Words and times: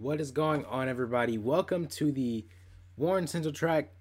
What 0.00 0.20
is 0.20 0.30
going 0.30 0.64
on, 0.66 0.88
everybody? 0.88 1.38
Welcome 1.38 1.88
to 1.88 2.12
the 2.12 2.46
Warren 2.96 3.26
Central 3.26 3.52
Track 3.52 3.92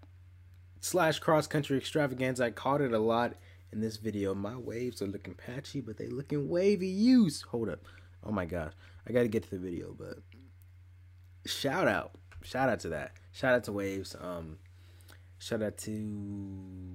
slash 0.79 1.17
cross 1.17 1.47
country 1.47 1.75
extravaganza. 1.75 2.45
I 2.45 2.51
called 2.51 2.81
it 2.81 2.93
a 2.93 2.99
lot 2.99 3.33
in 3.71 3.81
this 3.81 3.97
video. 3.97 4.35
My 4.35 4.55
waves 4.55 5.01
are 5.01 5.07
looking 5.07 5.33
patchy, 5.33 5.81
but 5.81 5.97
they 5.97 6.05
looking 6.05 6.49
wavy. 6.49 6.87
Use. 6.87 7.41
Hold 7.41 7.69
up. 7.69 7.79
Oh 8.23 8.31
my 8.31 8.45
gosh. 8.45 8.73
I 9.07 9.11
got 9.11 9.23
to 9.23 9.27
get 9.27 9.41
to 9.45 9.49
the 9.49 9.57
video, 9.57 9.95
but 9.97 10.19
shout 11.47 11.87
out. 11.87 12.11
Shout 12.43 12.69
out 12.69 12.79
to 12.81 12.89
that. 12.89 13.13
Shout 13.31 13.55
out 13.55 13.63
to 13.63 13.71
Waves. 13.71 14.15
Um, 14.21 14.59
shout 15.39 15.63
out 15.63 15.79
to. 15.79 16.85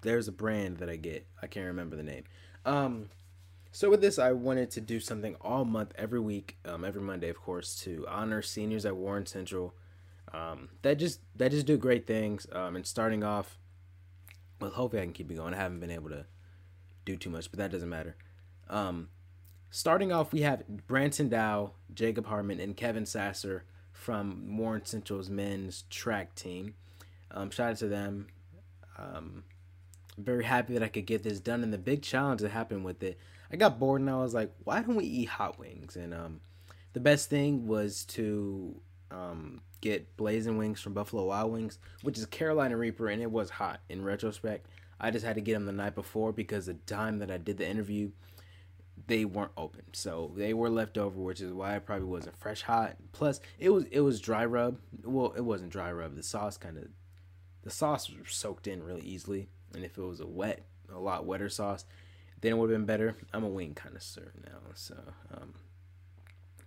There's 0.00 0.26
a 0.26 0.32
brand 0.32 0.78
that 0.78 0.90
I 0.90 0.96
get. 0.96 1.28
I 1.40 1.46
can't 1.46 1.66
remember 1.66 1.94
the 1.94 2.02
name. 2.02 2.24
Um, 2.64 3.08
so 3.76 3.90
with 3.90 4.00
this, 4.00 4.18
I 4.18 4.32
wanted 4.32 4.70
to 4.70 4.80
do 4.80 4.98
something 4.98 5.36
all 5.42 5.66
month, 5.66 5.92
every 5.98 6.18
week, 6.18 6.56
um, 6.64 6.82
every 6.82 7.02
Monday, 7.02 7.28
of 7.28 7.38
course, 7.38 7.78
to 7.80 8.06
honor 8.08 8.40
seniors 8.40 8.86
at 8.86 8.96
Warren 8.96 9.26
Central. 9.26 9.74
Um, 10.32 10.70
that 10.80 10.94
just 10.94 11.20
that 11.34 11.50
just 11.50 11.66
do 11.66 11.76
great 11.76 12.06
things. 12.06 12.46
Um, 12.52 12.76
and 12.76 12.86
starting 12.86 13.22
off, 13.22 13.58
well, 14.62 14.70
hopefully 14.70 15.02
I 15.02 15.04
can 15.04 15.12
keep 15.12 15.30
it 15.30 15.34
going. 15.34 15.52
I 15.52 15.58
haven't 15.58 15.80
been 15.80 15.90
able 15.90 16.08
to 16.08 16.24
do 17.04 17.18
too 17.18 17.28
much, 17.28 17.50
but 17.50 17.58
that 17.58 17.70
doesn't 17.70 17.90
matter. 17.90 18.16
Um, 18.70 19.10
starting 19.68 20.10
off, 20.10 20.32
we 20.32 20.40
have 20.40 20.66
Branson 20.66 21.28
Dow, 21.28 21.72
Jacob 21.92 22.28
Harmon, 22.28 22.58
and 22.60 22.74
Kevin 22.78 23.04
Sasser 23.04 23.64
from 23.92 24.56
Warren 24.56 24.86
Central's 24.86 25.28
men's 25.28 25.84
track 25.90 26.34
team. 26.34 26.76
Um, 27.30 27.50
shout 27.50 27.72
out 27.72 27.76
to 27.76 27.88
them. 27.88 28.28
Um, 28.96 29.44
very 30.16 30.44
happy 30.44 30.72
that 30.72 30.82
I 30.82 30.88
could 30.88 31.04
get 31.04 31.24
this 31.24 31.40
done. 31.40 31.62
And 31.62 31.74
the 31.74 31.78
big 31.78 32.00
challenge 32.00 32.40
that 32.40 32.52
happened 32.52 32.82
with 32.82 33.02
it, 33.02 33.18
I 33.52 33.56
got 33.56 33.78
bored 33.78 34.00
and 34.00 34.10
I 34.10 34.16
was 34.16 34.34
like, 34.34 34.52
why 34.64 34.82
don't 34.82 34.96
we 34.96 35.04
eat 35.04 35.28
hot 35.28 35.58
wings? 35.58 35.96
And 35.96 36.12
um, 36.12 36.40
the 36.92 37.00
best 37.00 37.30
thing 37.30 37.66
was 37.66 38.04
to 38.06 38.80
um, 39.10 39.60
get 39.80 40.16
blazing 40.16 40.58
wings 40.58 40.80
from 40.80 40.94
Buffalo 40.94 41.24
Wild 41.26 41.52
Wings, 41.52 41.78
which 42.02 42.18
is 42.18 42.26
Carolina 42.26 42.76
Reaper, 42.76 43.08
and 43.08 43.22
it 43.22 43.30
was 43.30 43.50
hot 43.50 43.80
in 43.88 44.04
retrospect. 44.04 44.66
I 44.98 45.10
just 45.10 45.24
had 45.24 45.34
to 45.34 45.40
get 45.40 45.54
them 45.54 45.66
the 45.66 45.72
night 45.72 45.94
before 45.94 46.32
because 46.32 46.66
the 46.66 46.74
time 46.74 47.18
that 47.18 47.30
I 47.30 47.36
did 47.36 47.58
the 47.58 47.68
interview, 47.68 48.10
they 49.06 49.24
weren't 49.24 49.52
open, 49.56 49.82
so 49.92 50.32
they 50.36 50.54
were 50.54 50.70
left 50.70 50.96
over, 50.96 51.20
which 51.20 51.40
is 51.40 51.52
why 51.52 51.76
it 51.76 51.84
probably 51.84 52.06
wasn't 52.06 52.38
fresh 52.38 52.62
hot. 52.62 52.96
Plus, 53.12 53.40
it 53.58 53.68
was 53.68 53.84
it 53.90 54.00
was 54.00 54.20
dry 54.20 54.44
rub. 54.44 54.78
Well, 55.04 55.34
it 55.36 55.42
wasn't 55.42 55.70
dry 55.70 55.92
rub. 55.92 56.16
The 56.16 56.22
sauce 56.22 56.56
kind 56.56 56.78
of, 56.78 56.88
the 57.62 57.70
sauce 57.70 58.10
soaked 58.26 58.66
in 58.66 58.82
really 58.82 59.02
easily, 59.02 59.48
and 59.74 59.84
if 59.84 59.98
it 59.98 60.02
was 60.02 60.20
a 60.20 60.26
wet, 60.26 60.64
a 60.92 60.98
lot 60.98 61.26
wetter 61.26 61.50
sauce, 61.50 61.84
then 62.46 62.52
it 62.52 62.58
would 62.58 62.70
have 62.70 62.78
been 62.78 62.86
better. 62.86 63.16
I'm 63.32 63.42
a 63.42 63.48
wing 63.48 63.74
connoisseur 63.74 64.32
now, 64.44 64.58
so 64.74 64.94
um, 65.34 65.54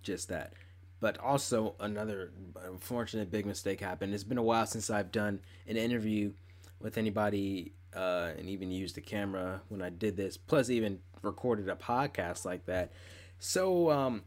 just 0.02 0.28
that. 0.28 0.52
But 1.00 1.16
also 1.16 1.74
another 1.80 2.32
unfortunate 2.66 3.30
big 3.30 3.46
mistake 3.46 3.80
happened. 3.80 4.12
It's 4.12 4.22
been 4.22 4.36
a 4.36 4.42
while 4.42 4.66
since 4.66 4.90
I've 4.90 5.10
done 5.10 5.40
an 5.66 5.78
interview 5.78 6.32
with 6.80 6.98
anybody 6.98 7.72
uh, 7.96 8.32
and 8.36 8.50
even 8.50 8.70
used 8.70 8.94
the 8.94 9.00
camera 9.00 9.62
when 9.68 9.80
I 9.80 9.88
did 9.88 10.18
this. 10.18 10.36
Plus, 10.36 10.68
even 10.68 10.98
recorded 11.22 11.70
a 11.70 11.76
podcast 11.76 12.44
like 12.44 12.66
that. 12.66 12.92
So, 13.38 13.90
um, 13.90 14.24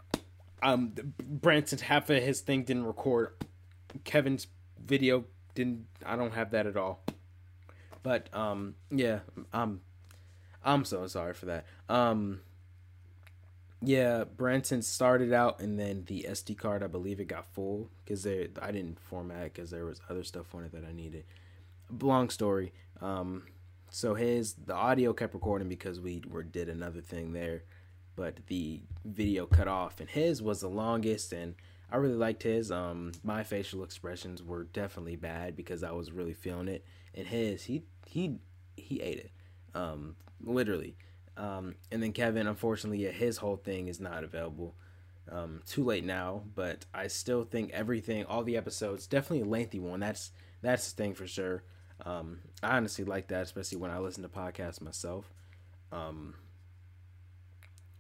um, 0.64 0.94
Branson's 1.20 1.82
half 1.82 2.10
of 2.10 2.24
his 2.24 2.42
thing 2.42 2.64
didn't 2.64 2.86
record. 2.86 3.36
Kevin's 4.06 4.48
video 4.84 5.26
didn't. 5.54 5.86
I 6.04 6.16
don't 6.16 6.34
have 6.34 6.50
that 6.50 6.66
at 6.66 6.78
all. 6.78 7.04
But 8.02 8.34
um, 8.34 8.74
yeah, 8.90 9.20
um, 9.54 9.82
I'm 10.64 10.86
so 10.86 11.06
sorry 11.08 11.34
for 11.34 11.46
that. 11.48 11.66
Um, 11.90 12.42
yeah, 13.82 14.24
Branson 14.24 14.82
started 14.82 15.34
out 15.34 15.60
and 15.60 15.78
then 15.78 16.06
the 16.08 16.26
SD 16.30 16.58
card, 16.58 16.84
I 16.84 16.88
believe 16.88 17.20
it 17.20 17.26
got 17.26 17.46
full 17.54 17.90
because 18.04 18.24
there 18.24 18.48
I 18.62 18.72
didn't 18.72 19.00
format 19.00 19.54
because 19.54 19.72
there 19.72 19.86
was 19.86 20.00
other 20.10 20.24
stuff 20.24 20.56
on 20.56 20.64
it 20.64 20.72
that 20.72 20.86
I 20.86 20.94
needed. 20.94 21.26
Long 22.02 22.30
story. 22.30 22.72
Um, 23.02 23.44
so 23.90 24.16
his 24.16 24.54
the 24.54 24.74
audio 24.74 25.14
kept 25.14 25.34
recording 25.34 25.68
because 25.68 26.00
we 26.00 26.24
were 26.28 26.44
did 26.44 26.70
another 26.70 27.02
thing 27.02 27.34
there, 27.34 27.64
but 28.16 28.48
the 28.48 28.82
video 29.04 29.46
cut 29.46 29.68
off 29.68 30.00
and 30.00 30.10
his 30.10 30.42
was 30.42 30.62
the 30.62 30.70
longest 30.70 31.34
and 31.34 31.56
I 31.94 31.98
really 31.98 32.16
liked 32.16 32.42
his. 32.42 32.72
Um, 32.72 33.12
my 33.24 33.44
facial 33.44 33.84
expressions 33.84 34.42
were 34.42 34.64
definitely 34.64 35.16
bad 35.16 35.56
because 35.56 35.84
I 35.84 35.92
was 35.92 36.12
really 36.12 36.34
feeling 36.34 36.68
it, 36.68 36.84
and 37.14 37.28
his 37.28 37.66
he 37.66 37.84
he 38.08 38.40
he 38.76 39.00
ate 39.00 39.20
it, 39.20 39.32
um, 39.76 40.16
literally. 40.44 40.96
Um, 41.36 41.76
and 41.92 42.02
then 42.02 42.14
Kevin, 42.14 42.48
unfortunately, 42.48 43.04
his 43.12 43.38
whole 43.38 43.58
thing 43.58 43.88
is 43.88 44.00
not 44.00 44.24
available. 44.24 44.76
Um, 45.32 45.62
too 45.66 45.84
late 45.84 46.04
now, 46.04 46.44
but 46.54 46.86
I 46.94 47.08
still 47.08 47.44
think 47.44 47.72
everything, 47.72 48.26
all 48.26 48.44
the 48.44 48.58
episodes, 48.58 49.08
definitely 49.08 49.42
a 49.42 49.50
lengthy 49.50 49.80
one. 49.80 50.02
That's 50.02 50.32
that's 50.62 50.92
the 50.92 51.02
thing 51.02 51.14
for 51.14 51.26
sure. 51.28 51.64
Um, 52.06 52.40
I 52.62 52.76
honestly 52.76 53.06
like 53.06 53.28
that, 53.30 53.44
especially 53.44 53.78
when 53.78 53.92
I 53.92 54.00
listen 54.00 54.24
to 54.24 54.30
podcasts 54.30 54.82
myself. 54.82 55.32
Um, 55.92 56.36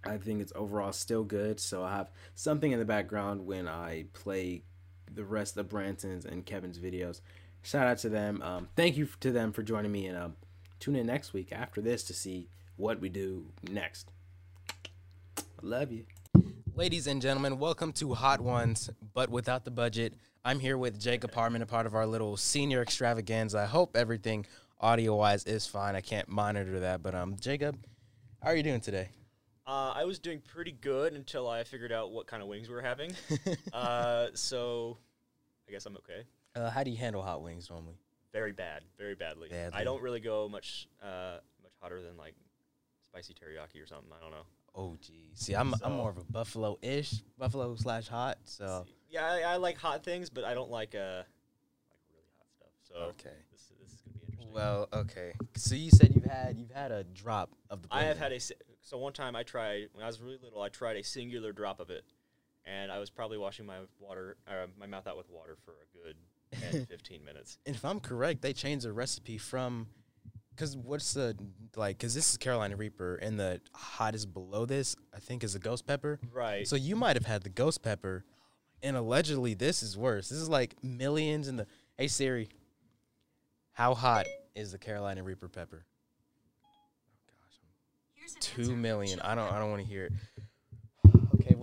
I 0.03 0.17
think 0.17 0.41
it's 0.41 0.51
overall 0.55 0.91
still 0.91 1.23
good, 1.23 1.59
so 1.59 1.83
I 1.83 1.91
have 1.95 2.11
something 2.35 2.71
in 2.71 2.79
the 2.79 2.85
background 2.85 3.45
when 3.45 3.67
I 3.67 4.05
play 4.13 4.63
the 5.13 5.23
rest 5.23 5.55
of 5.57 5.69
Branson's 5.69 6.25
and 6.25 6.45
Kevin's 6.45 6.79
videos. 6.79 7.21
Shout 7.61 7.87
out 7.87 7.99
to 7.99 8.09
them. 8.09 8.41
Um, 8.41 8.67
thank 8.75 8.97
you 8.97 9.07
to 9.21 9.31
them 9.31 9.53
for 9.53 9.63
joining 9.63 9.91
me, 9.91 10.07
and 10.07 10.17
um, 10.17 10.35
tune 10.83 10.97
in 10.97 11.05
next 11.05 11.31
week 11.31 11.53
after 11.53 11.79
this 11.79 12.03
to 12.03 12.13
see 12.13 12.49
what 12.75 12.99
we 12.99 13.07
do 13.07 13.45
next. 13.71 14.11
I 15.37 15.43
love 15.61 15.93
you. 15.93 16.03
Ladies 16.75 17.07
and 17.07 17.21
gentlemen, 17.21 17.57
welcome 17.57 17.93
to 17.93 18.13
Hot 18.13 18.41
Ones, 18.41 18.89
but 19.13 19.29
without 19.29 19.63
the 19.63 19.71
budget. 19.71 20.13
I'm 20.43 20.59
here 20.59 20.77
with 20.77 20.99
Jacob 20.99 21.33
Harmon, 21.33 21.61
a 21.61 21.65
part 21.65 21.85
of 21.85 21.95
our 21.95 22.05
little 22.05 22.35
senior 22.35 22.81
extravaganza. 22.81 23.59
I 23.59 23.65
hope 23.65 23.95
everything 23.95 24.45
audio 24.81 25.15
wise 25.15 25.45
is 25.45 25.65
fine. 25.65 25.95
I 25.95 26.01
can't 26.01 26.27
monitor 26.27 26.81
that, 26.81 27.01
but 27.01 27.15
um, 27.15 27.37
Jacob, 27.39 27.77
how 28.41 28.49
are 28.49 28.55
you 28.57 28.63
doing 28.63 28.81
today? 28.81 29.07
Uh, 29.65 29.93
I 29.95 30.03
was 30.03 30.19
doing 30.19 30.41
pretty 30.45 30.73
good 30.73 31.13
until 31.13 31.47
I 31.47 31.63
figured 31.63 31.93
out 31.93 32.11
what 32.11 32.27
kind 32.27 32.43
of 32.43 32.49
wings 32.49 32.67
we 32.67 32.75
were 32.75 32.81
having. 32.81 33.13
uh, 33.71 34.27
so 34.33 34.97
I 35.65 35.71
guess 35.71 35.85
I'm 35.85 35.95
okay. 35.95 36.23
Uh, 36.57 36.69
how 36.69 36.83
do 36.83 36.91
you 36.91 36.97
handle 36.97 37.21
hot 37.21 37.41
wings 37.41 37.69
normally? 37.69 37.95
Very 38.33 38.51
bad, 38.51 38.81
very 38.97 39.13
badly. 39.15 39.47
Badly. 39.49 39.79
I 39.79 39.83
don't 39.83 40.01
really 40.01 40.19
go 40.19 40.49
much 40.49 40.87
uh, 41.03 41.37
much 41.61 41.71
hotter 41.79 42.01
than 42.01 42.17
like 42.17 42.33
spicy 43.05 43.33
teriyaki 43.35 43.81
or 43.81 43.85
something. 43.85 44.11
I 44.11 44.21
don't 44.21 44.31
know. 44.31 44.45
Oh, 44.75 44.97
geez. 44.99 45.29
See, 45.35 45.53
I'm 45.53 45.75
I'm 45.83 45.93
more 45.93 46.09
of 46.09 46.17
a 46.17 46.23
buffalo-ish, 46.23 47.21
buffalo 47.37 47.75
slash 47.75 48.07
hot. 48.07 48.39
So 48.45 48.85
Yeah, 49.09 49.23
I, 49.31 49.53
I 49.53 49.55
like 49.57 49.77
hot 49.77 50.03
things, 50.03 50.31
but 50.31 50.43
I 50.43 50.55
don't 50.55 50.71
like 50.71 50.95
uh 50.95 51.21
like 51.21 52.01
really 52.09 52.25
hot 52.39 52.47
stuff. 52.49 52.69
So 52.81 52.95
Okay. 53.11 53.35
this 53.51 53.71
this 53.79 53.91
is 53.93 54.01
gonna 54.01 54.17
be 54.17 54.25
interesting. 54.31 54.51
well, 54.53 54.89
okay. 54.91 55.33
So 55.55 55.75
you 55.75 55.91
said 55.91 56.11
you've 56.15 56.25
had 56.25 56.57
you've 56.57 56.71
had 56.71 56.91
a 56.91 57.03
drop 57.03 57.51
of 57.69 57.83
the. 57.83 57.87
I 57.91 58.05
have 58.05 58.17
had 58.17 58.31
a 58.31 58.39
so 58.39 58.97
one 58.97 59.13
time 59.13 59.35
I 59.35 59.43
tried 59.43 59.89
when 59.93 60.03
I 60.03 60.07
was 60.07 60.19
really 60.19 60.39
little. 60.41 60.59
I 60.59 60.69
tried 60.69 60.97
a 60.97 61.03
singular 61.03 61.51
drop 61.53 61.79
of 61.79 61.91
it, 61.91 62.03
and 62.65 62.91
I 62.91 62.97
was 62.97 63.11
probably 63.11 63.37
washing 63.37 63.67
my 63.67 63.77
water 63.99 64.37
uh, 64.47 64.65
my 64.79 64.87
mouth 64.87 65.05
out 65.05 65.17
with 65.17 65.29
water 65.29 65.55
for 65.63 65.73
a 65.73 65.97
good 66.03 66.15
10, 66.71 66.85
15 66.89 67.23
minutes. 67.25 67.57
And 67.65 67.75
if 67.75 67.83
I'm 67.85 67.99
correct, 67.99 68.41
they 68.41 68.53
changed 68.53 68.85
the 68.85 68.93
recipe 68.93 69.37
from, 69.37 69.87
because 70.51 70.75
what's 70.77 71.13
the 71.13 71.35
like? 71.75 71.97
Because 71.97 72.13
this 72.13 72.31
is 72.31 72.37
Carolina 72.37 72.75
Reaper, 72.75 73.15
and 73.15 73.39
the 73.39 73.59
hottest 73.73 74.33
below 74.33 74.65
this, 74.65 74.95
I 75.13 75.19
think, 75.19 75.43
is 75.43 75.53
the 75.53 75.59
ghost 75.59 75.87
pepper. 75.87 76.19
Right. 76.31 76.67
So 76.67 76.75
you 76.75 76.95
might 76.95 77.15
have 77.15 77.25
had 77.25 77.43
the 77.43 77.49
ghost 77.49 77.81
pepper, 77.83 78.23
and 78.81 78.95
allegedly 78.95 79.53
this 79.53 79.81
is 79.83 79.97
worse. 79.97 80.29
This 80.29 80.39
is 80.39 80.49
like 80.49 80.75
millions 80.83 81.47
in 81.47 81.55
the. 81.57 81.67
Hey 81.97 82.07
Siri, 82.07 82.49
how 83.71 83.93
hot 83.93 84.25
is 84.55 84.71
the 84.71 84.77
Carolina 84.77 85.23
Reaper 85.23 85.47
pepper? 85.47 85.85
Oh 86.63 87.31
gosh, 88.21 88.33
Two 88.39 88.75
million. 88.75 89.19
I 89.21 89.35
don't. 89.35 89.51
I 89.51 89.59
don't 89.59 89.69
want 89.71 89.81
to 89.81 89.87
hear 89.87 90.05
it. 90.05 90.13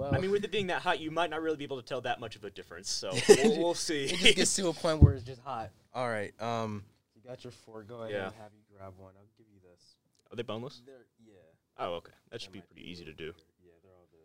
Okay, 0.00 0.10
well. 0.10 0.18
I 0.18 0.20
mean, 0.20 0.30
with 0.30 0.44
it 0.44 0.50
being 0.52 0.68
that 0.68 0.82
hot, 0.82 1.00
you 1.00 1.10
might 1.10 1.30
not 1.30 1.42
really 1.42 1.56
be 1.56 1.64
able 1.64 1.80
to 1.80 1.86
tell 1.86 2.00
that 2.02 2.20
much 2.20 2.36
of 2.36 2.44
a 2.44 2.50
difference. 2.50 2.90
So 2.90 3.10
we'll, 3.28 3.58
we'll 3.58 3.74
see. 3.74 4.04
it 4.04 4.16
just 4.18 4.36
gets 4.36 4.56
to 4.56 4.68
a 4.68 4.72
point 4.72 5.02
where 5.02 5.14
it's 5.14 5.24
just 5.24 5.40
hot. 5.42 5.70
All 5.94 6.08
right. 6.08 6.32
Um, 6.40 6.84
you 7.14 7.22
got 7.28 7.44
your 7.44 7.52
four. 7.52 7.82
Go 7.82 7.96
ahead. 8.02 8.10
Yeah. 8.12 8.26
and 8.26 8.34
Have 8.36 8.52
you 8.54 8.76
grab 8.76 8.92
one? 8.98 9.12
I'll 9.16 9.26
give 9.36 9.46
you 9.52 9.60
this. 9.60 9.96
Are 10.32 10.36
they 10.36 10.42
boneless? 10.42 10.82
They're 10.86 11.06
yeah. 11.24 11.34
Oh, 11.78 11.94
okay. 11.94 12.12
That 12.30 12.40
should 12.40 12.50
They 12.50 12.54
be 12.54 12.58
might 12.60 12.70
pretty 12.70 12.90
easy 12.90 13.04
to 13.04 13.12
do. 13.12 13.32
Yeah, 13.64 13.72
they're 13.82 13.92
all 13.92 14.08
the 14.12 14.18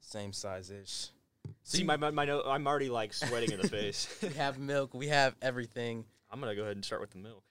same 0.00 0.32
size 0.32 0.70
ish. 0.70 1.08
See, 1.62 1.82
my, 1.82 1.96
my, 1.96 2.10
my 2.10 2.24
no- 2.24 2.42
I'm 2.46 2.66
already 2.66 2.90
like 2.90 3.12
sweating 3.12 3.52
in 3.52 3.60
the 3.60 3.68
face. 3.78 4.08
we 4.22 4.28
have 4.30 4.58
milk. 4.58 4.94
We 4.94 5.08
have 5.08 5.34
everything. 5.42 6.04
I'm 6.30 6.40
gonna 6.40 6.54
go 6.54 6.62
ahead 6.62 6.76
and 6.76 6.84
start 6.84 7.00
with 7.00 7.10
the 7.10 7.18
milk. 7.18 7.42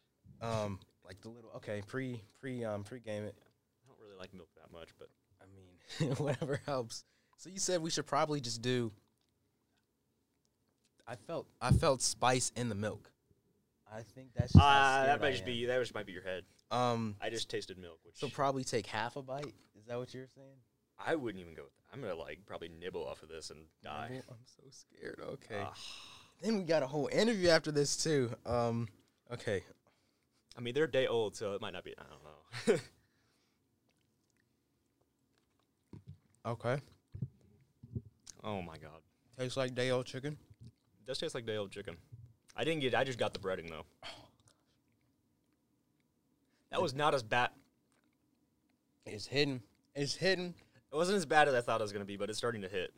Um, 0.41 0.79
like 1.05 1.19
the 1.21 1.29
little 1.29 1.51
okay 1.57 1.81
pre 1.87 2.21
pre 2.39 2.63
um 2.63 2.83
pre 2.83 2.99
game 2.99 3.23
it. 3.23 3.35
I 3.83 3.87
don't 3.87 3.97
really 3.99 4.19
like 4.19 4.33
milk 4.33 4.49
that 4.55 4.71
much, 4.71 4.89
but 4.99 5.09
I 5.41 5.45
mean, 6.05 6.15
whatever 6.17 6.61
helps. 6.65 7.03
So 7.37 7.49
you 7.49 7.59
said 7.59 7.81
we 7.81 7.89
should 7.89 8.05
probably 8.05 8.41
just 8.41 8.61
do. 8.61 8.91
I 11.07 11.15
felt 11.15 11.47
I 11.61 11.71
felt 11.71 12.01
spice 12.01 12.51
in 12.55 12.69
the 12.69 12.75
milk. 12.75 13.11
I 13.91 14.01
think 14.01 14.29
that's 14.35 14.51
just 14.51 14.63
uh, 14.63 15.05
that 15.05 15.21
might 15.21 15.31
just 15.31 15.45
be 15.45 15.65
that 15.65 15.79
just 15.79 15.95
might 15.95 16.05
be 16.05 16.11
your 16.11 16.23
head. 16.23 16.43
Um, 16.71 17.15
I 17.21 17.29
just 17.29 17.49
tasted 17.49 17.77
milk, 17.77 17.99
which 18.03 18.17
so 18.17 18.27
probably 18.27 18.63
take 18.63 18.87
half 18.87 19.15
a 19.15 19.21
bite. 19.21 19.53
Is 19.79 19.85
that 19.87 19.97
what 19.97 20.13
you're 20.13 20.27
saying? 20.35 20.57
I 20.99 21.15
wouldn't 21.15 21.41
even 21.41 21.53
go 21.53 21.63
with 21.63 21.71
that. 21.71 21.93
I'm 21.93 22.01
gonna 22.01 22.15
like 22.15 22.39
probably 22.45 22.69
nibble 22.69 23.07
off 23.07 23.23
of 23.23 23.29
this 23.29 23.51
and 23.51 23.59
die. 23.83 24.21
I'm 24.29 24.35
so 24.45 24.63
scared. 24.69 25.21
Okay. 25.21 25.61
Ah. 25.63 25.73
then 26.41 26.57
we 26.57 26.63
got 26.63 26.83
a 26.83 26.87
whole 26.87 27.07
interview 27.11 27.49
after 27.49 27.71
this 27.71 27.95
too. 27.95 28.31
Um. 28.45 28.89
Okay. 29.31 29.63
I 30.57 30.59
mean, 30.59 30.73
they're 30.73 30.85
a 30.85 30.91
day 30.91 31.05
old, 31.05 31.35
so 31.35 31.53
it 31.53 31.61
might 31.61 31.73
not 31.73 31.83
be. 31.83 31.93
I 31.97 32.03
don't 32.09 32.77
know. 32.77 32.81
Okay. 36.47 36.77
Oh 38.47 38.61
my 38.61 38.77
god, 38.77 39.01
Tastes 39.37 39.57
like 39.57 39.75
day 39.75 39.91
old 39.91 40.05
chicken. 40.05 40.37
it 40.63 41.05
does 41.05 41.17
taste 41.19 41.35
like 41.35 41.45
day 41.45 41.57
old 41.57 41.69
chicken. 41.71 41.97
I 42.55 42.63
didn't 42.63 42.79
get. 42.81 42.95
I 42.95 43.03
just 43.03 43.19
got 43.19 43.33
the 43.33 43.39
breading 43.39 43.69
though. 43.69 43.85
That 46.71 46.81
was 46.81 46.93
not 46.93 47.13
as 47.13 47.23
bad. 47.23 47.49
It's 49.05 49.25
hidden. 49.27 49.61
It's 49.95 50.15
hidden. 50.15 50.53
It 50.91 50.95
wasn't 50.95 51.17
as 51.17 51.25
bad 51.25 51.47
as 51.47 51.53
I 51.53 51.61
thought 51.61 51.81
it 51.81 51.83
was 51.83 51.93
gonna 51.93 52.05
be, 52.05 52.17
but 52.17 52.29
it's 52.29 52.37
starting 52.37 52.61
to 52.61 52.67
hit. 52.67 52.93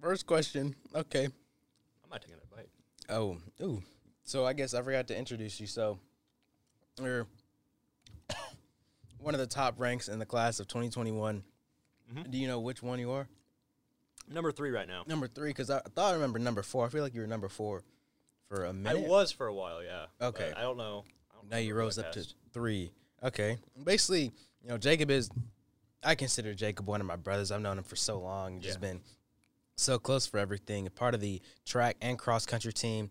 First 0.00 0.26
question. 0.26 0.74
Okay. 0.94 1.24
I 1.26 2.08
might 2.10 2.20
take 2.20 2.30
another 2.30 2.46
bite. 2.54 2.68
Oh, 3.08 3.38
ooh. 3.62 3.82
So 4.24 4.44
I 4.46 4.52
guess 4.52 4.74
I 4.74 4.82
forgot 4.82 5.06
to 5.08 5.16
introduce 5.18 5.60
you. 5.60 5.66
So 5.66 5.98
you're 7.00 7.26
one 9.18 9.34
of 9.34 9.40
the 9.40 9.46
top 9.46 9.78
ranks 9.78 10.08
in 10.08 10.18
the 10.18 10.26
class 10.26 10.60
of 10.60 10.68
2021. 10.68 11.42
Mhm. 12.12 12.30
Do 12.30 12.38
you 12.38 12.46
know 12.48 12.60
which 12.60 12.82
one 12.82 12.98
you 12.98 13.10
are? 13.12 13.28
Number 14.28 14.52
three 14.52 14.70
right 14.70 14.88
now. 14.88 15.02
Number 15.06 15.26
three, 15.28 15.50
because 15.50 15.70
I 15.70 15.80
thought 15.94 16.10
I 16.10 16.14
remember 16.14 16.38
number 16.38 16.62
four. 16.62 16.86
I 16.86 16.88
feel 16.88 17.02
like 17.02 17.14
you 17.14 17.20
were 17.20 17.26
number 17.26 17.48
four 17.48 17.82
for 18.48 18.64
a 18.64 18.72
minute. 18.72 19.04
I 19.04 19.08
was 19.08 19.30
for 19.32 19.46
a 19.46 19.54
while, 19.54 19.82
yeah. 19.82 20.06
Okay. 20.20 20.52
I 20.56 20.62
don't 20.62 20.76
know. 20.78 21.04
I 21.30 21.36
don't 21.36 21.50
Now 21.50 21.58
you 21.58 21.74
rose 21.74 21.98
up 21.98 22.12
to 22.12 22.24
three. 22.52 22.90
Okay. 23.22 23.58
Basically, 23.84 24.32
you 24.62 24.68
know, 24.68 24.78
Jacob 24.78 25.10
is. 25.10 25.30
I 26.02 26.14
consider 26.14 26.52
Jacob 26.54 26.86
one 26.86 27.00
of 27.00 27.06
my 27.06 27.16
brothers. 27.16 27.50
I've 27.50 27.62
known 27.62 27.78
him 27.78 27.84
for 27.84 27.96
so 27.96 28.20
long. 28.20 28.60
Just 28.60 28.76
Yeah. 28.76 28.88
been 28.90 29.00
so 29.76 29.98
close 29.98 30.26
for 30.26 30.38
everything. 30.38 30.86
A 30.86 30.90
part 30.90 31.14
of 31.14 31.20
the 31.20 31.40
track 31.64 31.96
and 32.02 32.18
cross 32.18 32.44
country 32.44 32.72
team. 32.72 33.10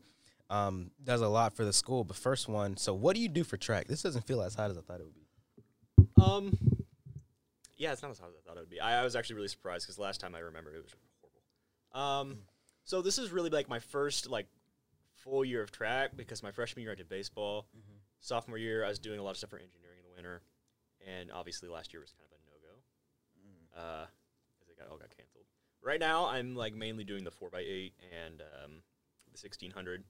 Um, 0.50 0.92
does 1.04 1.21
a 1.21 1.27
lot 1.27 1.56
for 1.56 1.65
the 1.65 1.74
school. 1.74 2.04
But 2.04 2.15
first 2.18 2.48
one. 2.48 2.77
So, 2.77 2.94
what 2.94 3.15
do 3.15 3.21
you 3.21 3.30
do 3.30 3.44
for 3.44 3.57
track? 3.57 3.88
This 3.88 4.04
doesn't 4.04 4.27
feel 4.27 4.42
as 4.44 4.54
hot 4.56 4.69
as 4.69 4.77
I 4.77 4.81
thought 4.81 5.00
it 5.00 5.06
would 5.06 5.15
be. 5.15 6.21
Um, 6.24 6.57
yeah, 7.75 7.92
it's 7.92 8.04
not 8.04 8.12
as 8.12 8.19
hard 8.19 8.31
as 8.31 8.38
I 8.38 8.48
thought 8.48 8.57
it 8.57 8.62
would 8.62 8.69
be. 8.69 8.80
I, 8.80 9.01
I 9.01 9.04
was 9.04 9.15
actually 9.15 9.38
really 9.38 9.48
surprised 9.48 9.86
because 9.88 9.98
last 9.98 10.21
time 10.21 10.36
I 10.36 10.39
remember 10.39 10.69
it 10.75 10.83
was. 10.83 10.94
Um, 11.94 12.40
so 12.84 13.01
this 13.01 13.18
is 13.18 13.31
really 13.31 13.50
like 13.50 13.69
my 13.69 13.80
first 13.80 14.30
like 14.30 14.48
full 15.16 15.45
year 15.45 15.62
of 15.62 15.72
track 15.72 16.12
because 16.16 16.44
my 16.44 16.51
freshman 16.51 16.84
year 16.84 16.92
I 16.92 16.95
did 16.95 17.07
baseball. 17.10 17.68
Sophomore 18.19 18.57
year 18.57 18.84
I 18.86 18.90
was 18.90 19.00
doing 19.00 19.19
a 19.19 19.24
lot 19.24 19.31
of 19.31 19.38
stuff 19.38 19.50
for 19.50 19.57
engineering 19.60 19.98
in 20.00 20.10
the 20.10 20.16
winter, 20.16 20.42
and 21.06 21.31
obviously 21.31 21.69
last 21.69 21.94
year 21.94 22.01
was 22.01 22.12
kind 22.12 22.25
of 22.25 22.38
a 22.38 22.42
no 22.50 22.57
go, 22.62 23.81
uh, 23.81 24.06
because 24.56 24.69
it 24.69 24.80
got 24.80 24.90
all 24.90 24.98
got 24.98 25.10
canceled. 25.16 25.45
Right 25.81 26.00
now 26.00 26.28
I'm 26.28 26.56
like 26.56 26.74
mainly 26.74 27.04
doing 27.04 27.24
the 27.24 27.31
four 27.31 27.50
x 27.54 27.63
eight 27.68 27.94
and 28.25 28.42
um, 28.42 28.72
the 29.31 29.38
sixteen 29.38 29.72
hundred. 29.72 30.04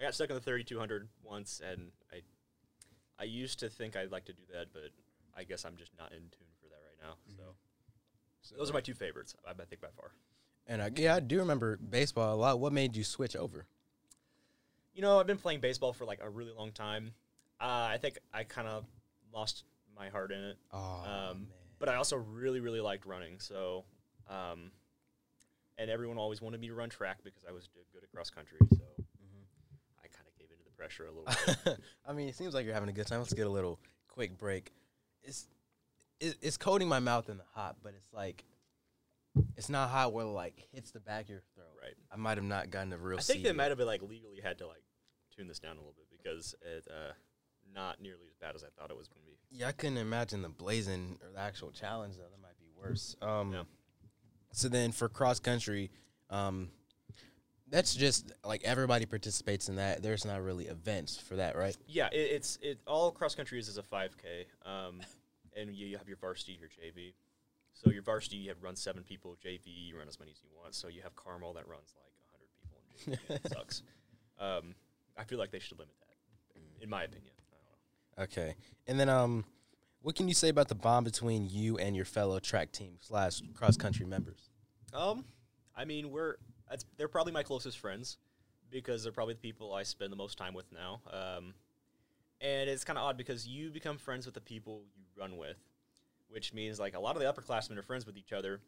I 0.00 0.04
got 0.04 0.14
stuck 0.14 0.30
in 0.30 0.34
the 0.34 0.40
thirty 0.40 0.64
two 0.64 0.78
hundred 0.78 1.08
once, 1.22 1.60
and 1.64 1.92
I 2.12 2.22
I 3.18 3.24
used 3.24 3.60
to 3.60 3.68
think 3.68 3.96
I'd 3.96 4.10
like 4.10 4.24
to 4.26 4.32
do 4.32 4.42
that, 4.52 4.72
but 4.72 4.90
I 5.36 5.44
guess 5.44 5.64
I'm 5.64 5.76
just 5.76 5.92
not 5.98 6.12
in 6.12 6.18
tune 6.18 6.50
for 6.60 6.68
that 6.68 6.80
right 6.84 6.98
now. 7.08 7.14
So 8.42 8.56
those 8.56 8.70
are 8.70 8.74
my 8.74 8.80
two 8.80 8.94
favorites. 8.94 9.36
I, 9.46 9.50
I 9.50 9.64
think 9.64 9.80
by 9.80 9.88
far. 9.96 10.10
And 10.66 10.80
I, 10.82 10.90
yeah, 10.94 11.16
I 11.16 11.20
do 11.20 11.38
remember 11.38 11.76
baseball 11.76 12.34
a 12.34 12.36
lot. 12.36 12.60
What 12.60 12.72
made 12.72 12.96
you 12.96 13.04
switch 13.04 13.34
over? 13.34 13.66
You 14.94 15.02
know, 15.02 15.18
I've 15.18 15.26
been 15.26 15.38
playing 15.38 15.60
baseball 15.60 15.92
for 15.92 16.04
like 16.04 16.20
a 16.22 16.28
really 16.28 16.52
long 16.52 16.72
time. 16.72 17.12
Uh, 17.60 17.88
I 17.90 17.98
think 18.00 18.18
I 18.32 18.44
kind 18.44 18.68
of 18.68 18.84
lost 19.32 19.64
my 19.96 20.08
heart 20.08 20.32
in 20.32 20.42
it, 20.42 20.56
Oh, 20.72 21.04
um, 21.04 21.46
but 21.78 21.88
I 21.88 21.96
also 21.96 22.16
really, 22.16 22.60
really 22.60 22.80
liked 22.80 23.04
running. 23.04 23.38
So, 23.38 23.84
um, 24.28 24.70
and 25.76 25.90
everyone 25.90 26.16
always 26.18 26.40
wanted 26.40 26.60
me 26.60 26.68
to 26.68 26.74
run 26.74 26.88
track 26.88 27.18
because 27.22 27.44
I 27.48 27.52
was 27.52 27.68
good 27.92 28.02
at 28.02 28.10
cross 28.10 28.30
country. 28.30 28.58
So, 28.70 28.82
I 30.02 30.06
kind 30.08 30.26
of 30.26 30.38
gave 30.38 30.48
into 30.50 30.64
the 30.64 30.70
pressure 30.76 31.06
a 31.06 31.10
little 31.10 31.26
bit. 31.64 31.78
I 32.06 32.12
mean, 32.12 32.28
it 32.28 32.34
seems 32.34 32.54
like 32.54 32.64
you're 32.64 32.74
having 32.74 32.88
a 32.88 32.92
good 32.92 33.06
time. 33.06 33.18
Let's 33.18 33.34
get 33.34 33.46
a 33.46 33.50
little 33.50 33.78
quick 34.08 34.38
break. 34.38 34.72
It's 35.22 35.46
it, 36.18 36.36
it's 36.40 36.56
coating 36.56 36.88
my 36.88 37.00
mouth 37.00 37.28
in 37.28 37.36
the 37.38 37.44
hot, 37.54 37.76
but 37.82 37.94
it's 37.96 38.12
like 38.12 38.44
it's 39.56 39.68
not 39.68 39.90
hot 39.90 40.12
where 40.12 40.24
it 40.24 40.28
like 40.28 40.68
hits 40.72 40.90
the 40.90 41.00
back 41.00 41.24
of 41.24 41.30
your 41.30 41.42
throat. 41.54 41.68
right. 41.80 41.94
I 42.12 42.16
might 42.16 42.38
have 42.38 42.44
not 42.44 42.70
gotten 42.70 42.92
a 42.92 42.98
real. 42.98 43.18
I 43.18 43.22
think 43.22 43.42
they 43.42 43.48
yet. 43.50 43.56
might 43.56 43.68
have 43.68 43.78
been 43.78 43.86
like 43.86 44.02
legally 44.02 44.40
had 44.42 44.58
to 44.58 44.66
like 44.66 44.82
tune 45.36 45.48
this 45.48 45.58
down 45.58 45.76
a 45.76 45.80
little 45.80 45.94
bit 45.96 46.06
because 46.10 46.54
it 46.62 46.86
uh, 46.90 47.12
not 47.74 48.00
nearly 48.00 48.26
as 48.28 48.34
bad 48.40 48.54
as 48.54 48.64
I 48.64 48.68
thought 48.78 48.90
it 48.90 48.96
was 48.96 49.08
going 49.08 49.22
to 49.22 49.26
be. 49.26 49.36
Yeah, 49.50 49.68
I 49.68 49.72
couldn't 49.72 49.98
imagine 49.98 50.42
the 50.42 50.48
blazing 50.48 51.18
or 51.22 51.32
the 51.32 51.40
actual 51.40 51.70
challenge 51.70 52.16
though. 52.16 52.22
That 52.22 52.40
might 52.40 52.58
be 52.58 52.68
worse. 52.76 53.16
Um, 53.22 53.52
Yeah. 53.52 53.62
So 54.52 54.68
then 54.68 54.90
for 54.90 55.08
cross 55.08 55.38
country, 55.38 55.92
um, 56.28 56.70
that's 57.68 57.94
just 57.94 58.32
like 58.44 58.62
everybody 58.64 59.06
participates 59.06 59.68
in 59.68 59.76
that. 59.76 60.02
There's 60.02 60.24
not 60.24 60.42
really 60.42 60.66
events 60.66 61.16
for 61.16 61.36
that, 61.36 61.56
right? 61.56 61.76
Yeah, 61.86 62.08
it, 62.12 62.16
it's 62.16 62.58
it 62.60 62.80
all 62.86 63.12
cross 63.12 63.34
country 63.34 63.58
is 63.58 63.68
is 63.68 63.78
a 63.78 63.82
5K, 63.82 64.46
um, 64.66 65.00
and 65.56 65.74
you, 65.74 65.86
you 65.86 65.98
have 65.98 66.08
your 66.08 66.16
varsity, 66.16 66.58
your 66.58 66.68
JV. 66.68 67.12
So 67.82 67.90
your 67.90 68.02
varsity, 68.02 68.36
you 68.36 68.48
have 68.50 68.62
run 68.62 68.76
seven 68.76 69.02
people. 69.02 69.36
JV, 69.44 69.60
you 69.66 69.96
run 69.96 70.08
as 70.08 70.18
many 70.18 70.32
as 70.32 70.38
you 70.42 70.50
want. 70.60 70.74
So 70.74 70.88
you 70.88 71.02
have 71.02 71.16
Carmel 71.16 71.54
that 71.54 71.66
runs 71.66 71.94
like 71.96 72.12
100 73.08 73.18
people 73.18 73.30
in 73.30 73.38
JV. 73.38 73.46
it 73.46 73.52
sucks. 73.56 73.82
Um, 74.38 74.74
I 75.16 75.24
feel 75.24 75.38
like 75.38 75.50
they 75.50 75.58
should 75.58 75.78
limit 75.78 75.94
that, 76.00 76.82
in 76.82 76.90
my 76.90 77.04
opinion. 77.04 77.32
I 78.18 78.24
don't 78.24 78.28
know. 78.28 78.42
Okay. 78.42 78.54
And 78.86 79.00
then 79.00 79.08
um 79.08 79.44
what 80.02 80.14
can 80.14 80.28
you 80.28 80.34
say 80.34 80.48
about 80.48 80.68
the 80.68 80.74
bond 80.74 81.04
between 81.04 81.48
you 81.50 81.76
and 81.76 81.94
your 81.94 82.04
fellow 82.04 82.38
track 82.38 82.72
team 82.72 82.96
slash 83.00 83.42
cross 83.54 83.76
country 83.76 84.06
members? 84.06 84.48
Um, 84.94 85.24
I 85.76 85.84
mean, 85.84 86.10
we're 86.10 86.36
that's, 86.68 86.84
they're 86.96 87.08
probably 87.08 87.32
my 87.32 87.42
closest 87.42 87.78
friends 87.78 88.18
because 88.70 89.02
they're 89.02 89.12
probably 89.12 89.34
the 89.34 89.40
people 89.40 89.74
I 89.74 89.82
spend 89.82 90.12
the 90.12 90.16
most 90.16 90.38
time 90.38 90.54
with 90.54 90.72
now. 90.72 91.00
Um, 91.10 91.54
and 92.40 92.70
it's 92.70 92.84
kind 92.84 92.98
of 92.98 93.04
odd 93.04 93.16
because 93.18 93.46
you 93.46 93.70
become 93.70 93.98
friends 93.98 94.24
with 94.24 94.34
the 94.34 94.40
people 94.40 94.84
you 94.96 95.04
run 95.18 95.36
with, 95.36 95.58
which 96.30 96.54
means 96.54 96.78
like 96.80 96.94
a 96.94 97.00
lot 97.00 97.16
of 97.16 97.22
the 97.22 97.32
upperclassmen 97.32 97.76
are 97.76 97.82
friends 97.82 98.06
with 98.06 98.16
each 98.16 98.32
other, 98.32 98.60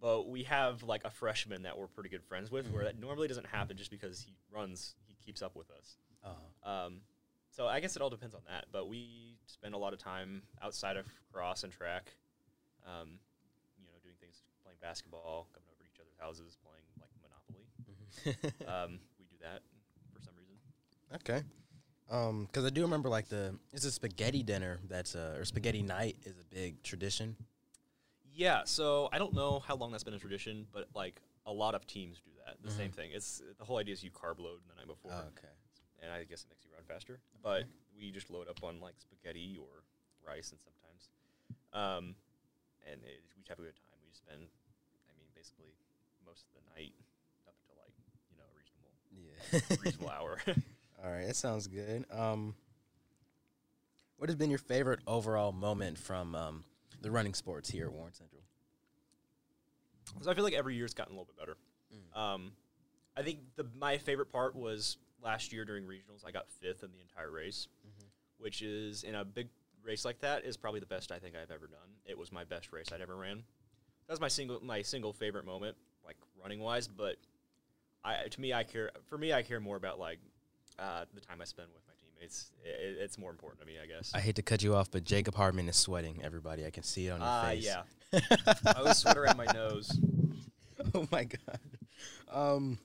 but 0.00 0.28
we 0.28 0.42
have 0.44 0.82
like 0.82 1.04
a 1.04 1.10
freshman 1.10 1.62
that 1.62 1.78
we're 1.78 1.86
pretty 1.86 2.08
good 2.10 2.22
friends 2.24 2.50
with, 2.50 2.70
where 2.70 2.84
that 2.84 2.98
normally 3.00 3.28
doesn't 3.28 3.46
happen 3.46 3.76
just 3.76 3.90
because 3.90 4.20
he 4.20 4.34
runs, 4.52 4.94
he 5.06 5.14
keeps 5.24 5.42
up 5.42 5.56
with 5.56 5.70
us. 5.70 5.96
Uh, 6.24 6.68
Um, 6.68 7.00
so 7.50 7.66
I 7.66 7.80
guess 7.80 7.96
it 7.96 8.02
all 8.02 8.10
depends 8.10 8.34
on 8.34 8.42
that. 8.50 8.66
But 8.72 8.88
we 8.88 9.38
spend 9.46 9.74
a 9.74 9.78
lot 9.78 9.92
of 9.94 9.98
time 9.98 10.42
outside 10.62 10.96
of 10.96 11.06
cross 11.32 11.64
and 11.64 11.72
track, 11.72 12.12
um, 12.84 13.18
you 13.78 13.86
know, 13.86 13.92
doing 14.02 14.16
things, 14.20 14.42
playing 14.62 14.78
basketball, 14.82 15.48
coming 15.54 15.68
over 15.72 15.82
to 15.82 15.88
each 15.90 16.00
other's 16.00 16.18
houses, 16.20 16.58
playing 16.62 16.84
like 17.00 17.10
Monopoly. 17.22 17.64
um, 18.66 18.98
we 19.18 19.24
do 19.24 19.36
that 19.40 19.62
for 20.12 20.20
some 20.20 20.34
reason. 20.36 20.56
okay. 21.14 21.42
Um, 22.10 22.44
because 22.46 22.64
I 22.64 22.70
do 22.70 22.82
remember 22.82 23.08
like 23.08 23.28
the 23.28 23.56
it's 23.72 23.84
a 23.84 23.90
spaghetti 23.90 24.42
dinner 24.42 24.78
that's 24.88 25.14
uh 25.16 25.36
or 25.38 25.44
spaghetti 25.44 25.82
night 25.82 26.16
is 26.24 26.34
a 26.38 26.54
big 26.54 26.82
tradition. 26.82 27.36
Yeah. 28.32 28.62
So 28.64 29.08
I 29.12 29.18
don't 29.18 29.34
know 29.34 29.60
how 29.66 29.74
long 29.76 29.90
that's 29.90 30.04
been 30.04 30.14
a 30.14 30.18
tradition, 30.18 30.66
but 30.72 30.88
like 30.94 31.20
a 31.46 31.52
lot 31.52 31.74
of 31.74 31.86
teams 31.86 32.20
do 32.24 32.30
that. 32.44 32.56
The 32.62 32.70
same 32.70 32.90
thing. 32.90 33.10
It's 33.12 33.42
the 33.58 33.64
whole 33.64 33.78
idea 33.78 33.92
is 33.94 34.02
you 34.04 34.10
carb 34.10 34.38
load 34.38 34.60
the 34.68 34.74
night 34.76 34.86
before. 34.86 35.12
okay. 35.34 35.50
and 36.02 36.12
I 36.12 36.24
guess 36.24 36.42
it 36.42 36.48
makes 36.50 36.64
you 36.64 36.70
run 36.74 36.84
faster. 36.86 37.18
But 37.42 37.64
we 37.98 38.10
just 38.10 38.30
load 38.30 38.48
up 38.48 38.62
on 38.62 38.80
like 38.80 38.94
spaghetti 38.98 39.56
or 39.58 39.82
rice, 40.26 40.50
and 40.50 40.60
sometimes, 40.60 41.10
um, 41.72 42.14
and 42.90 43.00
it, 43.02 43.22
we 43.36 43.42
have 43.48 43.58
a 43.58 43.62
good 43.62 43.74
time. 43.78 43.98
We 44.06 44.12
spend, 44.14 44.42
I 44.42 45.12
mean, 45.18 45.26
basically 45.34 45.74
most 46.26 46.46
of 46.46 46.54
the 46.58 46.62
night 46.74 46.94
up 47.46 47.54
until 47.62 47.78
like 47.82 47.94
you 48.30 48.36
know 48.38 48.46
a 48.46 48.54
reasonable 48.58 48.94
Yeah. 49.14 49.76
reasonable 49.82 50.10
hour. 50.10 50.38
All 51.06 51.12
right, 51.12 51.26
that 51.26 51.36
sounds 51.36 51.68
good. 51.68 52.04
Um, 52.10 52.56
what 54.16 54.28
has 54.28 54.34
been 54.34 54.50
your 54.50 54.58
favorite 54.58 55.00
overall 55.06 55.52
moment 55.52 55.98
from 55.98 56.34
um, 56.34 56.64
the 57.00 57.12
running 57.12 57.34
sports 57.34 57.70
here 57.70 57.86
at 57.86 57.92
Warren 57.92 58.12
Central? 58.12 58.42
so 60.20 60.30
I 60.30 60.34
feel 60.34 60.44
like 60.44 60.54
every 60.54 60.74
year's 60.74 60.94
gotten 60.94 61.14
a 61.14 61.18
little 61.18 61.32
bit 61.32 61.38
better. 61.38 61.56
Um, 62.18 62.52
I 63.16 63.22
think 63.22 63.40
the 63.56 63.66
my 63.78 63.98
favorite 63.98 64.32
part 64.32 64.56
was 64.56 64.96
last 65.22 65.52
year 65.52 65.64
during 65.64 65.84
regionals. 65.84 66.24
I 66.26 66.32
got 66.32 66.50
fifth 66.50 66.82
in 66.82 66.90
the 66.92 67.00
entire 67.00 67.30
race, 67.30 67.68
which 68.38 68.62
is 68.62 69.04
in 69.04 69.14
a 69.14 69.24
big 69.24 69.48
race 69.84 70.04
like 70.04 70.20
that 70.20 70.44
is 70.44 70.56
probably 70.56 70.80
the 70.80 70.86
best 70.86 71.12
I 71.12 71.18
think 71.18 71.36
I've 71.36 71.50
ever 71.52 71.66
done. 71.66 71.88
It 72.04 72.18
was 72.18 72.32
my 72.32 72.44
best 72.44 72.72
race 72.72 72.86
I'd 72.92 73.00
ever 73.00 73.14
ran. 73.14 73.44
That 74.06 74.12
was 74.12 74.20
my 74.20 74.28
single 74.28 74.58
my 74.62 74.82
single 74.82 75.12
favorite 75.12 75.44
moment, 75.44 75.76
like 76.04 76.16
running 76.42 76.60
wise. 76.60 76.88
But 76.88 77.16
I 78.04 78.28
to 78.28 78.40
me 78.40 78.52
I 78.52 78.64
care 78.64 78.90
for 79.08 79.18
me 79.18 79.32
I 79.32 79.42
care 79.42 79.60
more 79.60 79.76
about 79.76 80.00
like 80.00 80.18
uh, 80.78 81.04
the 81.14 81.20
time 81.20 81.40
I 81.40 81.44
spend 81.44 81.68
with 81.74 81.82
my 81.86 81.94
teammates. 82.00 82.50
It, 82.64 82.98
it's 83.00 83.18
more 83.18 83.30
important 83.30 83.60
to 83.60 83.66
me, 83.66 83.74
I 83.82 83.86
guess. 83.86 84.12
I 84.14 84.20
hate 84.20 84.36
to 84.36 84.42
cut 84.42 84.62
you 84.62 84.74
off, 84.74 84.90
but 84.90 85.04
Jacob 85.04 85.34
Hartman 85.34 85.68
is 85.68 85.76
sweating. 85.76 86.20
Everybody, 86.22 86.66
I 86.66 86.70
can 86.70 86.82
see 86.82 87.06
it 87.08 87.10
on 87.10 87.20
your 87.20 87.28
Ah, 87.28 87.42
face. 87.48 87.64
yeah. 87.64 87.82
I 88.76 88.82
was 88.82 88.98
sweating 88.98 89.22
around 89.22 89.36
my 89.36 89.46
nose. 89.52 89.98
oh 90.94 91.06
my 91.10 91.24
god. 91.24 91.60
Um, 92.30 92.78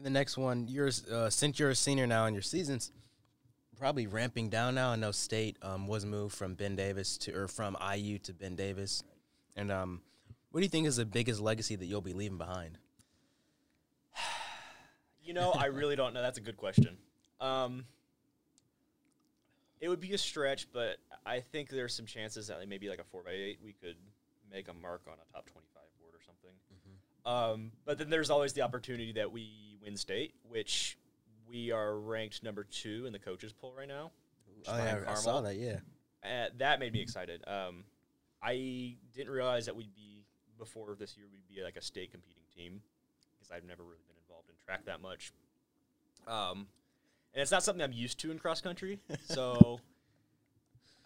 the 0.00 0.10
next 0.10 0.36
one, 0.38 0.66
you're 0.68 0.90
uh, 1.12 1.30
since 1.30 1.58
you're 1.58 1.70
a 1.70 1.74
senior 1.74 2.06
now 2.06 2.26
and 2.26 2.34
your 2.34 2.42
season's 2.42 2.90
probably 3.78 4.06
ramping 4.06 4.48
down 4.48 4.74
now. 4.74 4.90
I 4.90 4.96
know 4.96 5.10
State 5.12 5.56
um, 5.62 5.86
was 5.88 6.04
moved 6.06 6.34
from 6.34 6.54
Ben 6.54 6.74
Davis 6.76 7.16
to 7.18 7.32
or 7.34 7.48
from 7.48 7.76
IU 7.94 8.18
to 8.20 8.32
Ben 8.32 8.54
Davis. 8.56 9.02
And 9.56 9.70
um, 9.70 10.00
what 10.50 10.60
do 10.60 10.64
you 10.64 10.70
think 10.70 10.86
is 10.86 10.96
the 10.96 11.04
biggest 11.04 11.40
legacy 11.40 11.76
that 11.76 11.86
you'll 11.86 12.00
be 12.00 12.12
leaving 12.14 12.38
behind? 12.38 12.78
You 15.24 15.34
know, 15.34 15.52
I 15.52 15.66
really 15.66 15.96
don't 15.96 16.14
know. 16.14 16.22
That's 16.22 16.38
a 16.38 16.42
good 16.42 16.56
question. 16.56 16.96
Um, 17.40 17.84
it 19.80 19.88
would 19.88 20.00
be 20.00 20.12
a 20.14 20.18
stretch, 20.18 20.68
but 20.72 20.98
I 21.24 21.40
think 21.40 21.70
there's 21.70 21.94
some 21.94 22.06
chances 22.06 22.48
that 22.48 22.66
maybe 22.68 22.88
like 22.88 22.98
a 23.00 23.04
four 23.04 23.22
by 23.22 23.32
eight, 23.32 23.58
we 23.64 23.72
could 23.72 23.96
make 24.50 24.68
a 24.68 24.74
mark 24.74 25.02
on 25.06 25.14
a 25.14 25.32
top 25.32 25.46
twenty-five 25.50 25.82
board 26.00 26.14
or 26.14 26.20
something. 26.24 26.56
Um, 27.24 27.72
but 27.84 27.98
then 27.98 28.10
there's 28.10 28.30
always 28.30 28.52
the 28.52 28.62
opportunity 28.62 29.12
that 29.12 29.30
we 29.30 29.78
win 29.82 29.96
state, 29.96 30.34
which 30.48 30.98
we 31.48 31.70
are 31.70 31.98
ranked 31.98 32.42
number 32.42 32.64
two 32.64 33.06
in 33.06 33.12
the 33.12 33.18
coaches 33.18 33.52
poll 33.52 33.72
right 33.76 33.88
now. 33.88 34.10
Oh 34.66 34.76
yeah, 34.76 34.98
I 35.08 35.14
saw 35.14 35.40
that. 35.40 35.56
Yeah. 35.56 35.78
Uh, 36.24 36.48
that 36.58 36.80
made 36.80 36.92
me 36.92 37.00
excited. 37.00 37.42
Um, 37.46 37.84
I 38.42 38.96
didn't 39.14 39.32
realize 39.32 39.66
that 39.66 39.76
we'd 39.76 39.94
be 39.94 40.24
before 40.58 40.96
this 40.98 41.16
year 41.16 41.26
we'd 41.30 41.56
be 41.56 41.62
like 41.62 41.76
a 41.76 41.82
state 41.82 42.12
competing 42.12 42.42
team 42.56 42.80
because 43.38 43.50
I've 43.52 43.64
never 43.64 43.82
really 43.82 44.02
been 44.06 44.11
track 44.66 44.84
that 44.86 45.00
much. 45.00 45.32
Um, 46.26 46.66
and 47.34 47.42
it's 47.42 47.50
not 47.50 47.62
something 47.62 47.82
I'm 47.82 47.92
used 47.92 48.18
to 48.20 48.30
in 48.30 48.38
cross 48.38 48.60
country, 48.60 48.98
so 49.24 49.80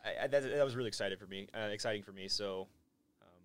I, 0.05 0.25
I, 0.25 0.27
that, 0.27 0.43
that 0.43 0.65
was 0.65 0.77
really 0.77 0.89
excited 0.89 1.19
for 1.19 1.27
me, 1.27 1.49
uh, 1.55 1.69
exciting 1.69 2.03
for 2.03 2.13
me. 2.13 2.29
So 2.29 2.67
um, 3.23 3.43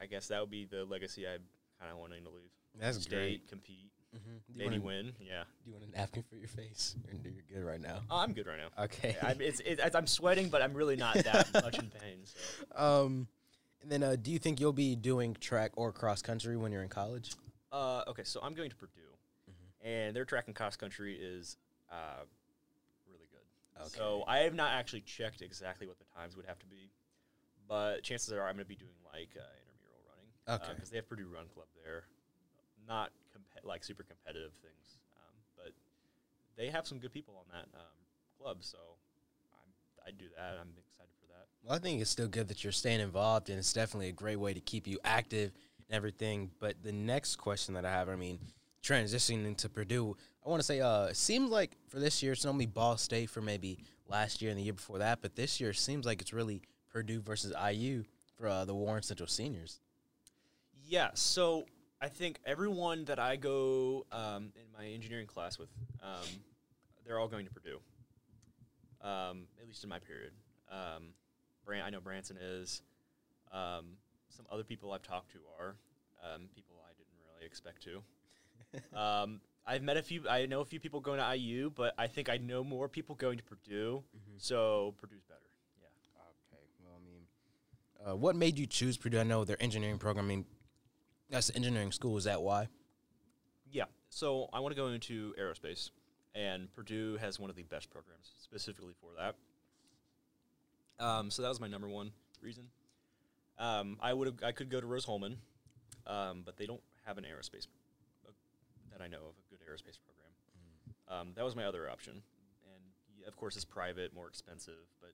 I 0.00 0.06
guess 0.06 0.28
that 0.28 0.40
would 0.40 0.50
be 0.50 0.64
the 0.64 0.84
legacy 0.84 1.26
I 1.26 1.38
kind 1.80 1.92
of 1.92 1.98
wanting 1.98 2.24
to 2.24 2.30
leave. 2.30 2.50
That's 2.78 3.00
state 3.00 3.10
great. 3.10 3.48
compete, 3.48 3.90
Mm-hmm. 4.16 4.58
Maybe 4.58 4.78
win. 4.78 5.12
Yeah, 5.20 5.42
do 5.64 5.70
you 5.70 5.72
want 5.72 5.84
a 5.84 5.96
napkin 5.96 6.22
for 6.22 6.36
your 6.36 6.48
face? 6.48 6.94
Or 7.06 7.14
you're 7.22 7.42
good 7.52 7.66
right 7.66 7.80
now. 7.80 8.00
oh, 8.10 8.18
I'm 8.18 8.32
good 8.32 8.46
right 8.46 8.58
now. 8.58 8.84
Okay. 8.84 9.16
I'm, 9.22 9.40
it's, 9.40 9.60
it, 9.60 9.80
I'm 9.94 10.06
sweating, 10.06 10.48
but 10.48 10.62
I'm 10.62 10.72
really 10.72 10.96
not 10.96 11.16
that 11.16 11.52
much 11.54 11.78
in 11.78 11.90
pain. 11.90 12.20
So. 12.24 12.82
um, 12.82 13.28
and 13.82 13.90
then 13.90 14.02
uh, 14.02 14.16
do 14.20 14.30
you 14.30 14.38
think 14.38 14.58
you'll 14.58 14.72
be 14.72 14.96
doing 14.96 15.36
track 15.38 15.72
or 15.76 15.92
cross 15.92 16.22
country 16.22 16.56
when 16.56 16.72
you're 16.72 16.82
in 16.82 16.88
college? 16.88 17.34
Uh, 17.70 18.04
okay, 18.08 18.24
so 18.24 18.40
I'm 18.42 18.54
going 18.54 18.70
to 18.70 18.76
Purdue, 18.76 19.02
and 19.86 20.14
their 20.14 20.24
track 20.24 20.44
and 20.48 20.56
cross 20.56 20.76
country 20.76 21.14
is 21.14 21.56
uh, 21.90 22.26
really 23.08 23.26
good. 23.30 23.82
Okay. 23.82 23.96
So 23.96 24.24
I 24.26 24.38
have 24.38 24.54
not 24.54 24.72
actually 24.72 25.02
checked 25.02 25.42
exactly 25.42 25.86
what 25.86 25.98
the 25.98 26.04
times 26.16 26.36
would 26.36 26.46
have 26.46 26.58
to 26.58 26.66
be, 26.66 26.90
but 27.68 28.02
chances 28.02 28.32
are 28.32 28.40
I'm 28.40 28.56
going 28.56 28.58
to 28.58 28.64
be 28.64 28.74
doing 28.74 28.98
like 29.06 29.30
uh, 29.36 29.46
intramural 29.70 30.02
running. 30.10 30.64
Okay. 30.64 30.74
Because 30.74 30.90
they 30.90 30.96
have 30.96 31.08
Purdue 31.08 31.28
Run 31.32 31.46
Club 31.54 31.68
there, 31.84 32.04
not 32.88 33.12
compe- 33.32 33.64
like 33.64 33.84
super 33.84 34.02
competitive 34.02 34.52
things, 34.60 34.98
um, 35.14 35.34
but 35.56 35.72
they 36.56 36.68
have 36.68 36.86
some 36.86 36.98
good 36.98 37.12
people 37.12 37.34
on 37.38 37.44
that 37.52 37.68
um, 37.78 37.96
club. 38.40 38.58
So 38.60 38.78
I'm, 39.54 39.70
I'd 40.08 40.18
do 40.18 40.26
that. 40.36 40.58
I'm 40.60 40.74
excited 40.78 41.14
for 41.20 41.28
that. 41.28 41.46
Well, 41.62 41.76
I 41.76 41.78
think 41.78 42.00
it's 42.00 42.10
still 42.10 42.28
good 42.28 42.48
that 42.48 42.64
you're 42.64 42.72
staying 42.72 43.00
involved, 43.00 43.50
and 43.50 43.58
it's 43.58 43.72
definitely 43.72 44.08
a 44.08 44.12
great 44.12 44.36
way 44.36 44.52
to 44.52 44.60
keep 44.60 44.88
you 44.88 44.98
active 45.04 45.52
and 45.78 45.94
everything. 45.94 46.50
But 46.58 46.82
the 46.82 46.92
next 46.92 47.36
question 47.36 47.74
that 47.74 47.84
I 47.84 47.90
have, 47.92 48.08
I 48.08 48.16
mean, 48.16 48.40
transitioning 48.86 49.46
into 49.46 49.68
Purdue, 49.68 50.16
I 50.44 50.48
want 50.48 50.60
to 50.60 50.66
say, 50.66 50.80
uh, 50.80 51.06
it 51.06 51.16
seems 51.16 51.50
like 51.50 51.72
for 51.88 51.98
this 51.98 52.22
year 52.22 52.32
it's 52.32 52.46
only 52.46 52.66
Ball 52.66 52.96
State 52.96 53.30
for 53.30 53.40
maybe 53.40 53.78
last 54.08 54.40
year 54.40 54.50
and 54.50 54.58
the 54.58 54.62
year 54.62 54.72
before 54.72 54.98
that, 54.98 55.20
but 55.22 55.34
this 55.34 55.60
year 55.60 55.70
it 55.70 55.76
seems 55.76 56.06
like 56.06 56.20
it's 56.20 56.32
really 56.32 56.62
Purdue 56.92 57.20
versus 57.20 57.52
IU 57.72 58.04
for 58.36 58.46
uh, 58.48 58.64
the 58.64 58.74
Warren 58.74 59.02
Central 59.02 59.26
seniors. 59.26 59.80
Yeah, 60.86 61.10
so 61.14 61.64
I 62.00 62.08
think 62.08 62.38
everyone 62.46 63.04
that 63.06 63.18
I 63.18 63.34
go 63.36 64.06
um, 64.12 64.52
in 64.54 64.66
my 64.78 64.86
engineering 64.86 65.26
class 65.26 65.58
with, 65.58 65.68
um, 66.02 66.28
they're 67.04 67.18
all 67.18 67.28
going 67.28 67.46
to 67.46 67.52
Purdue. 67.52 67.80
Um, 69.02 69.46
at 69.60 69.66
least 69.66 69.84
in 69.84 69.90
my 69.90 69.98
period. 69.98 70.32
Um, 70.70 71.08
Bran- 71.64 71.82
I 71.84 71.90
know 71.90 72.00
Branson 72.00 72.36
is. 72.40 72.82
Um, 73.52 73.96
some 74.28 74.46
other 74.50 74.64
people 74.64 74.92
I've 74.92 75.02
talked 75.02 75.32
to 75.32 75.38
are 75.58 75.76
um, 76.22 76.48
people 76.54 76.76
I 76.84 76.92
didn't 76.96 77.14
really 77.34 77.46
expect 77.46 77.82
to. 77.84 78.02
Um, 78.94 79.40
I've 79.66 79.82
met 79.82 79.96
a 79.96 80.02
few. 80.02 80.28
I 80.28 80.46
know 80.46 80.60
a 80.60 80.64
few 80.64 80.78
people 80.78 81.00
going 81.00 81.18
to 81.18 81.36
IU, 81.36 81.70
but 81.74 81.92
I 81.98 82.06
think 82.06 82.28
I 82.28 82.36
know 82.36 82.62
more 82.62 82.88
people 82.88 83.16
going 83.16 83.36
to 83.38 83.42
Purdue. 83.42 84.04
So 84.38 84.94
Purdue's 84.98 85.24
better. 85.24 85.40
Yeah. 85.80 85.88
Okay. 86.54 86.62
Well, 86.84 86.94
I 86.96 87.04
mean, 87.04 88.12
uh, 88.12 88.16
what 88.16 88.36
made 88.36 88.58
you 88.58 88.66
choose 88.66 88.96
Purdue? 88.96 89.18
I 89.18 89.24
know 89.24 89.44
their 89.44 89.60
engineering 89.60 89.98
program. 89.98 90.26
I 90.26 90.28
mean, 90.28 90.44
that's 91.30 91.48
the 91.48 91.56
engineering 91.56 91.90
school. 91.90 92.16
Is 92.16 92.24
that 92.24 92.42
why? 92.42 92.68
Yeah. 93.72 93.84
So 94.08 94.48
I 94.52 94.60
want 94.60 94.74
to 94.74 94.80
go 94.80 94.86
into 94.88 95.34
aerospace, 95.38 95.90
and 96.34 96.72
Purdue 96.72 97.16
has 97.16 97.40
one 97.40 97.50
of 97.50 97.56
the 97.56 97.64
best 97.64 97.90
programs 97.90 98.34
specifically 98.38 98.94
for 99.00 99.10
that. 99.18 99.34
Um, 101.04 101.30
so 101.30 101.42
that 101.42 101.48
was 101.48 101.60
my 101.60 101.68
number 101.68 101.88
one 101.88 102.12
reason. 102.40 102.68
Um, 103.58 103.96
I 104.00 104.12
would 104.12 104.44
I 104.44 104.52
could 104.52 104.70
go 104.70 104.80
to 104.80 104.86
Rose-Hulman, 104.86 105.38
um, 106.06 106.42
but 106.44 106.56
they 106.56 106.66
don't 106.66 106.82
have 107.04 107.18
an 107.18 107.24
aerospace 107.24 107.66
that 108.96 109.04
I 109.04 109.08
know 109.08 109.28
of 109.28 109.36
a 109.36 109.44
good 109.50 109.60
aerospace 109.60 109.98
program. 110.00 110.32
Um, 111.08 111.32
that 111.36 111.44
was 111.44 111.54
my 111.54 111.64
other 111.64 111.88
option, 111.88 112.14
and 112.14 113.28
of 113.28 113.36
course 113.36 113.54
it's 113.54 113.64
private, 113.64 114.14
more 114.14 114.26
expensive, 114.26 114.88
but 115.00 115.12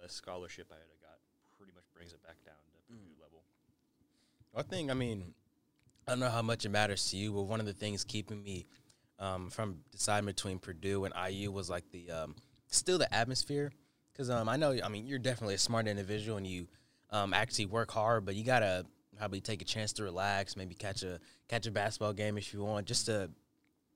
the 0.00 0.08
scholarship 0.08 0.68
I 0.70 0.76
had 0.76 1.00
got 1.02 1.18
pretty 1.58 1.72
much 1.74 1.84
brings 1.94 2.12
it 2.12 2.22
back 2.22 2.36
down 2.46 2.54
to 2.54 2.92
Purdue 2.92 3.20
level. 3.20 3.42
I 4.56 4.62
think, 4.62 4.90
I 4.90 4.94
mean, 4.94 5.34
I 6.06 6.12
don't 6.12 6.20
know 6.20 6.30
how 6.30 6.42
much 6.42 6.64
it 6.64 6.70
matters 6.70 7.10
to 7.10 7.16
you, 7.16 7.32
but 7.32 7.42
one 7.42 7.60
of 7.60 7.66
the 7.66 7.72
things 7.72 8.04
keeping 8.04 8.42
me 8.42 8.66
um, 9.18 9.50
from 9.50 9.78
deciding 9.90 10.26
between 10.26 10.58
Purdue 10.58 11.04
and 11.04 11.14
IU 11.28 11.50
was 11.50 11.68
like 11.68 11.84
the 11.90 12.10
um, 12.10 12.34
still 12.68 12.98
the 12.98 13.12
atmosphere. 13.12 13.72
Because 14.12 14.30
um, 14.30 14.48
I 14.48 14.56
know, 14.56 14.78
I 14.82 14.88
mean, 14.88 15.06
you're 15.06 15.18
definitely 15.18 15.54
a 15.54 15.58
smart 15.58 15.88
individual 15.88 16.36
and 16.36 16.46
you 16.46 16.68
um, 17.10 17.34
actually 17.34 17.66
work 17.66 17.90
hard, 17.90 18.24
but 18.24 18.36
you 18.36 18.44
gotta 18.44 18.86
probably 19.16 19.40
take 19.40 19.62
a 19.62 19.64
chance 19.64 19.92
to 19.94 20.02
relax, 20.02 20.56
maybe 20.56 20.74
catch 20.74 21.02
a 21.02 21.20
catch 21.48 21.66
a 21.66 21.70
basketball 21.70 22.12
game 22.12 22.38
if 22.38 22.52
you 22.52 22.62
want, 22.62 22.86
just 22.86 23.06
to 23.06 23.30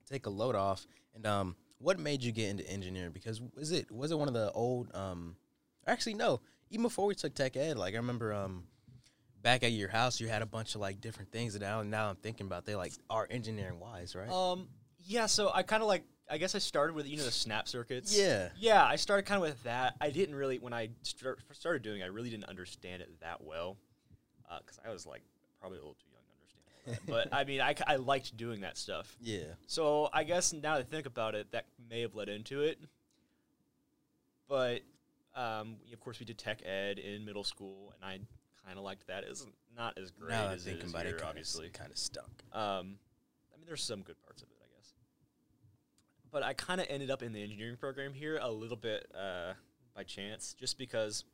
take 0.09 0.27
a 0.27 0.31
load 0.31 0.55
off. 0.55 0.87
And 1.15 1.27
um, 1.27 1.57
what 1.79 1.99
made 1.99 2.23
you 2.23 2.33
get 2.33 2.51
into 2.51 2.69
engineering? 2.69 3.13
Because 3.13 3.41
was 3.55 3.73
it 3.73 3.91
was 3.91 4.11
it 4.11 4.19
one 4.19 4.29
of 4.29 4.35
the 4.35 4.51
old? 4.53 4.95
Um, 4.95 5.37
actually, 5.87 6.15
no. 6.15 6.41
Even 6.71 6.83
before 6.83 7.07
we 7.07 7.15
took 7.15 7.35
tech 7.35 7.57
ed, 7.57 7.79
like 7.79 7.95
I 7.95 7.97
remember 7.97 8.35
um, 8.35 8.65
back 9.43 9.63
at 9.63 9.73
your 9.73 9.89
house, 9.89 10.21
you 10.21 10.29
had 10.29 10.43
a 10.43 10.47
bunch 10.47 10.75
of 10.75 10.81
like 10.81 11.01
different 11.01 11.33
things 11.33 11.55
that 11.55 11.61
now 11.61 11.83
now 11.83 12.11
I'm 12.11 12.17
thinking 12.17 12.47
about. 12.47 12.67
They 12.67 12.75
like 12.75 12.93
are 13.09 13.27
engineering 13.31 13.81
wise, 13.81 14.15
right? 14.15 14.29
Um, 14.31 14.69
yeah, 14.99 15.27
so 15.27 15.51
I 15.55 15.63
kind 15.63 15.83
of 15.83 15.89
like. 15.89 16.05
I 16.31 16.37
guess 16.37 16.55
I 16.55 16.59
started 16.59 16.95
with 16.95 17.09
you 17.09 17.17
know 17.17 17.25
the 17.25 17.31
snap 17.31 17.69
circuits. 17.69 18.15
Yeah. 18.15 18.51
Yeah, 18.59 18.85
I 18.85 18.97
started 18.97 19.25
kind 19.25 19.43
of 19.43 19.49
with 19.49 19.63
that. 19.63 19.95
I 19.99 20.11
didn't 20.11 20.35
really 20.35 20.59
when 20.59 20.75
I 20.75 20.91
start, 21.01 21.41
started 21.53 21.81
doing. 21.81 22.03
it, 22.03 22.05
I 22.05 22.09
really 22.09 22.29
didn't 22.29 22.51
understand 22.51 23.01
it 23.01 23.09
that 23.23 23.43
well 23.43 23.79
because 24.61 24.79
I 24.85 24.91
was 24.91 25.07
like 25.07 25.23
probably 25.61 25.79
a 25.79 25.81
little 25.81 25.95
too 25.95 26.07
young 26.13 26.23
to 26.23 26.33
understand 26.33 27.07
but 27.07 27.29
I 27.33 27.45
mean, 27.45 27.61
I, 27.61 27.75
I 27.87 27.97
liked 27.97 28.37
doing 28.37 28.61
that 28.63 28.77
stuff. 28.77 29.17
yeah. 29.23 29.45
So 29.67 30.09
I 30.13 30.25
guess 30.25 30.53
now 30.53 30.75
that 30.77 30.81
I 30.81 30.83
think 30.83 31.07
about 31.07 31.35
it, 31.35 31.51
that 31.53 31.67
may 31.91 32.01
have 32.03 32.15
led 32.15 32.29
into 32.29 32.63
it. 32.63 32.79
But 34.49 34.81
um, 35.37 35.77
of 35.93 36.01
course, 36.01 36.19
we 36.19 36.27
did 36.27 36.39
tech 36.39 36.63
ed 36.65 36.99
in 36.99 37.25
middle 37.25 37.45
school, 37.45 37.93
and 37.95 38.05
I 38.05 38.19
kind 38.67 38.79
of 38.79 38.85
liked 38.85 39.07
that. 39.09 39.25
It's 39.25 39.47
not 39.77 39.99
as 39.99 40.11
great 40.11 40.31
now 40.31 40.49
as 40.49 40.67
it 40.67 40.71
thinking 40.71 40.91
about 40.91 41.03
here, 41.03 41.15
it, 41.15 41.19
kinda, 41.19 41.29
obviously. 41.29 41.69
kind 41.69 41.91
of 41.91 41.99
stunk. 41.99 42.43
Um, 42.53 42.97
I 43.53 43.59
mean, 43.59 43.67
there's 43.67 43.83
some 43.83 44.01
good 44.03 44.21
parts 44.23 44.43
of 44.43 44.49
it, 44.49 44.57
I 44.63 44.67
guess. 44.77 44.95
But 46.33 46.43
I 46.43 46.55
kind 46.55 46.81
of 46.81 46.87
ended 46.89 47.11
up 47.11 47.23
in 47.23 47.33
the 47.33 47.43
engineering 47.43 47.77
program 47.77 48.15
here 48.15 48.39
a 48.41 48.51
little 48.51 48.77
bit 48.77 49.07
uh, 49.15 49.53
by 49.95 50.03
chance, 50.03 50.55
just 50.59 50.79
because 50.79 51.25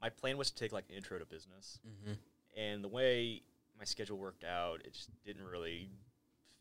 my 0.00 0.08
plan 0.08 0.38
was 0.38 0.50
to 0.50 0.56
take 0.56 0.72
like 0.72 0.84
intro 0.94 1.18
to 1.18 1.26
business, 1.26 1.78
Mm-hmm. 1.86 2.14
And 2.56 2.82
the 2.82 2.88
way 2.88 3.42
my 3.78 3.84
schedule 3.84 4.18
worked 4.18 4.44
out, 4.44 4.80
it 4.84 4.92
just 4.92 5.10
didn't 5.24 5.44
really 5.44 5.88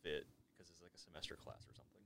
fit 0.04 0.26
because 0.54 0.70
it's 0.72 0.82
like 0.82 0.92
a 0.96 0.98
semester 0.98 1.36
class 1.36 1.64
or 1.70 1.74
something, 1.76 2.02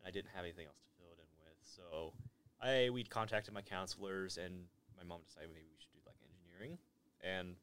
and 0.00 0.08
I 0.08 0.10
didn't 0.10 0.30
have 0.34 0.44
anything 0.44 0.66
else 0.66 0.78
to 0.78 0.88
fill 0.98 1.12
it 1.12 1.18
in 1.18 1.30
with. 1.40 1.58
So 1.62 2.12
I 2.60 2.90
we 2.90 3.04
contacted 3.04 3.54
my 3.54 3.62
counselors, 3.62 4.38
and 4.38 4.64
my 4.96 5.04
mom 5.04 5.20
decided 5.26 5.50
maybe 5.50 5.66
we 5.70 5.78
should 5.78 5.92
do 5.92 6.00
like 6.06 6.16
engineering, 6.22 6.78
and 7.22 7.56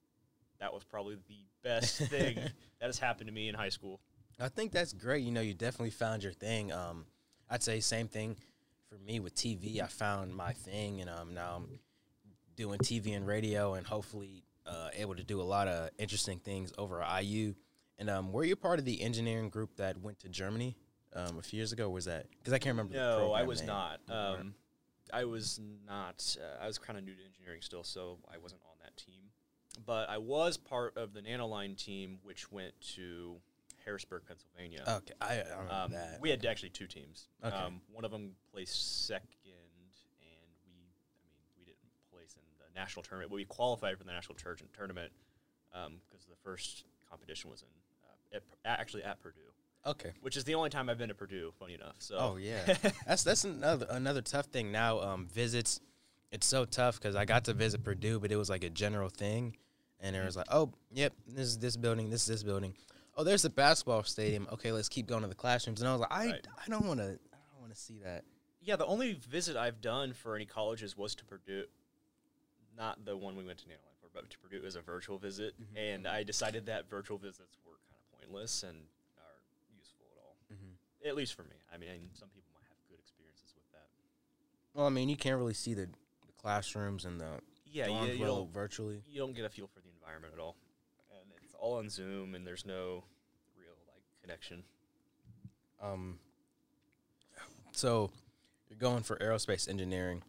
that 0.60 0.74
was 0.74 0.84
probably 0.84 1.17
the 1.27 1.46
best 1.63 1.98
thing 2.10 2.36
that 2.36 2.86
has 2.86 3.00
happened 3.00 3.27
to 3.27 3.34
me 3.34 3.50
in 3.50 3.55
high 3.55 3.70
school. 3.70 4.00
I 4.39 4.50
think 4.50 4.72
that's 4.72 4.94
great. 4.94 5.24
You 5.24 5.32
know, 5.32 5.41
you 5.41 5.53
definitely 5.53 5.91
found 5.91 6.24
your 6.24 6.34
thing. 6.34 6.72
Um, 6.72 7.05
I'd 7.50 7.63
say 7.63 7.79
same 7.79 8.08
thing 8.08 8.36
for 8.89 8.98
me 8.98 9.20
with 9.20 9.36
TV. 9.36 9.82
I 9.82 9.88
found 9.88 10.34
my 10.34 10.53
thing, 10.53 11.01
and 11.01 11.10
um, 11.10 11.34
now 11.34 11.58
I'm 11.58 11.79
doing 12.55 12.79
TV 12.79 13.15
and 13.15 13.27
radio, 13.27 13.75
and 13.75 13.86
hopefully 13.86 14.45
uh, 14.65 14.89
able 14.93 15.15
to 15.15 15.24
do 15.24 15.41
a 15.41 15.43
lot 15.43 15.67
of 15.67 15.89
interesting 15.98 16.39
things 16.39 16.72
over 16.77 17.01
at 17.01 17.24
IU. 17.24 17.53
And 17.98 18.10
um, 18.10 18.31
were 18.31 18.43
you 18.43 18.55
part 18.55 18.79
of 18.79 18.86
the 18.86 19.01
engineering 19.01 19.50
group 19.50 19.75
that 19.77 19.98
went 20.01 20.19
to 20.19 20.29
Germany 20.29 20.75
um, 21.13 21.38
a 21.38 21.41
few 21.41 21.57
years 21.57 21.72
ago? 21.72 21.89
Was 21.89 22.05
that 22.05 22.25
because 22.38 22.53
I 22.53 22.57
can't 22.60 22.74
remember? 22.74 22.95
No, 22.95 23.31
I 23.34 23.43
was 23.43 23.60
name. 23.62 23.67
not. 23.67 24.00
Um, 24.10 24.53
I 25.13 25.24
was 25.25 25.60
not. 25.88 26.36
Uh, 26.41 26.63
I 26.63 26.67
was 26.67 26.77
kind 26.77 26.98
of 27.00 27.05
new 27.05 27.13
to 27.13 27.24
engineering 27.24 27.62
still, 27.62 27.84
so 27.84 28.17
I 28.34 28.38
wasn't 28.38 28.62
on 28.65 28.75
that 28.84 28.98
team. 28.98 29.22
But 29.86 30.10
I 30.10 30.17
was 30.17 30.57
part 30.57 30.98
of 30.98 31.13
the 31.13 31.22
Nanoline 31.22 31.77
team, 31.77 32.17
which 32.24 32.51
went 32.51 32.74
to 32.95 33.36
Harrisburg, 33.86 34.24
Pennsylvania. 34.27 34.84
okay, 34.88 35.13
I, 35.22 35.36
I 35.36 35.38
remember 35.51 35.74
Um, 35.74 35.91
that. 35.91 36.17
we 36.22 36.29
had 36.31 36.43
actually 36.45 36.69
two 36.69 36.88
teams. 36.88 37.27
Okay. 37.45 37.55
Um, 37.55 37.81
one 37.93 38.03
of 38.03 38.12
them 38.12 38.31
placed 38.51 39.05
second, 39.05 39.27
and 39.45 39.53
we, 39.77 39.86
I 40.25 40.67
mean, 40.67 40.88
we 41.57 41.65
didn't 41.65 41.77
place 42.12 42.36
in 42.36 42.41
the 42.50 42.64
national 42.75 43.03
tournament, 43.03 43.29
but 43.32 43.36
we 43.36 43.46
qualified 43.46 43.98
for 43.98 44.03
the 44.03 44.12
national 44.12 44.36
tur- 44.36 44.58
tournament 44.75 45.12
because 45.72 46.25
the 46.29 46.36
first 46.44 46.86
competition 47.10 47.50
was 47.50 47.62
in 47.62 47.67
uh, 48.38 48.39
at, 48.65 48.79
actually 48.79 49.03
at 49.03 49.22
Purdue, 49.22 49.39
Okay. 49.86 50.12
which 50.22 50.38
is 50.38 50.44
the 50.44 50.55
only 50.55 50.70
time 50.70 50.89
I've 50.89 50.98
been 50.98 51.10
to 51.10 51.15
Purdue. 51.15 51.51
Funny 51.60 51.74
enough. 51.75 51.96
So 52.00 52.17
Oh 52.20 52.36
yeah, 52.38 52.60
that's 53.08 53.24
that's 53.24 53.44
another 53.44 53.86
another 53.89 54.22
tough 54.22 54.46
thing 54.48 54.72
now. 54.72 55.00
Um, 55.01 55.27
visits, 55.27 55.79
it's 56.32 56.46
so 56.48 56.65
tough 56.65 57.00
because 57.00 57.15
I 57.15 57.25
got 57.25 57.46
to 57.46 57.53
visit 57.53 57.84
Purdue, 57.84 58.20
but 58.20 58.32
it 58.32 58.36
was 58.38 58.50
like 58.50 58.63
a 58.63 58.70
general 58.70 59.10
thing, 59.10 59.55
and 60.00 60.15
it 60.15 60.24
was 60.25 60.36
like, 60.36 60.48
oh, 60.51 60.72
yep, 60.91 61.13
this 61.27 61.48
is 61.48 61.58
this 61.60 61.77
building, 61.77 62.10
this 62.10 62.22
is 62.22 62.27
this 62.27 62.44
building. 62.44 62.74
Oh, 63.17 63.24
there's 63.24 63.44
the 63.44 63.50
basketball 63.50 64.03
stadium. 64.03 64.46
Okay, 64.51 64.72
let's 64.74 64.89
keep 64.89 65.08
going 65.08 65.22
to 65.22 65.29
the 65.29 65.36
classrooms. 65.36 65.79
And 65.82 65.88
I 65.88 65.94
was 65.94 66.01
like, 66.01 66.12
I 66.12 66.25
Right. 66.32 66.48
I 66.65 66.70
don't 66.70 66.86
want 66.86 67.00
to 67.00 67.05
I 67.05 67.38
don't 67.51 67.62
want 67.62 67.74
to 67.74 67.79
see 67.79 68.00
that. 68.03 68.24
Yeah, 68.62 68.75
the 68.77 68.86
only 68.88 69.13
visit 69.13 69.55
I've 69.55 69.79
done 69.79 70.12
for 70.13 70.36
any 70.36 70.46
colleges 70.46 70.98
was 70.98 71.13
to 71.15 71.25
Purdue. 71.25 71.65
Not 72.77 73.05
the 73.05 73.15
one 73.15 73.36
we 73.36 73.44
went 73.46 73.60
to 73.60 73.65
Nanoline 73.65 73.96
for, 74.01 74.10
but 74.13 74.29
to 74.29 74.38
Purdue 74.39 74.65
as 74.65 74.75
a 74.75 74.82
virtual 74.82 75.17
visit. 75.17 75.53
Mm-hmm. 75.62 75.77
And 75.77 76.08
I 76.08 76.24
decided 76.24 76.65
that 76.65 76.89
virtual 76.89 77.17
visits 77.17 77.58
were 77.65 77.77
kind 77.89 78.00
of 78.00 78.20
pointless 78.20 78.63
and 78.63 78.75
aren't 79.17 79.77
useful 79.77 80.05
at 80.12 80.22
all. 80.22 80.36
Mhm. 80.51 81.08
At 81.08 81.15
least 81.15 81.34
for 81.36 81.44
me. 81.44 81.55
I 81.74 81.77
mean, 81.77 82.10
some 82.13 82.29
people 82.29 82.51
might 82.53 82.67
have 82.67 82.77
good 82.89 83.00
experiences 83.00 83.53
with 83.55 83.72
that. 83.72 83.88
Well, 84.74 84.86
I 84.86 84.89
mean, 84.89 85.08
you 85.10 85.15
can't 85.15 85.38
really 85.38 85.53
see 85.53 85.74
the, 85.74 85.86
the 85.86 86.34
classrooms 86.38 87.05
and 87.05 87.20
the 87.20 87.39
Yeah, 87.65 87.88
you, 87.88 88.13
you, 88.13 88.25
don't, 88.25 88.51
virtually. 88.53 89.01
you 89.08 89.20
don't 89.20 89.34
get 89.34 89.46
a 89.46 89.50
feel 89.50 89.67
for 89.67 89.79
the 89.79 89.89
environment 89.89 90.34
at 90.34 90.39
all. 90.39 90.55
And 91.12 91.32
it's 91.44 91.53
all 91.58 91.77
on 91.77 91.89
Zoom, 91.89 92.36
and 92.36 92.46
there's 92.46 92.65
no 92.65 93.03
real 93.58 93.75
like 93.88 94.03
connection. 94.22 94.63
Um, 95.82 96.20
so 97.72 98.12
you're 98.70 98.79
going 98.79 99.03
for 99.03 99.17
aerospace 99.17 99.70
engineering. 99.70 100.24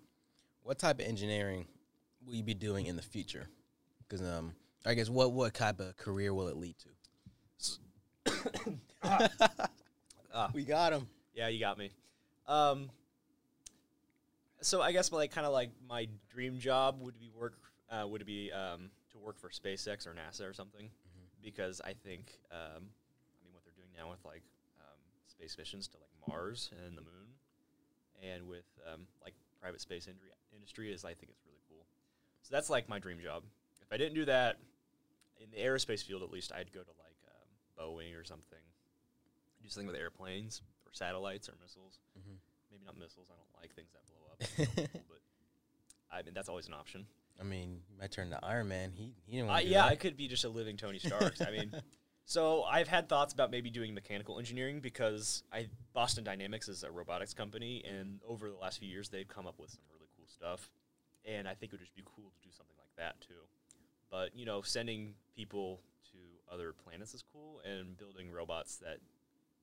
What 0.62 0.78
type 0.78 0.98
of 1.00 1.06
engineering 1.06 1.66
will 2.26 2.34
you 2.34 2.42
be 2.42 2.54
doing 2.54 2.86
in 2.86 2.96
the 2.96 3.02
future? 3.02 3.48
Because 4.08 4.26
um, 4.26 4.52
I 4.84 4.94
guess 4.94 5.08
what 5.08 5.32
what 5.32 5.54
type 5.54 5.80
of 5.80 5.96
career 5.96 6.34
will 6.34 6.48
it 6.48 6.56
lead 6.56 6.76
to? 6.78 6.88
Ah. 10.34 10.50
we 10.52 10.64
got 10.64 10.92
him. 10.92 11.06
Yeah, 11.32 11.48
you 11.48 11.58
got 11.60 11.78
me. 11.78 11.90
Um, 12.46 12.90
so 14.60 14.82
I 14.82 14.92
guess 14.92 15.10
like 15.12 15.30
kind 15.30 15.46
of 15.46 15.52
like 15.52 15.70
my 15.88 16.08
dream 16.28 16.58
job 16.58 17.00
would 17.00 17.18
be 17.18 17.30
work 17.38 17.54
uh, 17.90 18.06
would 18.06 18.26
be 18.26 18.50
um, 18.52 18.90
to 19.12 19.18
work 19.18 19.38
for 19.38 19.48
SpaceX 19.48 20.06
or 20.06 20.10
NASA 20.10 20.48
or 20.48 20.52
something 20.52 20.90
because 21.42 21.80
I 21.80 21.92
think 21.92 22.32
um, 22.50 22.58
I 22.82 23.38
mean 23.44 23.52
what 23.52 23.64
they're 23.64 23.76
doing 23.76 23.88
now 23.96 24.10
with 24.10 24.24
like 24.24 24.42
um, 24.80 24.98
space 25.26 25.56
missions 25.56 25.88
to 25.88 25.96
like 25.98 26.28
Mars 26.28 26.70
and 26.84 26.96
the 26.98 27.02
Moon 27.02 27.28
and 28.22 28.48
with 28.48 28.66
um, 28.92 29.02
like 29.22 29.34
private 29.60 29.80
space 29.80 30.06
industry 30.06 30.30
industry 30.54 30.92
is 30.92 31.04
I 31.04 31.14
think 31.14 31.30
it's. 31.30 31.45
So 32.46 32.54
that's 32.54 32.70
like 32.70 32.88
my 32.88 33.00
dream 33.00 33.18
job. 33.18 33.42
If 33.82 33.92
I 33.92 33.96
didn't 33.96 34.14
do 34.14 34.24
that 34.26 34.58
in 35.40 35.50
the 35.50 35.56
aerospace 35.56 36.04
field, 36.04 36.22
at 36.22 36.30
least 36.30 36.52
I'd 36.52 36.72
go 36.72 36.80
to 36.80 36.90
like 36.90 37.16
um, 37.26 37.48
Boeing 37.76 38.18
or 38.18 38.22
something, 38.22 38.58
do 39.64 39.68
something 39.68 39.88
with 39.88 39.96
airplanes 39.96 40.62
or 40.86 40.92
satellites 40.92 41.48
or 41.48 41.54
missiles. 41.60 41.98
Mhm. 42.16 42.36
Maybe 42.70 42.84
not 42.84 42.96
missiles. 42.96 43.26
I 43.30 43.34
don't 43.34 43.60
like 43.60 43.74
things 43.74 43.90
that 43.92 44.02
blow 44.06 44.30
up. 44.30 44.90
but 45.08 45.18
I 46.12 46.22
mean 46.22 46.34
that's 46.34 46.48
always 46.48 46.68
an 46.68 46.74
option. 46.74 47.06
I 47.40 47.42
mean, 47.42 47.80
you 47.90 47.98
might 47.98 48.12
turn 48.12 48.30
to 48.30 48.38
Iron 48.44 48.68
Man. 48.68 48.92
He 48.92 49.12
he 49.26 49.38
didn't 49.38 49.50
Uh, 49.50 49.58
yeah, 49.58 49.84
I 49.84 49.96
could 49.96 50.16
be 50.16 50.28
just 50.28 50.44
a 50.44 50.48
living 50.48 50.76
Tony 50.76 51.00
Stark. 51.00 51.34
I 51.46 51.50
mean, 51.50 51.72
so 52.26 52.62
I've 52.62 52.88
had 52.88 53.08
thoughts 53.08 53.34
about 53.34 53.50
maybe 53.50 53.70
doing 53.70 53.92
mechanical 53.92 54.38
engineering 54.38 54.78
because 54.78 55.42
I 55.52 55.66
Boston 55.94 56.22
Dynamics 56.22 56.68
is 56.68 56.84
a 56.84 56.92
robotics 56.92 57.34
company, 57.34 57.82
and 57.84 58.20
over 58.24 58.48
the 58.48 58.56
last 58.56 58.78
few 58.78 58.88
years 58.88 59.08
they've 59.08 59.26
come 59.26 59.48
up 59.48 59.58
with 59.58 59.70
some 59.70 59.82
really 59.92 60.06
cool 60.16 60.26
stuff, 60.28 60.70
and 61.26 61.46
I 61.48 61.54
think 61.54 61.72
it 61.72 61.76
would 61.76 61.80
just 61.84 61.94
be 61.94 62.02
cool 62.06 62.30
to 62.30 62.40
do 62.42 62.50
something 62.50 62.76
like 62.78 62.94
that 62.96 63.20
too. 63.20 63.42
But 64.10 64.34
you 64.34 64.46
know, 64.46 64.62
sending 64.62 65.14
people 65.34 65.80
to 66.12 66.18
other 66.54 66.72
planets 66.72 67.12
is 67.14 67.22
cool, 67.32 67.60
and 67.64 67.96
building 67.98 68.30
robots 68.30 68.76
that 68.76 68.98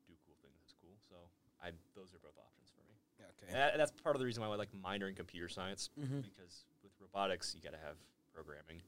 do 0.06 0.14
cool 0.28 0.36
things 0.44 0.60
is 0.68 0.74
cool. 0.82 0.94
So 1.10 1.16
I 1.64 1.72
those 1.96 2.14
are 2.14 2.20
both 2.22 2.38
options 2.38 2.70
for 2.76 2.84
me. 2.84 2.94
okay. 3.24 3.48
And 3.48 3.56
that- 3.56 3.78
that's 3.78 3.92
part 4.04 4.16
of 4.16 4.20
the 4.20 4.26
reason 4.26 4.44
why 4.44 4.50
I 4.50 4.56
like 4.56 4.74
minor 4.74 5.08
in 5.08 5.16
computer 5.16 5.48
science 5.48 5.90
Mhm. 6.00 6.22
because 6.24 6.66
with 6.84 6.92
robotics 7.00 7.56
you 7.56 7.62
got 7.62 7.72
to 7.72 7.78
have 7.80 7.98
programming, 8.34 8.82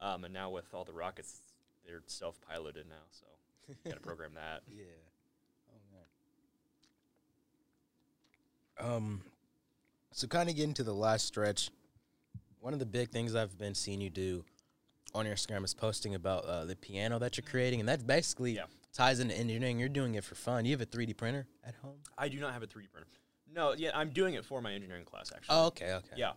um, 0.00 0.24
and 0.24 0.32
now 0.32 0.48
with 0.50 0.72
all 0.74 0.84
the 0.84 0.92
rockets 0.92 1.42
they're 1.84 2.02
self-piloted 2.06 2.88
now, 2.88 3.04
so 3.10 3.26
you 3.68 3.74
got 3.92 3.94
to 3.94 4.00
program 4.10 4.34
that. 4.34 4.62
Yeah. 4.68 4.84
Oh 5.70 5.80
man. 5.92 6.06
Um, 8.94 9.22
so 10.12 10.26
kind 10.26 10.48
of 10.48 10.56
getting 10.56 10.74
to 10.74 10.84
the 10.84 10.94
last 10.94 11.26
stretch. 11.26 11.70
One 12.60 12.72
of 12.72 12.78
the 12.78 12.86
big 12.86 13.10
things 13.10 13.34
I've 13.34 13.56
been 13.58 13.74
seeing 13.74 14.00
you 14.00 14.10
do 14.10 14.44
on 15.14 15.24
your 15.26 15.34
Instagram 15.34 15.64
is 15.64 15.74
posting 15.74 16.14
about 16.14 16.44
uh, 16.44 16.64
the 16.64 16.76
piano 16.76 17.18
that 17.18 17.36
you're 17.36 17.46
creating, 17.48 17.80
and 17.80 17.88
that 17.88 18.06
basically 18.06 18.52
Yeah. 18.56 18.64
ties 18.92 19.20
into 19.20 19.36
engineering. 19.36 19.78
You're 19.78 19.88
doing 19.88 20.14
it 20.14 20.24
for 20.24 20.34
fun. 20.34 20.64
You 20.64 20.72
have 20.72 20.80
a 20.80 20.86
3D 20.86 21.14
printer 21.16 21.46
at 21.64 21.74
home. 21.76 21.98
I 22.18 22.28
do 22.28 22.40
not 22.40 22.52
have 22.52 22.62
a 22.62 22.66
3D 22.66 22.88
printer. 22.90 23.08
No, 23.52 23.72
yeah, 23.72 23.92
I'm 23.94 24.10
doing 24.10 24.34
it 24.34 24.44
for 24.44 24.60
my 24.60 24.72
engineering 24.72 25.04
class 25.04 25.32
actually. 25.34 25.54
Oh, 25.56 25.66
okay, 25.68 25.92
okay. 25.94 26.16
Yeah, 26.16 26.32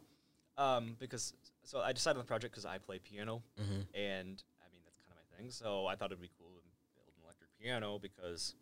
um, 0.58 0.96
because 1.00 1.34
so 1.64 1.80
I 1.82 1.92
decided 1.92 2.18
on 2.20 2.24
the 2.26 2.28
project 2.28 2.54
because 2.54 2.66
I 2.66 2.78
play 2.78 3.00
piano, 3.00 3.42
Mm-hmm. 3.60 3.82
and 3.98 4.38
I 4.64 4.68
mean 4.72 4.82
that's 4.86 5.02
kind 5.04 5.18
of 5.18 5.26
my 5.26 5.38
thing. 5.38 5.50
So 5.52 5.88
I 5.88 5.96
thought 5.96 6.12
it'd 6.14 6.22
be 6.22 6.30
cool 6.40 6.48
to 6.54 6.62
build 6.96 7.10
an 7.18 7.24
electric 7.26 7.50
piano 7.60 7.98
because, 8.00 8.56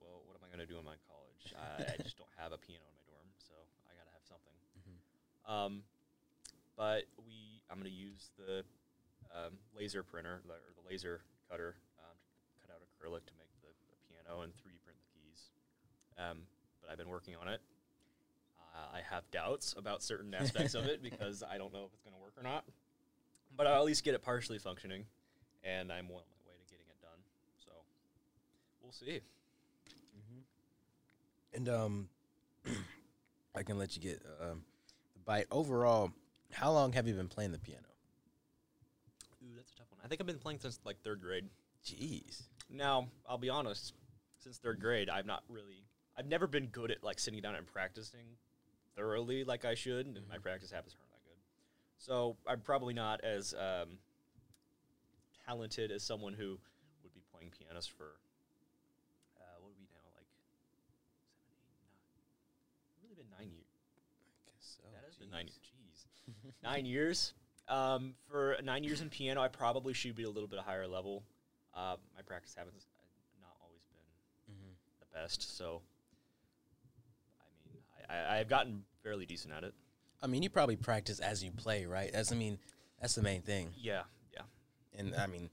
well, 0.00 0.20
what 0.26 0.36
am 0.36 0.42
I 0.44 0.50
gonna 0.50 0.66
do 0.66 0.76
in 0.78 0.84
my 0.84 0.98
college? 1.08 1.54
I, 1.56 1.94
I 1.94 1.96
just 2.02 2.18
don't 2.18 2.28
have 2.36 2.52
a 2.52 2.58
piano 2.58 2.82
in 2.84 2.94
my 2.98 3.04
dorm, 3.08 3.28
so 3.38 3.54
I 3.88 3.94
gotta 3.96 4.10
have 4.12 4.26
something. 4.26 4.52
Um, 5.46 5.82
but 6.76 7.04
we, 7.26 7.62
I'm 7.70 7.78
gonna 7.78 7.90
use 7.90 8.30
the 8.38 8.64
um, 9.34 9.58
laser 9.76 10.02
printer 10.02 10.42
or 10.48 10.60
the 10.76 10.88
laser 10.88 11.20
cutter 11.50 11.76
um, 11.98 12.16
to 12.48 12.66
cut 12.66 12.74
out 12.74 12.80
acrylic 12.82 13.24
to 13.26 13.32
make 13.38 13.50
the, 13.62 13.68
the 13.90 13.98
piano 14.08 14.42
and 14.42 14.52
3D 14.52 14.76
print 14.84 14.98
the 15.00 15.08
keys. 15.12 15.50
Um, 16.18 16.38
but 16.80 16.90
I've 16.90 16.98
been 16.98 17.08
working 17.08 17.34
on 17.40 17.48
it. 17.48 17.60
Uh, 18.74 18.96
I 18.96 19.00
have 19.14 19.30
doubts 19.30 19.74
about 19.76 20.02
certain 20.02 20.34
aspects 20.38 20.74
of 20.74 20.86
it 20.86 21.02
because 21.02 21.42
I 21.42 21.58
don't 21.58 21.72
know 21.72 21.84
if 21.84 21.92
it's 21.92 22.02
going 22.02 22.14
to 22.14 22.20
work 22.20 22.34
or 22.36 22.42
not. 22.42 22.64
But 23.54 23.66
I'll 23.66 23.80
at 23.80 23.84
least 23.84 24.02
get 24.02 24.14
it 24.14 24.22
partially 24.22 24.58
functioning, 24.58 25.04
and 25.62 25.92
I'm 25.92 26.08
well 26.08 26.18
on 26.18 26.24
my 26.30 26.50
way 26.50 26.56
to 26.56 26.72
getting 26.72 26.86
it 26.88 27.02
done. 27.02 27.20
So 27.58 27.70
we'll 28.82 28.92
see. 28.92 29.20
And 31.54 31.68
um, 31.68 32.08
I 33.54 33.62
can 33.62 33.76
let 33.76 33.94
you 33.94 34.00
get 34.00 34.22
um, 34.40 34.62
the 35.12 35.20
bite. 35.26 35.46
Overall, 35.50 36.12
how 36.52 36.70
long 36.72 36.92
have 36.92 37.08
you 37.08 37.14
been 37.14 37.28
playing 37.28 37.52
the 37.52 37.58
piano? 37.58 37.82
Ooh, 39.42 39.54
that's 39.56 39.72
a 39.72 39.76
tough 39.76 39.86
one. 39.90 40.00
I 40.04 40.08
think 40.08 40.20
I've 40.20 40.26
been 40.26 40.38
playing 40.38 40.60
since 40.60 40.78
like 40.84 41.00
third 41.02 41.20
grade. 41.20 41.48
Jeez. 41.84 42.42
Now, 42.70 43.08
I'll 43.28 43.38
be 43.38 43.50
honest. 43.50 43.94
Since 44.38 44.58
third 44.58 44.80
grade, 44.80 45.08
I've 45.08 45.26
not 45.26 45.42
really. 45.48 45.84
I've 46.16 46.26
never 46.26 46.46
been 46.46 46.66
good 46.66 46.90
at 46.90 47.02
like 47.02 47.18
sitting 47.18 47.40
down 47.40 47.54
and 47.54 47.66
practicing 47.66 48.36
thoroughly 48.96 49.44
like 49.44 49.64
I 49.64 49.74
should, 49.74 50.06
and 50.06 50.18
my 50.28 50.38
practice 50.38 50.70
habits 50.70 50.94
aren't 50.98 51.10
that 51.10 51.24
good. 51.24 51.38
So 51.98 52.36
I'm 52.46 52.60
probably 52.60 52.94
not 52.94 53.22
as 53.24 53.54
um, 53.54 53.98
talented 55.46 55.90
as 55.90 56.02
someone 56.02 56.34
who 56.34 56.58
would 57.02 57.14
be 57.14 57.22
playing 57.32 57.52
pianos 57.56 57.86
for. 57.86 58.18
Uh, 59.38 59.56
what 59.60 59.70
would 59.70 59.78
be 59.78 59.86
now 59.90 60.02
like 60.16 60.26
seven, 60.42 60.58
eight, 60.74 61.62
nine? 61.70 61.94
Really 63.02 63.14
been 63.14 63.30
nine 63.38 63.50
years. 63.54 63.70
I 63.70 64.50
guess 64.50 64.76
so. 64.76 64.82
That 64.92 65.06
has 65.06 65.16
been 65.16 65.30
nine. 65.30 65.46
Jeez, 65.46 65.61
nine 66.62 66.84
years. 66.86 67.34
Um, 67.68 68.14
for 68.30 68.56
nine 68.62 68.84
years 68.84 69.00
in 69.00 69.08
piano, 69.08 69.40
I 69.40 69.48
probably 69.48 69.92
should 69.94 70.14
be 70.16 70.24
a 70.24 70.30
little 70.30 70.48
bit 70.48 70.58
higher 70.60 70.86
level. 70.86 71.22
Uh, 71.74 71.96
my 72.14 72.22
practice 72.22 72.54
habits 72.56 72.86
have 72.96 73.40
not 73.40 73.56
always 73.62 73.80
been 74.46 74.54
Mhm. 74.54 74.74
the 75.00 75.06
best, 75.14 75.56
so 75.56 75.80
I 77.40 77.44
mean, 77.72 77.82
I, 78.08 78.14
I, 78.36 78.38
I've 78.40 78.48
gotten 78.48 78.84
fairly 79.02 79.24
decent 79.26 79.54
at 79.54 79.64
it. 79.64 79.74
I 80.20 80.26
mean, 80.26 80.42
you 80.42 80.50
probably 80.50 80.76
practice 80.76 81.18
as 81.20 81.42
you 81.42 81.50
play, 81.50 81.86
right? 81.86 82.10
That's 82.12 82.30
I 82.30 82.34
mean, 82.34 82.58
that's 83.00 83.14
the 83.14 83.22
main 83.22 83.42
thing. 83.42 83.72
Yeah, 83.76 84.02
yeah, 84.34 84.42
And 84.98 85.14
I 85.16 85.26
mean, 85.26 85.48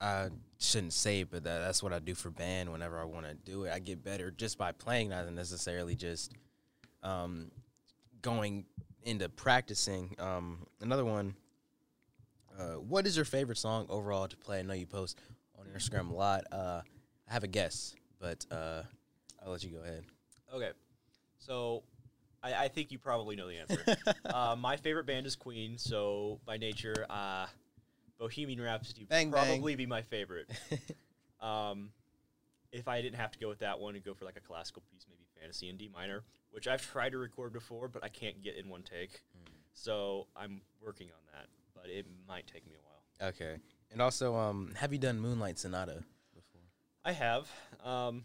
I 0.00 0.28
shouldn't 0.58 0.92
say 0.92 1.20
it, 1.20 1.30
but 1.30 1.42
that, 1.44 1.58
that's 1.60 1.82
what 1.82 1.92
I 1.92 1.98
do 1.98 2.14
for 2.14 2.30
band. 2.30 2.70
Whenever 2.70 3.00
I 3.00 3.04
want 3.04 3.26
to 3.26 3.34
do 3.34 3.64
it, 3.64 3.72
I 3.72 3.78
get 3.78 4.04
better 4.04 4.30
just 4.30 4.56
by 4.58 4.72
playing, 4.72 5.08
not 5.10 5.30
necessarily 5.32 5.96
just 5.96 6.32
um, 7.02 7.50
going 8.22 8.66
into 9.06 9.28
practicing. 9.28 10.14
Um, 10.18 10.66
another 10.80 11.04
one. 11.04 11.34
Uh, 12.58 12.74
what 12.74 13.06
is 13.06 13.16
your 13.16 13.24
favorite 13.24 13.58
song 13.58 13.86
overall 13.88 14.26
to 14.28 14.36
play? 14.36 14.58
I 14.58 14.62
know 14.62 14.74
you 14.74 14.86
post 14.86 15.18
on 15.58 15.66
Instagram 15.66 16.10
a 16.10 16.14
lot. 16.14 16.44
Uh, 16.50 16.80
I 17.28 17.32
have 17.32 17.44
a 17.44 17.48
guess, 17.48 17.94
but 18.18 18.44
uh, 18.50 18.82
I'll 19.44 19.52
let 19.52 19.62
you 19.62 19.70
go 19.70 19.82
ahead. 19.82 20.04
Okay, 20.54 20.70
so 21.38 21.82
I, 22.42 22.54
I 22.64 22.68
think 22.68 22.90
you 22.90 22.98
probably 22.98 23.36
know 23.36 23.48
the 23.48 23.56
answer. 23.60 23.96
uh, 24.26 24.56
my 24.58 24.76
favorite 24.76 25.06
band 25.06 25.26
is 25.26 25.36
Queen, 25.36 25.76
so 25.78 26.40
by 26.46 26.56
nature, 26.56 27.06
uh, 27.10 27.46
Bohemian 28.18 28.60
Rhapsody 28.60 29.02
would 29.02 29.08
Bang, 29.10 29.30
bang. 29.30 29.46
probably 29.46 29.76
be 29.76 29.86
my 29.86 30.02
favorite. 30.02 30.50
Um, 31.38 31.90
if 32.72 32.88
I 32.88 33.02
didn't 33.02 33.16
have 33.16 33.30
to 33.32 33.38
go 33.38 33.46
with 33.46 33.58
that 33.58 33.78
one 33.78 33.94
and 33.94 34.02
go 34.02 34.14
for 34.14 34.24
like 34.24 34.38
a 34.38 34.40
classical 34.40 34.82
piece, 34.90 35.04
maybe 35.06 35.25
Fantasy 35.46 35.68
in 35.68 35.76
D 35.76 35.88
minor, 35.94 36.24
which 36.50 36.66
I've 36.66 36.82
tried 36.84 37.12
to 37.12 37.18
record 37.18 37.52
before, 37.52 37.86
but 37.86 38.02
I 38.02 38.08
can't 38.08 38.42
get 38.42 38.56
in 38.56 38.68
one 38.68 38.82
take. 38.82 39.22
So 39.74 40.26
I'm 40.34 40.60
working 40.84 41.06
on 41.08 41.20
that, 41.32 41.46
but 41.72 41.88
it 41.88 42.04
might 42.26 42.48
take 42.48 42.66
me 42.66 42.72
a 42.74 42.82
while. 42.84 43.30
Okay. 43.30 43.58
And 43.92 44.02
also, 44.02 44.34
um, 44.34 44.72
have 44.74 44.92
you 44.92 44.98
done 44.98 45.20
Moonlight 45.20 45.58
Sonata 45.60 46.02
before? 46.34 46.62
I 47.04 47.12
have. 47.12 47.48
Um, 47.84 48.24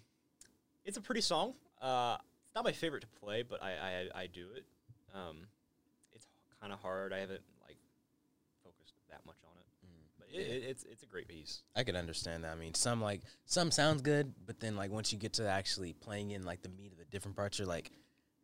it's 0.83 0.97
a 0.97 1.01
pretty 1.01 1.21
song. 1.21 1.53
Uh, 1.79 2.17
it's 2.47 2.55
not 2.55 2.63
my 2.63 2.71
favorite 2.71 3.01
to 3.01 3.19
play, 3.19 3.43
but 3.43 3.61
I 3.61 4.07
I, 4.15 4.21
I 4.21 4.27
do 4.27 4.47
it. 4.55 4.65
Um, 5.13 5.45
it's 6.11 6.25
kind 6.59 6.73
of 6.73 6.79
hard. 6.79 7.13
I 7.13 7.19
haven't 7.19 7.43
like 7.61 7.77
focused 8.63 8.95
that 9.11 9.23
much 9.27 9.37
on 9.45 9.53
it, 9.59 9.67
but 10.17 10.20
it, 10.33 10.39
it, 10.39 10.63
it's 10.69 10.83
it's 10.83 11.03
a 11.03 11.05
great 11.05 11.27
piece. 11.27 11.61
I 11.75 11.83
could 11.83 11.95
understand 11.95 12.43
that. 12.43 12.51
I 12.51 12.55
mean, 12.55 12.73
some 12.73 13.01
like 13.01 13.21
some 13.45 13.71
sounds 13.71 14.01
good, 14.01 14.33
but 14.45 14.59
then 14.59 14.75
like 14.75 14.91
once 14.91 15.11
you 15.11 15.19
get 15.19 15.33
to 15.33 15.47
actually 15.47 15.93
playing 15.93 16.31
in 16.31 16.43
like 16.43 16.61
the 16.61 16.69
meat 16.69 16.91
of 16.91 16.97
the 16.97 17.05
different 17.05 17.35
parts, 17.35 17.59
you're 17.59 17.67
like, 17.67 17.91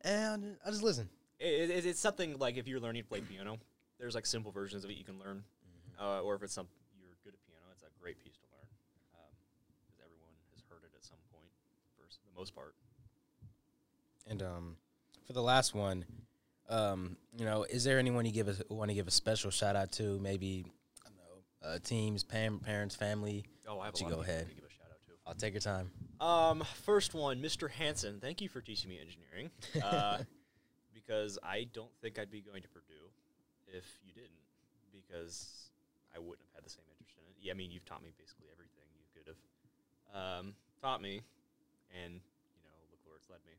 eh, 0.04 0.28
I'll 0.28 0.38
just, 0.38 0.56
I'll 0.64 0.72
just 0.72 0.84
listen. 0.84 1.08
It, 1.38 1.70
it, 1.70 1.86
it's 1.86 2.00
something 2.00 2.38
like 2.38 2.56
if 2.56 2.66
you're 2.66 2.80
learning 2.80 3.02
to 3.02 3.08
play 3.08 3.20
piano, 3.20 3.58
there's 3.98 4.14
like 4.14 4.26
simple 4.26 4.50
versions 4.50 4.84
of 4.84 4.90
it 4.90 4.96
you 4.96 5.04
can 5.04 5.18
learn, 5.18 5.44
uh, 6.00 6.20
or 6.20 6.34
if 6.34 6.42
it's 6.42 6.54
some 6.54 6.66
you're 7.00 7.10
good 7.24 7.34
at 7.34 7.40
piano, 7.46 7.66
it's 7.72 7.82
a 7.82 8.00
great 8.00 8.22
piece 8.22 8.36
to 8.36 8.46
learn 8.52 8.66
because 9.86 10.00
everyone 10.04 10.34
has 10.52 10.62
heard 10.68 10.82
it 10.84 10.90
at 10.96 11.04
some 11.04 11.18
point 11.32 11.50
for 11.96 12.02
the 12.32 12.38
most 12.38 12.54
part. 12.54 12.74
And 14.26 14.42
um, 14.42 14.76
for 15.26 15.32
the 15.32 15.42
last 15.42 15.74
one, 15.74 16.04
um, 16.68 17.16
you 17.36 17.44
know, 17.44 17.64
is 17.64 17.84
there 17.84 17.98
anyone 17.98 18.26
you 18.26 18.32
give 18.32 18.48
a 18.48 18.74
want 18.74 18.90
to 18.90 18.94
give 18.94 19.08
a 19.08 19.12
special 19.12 19.50
shout 19.50 19.76
out 19.76 19.92
to? 19.92 20.18
Maybe 20.18 20.66
I 20.66 20.70
uh, 21.62 21.78
teams, 21.82 22.24
pam- 22.24 22.60
parents, 22.60 22.94
family. 22.94 23.44
Oh, 23.68 23.80
I 23.80 23.86
have 23.86 23.94
You 23.98 24.06
lot 24.06 24.14
go 24.16 24.20
ahead. 24.22 24.48
to 24.48 24.54
give 24.54 24.64
a 24.64 24.70
shout 24.70 24.86
out 24.90 25.02
to. 25.06 25.12
I'll 25.26 25.34
take 25.34 25.54
your 25.54 25.60
time. 25.60 25.90
Um, 26.20 26.64
first 26.84 27.14
one, 27.14 27.40
Mr. 27.42 27.70
Hanson. 27.70 28.18
Thank 28.20 28.40
you 28.40 28.48
for 28.48 28.60
teaching 28.60 28.90
me 28.90 28.98
engineering. 29.00 29.50
Uh, 29.82 30.18
because 30.94 31.38
I 31.42 31.66
don't 31.72 31.90
think 32.00 32.18
I'd 32.18 32.30
be 32.30 32.40
going 32.40 32.62
to 32.62 32.68
Purdue 32.68 33.08
if 33.66 33.84
you 34.04 34.12
didn't, 34.12 34.30
because 34.92 35.68
I 36.14 36.18
wouldn't 36.18 36.40
have 36.48 36.54
had 36.56 36.64
the 36.64 36.70
same 36.70 36.84
interest 36.90 37.16
in 37.18 37.24
it. 37.30 37.36
Yeah, 37.40 37.52
I 37.52 37.56
mean, 37.56 37.70
you've 37.70 37.84
taught 37.84 38.02
me 38.02 38.10
basically 38.18 38.46
everything 38.52 38.84
you 38.96 39.06
could 39.14 39.28
have 39.28 40.40
um, 40.40 40.54
taught 40.82 41.00
me, 41.02 41.20
and 42.04 42.14
you 42.14 42.62
know, 42.64 42.76
look 42.90 43.00
where 43.04 43.16
it's 43.16 43.28
led 43.30 43.40
me. 43.46 43.52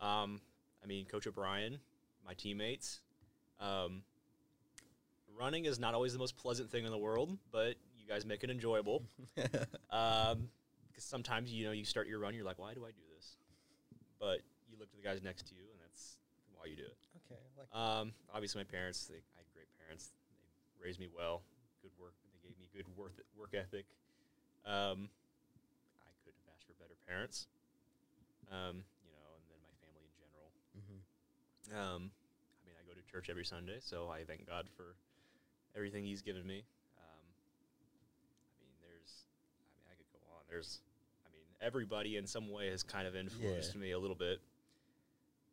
Um, 0.00 0.40
I 0.82 0.86
mean, 0.86 1.06
Coach 1.06 1.26
O'Brien, 1.26 1.78
my 2.24 2.34
teammates. 2.34 3.00
Um, 3.60 4.02
running 5.38 5.64
is 5.64 5.78
not 5.78 5.94
always 5.94 6.12
the 6.12 6.18
most 6.18 6.36
pleasant 6.36 6.70
thing 6.70 6.84
in 6.84 6.90
the 6.90 6.98
world, 6.98 7.36
but 7.50 7.76
you 7.98 8.06
guys 8.08 8.24
make 8.26 8.42
it 8.44 8.50
enjoyable. 8.50 9.02
Um, 9.90 10.48
because 10.88 11.04
sometimes 11.04 11.52
you 11.52 11.64
know 11.64 11.72
you 11.72 11.84
start 11.84 12.06
your 12.08 12.18
run, 12.18 12.34
you're 12.34 12.44
like, 12.44 12.58
why 12.58 12.72
do 12.74 12.84
I 12.84 12.92
do 12.92 13.00
this? 13.16 13.36
But 14.20 14.40
you 14.68 14.76
look 14.80 14.88
to 14.90 14.96
the 14.96 15.02
guys 15.02 15.20
next 15.22 15.48
to 15.48 15.54
you, 15.54 15.64
and 15.72 15.80
that's 15.80 16.16
why 16.56 16.64
you 16.68 16.76
do 16.76 16.84
it. 16.84 16.96
okay. 17.24 17.40
Like, 17.56 17.68
Um, 17.72 18.12
obviously, 18.32 18.60
my 18.60 18.68
parents, 18.68 19.04
they, 19.08 19.20
I 19.20 19.40
had 19.40 19.48
great 19.52 19.68
parents. 19.84 20.12
They 20.76 20.84
raised 20.84 21.00
me 21.00 21.08
well, 21.12 21.42
good 21.82 21.92
work. 22.00 22.12
They 22.32 22.48
gave 22.48 22.56
me 22.60 22.68
good 22.72 22.84
work 22.96 23.12
work 23.36 23.52
ethic. 23.56 23.84
Um, 24.64 25.08
I 26.04 26.12
could 26.24 26.32
have 26.40 26.48
asked 26.56 26.64
for 26.68 26.76
better 26.80 26.96
parents. 27.08 27.48
Um, 28.52 28.84
you 29.04 29.12
know, 29.12 29.28
and 29.36 29.44
then 29.48 29.60
my 29.64 29.72
family 29.80 30.04
in 30.04 30.12
general. 30.16 30.48
Um, 31.72 32.02
I 32.12 32.60
mean, 32.68 32.76
I 32.76 32.84
go 32.88 32.92
to 32.92 33.04
church 33.12 33.28
every 33.28 33.44
Sunday, 33.44 33.80
so 33.80 34.08
I 34.12 34.24
thank 34.24 34.46
God 34.48 34.68
for 34.76 34.96
everything 35.76 36.04
He's 36.04 36.22
given 36.22 36.46
me. 36.46 36.64
Um, 36.98 37.24
I 38.58 38.62
mean, 38.62 38.74
there's, 38.80 39.24
I 39.28 39.68
mean, 39.76 39.86
I 39.90 39.94
could 39.96 40.10
go 40.12 40.18
on. 40.34 40.42
There's, 40.48 40.80
I 41.26 41.28
mean, 41.32 41.44
everybody 41.60 42.16
in 42.16 42.26
some 42.26 42.50
way 42.50 42.70
has 42.70 42.82
kind 42.82 43.06
of 43.06 43.16
influenced 43.16 43.74
me 43.76 43.92
a 43.92 43.98
little 43.98 44.16
bit. 44.16 44.40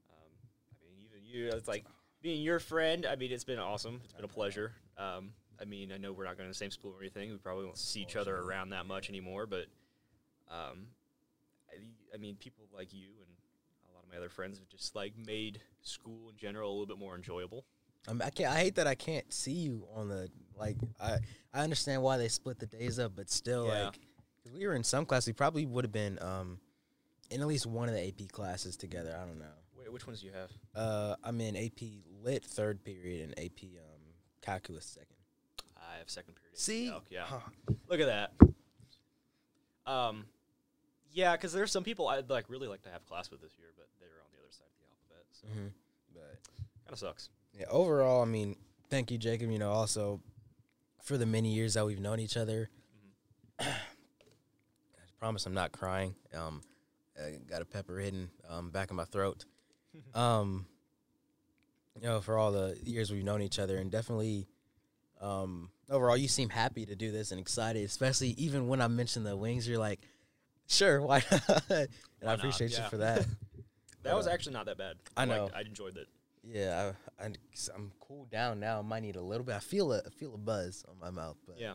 Um, 0.09 0.31
I 0.71 0.85
mean, 0.85 1.05
even 1.05 1.25
you, 1.25 1.49
it's 1.55 1.67
like 1.67 1.85
being 2.21 2.41
your 2.41 2.59
friend. 2.59 3.05
I 3.05 3.15
mean, 3.15 3.31
it's 3.31 3.43
been 3.43 3.59
awesome. 3.59 4.01
It's 4.03 4.13
been 4.13 4.25
a 4.25 4.29
pleasure. 4.29 4.73
Um, 4.97 5.31
I 5.61 5.65
mean, 5.65 5.91
I 5.91 5.97
know 5.97 6.11
we're 6.13 6.25
not 6.25 6.37
going 6.37 6.47
to 6.47 6.51
the 6.51 6.57
same 6.57 6.71
school 6.71 6.93
or 6.97 7.01
anything. 7.01 7.31
We 7.31 7.37
probably 7.37 7.65
won't 7.65 7.77
see 7.77 8.01
each 8.01 8.15
other 8.15 8.35
around 8.37 8.69
that 8.69 8.85
much 8.85 9.09
anymore, 9.09 9.45
but 9.45 9.65
um, 10.49 10.87
I, 11.69 11.75
I 12.13 12.17
mean, 12.17 12.35
people 12.35 12.65
like 12.73 12.93
you 12.93 13.07
and 13.19 13.29
a 13.91 13.95
lot 13.95 14.03
of 14.03 14.09
my 14.11 14.17
other 14.17 14.29
friends 14.29 14.57
have 14.57 14.69
just 14.69 14.95
like 14.95 15.13
made 15.17 15.61
school 15.81 16.29
in 16.29 16.37
general 16.37 16.69
a 16.69 16.71
little 16.71 16.85
bit 16.85 16.97
more 16.97 17.15
enjoyable. 17.15 17.65
I, 18.07 18.13
mean, 18.13 18.21
I 18.21 18.29
can't. 18.29 18.51
I 18.53 18.57
hate 18.59 18.75
that 18.75 18.87
I 18.87 18.95
can't 18.95 19.31
see 19.31 19.51
you 19.53 19.87
on 19.95 20.07
the 20.09 20.29
like. 20.57 20.77
I 20.99 21.17
I 21.53 21.61
understand 21.61 22.01
why 22.01 22.17
they 22.17 22.27
split 22.27 22.59
the 22.59 22.65
days 22.67 22.99
up, 22.99 23.13
but 23.15 23.29
still, 23.29 23.67
Yeah. 23.67 23.85
like, 23.85 23.99
'cause 24.43 24.51
we 24.53 24.65
were 24.67 24.73
in 24.75 24.83
some 24.83 25.05
class, 25.05 25.25
we 25.27 25.33
probably 25.33 25.65
would 25.65 25.83
have 25.83 25.91
been 25.91 26.21
um, 26.21 26.59
in 27.29 27.41
at 27.41 27.47
least 27.47 27.65
one 27.65 27.89
of 27.89 27.95
the 27.95 28.01
AP 28.07 28.27
classes 28.31 28.77
together. 28.77 29.15
I 29.19 29.25
don't 29.25 29.39
know. 29.39 29.51
Wait, 29.77 29.91
which 29.91 30.05
ones 30.07 30.21
do 30.21 30.27
you 30.27 30.33
have? 30.33 30.51
Uh, 30.75 31.15
I'm 31.23 31.39
in 31.41 31.55
AP 31.55 32.03
Lit 32.23 32.43
third 32.45 32.83
period 32.83 33.23
and 33.29 33.39
AP 33.39 33.77
um 33.79 34.01
Calculus 34.41 34.85
second. 34.85 35.15
I 35.77 35.97
have 35.97 36.09
second 36.09 36.35
period. 36.35 36.57
See? 36.57 36.89
Calc, 36.89 37.05
yeah. 37.09 37.25
Huh. 37.25 37.39
Look 37.87 37.99
at 37.99 38.05
that. 38.07 39.91
Um, 39.91 40.25
yeah, 41.11 41.35
because 41.35 41.51
there's 41.53 41.71
some 41.71 41.83
people 41.83 42.07
I'd 42.07 42.29
like 42.29 42.49
really 42.49 42.67
like 42.67 42.83
to 42.83 42.89
have 42.89 43.05
class 43.05 43.31
with 43.31 43.41
this 43.41 43.57
year, 43.57 43.69
but 43.75 43.87
they're 43.99 44.09
on 44.23 44.29
the 44.31 44.39
other 44.39 44.51
side 44.51 44.67
of 44.67 44.77
the 44.79 44.85
alphabet, 44.85 45.25
so 45.31 45.47
Mhm. 45.47 45.71
But 46.13 46.43
kind 46.85 46.93
of 46.93 46.99
sucks. 46.99 47.29
Yeah, 47.53 47.65
overall, 47.69 48.21
I 48.21 48.25
mean, 48.25 48.55
thank 48.89 49.11
you, 49.11 49.17
Jacob. 49.17 49.51
You 49.51 49.59
know, 49.59 49.71
also 49.71 50.21
for 51.03 51.17
the 51.17 51.25
many 51.25 51.53
years 51.53 51.73
that 51.75 51.85
we've 51.85 51.99
known 51.99 52.19
each 52.19 52.37
other. 52.37 52.69
I 53.59 53.65
promise 55.19 55.45
I'm 55.45 55.53
not 55.53 55.71
crying. 55.71 56.15
Um, 56.33 56.61
I 57.17 57.37
got 57.49 57.61
a 57.61 57.65
pepper 57.65 57.99
hidden 57.99 58.29
um, 58.49 58.69
back 58.71 58.89
in 58.89 58.95
my 58.95 59.05
throat. 59.05 59.45
um, 60.13 60.65
you 61.95 62.07
know, 62.07 62.21
for 62.21 62.37
all 62.37 62.51
the 62.51 62.77
years 62.83 63.11
we've 63.11 63.23
known 63.23 63.41
each 63.41 63.59
other, 63.59 63.77
and 63.77 63.91
definitely, 63.91 64.47
um, 65.19 65.69
overall, 65.89 66.15
you 66.15 66.27
seem 66.29 66.47
happy 66.49 66.85
to 66.85 66.95
do 66.95 67.11
this 67.11 67.31
and 67.31 67.39
excited, 67.41 67.83
especially 67.83 68.29
even 68.37 68.67
when 68.69 68.79
I 68.81 68.87
mentioned 68.87 69.25
the 69.25 69.35
wings. 69.35 69.67
You're 69.67 69.79
like, 69.79 69.99
sure, 70.67 71.01
why 71.01 71.23
not? 71.31 71.63
and 71.69 71.87
I 72.21 72.25
not? 72.27 72.39
appreciate 72.39 72.71
Yeah. 72.71 72.83
you 72.83 72.89
for 72.89 72.97
that. 72.97 73.25
That 74.03 74.15
was 74.15 74.27
Uh, 74.27 74.31
actually 74.31 74.53
not 74.53 74.65
that 74.67 74.77
bad. 74.77 74.95
I 75.17 75.25
know. 75.25 75.49
I 75.53 75.59
enjoyed 75.59 75.97
it. 75.97 76.07
Yeah, 76.51 76.91
I, 77.19 77.23
I, 77.25 77.29
am 77.75 77.91
cooled 77.99 78.29
down 78.31 78.59
now. 78.59 78.79
I 78.79 78.81
might 78.81 79.01
need 79.03 79.15
a 79.15 79.21
little 79.21 79.45
bit. 79.45 79.55
I 79.55 79.59
feel 79.59 79.91
a 79.93 79.99
I 79.99 80.09
feel 80.09 80.33
a 80.33 80.37
buzz 80.37 80.83
on 80.89 80.95
my 80.99 81.09
mouth, 81.09 81.37
but 81.47 81.59
Yeah. 81.59 81.73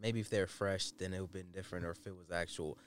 maybe 0.00 0.20
if 0.20 0.28
they're 0.30 0.46
fresh, 0.46 0.90
then 0.92 1.12
it 1.14 1.20
would 1.20 1.28
have 1.28 1.32
been 1.32 1.50
different. 1.52 1.84
Or 1.84 1.90
if 1.90 2.06
it 2.06 2.16
was 2.16 2.30
actual 2.30 2.78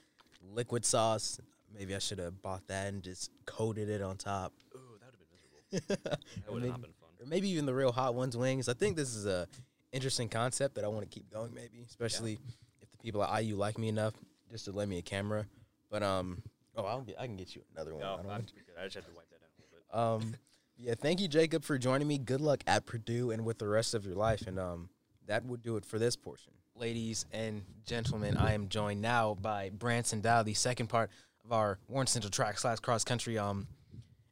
liquid 0.52 0.84
sauce, 0.84 1.40
maybe 1.74 1.94
I 1.94 1.98
should 1.98 2.18
have 2.18 2.42
bought 2.42 2.66
that 2.68 2.88
and 2.88 3.02
just 3.02 3.30
coated 3.46 3.88
it 3.88 4.02
on 4.02 4.16
top. 4.16 4.52
Ooh, 4.74 4.78
that 5.00 5.06
would 5.06 5.20
have 5.20 5.30
been 5.30 5.88
miserable. 5.96 6.20
That 6.44 6.52
would 6.52 6.62
have 6.62 6.70
not 6.72 6.82
been 6.82 6.92
fun. 7.00 7.08
or 7.20 7.26
maybe 7.26 7.48
even 7.48 7.64
the 7.66 7.74
real 7.74 7.92
hot 7.92 8.14
ones 8.14 8.36
wings. 8.36 8.68
I 8.68 8.74
think 8.74 8.96
this 8.96 9.14
is 9.14 9.24
a 9.26 9.48
interesting 9.92 10.28
concept 10.28 10.74
that 10.74 10.84
I 10.84 10.88
want 10.88 11.08
to 11.10 11.14
keep 11.14 11.30
going. 11.30 11.54
Maybe, 11.54 11.84
especially 11.88 12.38
if 12.80 12.90
the 12.90 12.96
people 12.98 13.22
at 13.24 13.42
IU 13.44 13.56
like 13.56 13.78
me 13.78 13.88
enough 13.88 14.14
just 14.50 14.66
to 14.66 14.72
lend 14.72 14.90
me 14.90 14.98
a 14.98 15.02
camera. 15.02 15.46
But 15.90 16.02
um, 16.02 16.42
oh, 16.76 16.84
I'll 16.84 17.00
get, 17.02 17.16
I 17.18 17.26
can 17.26 17.36
get 17.36 17.54
you 17.54 17.62
another 17.74 17.92
one. 17.92 18.00
No, 18.02 18.06
I 18.12 18.16
don't 18.16 18.20
I'm 18.26 18.26
want- 18.32 18.52
good. 18.54 18.74
I 18.78 18.84
just 18.84 18.96
had 18.96 19.04
to 19.06 19.10
wipe 19.16 19.28
that 19.30 19.40
down 19.40 19.48
a 19.56 19.94
little 19.96 20.20
bit. 20.20 20.34
um, 20.34 20.36
yeah, 20.76 20.94
thank 21.00 21.20
you, 21.20 21.28
Jacob, 21.28 21.64
for 21.64 21.78
joining 21.78 22.08
me. 22.08 22.18
Good 22.18 22.40
luck 22.40 22.62
at 22.66 22.86
Purdue 22.86 23.30
and 23.30 23.44
with 23.44 23.58
the 23.58 23.68
rest 23.68 23.94
of 23.94 24.04
your 24.04 24.14
life. 24.14 24.46
And 24.46 24.58
um, 24.58 24.88
that 25.26 25.44
would 25.44 25.62
do 25.62 25.76
it 25.76 25.84
for 25.84 25.98
this 25.98 26.16
portion. 26.16 26.52
Ladies 26.74 27.26
and 27.32 27.62
gentlemen, 27.86 28.36
I 28.36 28.54
am 28.54 28.68
joined 28.68 29.00
now 29.02 29.34
by 29.34 29.70
Branson 29.70 30.20
Dow, 30.20 30.42
the 30.42 30.54
second 30.54 30.88
part 30.88 31.10
of 31.44 31.52
our 31.52 31.78
Warren 31.88 32.06
Central 32.06 32.30
Track 32.30 32.58
slash 32.58 32.78
Cross 32.80 33.04
Country 33.04 33.38
um 33.38 33.66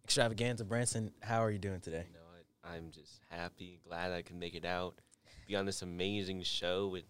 extravaganza. 0.04 0.64
Branson, 0.64 1.12
how 1.20 1.44
are 1.44 1.50
you 1.50 1.58
doing 1.58 1.80
today? 1.80 2.04
You 2.08 2.14
know 2.14 2.20
what? 2.32 2.74
I'm 2.74 2.90
just 2.90 3.20
happy, 3.28 3.78
glad 3.86 4.10
I 4.12 4.22
could 4.22 4.36
make 4.36 4.54
it 4.54 4.64
out, 4.64 4.94
be 5.46 5.54
on 5.54 5.66
this 5.66 5.82
amazing 5.82 6.42
show 6.42 6.88
with 6.88 7.04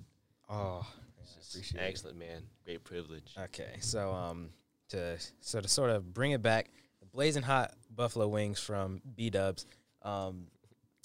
Oh, 0.51 0.85
it's 1.23 1.35
just 1.37 1.55
appreciate 1.55 1.81
it. 1.81 1.87
excellent, 1.87 2.19
man. 2.19 2.43
Great 2.65 2.83
privilege. 2.83 3.33
Okay, 3.39 3.77
so 3.81 4.13
um, 4.13 4.51
to 4.89 5.17
so 5.41 5.61
to 5.61 5.69
sort 5.69 5.91
of 5.91 6.13
bring 6.13 6.33
it 6.33 6.43
back, 6.43 6.71
the 6.73 6.90
blazing 7.13 7.43
hot 7.43 7.73
buffalo 7.95 8.29
wings 8.29 8.59
from 8.61 9.01
B 9.17 9.31
Dubs. 9.31 9.67
Um, 10.03 10.47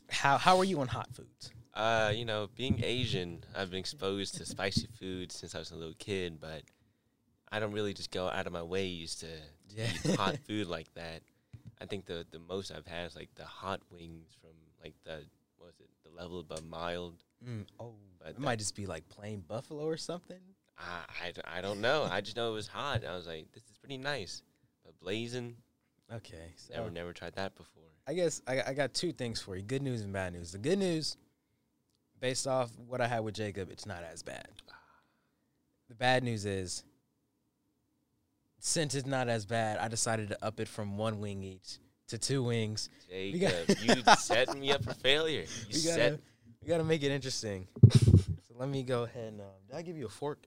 how 0.09 0.37
how 0.37 0.57
are 0.57 0.63
you 0.63 0.79
on 0.81 0.87
hot 0.87 1.09
foods? 1.13 1.51
Uh, 1.73 2.13
you 2.15 2.23
know, 2.23 2.47
being 2.55 2.79
Asian, 2.83 3.43
I've 3.55 3.69
been 3.69 3.79
exposed 3.79 4.35
to 4.37 4.45
spicy 4.45 4.87
food 4.97 5.31
since 5.31 5.55
I 5.55 5.59
was 5.59 5.71
a 5.71 5.75
little 5.75 5.95
kid, 5.99 6.39
but 6.39 6.61
I 7.51 7.59
don't 7.59 7.73
really 7.73 7.93
just 7.93 8.11
go 8.11 8.29
out 8.29 8.47
of 8.47 8.53
my 8.53 8.63
ways 8.63 9.15
to 9.15 9.27
Yeah. 9.75 9.89
eat 10.05 10.15
hot 10.17 10.37
food 10.47 10.67
like 10.67 10.93
that. 10.93 11.21
I 11.81 11.85
think 11.85 12.05
the 12.05 12.25
the 12.31 12.39
most 12.39 12.71
I've 12.71 12.87
had 12.87 13.07
is 13.07 13.15
like 13.15 13.29
the 13.35 13.43
hot 13.45 13.81
wings 13.91 14.29
from 14.39 14.51
like 14.81 14.93
the 15.03 15.23
what 15.57 15.67
was 15.67 15.79
it 15.81 15.89
the 16.03 16.09
level 16.15 16.39
above 16.39 16.63
mild. 16.63 17.15
Mm, 17.45 17.65
oh, 17.79 17.93
But 18.19 18.29
it 18.29 18.39
might 18.39 18.59
just 18.59 18.75
be 18.75 18.85
like 18.85 19.07
plain 19.09 19.43
buffalo 19.45 19.83
or 19.85 19.97
something. 19.97 20.39
I 20.77 21.33
I 21.45 21.61
don't 21.61 21.81
know. 21.81 22.03
I 22.09 22.21
just 22.21 22.37
know 22.37 22.51
it 22.51 22.53
was 22.53 22.67
hot. 22.67 23.03
I 23.05 23.15
was 23.15 23.27
like, 23.27 23.51
this 23.51 23.63
is 23.63 23.77
pretty 23.77 23.97
nice. 23.97 24.41
But 24.85 24.97
blazing, 24.99 25.57
Okay, 26.13 26.53
so 26.55 26.73
never 26.75 26.91
never 26.91 27.13
tried 27.13 27.33
that 27.35 27.55
before. 27.55 27.83
I 28.07 28.13
guess 28.13 28.41
I, 28.47 28.61
I 28.67 28.73
got 28.73 28.93
two 28.93 29.11
things 29.11 29.41
for 29.41 29.55
you: 29.55 29.63
good 29.63 29.81
news 29.81 30.01
and 30.01 30.13
bad 30.13 30.33
news. 30.33 30.51
The 30.51 30.57
good 30.59 30.77
news, 30.77 31.17
based 32.19 32.45
off 32.47 32.69
what 32.87 33.01
I 33.01 33.07
had 33.07 33.21
with 33.21 33.33
Jacob, 33.35 33.69
it's 33.71 33.85
not 33.85 34.03
as 34.03 34.21
bad. 34.21 34.47
The 35.89 35.95
bad 35.95 36.23
news 36.23 36.45
is, 36.45 36.83
since 38.59 38.93
it's 38.95 39.07
not 39.07 39.27
as 39.29 39.45
bad, 39.45 39.79
I 39.79 39.87
decided 39.87 40.29
to 40.29 40.45
up 40.45 40.59
it 40.59 40.67
from 40.67 40.97
one 40.97 41.19
wing 41.19 41.43
each 41.43 41.79
to 42.09 42.17
two 42.19 42.43
wings. 42.43 42.89
Jacob, 43.09 43.67
got- 43.67 43.83
you 43.83 44.03
set 44.19 44.55
me 44.55 44.71
up 44.71 44.83
for 44.83 44.93
failure. 44.93 45.45
You 45.69 45.79
We 45.83 45.89
gotta, 45.89 46.19
we 46.61 46.67
gotta 46.67 46.83
make 46.83 47.03
it 47.03 47.11
interesting. 47.11 47.67
So 48.47 48.53
let 48.55 48.69
me 48.69 48.83
go 48.83 49.03
ahead 49.03 49.33
and. 49.33 49.41
Um, 49.41 49.47
did 49.67 49.75
I 49.75 49.81
give 49.81 49.97
you 49.97 50.05
a 50.05 50.09
fork? 50.09 50.45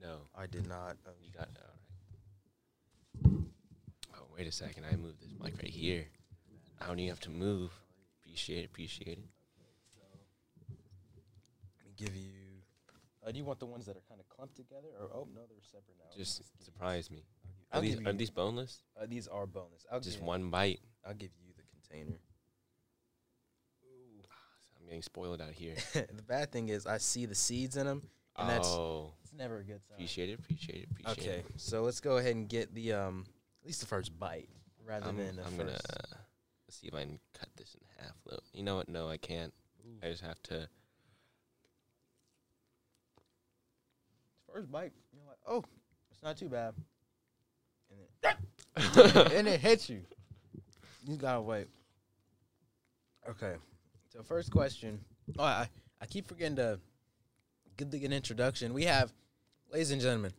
No, 0.00 0.18
I 0.36 0.46
did 0.46 0.68
not. 0.68 0.96
Um, 1.06 1.14
you 1.22 1.30
got 1.32 1.44
it. 1.44 1.58
Wait 4.36 4.46
a 4.46 4.52
second. 4.52 4.84
I 4.90 4.96
moved 4.96 5.20
this 5.20 5.32
mic 5.42 5.54
right 5.56 5.70
here. 5.70 6.06
I 6.80 6.86
don't 6.86 6.98
even 6.98 7.08
have 7.08 7.20
to 7.20 7.30
move. 7.30 7.70
Appreciate 8.20 8.64
it. 8.64 8.66
Appreciate 8.66 9.18
it. 9.18 9.24
Let 10.68 11.86
me 11.86 11.92
give 11.96 12.14
you. 12.14 12.30
Uh, 13.26 13.32
do 13.32 13.38
you 13.38 13.44
want 13.44 13.58
the 13.58 13.66
ones 13.66 13.86
that 13.86 13.96
are 13.96 14.02
kind 14.08 14.20
of 14.20 14.28
clumped 14.28 14.56
together, 14.56 14.88
or 15.00 15.08
oh 15.12 15.28
no, 15.34 15.40
they're 15.48 15.56
separate 15.62 15.96
now. 15.98 16.16
Just 16.16 16.42
surprise 16.62 17.10
me. 17.10 17.24
Are 17.72 17.80
these 17.80 17.98
are 18.06 18.12
these 18.12 18.30
boneless? 18.30 18.82
Uh, 19.00 19.06
these 19.08 19.26
are 19.26 19.46
boneless. 19.46 19.86
I'll 19.90 20.00
Just 20.00 20.20
one 20.20 20.50
bite. 20.50 20.80
I'll 21.06 21.14
give 21.14 21.30
you 21.44 21.52
the 21.56 21.62
container. 21.88 22.18
Ooh. 23.84 24.22
I'm 24.78 24.86
getting 24.86 25.02
spoiled 25.02 25.40
out 25.40 25.52
here. 25.52 25.74
the 25.94 26.22
bad 26.22 26.52
thing 26.52 26.68
is, 26.68 26.86
I 26.86 26.98
see 26.98 27.26
the 27.26 27.34
seeds 27.34 27.76
in 27.76 27.86
them, 27.86 28.02
and 28.36 28.48
that's 28.48 28.68
oh, 28.68 29.14
it's 29.24 29.32
never 29.32 29.58
a 29.58 29.64
good 29.64 29.80
sign. 29.88 29.94
appreciate 29.94 30.30
it. 30.30 30.38
Appreciate 30.38 30.82
it. 30.82 30.88
Appreciate 30.90 31.18
Okay, 31.26 31.38
it. 31.38 31.44
Okay, 31.46 31.54
so 31.56 31.82
let's 31.82 32.00
go 32.00 32.18
ahead 32.18 32.36
and 32.36 32.48
get 32.48 32.72
the 32.74 32.92
um 32.92 33.24
least 33.66 33.80
the 33.80 33.86
first 33.86 34.18
bite 34.18 34.48
rather 34.86 35.08
I'm, 35.08 35.16
than 35.16 35.36
the 35.36 35.42
I'm 35.42 35.48
first. 35.48 35.58
gonna 35.58 35.72
uh, 35.72 36.16
see 36.70 36.86
if 36.88 36.94
I 36.94 37.00
can 37.00 37.18
cut 37.38 37.48
this 37.56 37.74
in 37.74 38.04
half. 38.04 38.14
Though. 38.24 38.38
You 38.52 38.62
know 38.62 38.76
what? 38.76 38.88
No, 38.88 39.08
I 39.08 39.16
can't. 39.16 39.52
I 40.02 40.08
just 40.08 40.22
have 40.22 40.42
to. 40.44 40.68
first 44.56 44.72
bite. 44.72 44.92
You're 45.12 45.26
like, 45.26 45.38
oh, 45.46 45.64
it's 46.10 46.22
not 46.22 46.38
too 46.38 46.48
bad, 46.48 46.72
and 47.90 48.00
then 48.22 49.32
and 49.32 49.46
it 49.46 49.60
hits 49.60 49.90
you. 49.90 50.00
You 51.06 51.16
gotta 51.16 51.42
wait. 51.42 51.66
Okay, 53.28 53.54
so 54.12 54.22
first 54.22 54.50
question. 54.50 54.98
Oh, 55.38 55.44
I 55.44 55.68
I 56.00 56.06
keep 56.06 56.26
forgetting 56.26 56.56
to 56.56 56.80
give 57.76 57.90
the 57.90 58.04
an 58.04 58.12
introduction. 58.12 58.72
We 58.72 58.84
have, 58.84 59.12
ladies 59.70 59.90
and 59.90 60.00
gentlemen, 60.00 60.32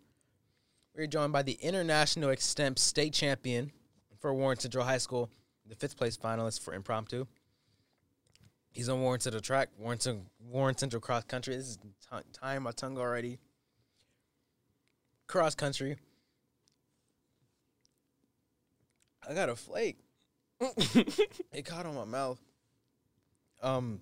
we're 0.97 1.05
joined 1.05 1.31
by 1.31 1.43
the 1.43 1.57
international 1.61 2.29
extemp 2.29 2.79
state 2.79 3.13
champion 3.13 3.71
for 4.19 4.33
Warren 4.33 4.57
Central 4.57 4.83
High 4.83 4.97
School, 4.97 5.29
the 5.67 5.75
fifth 5.75 5.95
place 5.95 6.17
finalist 6.17 6.61
for 6.61 6.73
impromptu. 6.73 7.27
He's 8.71 8.89
on 8.89 9.01
Warren 9.01 9.19
Central 9.19 9.41
track, 9.41 9.69
Warren, 9.77 9.99
Warren 10.39 10.75
Central 10.75 10.99
cross 10.99 11.23
country. 11.23 11.55
This 11.55 11.67
is 11.67 11.77
t- 11.77 12.17
tying 12.33 12.63
my 12.63 12.71
tongue 12.71 12.97
already. 12.97 13.37
Cross 15.27 15.55
country. 15.55 15.97
I 19.27 19.33
got 19.33 19.49
a 19.49 19.55
flake. 19.55 19.97
it 20.59 21.65
caught 21.65 21.85
on 21.85 21.95
my 21.95 22.05
mouth. 22.05 22.39
Um, 23.61 24.01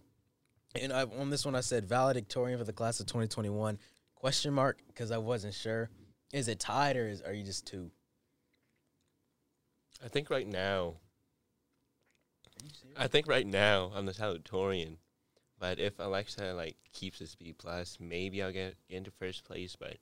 and 0.80 0.94
I 0.94 1.04
on 1.04 1.30
this 1.30 1.46
one 1.46 1.56
I 1.56 1.62
said 1.62 1.88
valedictorian 1.88 2.58
for 2.58 2.66
the 2.66 2.74
class 2.74 3.00
of 3.00 3.06
2021 3.08 3.80
question 4.16 4.54
mark 4.54 4.80
because 4.88 5.12
I 5.12 5.18
wasn't 5.18 5.54
sure. 5.54 5.90
Is 6.34 6.48
it 6.48 6.60
tied 6.60 6.98
or 6.98 7.08
is 7.08 7.22
are 7.22 7.34
you 7.34 7.44
just 7.44 7.66
two? 7.66 7.92
I 10.04 10.08
think 10.08 10.30
right 10.30 10.48
now. 10.48 10.96
I 12.98 13.08
think 13.08 13.28
right 13.28 13.46
now 13.46 13.92
I'm 13.94 14.06
the 14.06 14.12
salutatorian, 14.14 14.98
but 15.60 15.80
if 15.80 16.00
Alexa 16.00 16.54
like 16.54 16.78
keeps 16.94 17.20
this 17.20 17.36
B 17.36 17.54
plus, 17.58 17.98
maybe 18.00 18.42
I'll 18.42 18.52
get 18.52 18.76
into 18.90 19.12
first 19.12 19.44
place. 19.44 19.76
But 19.76 19.98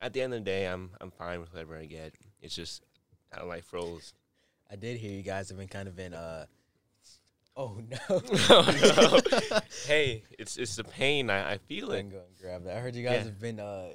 at 0.00 0.12
the 0.12 0.20
end 0.22 0.34
of 0.34 0.40
the 0.40 0.44
day, 0.44 0.66
I'm 0.66 0.90
I'm 1.00 1.10
fine 1.10 1.40
with 1.40 1.52
whatever 1.52 1.76
I 1.76 1.86
get. 1.86 2.14
It's 2.40 2.54
just 2.54 2.82
how 3.30 3.46
life 3.46 3.72
rolls. 3.72 4.14
I 4.70 4.76
did 4.76 4.98
hear 4.98 5.10
you 5.12 5.22
guys 5.22 5.48
have 5.48 5.58
been 5.58 5.68
kind 5.68 5.88
of 5.88 5.96
been 5.96 6.14
uh. 6.14 6.46
Oh 7.54 7.82
no! 7.86 7.98
oh 8.48 9.20
no! 9.50 9.60
hey, 9.86 10.24
it's 10.38 10.56
it's 10.56 10.76
the 10.76 10.84
pain. 10.84 11.28
I, 11.28 11.52
I 11.52 11.58
feel 11.58 11.92
it. 11.92 12.10
go 12.10 12.16
and 12.18 12.38
grab 12.40 12.64
that. 12.64 12.76
I 12.78 12.80
heard 12.80 12.94
you 12.96 13.04
guys 13.04 13.18
Yeah. 13.18 13.24
have 13.24 13.40
been 13.40 13.60
uh 13.60 13.90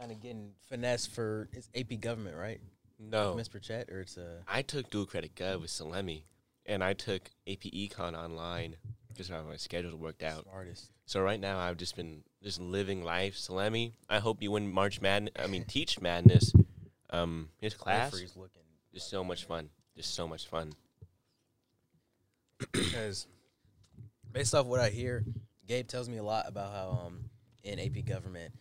kind 0.00 0.12
of 0.12 0.20
getting 0.20 0.52
finesse 0.68 1.06
for 1.06 1.48
it's 1.52 1.68
AP 1.76 2.00
government, 2.00 2.36
right? 2.36 2.60
No, 2.98 3.34
Miss 3.34 3.48
Burchett, 3.48 3.90
or 3.90 4.00
it's 4.00 4.16
uh 4.16 4.40
I 4.48 4.62
took 4.62 4.90
dual 4.90 5.06
credit 5.06 5.34
gov 5.34 5.60
with 5.60 5.70
Salemi, 5.70 6.22
and 6.66 6.82
I 6.82 6.94
took 6.94 7.30
AP 7.46 7.60
Econ 7.60 8.14
online 8.14 8.76
because 9.08 9.30
my 9.30 9.56
schedule 9.56 9.96
worked 9.96 10.22
out. 10.22 10.44
smartest. 10.44 10.90
So 11.04 11.20
right 11.20 11.40
now 11.40 11.58
I've 11.58 11.76
just 11.76 11.96
been 11.96 12.22
just 12.42 12.60
living 12.60 13.04
life. 13.04 13.34
Salemi, 13.36 13.92
I 14.08 14.18
hope 14.18 14.42
you 14.42 14.50
win 14.52 14.72
March 14.72 15.00
Madness. 15.00 15.34
I 15.38 15.46
mean 15.46 15.64
Teach 15.68 16.00
Madness. 16.00 16.52
Um, 17.10 17.48
his 17.60 17.74
class 17.74 18.14
is 18.92 19.02
so 19.02 19.22
much 19.22 19.44
fun. 19.44 19.68
Just 19.96 20.14
so 20.14 20.26
much 20.26 20.46
fun. 20.46 20.72
because 22.72 23.26
based 24.32 24.54
off 24.54 24.66
what 24.66 24.80
I 24.80 24.88
hear, 24.90 25.24
Gabe 25.66 25.88
tells 25.88 26.08
me 26.08 26.18
a 26.18 26.22
lot 26.22 26.46
about 26.48 26.72
how 26.72 27.06
um 27.06 27.24
in 27.62 27.78
AP 27.78 28.06
government 28.06 28.52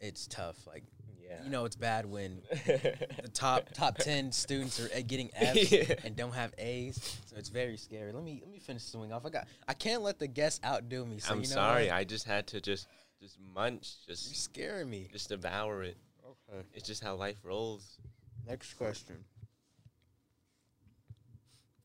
it's 0.00 0.26
tough. 0.26 0.56
Like 0.66 0.84
Yeah. 1.22 1.42
you 1.44 1.50
know, 1.50 1.64
it's 1.64 1.76
bad 1.76 2.06
when 2.06 2.42
the 2.50 3.30
top 3.32 3.68
top 3.74 3.98
ten 3.98 4.30
students 4.32 4.78
are 4.80 4.88
uh, 4.96 5.00
getting 5.06 5.30
F's 5.34 5.72
Yeah. 5.72 5.94
and 6.04 6.14
don't 6.16 6.34
have 6.34 6.52
A's, 6.58 7.18
so 7.26 7.36
it's 7.36 7.48
very 7.48 7.76
scary. 7.76 8.12
Let 8.12 8.22
me 8.24 8.40
let 8.42 8.50
me 8.52 8.58
finish 8.58 8.84
the 8.84 8.90
swing 8.90 9.12
off. 9.12 9.26
I 9.26 9.30
got 9.30 9.46
I 9.66 9.74
can't 9.74 10.02
let 10.02 10.18
the 10.18 10.26
guests 10.28 10.60
outdo 10.64 11.04
me. 11.04 11.18
So 11.18 11.32
I'm 11.32 11.40
you 11.42 11.48
know 11.48 11.54
sorry. 11.54 11.86
What? 11.86 11.94
I 11.94 12.04
just 12.04 12.26
had 12.26 12.46
to 12.48 12.60
just 12.60 12.86
just 13.20 13.38
munch, 13.54 13.94
You're 14.06 14.14
just 14.14 14.36
scaring 14.44 14.90
me. 14.90 15.08
just 15.12 15.28
devour 15.30 15.82
it. 15.82 15.96
Okay. 16.24 16.62
It's 16.74 16.86
just 16.86 17.02
how 17.02 17.14
life 17.16 17.36
rolls. 17.42 17.98
Next 18.46 18.74
question. 18.74 19.16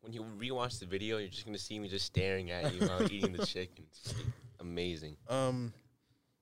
When 0.02 0.13
you 0.13 0.24
rewatch 0.38 0.80
the 0.80 0.86
video, 0.88 1.17
you're 1.19 1.30
just 1.30 1.45
gonna 1.45 1.58
see 1.58 1.80
me 1.80 1.88
just 1.88 2.06
staring 2.06 2.50
at 2.52 2.74
you 2.74 2.88
while 2.88 3.04
eating 3.12 3.32
the 3.34 3.45
chicken. 3.54 3.86
It's 3.88 4.13
amazing. 4.60 5.15
Um, 5.30 5.74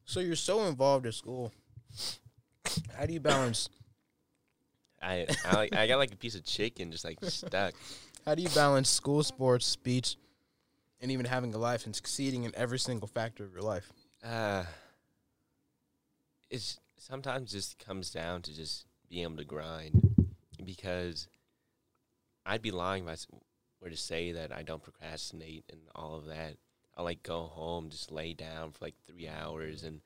so 0.09 0.19
you're 0.19 0.35
so 0.35 0.65
involved 0.65 1.05
at 1.05 1.13
school. 1.13 1.51
How 2.97 3.05
do 3.05 3.13
you 3.13 3.19
balance? 3.19 3.69
I 5.01 5.27
I, 5.45 5.55
like, 5.55 5.75
I 5.75 5.87
got 5.87 5.97
like 5.97 6.11
a 6.11 6.17
piece 6.17 6.33
of 6.33 6.43
chicken 6.43 6.91
just 6.91 7.05
like 7.05 7.17
stuck. 7.25 7.75
How 8.25 8.33
do 8.33 8.41
you 8.41 8.49
balance 8.49 8.89
school, 8.89 9.21
sports, 9.21 9.67
speech, 9.67 10.17
and 10.99 11.11
even 11.11 11.25
having 11.25 11.53
a 11.53 11.59
life 11.59 11.85
and 11.85 11.95
succeeding 11.95 12.43
in 12.43 12.51
every 12.55 12.79
single 12.79 13.07
factor 13.07 13.43
of 13.43 13.53
your 13.53 13.61
life? 13.61 13.91
Uh, 14.23 14.63
it's 16.49 16.79
sometimes 16.97 17.51
just 17.51 17.77
comes 17.77 18.09
down 18.09 18.41
to 18.41 18.55
just 18.55 18.85
being 19.09 19.23
able 19.23 19.37
to 19.37 19.45
grind 19.45 20.33
because 20.65 21.27
I'd 22.47 22.63
be 22.63 22.71
lying 22.71 23.07
if 23.07 23.27
I 23.31 23.37
were 23.79 23.89
to 23.91 23.97
say 23.97 24.31
that 24.31 24.51
I 24.51 24.63
don't 24.63 24.81
procrastinate 24.81 25.65
and 25.69 25.81
all 25.95 26.17
of 26.17 26.25
that. 26.25 26.55
I 26.99 27.01
like 27.01 27.23
go 27.23 27.43
home, 27.43 27.89
just 27.89 28.11
lay 28.11 28.33
down 28.33 28.71
for 28.71 28.83
like 28.83 28.95
three 29.07 29.23
mm-hmm. 29.23 29.41
hours, 29.41 29.83
and 29.83 30.01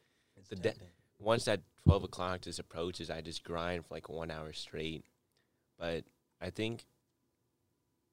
The 0.49 0.56
de- 0.56 0.75
once 1.17 1.45
that 1.45 1.62
twelve 1.84 2.03
o'clock 2.03 2.41
just 2.41 2.60
approaches, 2.60 3.10
I 3.10 3.21
just 3.21 3.43
grind 3.43 3.88
for 3.88 3.95
like 3.95 4.10
one 4.10 4.29
hour 4.29 4.53
straight. 4.53 5.03
But 5.79 6.03
I 6.39 6.51
think 6.51 6.86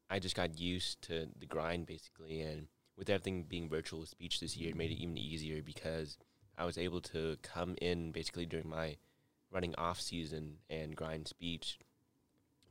I 0.09 0.19
just 0.19 0.35
got 0.35 0.59
used 0.59 1.03
to 1.03 1.29
the 1.38 1.45
grind 1.45 1.85
basically, 1.85 2.40
and 2.40 2.69
with 2.97 3.11
everything 3.11 3.43
being 3.43 3.69
virtual 3.69 4.07
speech 4.07 4.40
this 4.40 4.57
year, 4.57 4.71
it 4.71 4.77
made 4.77 4.90
it 4.90 4.95
mm-hmm. 4.95 5.03
even 5.03 5.19
easier 5.19 5.62
because 5.62 6.16
I 6.57 6.64
was 6.64 6.79
able 6.79 7.03
to 7.03 7.37
come 7.43 7.77
in 7.83 8.12
basically 8.12 8.47
during 8.47 8.71
my 8.71 8.97
running 9.53 9.75
off 9.75 10.01
season 10.01 10.57
and 10.71 10.97
grind 10.97 11.29
speech. 11.29 11.79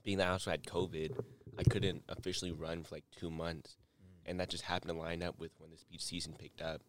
Being 0.03 0.17
that 0.17 0.27
I 0.29 0.31
also 0.31 0.49
had 0.49 0.63
COVID, 0.63 1.11
I 1.59 1.63
couldn't 1.63 2.01
officially 2.09 2.51
run 2.51 2.83
for 2.83 2.95
like 2.95 3.05
two 3.15 3.29
months, 3.29 3.77
and 4.29 4.39
that 4.39 4.49
just 4.49 4.63
happened 4.63 4.91
to 4.91 4.97
line 4.97 5.23
up 5.23 5.39
with 5.39 5.51
when 5.57 5.71
the 5.71 5.77
speech 5.77 6.03
season 6.03 6.35
picked 6.37 6.61
up. 6.61 6.81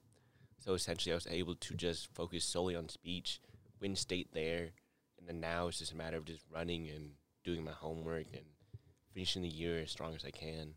So 0.59 0.75
essentially, 0.75 1.13
I 1.13 1.17
was 1.17 1.27
able 1.29 1.55
to 1.55 1.75
just 1.75 2.15
focus 2.15 2.45
solely 2.45 2.77
on 2.77 2.89
speech, 2.91 3.41
win 3.81 3.97
state 3.97 4.29
there, 4.35 4.69
and 5.19 5.27
then 5.27 5.41
now 5.41 5.67
it's 5.67 5.79
just 5.79 5.93
a 5.93 5.97
matter 5.97 6.19
of 6.19 6.27
just 6.27 6.45
running 6.53 6.91
and 6.91 7.13
doing 7.43 7.65
my 7.65 7.73
homework 7.73 8.27
and 8.35 8.45
finishing 9.15 9.43
the 9.43 9.49
year 9.49 9.81
as 9.81 9.91
strong 9.91 10.15
as 10.15 10.25
I 10.25 10.31
can. 10.31 10.75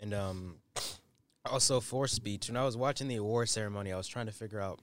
And 0.00 0.14
um, 0.14 0.56
also 1.46 1.80
for 1.80 2.06
speech, 2.06 2.48
when 2.48 2.56
I 2.58 2.64
was 2.64 2.76
watching 2.76 3.08
the 3.08 3.16
award 3.16 3.48
ceremony, 3.48 3.90
I 3.90 3.96
was 3.96 4.06
trying 4.06 4.26
to 4.26 4.32
figure 4.32 4.60
out. 4.60 4.80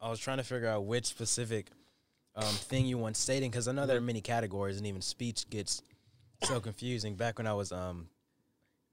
I 0.00 0.08
was 0.08 0.20
trying 0.20 0.38
to 0.38 0.44
figure 0.44 0.68
out 0.68 0.86
which 0.86 1.04
specific 1.04 1.66
um, 2.34 2.44
thing 2.44 2.86
you 2.86 2.96
want 2.96 3.18
stating 3.18 3.50
because 3.50 3.68
I 3.68 3.72
know 3.72 3.86
there 3.86 3.98
are 3.98 4.00
many 4.00 4.20
categories, 4.20 4.78
and 4.78 4.86
even 4.86 5.02
speech 5.02 5.50
gets 5.50 5.82
so 6.44 6.60
confusing. 6.60 7.16
Back 7.16 7.38
when 7.38 7.46
I 7.46 7.52
was 7.52 7.70
um, 7.70 8.08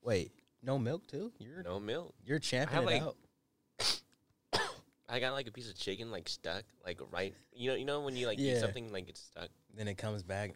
wait, 0.02 0.32
no 0.64 0.78
milk 0.80 1.08
too. 1.08 1.32
You're 1.40 1.64
No 1.64 1.80
milk. 1.80 2.14
you're 2.26 2.40
championing 2.40 2.86
like- 2.86 3.02
it 3.02 3.04
out. 3.04 4.62
I 5.10 5.20
got 5.20 5.34
like 5.34 5.48
a 5.48 5.52
piece 5.52 5.70
of 5.70 5.78
chicken 5.78 6.12
like 6.12 6.28
stuck 6.28 6.64
like 6.86 7.00
right. 7.12 7.34
You 7.54 7.70
know, 7.72 7.76
you 7.76 7.86
know 7.86 8.02
when 8.02 8.16
you 8.16 8.28
like 8.28 8.40
Yeah. 8.40 8.54
eat 8.54 8.60
something 8.60 8.92
like 8.92 9.08
it's 9.10 9.22
stuck 9.22 9.50
Then 9.76 9.88
it 9.88 9.98
comes 9.98 10.22
back. 10.24 10.52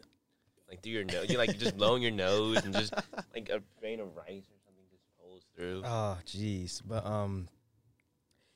like 0.70 0.82
through 0.84 0.92
your 0.94 1.04
nose. 1.06 1.30
You're 1.30 1.38
like 1.38 1.58
just 1.58 1.78
blowing 1.78 2.02
your 2.02 2.12
nose 2.12 2.64
and 2.66 2.74
just 2.74 2.94
like 3.34 3.50
a 3.50 3.62
grain 3.80 4.00
of 4.00 4.16
rice 4.16 4.44
or 4.50 4.58
something 4.66 4.84
just 4.90 5.04
pulls 5.20 5.44
through. 5.56 5.84
Oh, 5.86 6.18
jeez. 6.26 6.82
But 6.86 7.06
um, 7.06 7.48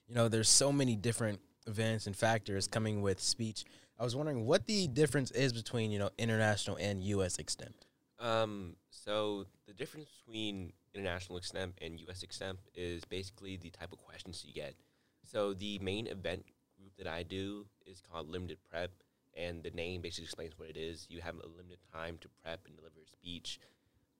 you 0.07 0.15
know, 0.15 0.27
there's 0.27 0.49
so 0.49 0.71
many 0.71 0.95
different 0.95 1.39
events 1.67 2.07
and 2.07 2.15
factors 2.15 2.67
coming 2.67 3.01
with 3.01 3.21
speech. 3.21 3.63
I 3.97 4.03
was 4.03 4.15
wondering 4.15 4.45
what 4.45 4.65
the 4.67 4.87
difference 4.87 5.31
is 5.31 5.53
between 5.53 5.91
you 5.91 5.99
know 5.99 6.09
international 6.17 6.75
and 6.77 7.01
U.S. 7.03 7.37
extemp. 7.37 7.73
Um, 8.19 8.75
so 8.89 9.45
the 9.67 9.73
difference 9.73 10.09
between 10.25 10.73
international 10.93 11.39
extemp 11.39 11.73
and 11.81 11.99
U.S. 12.01 12.23
extemp 12.25 12.57
is 12.73 13.03
basically 13.05 13.57
the 13.57 13.69
type 13.69 13.91
of 13.91 13.99
questions 13.99 14.43
you 14.47 14.53
get. 14.53 14.75
So 15.25 15.53
the 15.53 15.79
main 15.79 16.07
event 16.07 16.45
group 16.77 16.93
that 16.97 17.07
I 17.07 17.23
do 17.23 17.65
is 17.85 18.01
called 18.01 18.29
limited 18.29 18.59
prep, 18.69 18.91
and 19.35 19.63
the 19.63 19.71
name 19.71 20.01
basically 20.01 20.25
explains 20.25 20.57
what 20.57 20.69
it 20.69 20.77
is. 20.77 21.07
You 21.09 21.21
have 21.21 21.35
a 21.35 21.47
limited 21.47 21.79
time 21.91 22.17
to 22.21 22.29
prep 22.41 22.61
and 22.65 22.75
deliver 22.75 23.01
a 23.01 23.07
speech. 23.07 23.59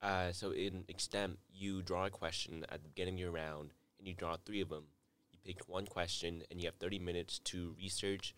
Uh, 0.02 0.32
so 0.32 0.50
in 0.50 0.84
extemp, 0.92 1.36
you 1.52 1.82
draw 1.82 2.06
a 2.06 2.10
question 2.10 2.66
at 2.68 2.82
the 2.82 2.88
beginning 2.88 3.14
of 3.14 3.20
your 3.20 3.30
round, 3.30 3.70
and 3.98 4.06
you 4.06 4.14
draw 4.14 4.36
three 4.36 4.60
of 4.60 4.68
them. 4.68 4.84
You 5.30 5.38
pick 5.44 5.68
one 5.68 5.86
question, 5.86 6.42
and 6.50 6.60
you 6.60 6.66
have 6.66 6.76
30 6.76 6.98
minutes 6.98 7.38
to 7.44 7.74
research, 7.78 8.34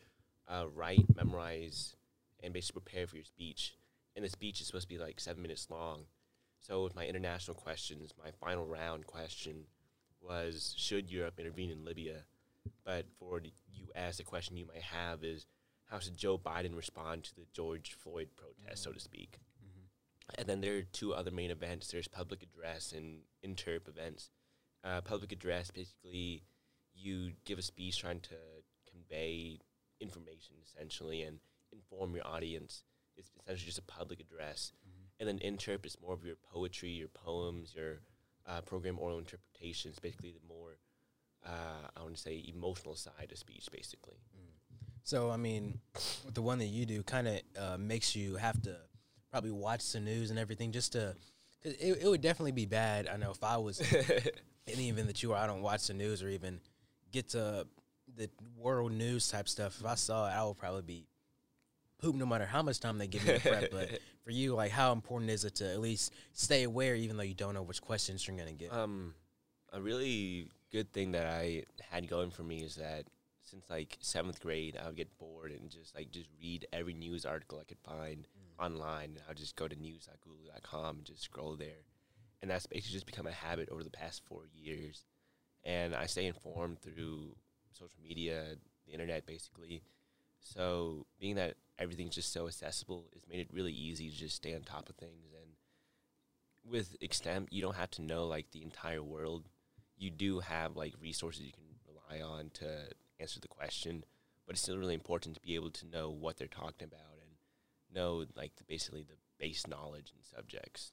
uh, 0.46 0.66
write, 0.72 1.16
memorize, 1.16 1.96
and 2.42 2.52
basically 2.52 2.82
prepare 2.82 3.06
for 3.06 3.16
your 3.16 3.24
speech. 3.24 3.77
And 4.18 4.24
the 4.24 4.30
speech 4.30 4.60
is 4.60 4.66
supposed 4.66 4.88
to 4.88 4.94
be 4.94 4.98
like 4.98 5.20
seven 5.20 5.42
minutes 5.42 5.68
long. 5.70 6.06
So 6.58 6.82
with 6.82 6.96
my 6.96 7.06
international 7.06 7.54
questions, 7.54 8.12
my 8.18 8.32
final 8.32 8.66
round 8.66 9.06
question 9.06 9.66
was, 10.20 10.74
should 10.76 11.08
Europe 11.08 11.38
intervene 11.38 11.70
in 11.70 11.84
Libya? 11.84 12.24
But 12.84 13.06
for 13.16 13.38
the 13.38 13.52
U.S., 13.74 14.16
the 14.16 14.24
question 14.24 14.56
you 14.56 14.66
might 14.66 14.82
have 14.82 15.22
is, 15.22 15.46
how 15.88 16.00
should 16.00 16.16
Joe 16.16 16.36
Biden 16.36 16.74
respond 16.76 17.22
to 17.24 17.36
the 17.36 17.46
George 17.52 17.96
Floyd 18.02 18.30
protest, 18.34 18.82
so 18.82 18.90
to 18.90 18.98
speak? 18.98 19.38
And 20.36 20.48
then 20.48 20.62
there 20.62 20.78
are 20.78 20.82
two 20.82 21.14
other 21.14 21.30
main 21.30 21.52
events. 21.52 21.86
There's 21.86 22.08
public 22.08 22.42
address 22.42 22.92
and 22.92 23.20
interp 23.46 23.86
events. 23.86 24.30
Uh, 24.82 25.00
public 25.00 25.30
address, 25.30 25.70
basically, 25.70 26.42
you 26.92 27.34
give 27.44 27.60
a 27.60 27.62
speech 27.62 28.00
trying 28.00 28.18
to 28.22 28.34
convey 28.90 29.60
information, 30.00 30.56
essentially, 30.66 31.22
and 31.22 31.38
inform 31.72 32.16
your 32.16 32.26
audience. 32.26 32.82
It's 33.18 33.30
essentially 33.42 33.66
just 33.66 33.78
a 33.78 33.82
public 33.82 34.20
address. 34.20 34.72
And 35.20 35.28
then 35.28 35.38
interp 35.40 35.84
is 35.84 35.96
more 36.00 36.14
of 36.14 36.24
your 36.24 36.36
poetry, 36.36 36.90
your 36.90 37.08
poems, 37.08 37.74
your 37.74 38.00
uh, 38.46 38.60
program 38.60 38.98
oral 38.98 39.18
interpretations, 39.18 39.98
basically 39.98 40.30
the 40.30 40.46
more, 40.48 40.78
uh, 41.44 41.88
I 41.96 42.02
want 42.02 42.14
to 42.14 42.20
say, 42.20 42.44
emotional 42.48 42.94
side 42.94 43.30
of 43.32 43.38
speech, 43.38 43.66
basically. 43.72 44.18
So 45.08 45.30
I 45.30 45.38
mean, 45.38 45.80
with 46.24 46.34
the 46.34 46.42
one 46.42 46.58
that 46.58 46.66
you 46.66 46.84
do, 46.84 47.02
kind 47.02 47.28
of 47.28 47.40
uh, 47.58 47.78
makes 47.78 48.14
you 48.14 48.36
have 48.36 48.60
to 48.62 48.76
probably 49.30 49.50
watch 49.50 49.90
the 49.92 50.00
news 50.00 50.30
and 50.30 50.38
everything 50.38 50.70
just 50.70 50.92
to. 50.92 51.16
Cause 51.62 51.72
it, 51.80 52.02
it 52.02 52.06
would 52.06 52.20
definitely 52.20 52.52
be 52.52 52.66
bad. 52.66 53.08
I 53.08 53.16
know 53.16 53.30
if 53.30 53.42
I 53.42 53.56
was 53.56 53.80
in 53.92 54.76
the 54.76 54.88
event 54.88 55.08
that 55.08 55.22
you 55.22 55.30
were, 55.30 55.36
I 55.36 55.46
don't 55.46 55.62
watch 55.62 55.86
the 55.86 55.94
news 55.94 56.22
or 56.22 56.28
even 56.28 56.60
get 57.10 57.30
to 57.30 57.66
the 58.16 58.28
world 58.56 58.92
news 58.92 59.28
type 59.28 59.48
stuff. 59.48 59.80
If 59.80 59.86
I 59.86 59.94
saw 59.94 60.28
it, 60.28 60.32
I 60.32 60.44
would 60.44 60.58
probably 60.58 60.82
be 60.82 61.06
poop 61.98 62.14
no 62.14 62.26
matter 62.26 62.46
how 62.46 62.62
much 62.62 62.80
time 62.80 62.98
they 62.98 63.06
give 63.06 63.26
me 63.26 63.34
to 63.34 63.40
prep. 63.40 63.70
But 63.70 64.00
for 64.24 64.30
you, 64.30 64.54
like, 64.54 64.70
how 64.70 64.92
important 64.92 65.30
is 65.30 65.44
it 65.44 65.56
to 65.56 65.70
at 65.70 65.80
least 65.80 66.12
stay 66.32 66.62
aware, 66.62 66.94
even 66.94 67.16
though 67.16 67.22
you 67.22 67.34
don't 67.34 67.54
know 67.54 67.62
which 67.62 67.80
questions 67.80 68.26
you're 68.26 68.36
gonna 68.36 68.52
get? 68.52 68.72
Um, 68.72 69.14
a 69.72 69.80
really 69.80 70.48
good 70.72 70.92
thing 70.92 71.12
that 71.12 71.26
I 71.26 71.64
had 71.90 72.08
going 72.08 72.30
for 72.30 72.42
me 72.42 72.58
is 72.58 72.76
that 72.76 73.04
since 73.44 73.68
like 73.70 73.96
seventh 74.00 74.40
grade, 74.40 74.78
I 74.82 74.86
would 74.86 74.96
get 74.96 75.16
bored 75.18 75.52
and 75.52 75.70
just 75.70 75.94
like 75.94 76.10
just 76.10 76.28
read 76.40 76.66
every 76.72 76.94
news 76.94 77.24
article 77.24 77.58
I 77.58 77.64
could 77.64 77.78
find 77.78 78.26
online. 78.58 79.10
And 79.10 79.20
I 79.26 79.30
would 79.30 79.38
just 79.38 79.56
go 79.56 79.68
to 79.68 79.76
news.google.com 79.76 80.96
and 80.96 81.04
just 81.04 81.22
scroll 81.22 81.56
there, 81.56 81.84
and 82.42 82.50
that's 82.50 82.66
basically 82.66 82.94
just 82.94 83.06
become 83.06 83.26
a 83.26 83.32
habit 83.32 83.68
over 83.70 83.82
the 83.82 83.90
past 83.90 84.22
four 84.26 84.42
years. 84.54 85.04
And 85.64 85.94
I 85.94 86.06
stay 86.06 86.26
informed 86.26 86.80
through 86.80 87.34
social 87.72 88.00
media, 88.02 88.44
the 88.86 88.92
internet, 88.92 89.26
basically. 89.26 89.82
So 90.40 91.06
being 91.20 91.36
that 91.36 91.54
everything's 91.78 92.14
just 92.14 92.32
so 92.32 92.46
accessible, 92.46 93.06
it's 93.14 93.26
made 93.28 93.40
it 93.40 93.48
really 93.52 93.72
easy 93.72 94.10
to 94.10 94.16
just 94.16 94.36
stay 94.36 94.54
on 94.54 94.62
top 94.62 94.88
of 94.88 94.96
things. 94.96 95.32
And 95.32 95.52
with 96.70 96.96
extemp 97.00 97.48
you 97.50 97.62
don't 97.62 97.76
have 97.76 97.90
to 97.92 98.02
know 98.02 98.26
like 98.26 98.50
the 98.50 98.62
entire 98.62 99.02
world. 99.02 99.48
You 99.96 100.10
do 100.10 100.40
have 100.40 100.76
like 100.76 100.94
resources 101.00 101.42
you 101.42 101.52
can 101.52 101.64
rely 101.86 102.24
on 102.24 102.50
to 102.54 102.66
answer 103.20 103.40
the 103.40 103.48
question 103.48 104.04
but 104.48 104.54
it's 104.54 104.62
still 104.62 104.78
really 104.78 104.94
important 104.94 105.34
to 105.34 105.42
be 105.42 105.54
able 105.54 105.70
to 105.70 105.86
know 105.86 106.08
what 106.08 106.38
they're 106.38 106.46
talking 106.46 106.88
about 106.90 107.18
and 107.20 107.94
know 107.94 108.24
like 108.34 108.56
the, 108.56 108.64
basically 108.64 109.02
the 109.02 109.16
base 109.38 109.66
knowledge 109.66 110.10
and 110.14 110.24
subjects. 110.24 110.92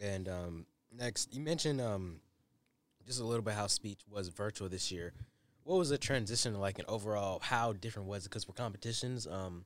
And 0.00 0.28
um, 0.28 0.66
next, 0.90 1.34
you 1.34 1.42
mentioned 1.42 1.82
um, 1.82 2.20
just 3.06 3.20
a 3.20 3.24
little 3.24 3.42
bit 3.42 3.52
how 3.52 3.66
speech 3.66 4.00
was 4.10 4.28
virtual 4.28 4.70
this 4.70 4.90
year. 4.90 5.12
What 5.64 5.78
was 5.78 5.90
the 5.90 5.98
transition 5.98 6.58
like, 6.58 6.78
and 6.78 6.88
overall, 6.88 7.40
how 7.40 7.72
different 7.72 8.08
was 8.08 8.24
it? 8.26 8.30
Because 8.30 8.44
for 8.44 8.52
competitions, 8.52 9.26
um, 9.26 9.64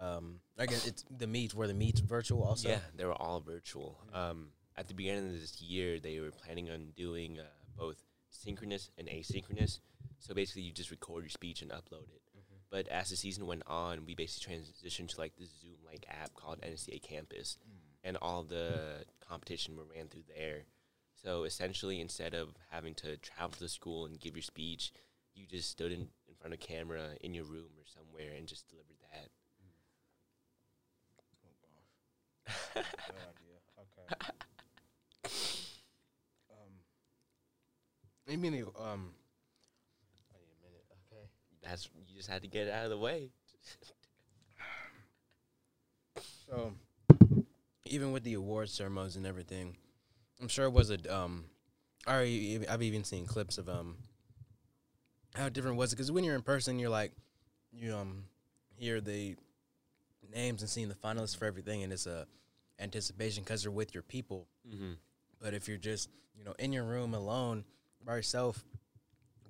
um, 0.00 0.40
I 0.58 0.66
guess 0.66 0.86
it's 0.86 1.04
the 1.10 1.26
meets 1.26 1.54
were 1.54 1.66
the 1.66 1.74
meets 1.74 2.00
virtual 2.00 2.42
also. 2.42 2.68
yeah 2.68 2.80
they 2.96 3.04
were 3.04 3.14
all 3.14 3.40
virtual. 3.40 3.98
Um, 4.12 4.48
at 4.76 4.88
the 4.88 4.94
beginning 4.94 5.26
of 5.26 5.40
this 5.40 5.60
year 5.62 6.00
they 6.00 6.18
were 6.20 6.30
planning 6.30 6.68
on 6.70 6.88
doing 6.96 7.38
uh, 7.38 7.44
both 7.78 7.96
synchronous 8.28 8.90
and 8.98 9.08
asynchronous. 9.08 9.78
So 10.18 10.34
basically 10.34 10.62
you 10.62 10.72
just 10.72 10.90
record 10.90 11.22
your 11.22 11.30
speech 11.30 11.62
and 11.62 11.70
upload 11.70 12.08
it. 12.14 12.22
But 12.70 12.88
as 12.88 13.10
the 13.10 13.16
season 13.16 13.46
went 13.46 13.62
on 13.68 14.04
we 14.04 14.16
basically 14.16 14.56
transitioned 14.56 15.08
to 15.10 15.20
like 15.20 15.36
this 15.36 15.50
zoom 15.60 15.76
like 15.86 16.06
app 16.08 16.34
called 16.34 16.60
NSDA 16.60 17.02
campus. 17.02 17.56
And 18.02 18.16
all 18.20 18.42
the 18.42 19.04
competition 19.26 19.76
were 19.76 19.84
ran 19.94 20.08
through 20.08 20.24
there. 20.36 20.64
So 21.22 21.44
essentially 21.44 22.00
instead 22.00 22.34
of 22.34 22.48
having 22.70 22.94
to 22.96 23.16
travel 23.18 23.50
to 23.50 23.60
the 23.60 23.68
school 23.68 24.06
and 24.06 24.18
give 24.20 24.34
your 24.34 24.42
speech 24.42 24.92
you 25.34 25.46
just 25.46 25.70
stood 25.70 25.92
in, 25.92 26.00
in 26.00 26.34
front 26.40 26.54
of 26.54 26.60
camera 26.60 27.10
in 27.20 27.34
your 27.34 27.44
room 27.44 27.70
or 27.76 27.84
somewhere 27.86 28.32
and 28.36 28.46
just 28.46 28.68
delivered 28.68 28.96
that 29.12 29.28
Okay. 33.98 34.32
um, 36.50 36.72
I 38.30 38.36
mean, 38.36 38.54
um, 38.54 39.10
I 40.30 40.38
need 40.38 40.50
a 40.50 40.60
minute. 40.62 40.84
Okay. 41.12 41.24
that's 41.62 41.88
you 42.08 42.16
just 42.16 42.28
had 42.28 42.42
to 42.42 42.48
get 42.48 42.66
it 42.68 42.72
out 42.72 42.84
of 42.84 42.90
the 42.90 42.98
way 42.98 43.30
So, 46.46 46.74
even 47.86 48.12
with 48.12 48.22
the 48.22 48.34
award 48.34 48.68
ceremonies 48.68 49.16
and 49.16 49.26
everything, 49.26 49.76
I'm 50.40 50.48
sure 50.48 50.66
it 50.66 50.72
was 50.72 50.90
a 50.90 51.14
um. 51.14 51.44
I 52.06 52.60
I've 52.68 52.82
even 52.82 53.02
seen 53.04 53.26
clips 53.26 53.58
of 53.58 53.68
um. 53.68 53.96
How 55.34 55.48
different 55.48 55.76
was 55.76 55.92
it? 55.92 55.96
Because 55.96 56.12
when 56.12 56.24
you're 56.24 56.34
in 56.34 56.42
person, 56.42 56.78
you're 56.78 56.90
like, 56.90 57.12
you 57.72 57.94
um, 57.94 58.24
hear 58.76 59.00
the 59.00 59.36
names 60.32 60.62
and 60.62 60.70
seeing 60.70 60.88
the 60.88 60.94
finalists 60.94 61.36
for 61.36 61.44
everything, 61.44 61.82
and 61.82 61.92
it's 61.92 62.06
a 62.06 62.26
anticipation 62.80 63.42
because 63.42 63.64
you're 63.64 63.72
with 63.72 63.94
your 63.94 64.02
people. 64.02 64.46
mm-hmm. 64.68 64.92
But 65.40 65.54
if 65.54 65.68
you're 65.68 65.76
just, 65.76 66.08
you 66.34 66.44
know, 66.44 66.54
in 66.58 66.72
your 66.72 66.84
room 66.84 67.14
alone 67.14 67.64
by 68.04 68.16
yourself, 68.16 68.64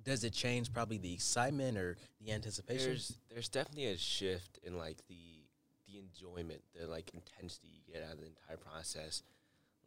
does 0.03 0.23
it 0.23 0.33
change 0.33 0.71
probably 0.73 0.97
the 0.97 1.13
excitement 1.13 1.77
or 1.77 1.97
the 2.21 2.31
anticipation? 2.31 2.87
There's 2.87 3.17
there's 3.31 3.49
definitely 3.49 3.87
a 3.87 3.97
shift 3.97 4.59
in 4.63 4.77
like 4.77 4.97
the 5.07 5.43
the 5.87 5.99
enjoyment, 5.99 6.61
the 6.79 6.87
like 6.87 7.11
intensity 7.13 7.69
you 7.69 7.93
get 7.93 8.03
out 8.03 8.13
of 8.13 8.19
the 8.19 8.27
entire 8.27 8.57
process. 8.57 9.23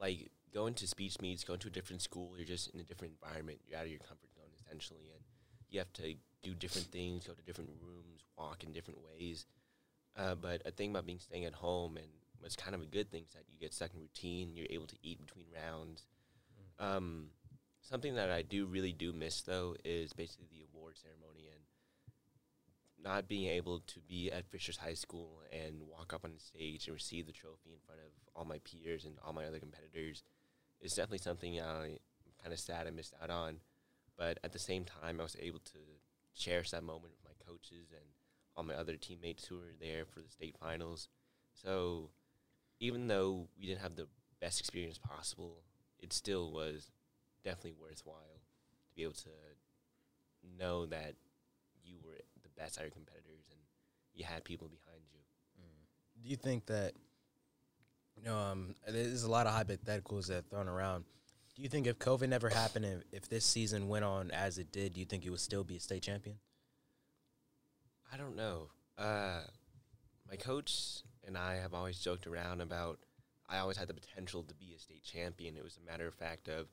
Like 0.01 0.31
going 0.53 0.75
to 0.75 0.87
speech 0.87 1.21
meets, 1.21 1.45
going 1.45 1.61
to 1.61 1.69
a 1.69 1.71
different 1.71 2.03
school, 2.03 2.33
you're 2.37 2.47
just 2.47 2.69
in 2.73 2.81
a 2.81 2.85
different 2.85 3.15
environment. 3.23 3.61
You're 3.67 3.79
out 3.79 3.85
of 3.85 3.91
your 3.91 4.01
comfort 4.01 4.33
zone 4.35 4.51
essentially, 4.59 5.11
and 5.15 5.23
you 5.71 5.79
have 5.79 5.93
to 5.95 6.15
do 6.43 6.55
different 6.55 6.89
things, 6.89 7.27
go 7.27 7.33
to 7.33 7.43
different 7.43 7.71
rooms, 7.83 8.25
walk 8.37 8.65
in 8.65 8.73
different 8.73 9.01
ways. 9.05 9.47
Uh, 10.17 10.35
but 10.35 10.63
a 10.65 10.71
thing 10.71 10.91
about 10.91 11.07
being 11.07 11.19
staying 11.19 11.45
at 11.45 11.55
home 11.55 11.97
and 11.97 12.07
what's 12.41 12.57
kind 12.57 12.75
of 12.75 12.83
a 12.83 12.87
good 12.87 13.11
thing 13.11 13.25
is 13.27 13.35
that 13.35 13.45
you 13.49 13.59
get 13.59 13.75
stuck 13.75 13.93
in 13.95 14.01
routine. 14.01 14.55
You're 14.55 14.67
able 14.71 14.87
to 14.87 14.97
eat 15.03 15.25
between 15.25 15.47
rounds. 15.55 16.05
Um, 16.79 17.27
something 17.83 18.15
that 18.15 18.31
I 18.31 18.43
do 18.43 18.67
really 18.67 18.93
do 18.93 19.13
miss 19.13 19.43
though 19.43 19.77
is 19.85 20.13
basically 20.13 20.47
the 20.51 20.65
award 20.73 20.97
ceremony 20.97 21.49
and 21.53 21.63
not 23.03 23.29
being 23.29 23.49
able 23.49 23.81
to 23.81 24.01
be 24.01 24.31
at 24.31 24.51
Fishers 24.51 24.77
High 24.77 24.95
School 24.95 25.43
and 25.53 25.83
walk 25.89 26.13
up 26.13 26.25
on 26.25 26.33
the 26.33 26.41
stage 26.41 26.87
and 26.87 26.95
receive 26.95 27.27
the 27.27 27.33
trophy 27.33 27.71
in 27.73 27.79
front 27.87 28.01
of 28.01 28.11
all 28.35 28.45
my 28.45 28.59
peers 28.59 29.05
and 29.05 29.15
all 29.25 29.33
my 29.33 29.47
other 29.47 29.61
competitors 29.61 30.23
is 30.81 30.95
definitely 30.95 31.19
something 31.19 31.61
I'm 31.61 31.99
kind 32.43 32.53
of 32.53 32.59
sad 32.59 32.87
I 32.87 32.91
missed 32.91 33.15
out 33.23 33.31
on. 33.31 33.59
But 34.19 34.39
at 34.43 34.53
the 34.53 34.59
same 34.59 34.85
time, 34.85 35.21
I 35.21 35.23
was 35.23 35.37
able 35.41 35.61
to 35.61 35.79
cherish 36.35 36.71
that 36.73 36.83
moment 36.83 37.13
with 37.13 37.25
my 37.25 37.47
coaches 37.47 37.93
and 37.93 38.05
all 38.57 38.65
my 38.65 38.75
other 38.75 38.97
teammates 38.97 39.45
who 39.45 39.57
were 39.57 39.75
there 39.81 40.05
for 40.05 40.21
the 40.21 40.29
state 40.29 40.57
finals. 40.61 41.09
So 41.55 42.11
even 42.81 43.07
though 43.07 43.49
we 43.59 43.67
didn't 43.67 43.81
have 43.81 43.95
the 43.95 44.09
best 44.41 44.61
experience 44.61 44.99
possible, 44.99 45.63
it 46.01 46.13
still 46.13 46.51
was 46.51 46.91
definitely 47.45 47.77
worthwhile 47.81 48.41
to 48.89 48.95
be 48.95 49.03
able 49.05 49.13
to 49.15 49.31
know 50.59 50.87
that 50.87 51.15
you 51.85 51.97
were 52.05 52.19
the 52.43 52.49
best 52.61 52.79
at 52.79 52.85
your 52.85 52.91
competitors 52.91 53.47
and 53.51 53.61
you 54.15 54.25
had 54.25 54.45
people 54.45 54.69
behind 54.69 55.03
you. 55.13 55.19
Do 56.23 56.29
you 56.29 56.37
think 56.37 56.67
that 56.67 56.95
you 58.17 58.25
know 58.25 58.37
um, 58.37 58.75
there's 58.89 59.23
a 59.23 59.31
lot 59.31 59.47
of 59.47 59.55
hypotheticals 59.55 60.27
that 60.27 60.39
are 60.39 60.43
thrown 60.43 60.69
around? 60.69 61.05
Do 61.59 61.65
you 61.65 61.69
think 61.69 61.89
if 61.89 61.99
COVID 61.99 62.29
never 62.29 62.51
happened, 62.51 63.03
if 63.11 63.29
this 63.29 63.45
season 63.45 63.89
went 63.89 64.05
on 64.05 64.31
as 64.31 64.59
it 64.59 64.71
did, 64.71 64.95
do 64.95 65.01
you 65.01 65.07
think 65.07 65.25
you 65.25 65.33
would 65.33 65.41
still 65.41 65.65
be 65.65 65.75
a 65.75 65.81
state 65.81 66.05
champion? 66.05 66.37
I 68.13 68.17
don't 68.17 68.37
know. 68.37 68.69
Uh, 68.97 69.41
my 70.31 70.37
coach 70.37 71.01
and 71.27 71.37
I 71.37 71.57
have 71.57 71.75
always 71.75 71.99
joked 71.99 72.29
around 72.29 72.61
about 72.61 73.01
I 73.49 73.59
always 73.59 73.77
had 73.77 73.89
the 73.89 73.95
potential 73.95 74.45
to 74.45 74.55
be 74.55 74.73
a 74.77 74.79
state 74.79 75.03
champion. 75.03 75.57
It 75.57 75.65
was 75.65 75.81
a 75.83 75.91
matter 75.91 76.07
of 76.07 76.15
fact 76.15 76.47
of 76.47 76.69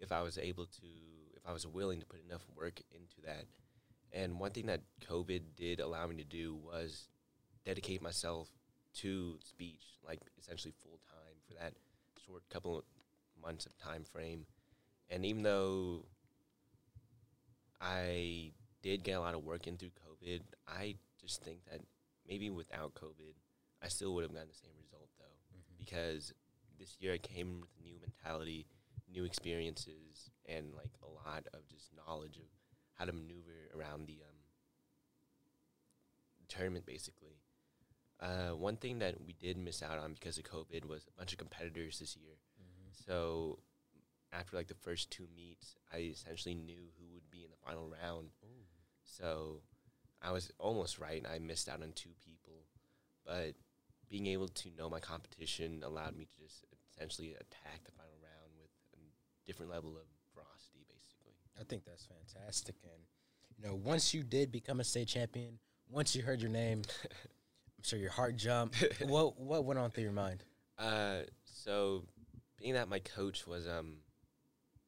if 0.00 0.12
I 0.12 0.20
was 0.20 0.36
able 0.36 0.66
to, 0.66 0.86
if 1.34 1.42
I 1.48 1.54
was 1.54 1.66
willing 1.66 2.00
to 2.00 2.06
put 2.06 2.22
enough 2.22 2.44
work 2.54 2.82
into 2.90 3.22
that. 3.24 3.46
And 4.12 4.38
one 4.38 4.50
thing 4.50 4.66
that 4.66 4.82
COVID 5.08 5.40
did 5.56 5.80
allow 5.80 6.06
me 6.08 6.16
to 6.16 6.24
do 6.24 6.56
was 6.56 7.08
dedicate 7.64 8.02
myself 8.02 8.50
to 8.96 9.38
speech, 9.42 9.80
like 10.06 10.20
essentially 10.38 10.74
full 10.82 10.98
time 11.08 11.36
for 11.48 11.54
that 11.54 11.72
short 12.26 12.42
couple 12.50 12.76
of 12.78 12.84
months 13.40 13.66
of 13.66 13.76
time 13.78 14.04
frame. 14.04 14.46
And 15.08 15.24
even 15.24 15.42
though 15.42 16.06
I 17.80 18.52
did 18.82 19.04
get 19.04 19.12
a 19.12 19.20
lot 19.20 19.34
of 19.34 19.44
work 19.44 19.66
in 19.66 19.76
through 19.76 19.90
COVID, 19.90 20.40
I 20.68 20.96
just 21.20 21.42
think 21.42 21.58
that 21.70 21.80
maybe 22.28 22.50
without 22.50 22.94
COVID, 22.94 23.34
I 23.82 23.88
still 23.88 24.14
would 24.14 24.22
have 24.22 24.32
gotten 24.32 24.48
the 24.48 24.54
same 24.54 24.72
result 24.80 25.08
though, 25.18 25.24
because 25.78 26.32
this 26.78 26.96
year 27.00 27.14
I 27.14 27.18
came 27.18 27.60
with 27.60 27.70
a 27.78 27.82
new 27.82 27.96
mentality, 28.00 28.66
new 29.12 29.24
experiences, 29.24 30.30
and 30.46 30.74
like 30.74 30.92
a 31.02 31.06
lot 31.28 31.46
of 31.54 31.68
just 31.68 31.90
knowledge 31.96 32.36
of 32.38 32.44
how 32.94 33.04
to 33.04 33.12
maneuver 33.12 33.70
around 33.76 34.06
the 34.06 34.14
um, 34.28 34.36
tournament, 36.48 36.86
basically. 36.86 37.38
Uh, 38.20 38.56
one 38.56 38.76
thing 38.76 38.98
that 39.00 39.14
we 39.26 39.34
did 39.34 39.58
miss 39.58 39.82
out 39.82 39.98
on 39.98 40.14
because 40.14 40.38
of 40.38 40.44
COVID 40.44 40.86
was 40.86 41.04
a 41.06 41.18
bunch 41.18 41.32
of 41.32 41.38
competitors 41.38 41.98
this 41.98 42.16
year. 42.16 42.36
So 43.06 43.58
after 44.32 44.56
like 44.56 44.68
the 44.68 44.74
first 44.74 45.10
two 45.10 45.26
meets, 45.34 45.76
I 45.92 45.98
essentially 45.98 46.54
knew 46.54 46.90
who 46.98 47.14
would 47.14 47.30
be 47.30 47.44
in 47.44 47.50
the 47.50 47.56
final 47.56 47.92
round. 48.02 48.30
So 49.04 49.62
I 50.22 50.32
was 50.32 50.50
almost 50.58 50.98
right. 50.98 51.24
I 51.32 51.38
missed 51.38 51.68
out 51.68 51.82
on 51.82 51.92
two 51.94 52.10
people, 52.24 52.64
but 53.24 53.54
being 54.08 54.26
able 54.26 54.48
to 54.48 54.70
know 54.76 54.88
my 54.88 55.00
competition 55.00 55.82
allowed 55.84 56.16
me 56.16 56.24
to 56.24 56.42
just 56.42 56.64
essentially 56.90 57.32
attack 57.32 57.84
the 57.84 57.92
final 57.92 58.16
round 58.22 58.52
with 58.58 58.70
a 58.94 59.46
different 59.46 59.70
level 59.70 59.90
of 59.90 60.04
ferocity, 60.34 60.84
basically. 60.88 61.32
I 61.58 61.64
think 61.64 61.84
that's 61.84 62.06
fantastic. 62.06 62.76
And 62.82 63.02
you 63.56 63.68
know, 63.68 63.74
once 63.74 64.12
you 64.12 64.22
did 64.22 64.52
become 64.52 64.80
a 64.80 64.84
state 64.84 65.08
champion, 65.08 65.58
once 65.90 66.14
you 66.14 66.22
heard 66.22 66.40
your 66.40 66.50
name, 66.50 66.82
I'm 67.04 67.82
sure 67.82 67.98
your 67.98 68.10
heart 68.10 68.36
jumped. 68.36 68.82
what 69.02 69.38
what 69.38 69.64
went 69.64 69.78
on 69.78 69.90
through 69.90 70.04
your 70.04 70.12
mind? 70.12 70.44
Uh, 70.78 71.20
so 71.44 72.04
being 72.58 72.74
that 72.74 72.88
my 72.88 72.98
coach 72.98 73.46
was 73.46 73.66
um 73.66 73.98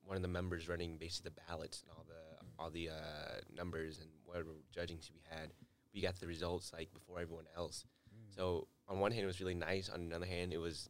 one 0.04 0.16
of 0.16 0.22
the 0.22 0.28
members 0.28 0.68
running 0.68 0.96
basically 0.96 1.30
the 1.30 1.42
ballots 1.48 1.82
and 1.82 1.90
all 1.96 2.04
the 2.08 2.14
all 2.58 2.70
the 2.70 2.88
uh, 2.88 3.40
numbers 3.56 3.98
and 3.98 4.08
whatever 4.24 4.50
judgings 4.74 5.10
we 5.14 5.20
had, 5.30 5.50
we 5.94 6.00
got 6.00 6.18
the 6.18 6.26
results 6.26 6.72
like 6.72 6.92
before 6.92 7.20
everyone 7.20 7.44
else. 7.56 7.84
So 8.34 8.66
on 8.88 8.98
one 9.00 9.12
hand, 9.12 9.24
it 9.24 9.26
was 9.26 9.40
really 9.40 9.54
nice. 9.54 9.88
On 9.88 10.00
another 10.00 10.26
hand, 10.26 10.52
it 10.52 10.58
was 10.58 10.88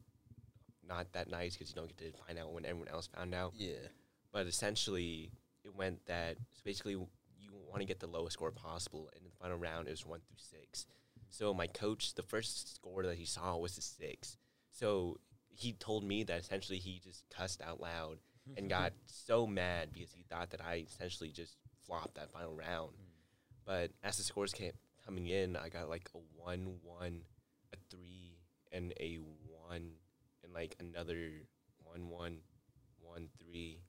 not 0.86 1.12
that 1.12 1.30
nice 1.30 1.54
because 1.54 1.68
you 1.68 1.74
don't 1.74 1.88
get 1.88 2.12
to 2.12 2.18
find 2.26 2.38
out 2.38 2.52
when 2.52 2.64
everyone 2.64 2.88
else 2.88 3.06
found 3.06 3.34
out. 3.34 3.52
Yeah. 3.56 3.74
But 4.32 4.46
essentially, 4.46 5.30
it 5.64 5.74
went 5.76 6.04
that 6.06 6.36
so 6.52 6.62
basically 6.64 6.92
you 6.92 7.52
want 7.68 7.80
to 7.80 7.86
get 7.86 8.00
the 8.00 8.06
lowest 8.06 8.34
score 8.34 8.50
possible, 8.50 9.10
and 9.14 9.24
in 9.24 9.24
the 9.24 9.36
final 9.38 9.58
round 9.58 9.88
it 9.88 9.90
was 9.90 10.06
one 10.06 10.20
through 10.20 10.36
six. 10.38 10.86
So 11.30 11.52
my 11.52 11.66
coach, 11.66 12.14
the 12.14 12.22
first 12.22 12.76
score 12.76 13.02
that 13.04 13.16
he 13.16 13.26
saw 13.26 13.56
was 13.56 13.76
a 13.76 13.82
six. 13.82 14.38
So 14.70 15.18
he 15.58 15.72
told 15.72 16.04
me 16.04 16.22
that 16.22 16.40
essentially 16.40 16.78
he 16.78 17.00
just 17.04 17.24
cussed 17.30 17.60
out 17.60 17.80
loud 17.80 18.18
and 18.56 18.70
got 18.70 18.92
so 19.06 19.46
mad 19.46 19.88
because 19.92 20.12
he 20.12 20.22
thought 20.22 20.50
that 20.50 20.60
I 20.64 20.84
essentially 20.86 21.30
just 21.30 21.56
flopped 21.84 22.14
that 22.14 22.30
final 22.30 22.54
round. 22.54 22.90
Hmm. 22.90 23.04
But 23.66 23.90
as 24.02 24.16
the 24.16 24.22
scores 24.22 24.52
came 24.52 24.72
coming 25.04 25.26
in, 25.26 25.56
I 25.56 25.68
got 25.68 25.88
like 25.88 26.08
a 26.14 26.18
one, 26.40 26.76
one, 26.82 27.22
a 27.72 27.76
three, 27.90 28.38
and 28.72 28.92
a 29.00 29.16
one, 29.66 29.90
and 30.44 30.54
like 30.54 30.76
another 30.78 31.30
one, 31.82 32.08
one, 32.08 32.38
one, 33.00 33.28
three, 33.42 33.80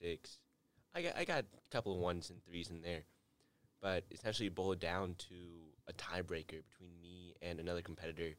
six. 0.00 0.38
I 0.94 1.02
got 1.02 1.16
I 1.16 1.24
got 1.24 1.44
a 1.44 1.70
couple 1.70 1.94
of 1.94 2.00
ones 2.00 2.28
and 2.28 2.44
threes 2.44 2.70
in 2.70 2.82
there, 2.82 3.04
but 3.80 4.04
essentially 4.10 4.48
it 4.48 4.54
boiled 4.54 4.80
down 4.80 5.14
to 5.28 5.34
a 5.88 5.92
tiebreaker 5.92 6.60
between 6.68 7.00
me 7.00 7.34
and 7.40 7.60
another 7.60 7.82
competitor, 7.82 8.34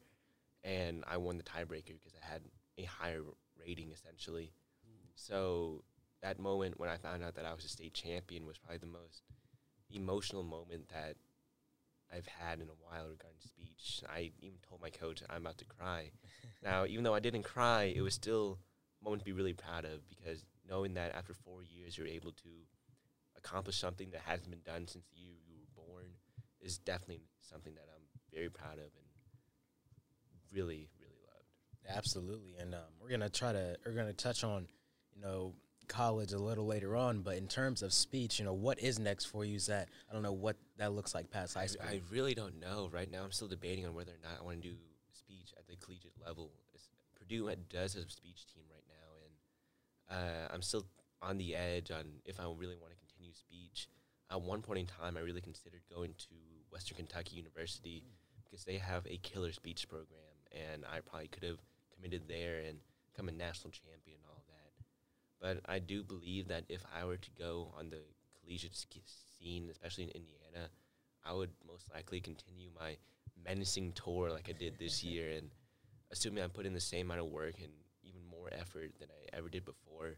and 0.64 1.04
I 1.06 1.18
won 1.18 1.36
the 1.36 1.44
tiebreaker 1.44 1.92
because 1.92 2.14
I 2.20 2.32
had 2.32 2.42
a 2.78 2.84
higher 2.84 3.22
rating 3.60 3.92
essentially. 3.92 4.52
So 5.14 5.84
that 6.22 6.38
moment 6.38 6.80
when 6.80 6.88
I 6.88 6.96
found 6.96 7.22
out 7.22 7.34
that 7.36 7.44
I 7.44 7.54
was 7.54 7.64
a 7.64 7.68
state 7.68 7.94
champion 7.94 8.46
was 8.46 8.58
probably 8.58 8.78
the 8.78 8.86
most 8.86 9.22
emotional 9.90 10.42
moment 10.42 10.88
that 10.88 11.16
I've 12.12 12.26
had 12.26 12.60
in 12.60 12.68
a 12.68 12.78
while 12.80 13.08
regarding 13.08 13.40
speech. 13.40 14.02
I 14.08 14.32
even 14.40 14.58
told 14.68 14.80
my 14.80 14.90
coach 14.90 15.22
I'm 15.28 15.42
about 15.42 15.58
to 15.58 15.64
cry. 15.64 16.10
now, 16.62 16.86
even 16.86 17.04
though 17.04 17.14
I 17.14 17.20
didn't 17.20 17.42
cry, 17.42 17.92
it 17.94 18.00
was 18.00 18.14
still 18.14 18.58
a 19.00 19.04
moment 19.04 19.20
to 19.22 19.24
be 19.24 19.32
really 19.32 19.52
proud 19.52 19.84
of 19.84 20.08
because 20.08 20.44
knowing 20.68 20.94
that 20.94 21.14
after 21.14 21.34
four 21.34 21.62
years 21.62 21.96
you're 21.96 22.06
able 22.06 22.32
to 22.32 22.48
accomplish 23.36 23.76
something 23.76 24.10
that 24.10 24.22
hasn't 24.24 24.50
been 24.50 24.62
done 24.64 24.88
since 24.88 25.04
year 25.14 25.34
you 25.46 25.56
were 25.58 25.84
born 25.84 26.06
is 26.60 26.78
definitely 26.78 27.22
something 27.40 27.74
that 27.74 27.88
I'm 27.94 28.04
very 28.32 28.48
proud 28.48 28.78
of 28.78 28.90
really, 30.54 30.88
really 31.00 31.18
loved. 31.26 31.96
Absolutely, 31.98 32.56
and 32.58 32.74
um, 32.74 32.80
we're 33.00 33.10
gonna 33.10 33.28
try 33.28 33.52
to 33.52 33.76
we're 33.84 33.92
gonna 33.92 34.12
touch 34.12 34.44
on 34.44 34.66
you 35.14 35.20
know 35.20 35.54
college 35.88 36.32
a 36.32 36.38
little 36.38 36.66
later 36.66 36.96
on, 36.96 37.20
but 37.20 37.36
in 37.36 37.46
terms 37.46 37.82
of 37.82 37.92
speech, 37.92 38.38
you 38.38 38.44
know 38.44 38.54
what 38.54 38.78
is 38.78 38.98
next 38.98 39.26
for 39.26 39.44
you? 39.44 39.56
Is 39.56 39.66
that 39.66 39.88
I 40.08 40.12
don't 40.12 40.22
know 40.22 40.32
what 40.32 40.56
that 40.78 40.92
looks 40.92 41.14
like 41.14 41.30
past 41.30 41.54
high 41.54 41.62
I, 41.62 41.66
school. 41.66 41.86
I 41.88 42.00
really 42.10 42.34
don't 42.34 42.60
know. 42.60 42.88
Right 42.92 43.10
now, 43.10 43.22
I'm 43.22 43.32
still 43.32 43.48
debating 43.48 43.86
on 43.86 43.94
whether 43.94 44.12
or 44.12 44.22
not 44.22 44.40
I 44.40 44.44
want 44.44 44.62
to 44.62 44.68
do 44.68 44.74
speech 45.12 45.52
at 45.58 45.66
the 45.66 45.76
collegiate 45.76 46.14
level. 46.24 46.50
It's, 46.74 46.88
Purdue 47.18 47.50
does 47.70 47.94
have 47.94 48.04
a 48.04 48.10
speech 48.10 48.46
team 48.52 48.64
right 48.70 48.84
now, 48.88 50.18
and 50.20 50.48
uh, 50.50 50.54
I'm 50.54 50.62
still 50.62 50.84
on 51.22 51.38
the 51.38 51.54
edge 51.54 51.90
on 51.90 52.04
if 52.24 52.38
I 52.38 52.44
really 52.44 52.76
want 52.76 52.92
to 52.92 52.98
continue 52.98 53.32
speech. 53.32 53.88
At 54.30 54.40
one 54.40 54.62
point 54.62 54.78
in 54.80 54.86
time, 54.86 55.16
I 55.16 55.20
really 55.20 55.40
considered 55.40 55.80
going 55.92 56.14
to 56.18 56.34
Western 56.70 56.96
Kentucky 56.96 57.36
University 57.36 58.02
because 58.44 58.64
they 58.64 58.78
have 58.78 59.06
a 59.06 59.16
killer 59.18 59.52
speech 59.52 59.88
program, 59.88 60.33
and 60.54 60.84
I 60.84 61.00
probably 61.00 61.28
could 61.28 61.42
have 61.42 61.58
committed 61.94 62.22
there 62.28 62.60
and 62.66 62.78
become 63.12 63.28
a 63.28 63.32
national 63.32 63.70
champion 63.70 64.18
and 64.18 64.30
all 64.30 64.44
that. 64.48 64.72
But 65.40 65.70
I 65.70 65.78
do 65.78 66.02
believe 66.02 66.48
that 66.48 66.64
if 66.68 66.84
I 66.94 67.04
were 67.04 67.16
to 67.16 67.30
go 67.38 67.72
on 67.78 67.90
the 67.90 68.00
collegiate 68.40 68.76
scene, 68.76 69.68
especially 69.70 70.04
in 70.04 70.10
Indiana, 70.10 70.70
I 71.24 71.32
would 71.32 71.50
most 71.66 71.92
likely 71.92 72.20
continue 72.20 72.70
my 72.78 72.96
menacing 73.44 73.92
tour 73.92 74.30
like 74.30 74.48
I 74.48 74.52
did 74.52 74.78
this 74.78 75.02
year. 75.02 75.30
And 75.36 75.50
assuming 76.10 76.42
I 76.42 76.48
put 76.48 76.66
in 76.66 76.74
the 76.74 76.80
same 76.80 77.06
amount 77.06 77.20
of 77.20 77.32
work 77.32 77.54
and 77.58 77.72
even 78.02 78.20
more 78.30 78.48
effort 78.52 78.92
than 78.98 79.08
I 79.10 79.36
ever 79.36 79.48
did 79.48 79.64
before, 79.64 80.16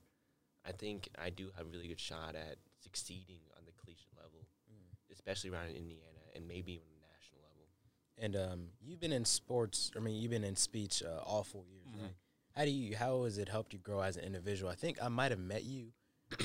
I 0.66 0.72
think 0.72 1.08
I 1.18 1.30
do 1.30 1.50
have 1.56 1.66
a 1.66 1.68
really 1.70 1.88
good 1.88 2.00
shot 2.00 2.34
at 2.34 2.56
succeeding 2.80 3.40
on 3.56 3.64
the 3.64 3.72
collegiate 3.80 4.16
level, 4.16 4.46
mm. 4.70 5.12
especially 5.12 5.50
around 5.50 5.68
Indiana 5.68 6.22
and 6.34 6.46
maybe 6.46 6.72
even. 6.72 6.95
And 8.18 8.34
um, 8.36 8.68
you've 8.82 9.00
been 9.00 9.12
in 9.12 9.24
sports. 9.24 9.90
I 9.96 10.00
mean, 10.00 10.20
you've 10.20 10.30
been 10.30 10.44
in 10.44 10.56
speech 10.56 11.02
uh, 11.02 11.20
all 11.24 11.44
four 11.44 11.64
years, 11.66 11.86
Mhm. 11.88 12.02
right? 12.02 12.14
How 12.54 12.64
do 12.64 12.70
you? 12.70 12.96
How 12.96 13.24
has 13.24 13.36
it 13.36 13.48
helped 13.48 13.72
you 13.74 13.78
grow 13.78 14.00
as 14.00 14.16
an 14.16 14.24
individual? 14.24 14.70
I 14.70 14.74
think 14.74 15.02
I 15.02 15.08
might 15.08 15.30
have 15.30 15.40
met 15.40 15.64
you 15.64 15.92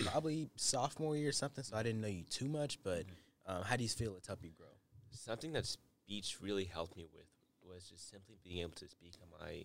probably 0.04 0.50
sophomore 0.58 1.16
year 1.16 1.30
or 1.30 1.32
something, 1.32 1.64
so 1.64 1.76
I 1.78 1.84
didn't 1.84 2.02
know 2.02 2.10
you 2.10 2.24
too 2.26 2.50
much. 2.50 2.84
But 2.84 3.06
um, 3.46 3.64
how 3.64 3.78
do 3.78 3.84
you 3.84 3.90
feel 3.90 4.16
it's 4.18 4.28
helped 4.28 4.44
you 4.44 4.52
grow? 4.52 4.68
Something 5.12 5.54
that 5.54 5.66
speech 5.66 6.42
really 6.42 6.66
helped 6.66 6.98
me 6.98 7.06
with 7.14 7.28
was 7.64 7.90
just 7.90 8.10
simply 8.10 8.36
being 8.44 8.60
able 8.60 8.74
to 8.74 8.88
speak 8.90 9.14
on 9.22 9.30
my 9.40 9.64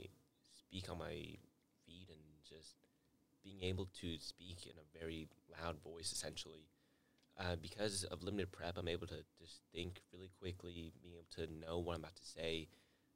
speak 0.52 0.88
on 0.88 0.98
my 0.98 1.14
feet 1.84 2.08
and 2.08 2.20
just 2.48 2.76
being 3.42 3.62
able 3.62 3.86
to 4.00 4.16
speak 4.18 4.66
in 4.66 4.72
a 4.78 4.98
very 4.98 5.28
loud 5.60 5.76
voice 5.82 6.12
essentially. 6.12 6.68
Uh, 7.38 7.56
because 7.60 8.04
of 8.04 8.22
limited 8.22 8.50
prep, 8.50 8.78
I'm 8.78 8.88
able 8.88 9.06
to 9.08 9.16
just 9.38 9.60
think 9.74 10.00
really 10.12 10.30
quickly, 10.40 10.92
being 11.02 11.14
able 11.14 11.26
to 11.36 11.52
know 11.60 11.78
what 11.78 11.94
I'm 11.94 12.00
about 12.00 12.16
to 12.16 12.24
say. 12.24 12.68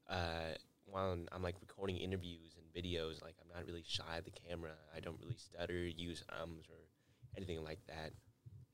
Uh, 0.08 0.54
while 0.84 1.16
I'm, 1.32 1.42
like 1.42 1.56
recording 1.60 1.96
interviews 1.96 2.56
and 2.56 2.84
videos, 2.84 3.22
like 3.22 3.34
I'm 3.40 3.48
not 3.54 3.66
really 3.66 3.84
shy 3.86 4.18
of 4.18 4.24
the 4.24 4.30
camera. 4.30 4.72
I 4.94 5.00
don't 5.00 5.18
really 5.20 5.38
stutter, 5.38 5.86
use 5.86 6.22
ums 6.40 6.66
or 6.68 6.80
anything 7.36 7.64
like 7.64 7.80
that. 7.86 8.12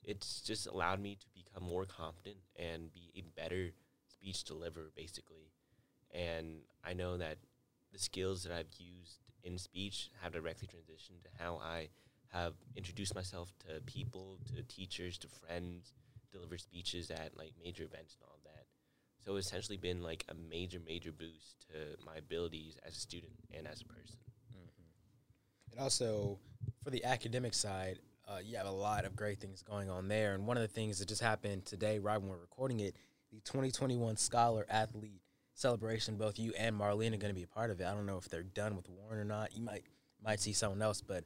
It's 0.02 0.40
just 0.40 0.66
allowed 0.66 1.00
me 1.00 1.16
to 1.16 1.26
become 1.34 1.68
more 1.68 1.84
confident 1.84 2.38
and 2.56 2.92
be 2.92 3.12
a 3.14 3.22
better 3.40 3.70
speech 4.08 4.44
deliverer, 4.44 4.90
basically. 4.96 5.52
And 6.12 6.60
I 6.84 6.92
know 6.94 7.16
that 7.18 7.38
the 7.92 7.98
skills 7.98 8.42
that 8.44 8.52
I've 8.52 8.72
used 8.78 9.18
in 9.44 9.58
speech 9.58 10.10
have 10.22 10.32
directly 10.32 10.68
transitioned 10.68 11.22
to 11.22 11.30
how 11.38 11.60
I 11.62 11.88
have 12.32 12.54
introduced 12.76 13.14
myself 13.14 13.52
to 13.66 13.80
people, 13.82 14.38
to 14.54 14.62
teachers, 14.62 15.18
to 15.18 15.28
friends, 15.28 15.92
delivered 16.32 16.60
speeches 16.60 17.10
at 17.10 17.36
like 17.36 17.52
major 17.62 17.84
events 17.84 18.16
and 18.20 18.28
all 18.28 18.38
that. 18.44 18.66
So 19.24 19.36
it's 19.36 19.48
essentially 19.48 19.76
been 19.78 20.02
like 20.02 20.24
a 20.28 20.34
major, 20.34 20.78
major 20.84 21.12
boost 21.12 21.66
to 21.70 21.96
my 22.04 22.16
abilities 22.16 22.78
as 22.86 22.96
a 22.96 23.00
student 23.00 23.32
and 23.52 23.66
as 23.66 23.82
a 23.82 23.84
person. 23.86 24.16
And 25.72 25.80
also 25.80 26.38
for 26.82 26.90
the 26.90 27.04
academic 27.04 27.52
side, 27.54 27.98
uh, 28.26 28.38
you 28.42 28.56
have 28.56 28.66
a 28.66 28.70
lot 28.70 29.04
of 29.04 29.14
great 29.14 29.40
things 29.40 29.62
going 29.62 29.90
on 29.90 30.08
there. 30.08 30.34
And 30.34 30.46
one 30.46 30.56
of 30.56 30.62
the 30.62 30.68
things 30.68 30.98
that 30.98 31.08
just 31.08 31.22
happened 31.22 31.64
today, 31.64 31.98
right 31.98 32.18
when 32.18 32.30
we're 32.30 32.38
recording 32.38 32.80
it, 32.80 32.96
the 33.30 33.40
2021 33.40 34.16
Scholar 34.16 34.66
Athlete 34.70 35.20
Celebration. 35.54 36.16
Both 36.16 36.38
you 36.38 36.52
and 36.58 36.78
Marlene 36.78 37.14
are 37.14 37.18
going 37.18 37.32
to 37.32 37.34
be 37.34 37.42
a 37.42 37.48
part 37.48 37.70
of 37.70 37.80
it. 37.80 37.86
I 37.86 37.94
don't 37.94 38.06
know 38.06 38.18
if 38.18 38.28
they're 38.28 38.42
done 38.42 38.76
with 38.76 38.88
Warren 38.88 39.18
or 39.18 39.24
not. 39.24 39.54
You 39.56 39.62
might 39.62 39.84
might 40.22 40.40
see 40.40 40.52
someone 40.52 40.82
else, 40.82 41.00
but 41.00 41.24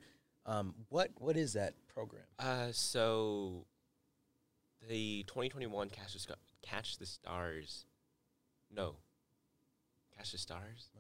um, 0.51 0.75
what 0.89 1.11
what 1.19 1.37
is 1.37 1.53
that 1.53 1.75
program? 1.93 2.25
Uh, 2.39 2.69
so 2.73 3.67
the 4.89 5.25
2021 5.29 5.91
Catch 5.91 6.15
the, 6.15 6.19
Sc- 6.19 6.31
Catch 6.63 6.99
the 6.99 7.07
Stars. 7.07 7.87
No. 8.75 8.97
Catch 10.17 10.33
the 10.33 10.39
Stars, 10.39 10.91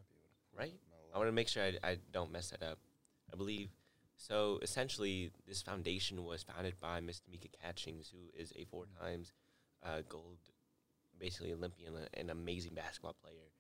right? 0.56 0.74
I 1.12 1.18
want 1.18 1.28
to 1.28 1.32
make 1.32 1.48
sure 1.48 1.64
I, 1.64 1.72
I 1.82 1.96
don't 2.12 2.30
mess 2.30 2.50
that 2.50 2.62
up. 2.62 2.78
I 3.32 3.36
believe 3.36 3.70
so. 4.16 4.60
Essentially, 4.62 5.30
this 5.48 5.62
foundation 5.62 6.24
was 6.24 6.44
founded 6.44 6.74
by 6.80 7.00
Miss 7.00 7.20
Tamika 7.20 7.48
Catchings, 7.60 8.12
who 8.12 8.30
is 8.40 8.52
a 8.56 8.64
four 8.64 8.84
times 9.00 9.32
uh, 9.84 10.02
gold, 10.08 10.38
basically 11.18 11.52
Olympian, 11.52 11.94
uh, 11.94 12.06
an 12.14 12.30
amazing 12.30 12.74
basketball 12.74 13.16
player. 13.22 13.50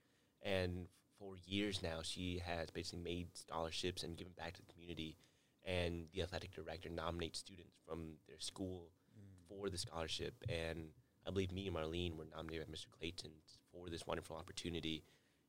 And 0.42 0.86
for 1.18 1.34
years 1.46 1.82
now, 1.82 2.00
she 2.02 2.40
has 2.44 2.70
basically 2.70 3.02
made 3.02 3.28
scholarships 3.34 4.04
and 4.04 4.16
given 4.16 4.32
back 4.38 4.54
to 4.54 4.60
the 4.60 4.72
community. 4.72 5.16
And 5.64 6.06
the 6.12 6.22
athletic 6.22 6.52
director 6.52 6.88
nominates 6.88 7.38
students 7.38 7.76
from 7.86 8.14
their 8.26 8.40
school 8.40 8.88
mm. 9.14 9.48
for 9.48 9.68
the 9.68 9.78
scholarship. 9.78 10.34
And 10.48 10.88
I 11.26 11.30
believe 11.30 11.52
me 11.52 11.66
and 11.66 11.76
Marlene 11.76 12.16
were 12.16 12.26
nominated 12.34 12.66
by 12.66 12.72
Mr. 12.72 12.86
Clayton 12.98 13.32
for 13.72 13.90
this 13.90 14.06
wonderful 14.06 14.36
opportunity. 14.36 15.04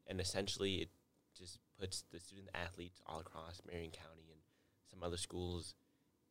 And 0.07 0.19
essentially, 0.19 0.75
it 0.75 0.89
just 1.37 1.59
puts 1.79 2.03
the 2.11 2.19
student 2.19 2.49
athletes 2.53 3.01
all 3.07 3.19
across 3.19 3.61
Marion 3.65 3.91
County 3.91 4.27
and 4.31 4.39
some 4.89 5.03
other 5.03 5.17
schools 5.17 5.75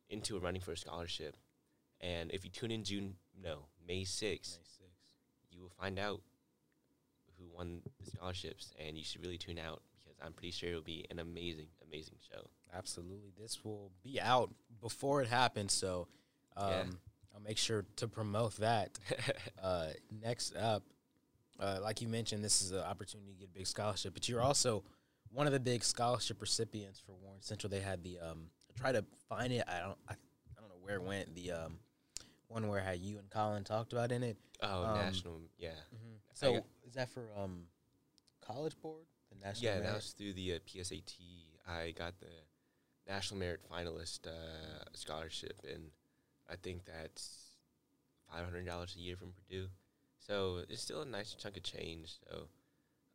into 0.09 0.37
a 0.37 0.39
running 0.39 0.61
for 0.61 0.73
a 0.73 0.77
scholarship. 0.77 1.35
And 1.99 2.31
if 2.31 2.43
you 2.43 2.49
tune 2.51 2.71
in 2.71 2.83
June, 2.83 3.15
no, 3.41 3.65
May 3.87 4.03
6th, 4.03 4.59
you 5.51 5.61
will 5.61 5.71
find 5.79 5.99
out 5.99 6.21
who 7.37 7.45
won 7.55 7.81
the 8.03 8.11
scholarships. 8.11 8.73
And 8.79 8.97
you 8.97 9.03
should 9.03 9.21
really 9.21 9.37
tune 9.37 9.59
out 9.59 9.81
I'm 10.23 10.33
pretty 10.33 10.51
sure 10.51 10.69
it'll 10.69 10.81
be 10.81 11.05
an 11.09 11.19
amazing, 11.19 11.67
amazing 11.87 12.17
show. 12.31 12.47
Absolutely. 12.73 13.31
This 13.39 13.63
will 13.65 13.91
be 14.03 14.19
out 14.21 14.53
before 14.81 15.21
it 15.21 15.27
happens, 15.27 15.73
so 15.73 16.07
um, 16.57 16.69
Yeah. 16.71 16.83
I'll 17.33 17.41
make 17.41 17.57
sure 17.57 17.85
to 17.97 18.07
promote 18.07 18.57
that. 18.57 18.97
uh, 19.63 19.87
next 20.21 20.55
up, 20.55 20.83
uh, 21.59 21.79
like 21.81 22.01
you 22.01 22.07
mentioned, 22.07 22.43
this 22.43 22.61
is 22.61 22.71
an 22.71 22.79
opportunity 22.79 23.31
to 23.33 23.37
get 23.39 23.49
a 23.49 23.57
big 23.57 23.67
scholarship, 23.67 24.13
but 24.13 24.27
you're 24.27 24.41
also 24.41 24.83
one 25.29 25.47
of 25.47 25.53
the 25.53 25.59
big 25.59 25.83
scholarship 25.83 26.41
recipients 26.41 26.99
for 26.99 27.13
Warren 27.13 27.41
Central. 27.41 27.69
They 27.69 27.79
had 27.79 28.03
the 28.03 28.19
um, 28.19 28.49
I 28.69 28.79
try 28.79 28.91
to 28.91 29.05
find 29.29 29.53
it. 29.53 29.63
I 29.67 29.79
don't 29.79 29.97
I, 30.09 30.13
I 30.13 30.59
don't 30.59 30.69
know 30.69 30.75
where 30.81 30.95
it 30.95 31.03
went. 31.03 31.33
The 31.35 31.51
um, 31.53 31.79
one 32.47 32.67
where 32.67 32.81
had 32.81 32.99
you 32.99 33.17
and 33.17 33.29
Colin 33.29 33.63
talked 33.63 33.93
about 33.93 34.11
in 34.11 34.23
it. 34.23 34.37
oh, 34.61 34.83
Um, 34.85 34.95
national, 34.97 35.41
yeah. 35.57 35.69
So 36.33 36.53
got- 36.55 36.65
is 36.85 36.93
that 36.95 37.09
for 37.09 37.29
um, 37.37 37.63
College 38.41 38.75
Board? 38.81 39.05
The 39.31 39.45
National 39.47 39.73
Yeah, 39.73 39.79
that 39.79 39.95
was 39.95 40.11
through 40.11 40.33
the 40.33 40.53
uh, 40.55 40.59
PSAT. 40.67 41.15
I 41.67 41.91
got 41.91 42.19
the 42.19 42.31
National 43.07 43.39
Merit 43.39 43.61
Finalist 43.71 44.27
uh, 44.27 44.83
scholarship, 44.93 45.59
and 45.71 45.91
I 46.49 46.55
think 46.55 46.85
that's 46.85 47.57
five 48.31 48.43
hundred 48.43 48.65
dollars 48.65 48.95
a 48.97 49.01
year 49.01 49.15
from 49.15 49.33
Purdue. 49.33 49.67
So 50.19 50.59
it's 50.69 50.81
still 50.81 51.01
a 51.01 51.05
nice 51.05 51.33
chunk 51.33 51.57
of 51.57 51.63
change. 51.63 52.17
So 52.27 52.47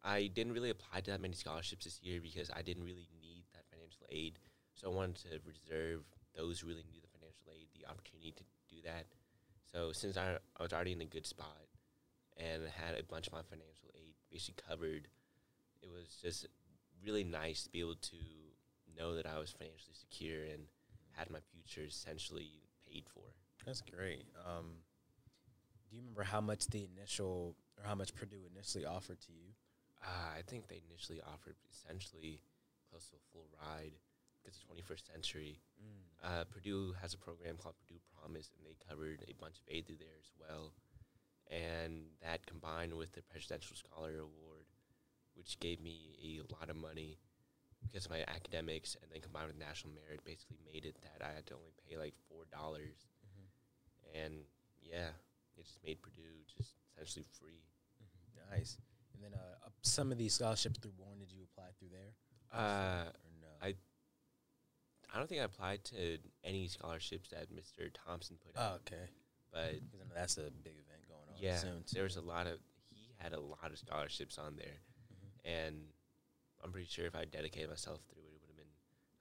I 0.03 0.27
didn't 0.27 0.53
really 0.53 0.71
apply 0.71 1.01
to 1.01 1.11
that 1.13 1.21
many 1.21 1.35
scholarships 1.35 1.85
this 1.85 2.01
year 2.03 2.21
because 2.21 2.51
I 2.55 2.63
didn't 2.63 2.85
really 2.85 3.09
need 3.21 3.45
that 3.55 3.65
financial 3.71 4.07
aid. 4.11 4.39
So 4.75 4.91
I 4.91 4.95
wanted 4.95 5.17
to 5.31 5.41
reserve 5.47 6.03
those 6.37 6.61
who 6.61 6.69
really 6.69 6.85
need 6.93 7.03
the 7.03 7.19
financial 7.19 7.51
aid 7.51 7.69
the 7.75 7.89
opportunity 7.89 8.33
to 8.33 8.45
do 8.69 8.83
that. 8.85 9.07
So 9.73 9.93
since 9.93 10.17
I, 10.17 10.37
I 10.59 10.63
was 10.63 10.73
already 10.73 10.93
in 10.93 11.01
a 11.01 11.07
good 11.07 11.27
spot 11.27 11.67
and 12.37 12.63
had 12.65 12.99
a 12.99 13.03
bunch 13.03 13.27
of 13.27 13.33
my 13.33 13.43
financial 13.43 13.89
aid 13.95 14.15
basically 14.31 14.63
covered, 14.69 15.09
it 15.87 15.93
was 15.95 16.19
just 16.23 16.47
really 17.05 17.25
nice 17.25 17.63
to 17.65 17.71
be 17.71 17.81
able 17.81 17.97
to 17.97 18.17
know 18.99 19.15
that 19.15 19.27
I 19.27 19.39
was 19.39 19.51
financially 19.51 19.95
secure 19.95 20.45
and 20.45 20.65
had 21.13 21.31
my 21.31 21.41
future 21.53 21.87
essentially 21.87 22.63
paid 22.89 23.05
for. 23.13 23.23
That's 23.65 23.81
great. 23.81 24.27
Um, 24.47 24.83
do 25.89 25.97
you 25.97 26.03
remember 26.03 26.23
how 26.23 26.41
much 26.41 26.67
the 26.67 26.89
initial 26.97 27.57
or 27.79 27.87
how 27.87 27.95
much 27.95 28.15
Purdue 28.15 28.47
initially 28.55 28.85
offered 28.85 29.21
to 29.21 29.33
you? 29.33 29.53
Uh, 30.03 30.39
I 30.39 30.43
think 30.47 30.69
they 30.69 30.83
initially 30.89 31.21
offered 31.21 31.57
essentially 31.71 32.41
close 32.91 33.09
to 33.09 33.17
a 33.17 33.25
full 33.33 33.47
ride 33.61 33.93
because 34.47 34.59
the 34.59 34.83
21st 34.83 35.13
century. 35.13 35.59
Uh, 36.25 36.45
Purdue 36.45 36.95
has 37.01 37.15
a 37.15 37.19
program 37.19 37.57
called 37.57 37.75
Purdue 37.79 38.01
Promise, 38.19 38.51
and 38.57 38.67
they 38.67 38.77
covered 38.89 39.25
a 39.29 39.35
bunch 39.41 39.59
of 39.59 39.65
aid 39.69 39.87
through 39.87 39.99
there 39.99 40.19
as 40.19 40.31
well. 40.39 40.73
And 41.51 42.07
that 42.23 42.47
combined 42.47 42.95
with 42.95 43.13
the 43.13 43.23
Presidential 43.23 43.77
Scholar 43.77 44.19
Award, 44.19 44.56
which 45.37 45.61
gave 45.61 45.81
me 45.81 46.17
a 46.23 46.55
lot 46.55 46.71
of 46.71 46.77
money 46.77 47.19
because 47.83 48.07
of 48.07 48.11
my 48.11 48.25
academics, 48.27 48.97
and 49.01 49.11
then 49.13 49.21
combined 49.21 49.49
with 49.49 49.59
national 49.59 49.95
merit, 49.95 50.25
basically 50.25 50.57
made 50.65 50.85
it 50.85 50.97
that 51.03 51.25
I 51.25 51.35
had 51.35 51.47
to 51.47 51.55
only 51.55 51.73
pay 51.89 51.97
like 51.97 52.15
four 52.29 52.45
dollars. 52.51 53.07
And 54.15 54.35
yeah, 54.83 55.13
it 55.57 55.63
just 55.63 55.79
made 55.85 56.01
Purdue 56.01 56.41
just 56.57 56.75
essentially 56.97 57.27
free. 57.39 57.63
Nice. 58.51 58.79
And 59.15 59.23
then 59.23 59.33
uh, 59.35 59.69
some 59.83 60.13
of 60.13 60.19
these 60.19 60.35
scholarships 60.35 60.79
through 60.79 60.93
Warren, 60.97 61.19
did 61.19 61.33
you 61.33 61.43
apply 61.53 61.69
through 61.79 61.89
there? 61.91 62.13
Uh, 62.53 63.11
or 63.11 63.33
no? 63.41 63.49
I 63.61 63.75
I 65.13 65.19
don't 65.19 65.29
think 65.29 65.41
I 65.41 65.45
applied 65.45 65.85
to 65.85 66.19
any 66.45 66.69
scholarships 66.69 67.31
that 67.31 67.51
Mr. 67.53 67.91
Thompson 68.07 68.37
put 68.45 68.55
oh, 68.57 68.63
out, 68.63 68.81
okay. 68.87 69.11
but 69.53 69.81
that's 70.15 70.37
a 70.39 70.51
big 70.63 70.75
event 70.75 71.09
going 71.09 71.29
on 71.29 71.37
yeah, 71.39 71.57
soon. 71.57 71.85
there 71.93 72.05
was 72.05 72.17
a 72.17 72.21
lot 72.21 72.47
of 72.47 72.59
he 72.91 73.15
had 73.19 73.33
a 73.33 73.41
lot 73.41 73.71
of 73.71 73.79
scholarships 73.79 74.39
on 74.39 74.57
there, 74.57 74.67
Mm-hmm. 74.67 74.96
And 75.47 75.77
I'm 76.63 76.73
pretty 76.73 76.89
sure 76.89 77.07
if 77.07 77.15
I 77.15 77.25
dedicated 77.25 77.71
myself 77.71 78.01
through 78.09 78.23
it, 78.23 78.35
it 78.35 78.41
would 78.43 78.49
have 78.49 78.57
been 78.57 78.67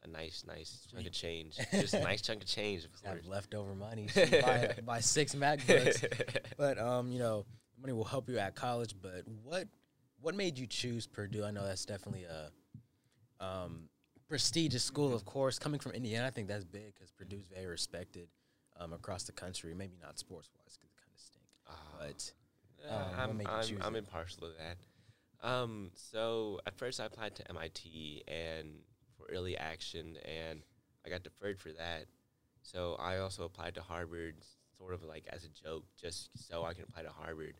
a 0.03 0.17
nice, 0.17 0.43
nice 0.47 0.87
chunk 0.91 1.05
of 1.05 1.13
change, 1.13 1.57
just 1.71 1.93
a 1.93 1.99
nice 1.99 2.21
chunk 2.21 2.41
of 2.41 2.47
change, 2.49 2.87
have 3.05 3.25
leftover 3.25 3.75
money. 3.75 4.07
so 4.13 4.25
buy, 4.41 4.75
buy 4.83 4.99
six 4.99 5.35
MacBooks. 5.35 6.03
but 6.57 6.79
um, 6.79 7.11
you 7.11 7.19
know, 7.19 7.45
money 7.79 7.93
will 7.93 8.03
help 8.03 8.29
you 8.29 8.39
at 8.39 8.55
college. 8.55 8.95
But 9.01 9.23
what 9.43 9.67
what 10.19 10.35
made 10.35 10.57
you 10.57 10.65
choose 10.67 11.05
Purdue? 11.05 11.43
I 11.43 11.51
know 11.51 11.63
that's 11.65 11.85
definitely 11.85 12.25
a 12.25 12.51
um, 13.45 13.89
prestigious 14.27 14.83
school, 14.83 15.13
of 15.13 15.25
course. 15.25 15.59
Coming 15.59 15.79
from 15.79 15.91
Indiana, 15.91 16.25
I 16.27 16.31
think 16.31 16.47
that's 16.47 16.65
big 16.65 16.93
because 16.95 17.11
Purdue's 17.11 17.45
very 17.53 17.67
respected 17.67 18.27
um, 18.79 18.93
across 18.93 19.23
the 19.23 19.31
country. 19.31 19.73
Maybe 19.75 19.97
not 20.01 20.17
sports 20.17 20.49
wise 20.57 20.77
because 20.77 20.89
it 20.89 20.97
kind 20.97 21.11
of 21.13 21.21
stink. 21.21 21.45
Ah. 21.67 21.97
But 21.99 22.31
Uh, 22.89 23.21
Um, 23.23 23.29
I'm 23.31 23.37
made 23.37 23.47
you 23.47 23.53
I'm, 23.53 23.63
choose 23.63 23.81
I'm 23.81 23.95
impartial 23.95 24.41
to 24.41 24.53
that. 24.59 24.77
Um, 25.45 25.91
so 25.93 26.59
at 26.65 26.75
first 26.75 26.99
I 26.99 27.05
applied 27.05 27.35
to 27.35 27.47
MIT 27.49 28.23
and 28.27 28.69
for 29.15 29.27
early 29.31 29.55
action, 29.55 30.17
and 30.25 30.61
I 31.05 31.09
got 31.09 31.23
deferred 31.23 31.59
for 31.59 31.69
that. 31.69 32.05
So 32.63 32.95
I 32.99 33.19
also 33.19 33.43
applied 33.43 33.75
to 33.75 33.81
Harvard, 33.81 34.37
sort 34.75 34.95
of 34.95 35.03
like 35.03 35.27
as 35.29 35.45
a 35.45 35.49
joke, 35.49 35.83
just 36.01 36.31
so 36.47 36.65
I 36.65 36.73
can 36.73 36.85
apply 36.89 37.03
to 37.03 37.09
Harvard. 37.09 37.57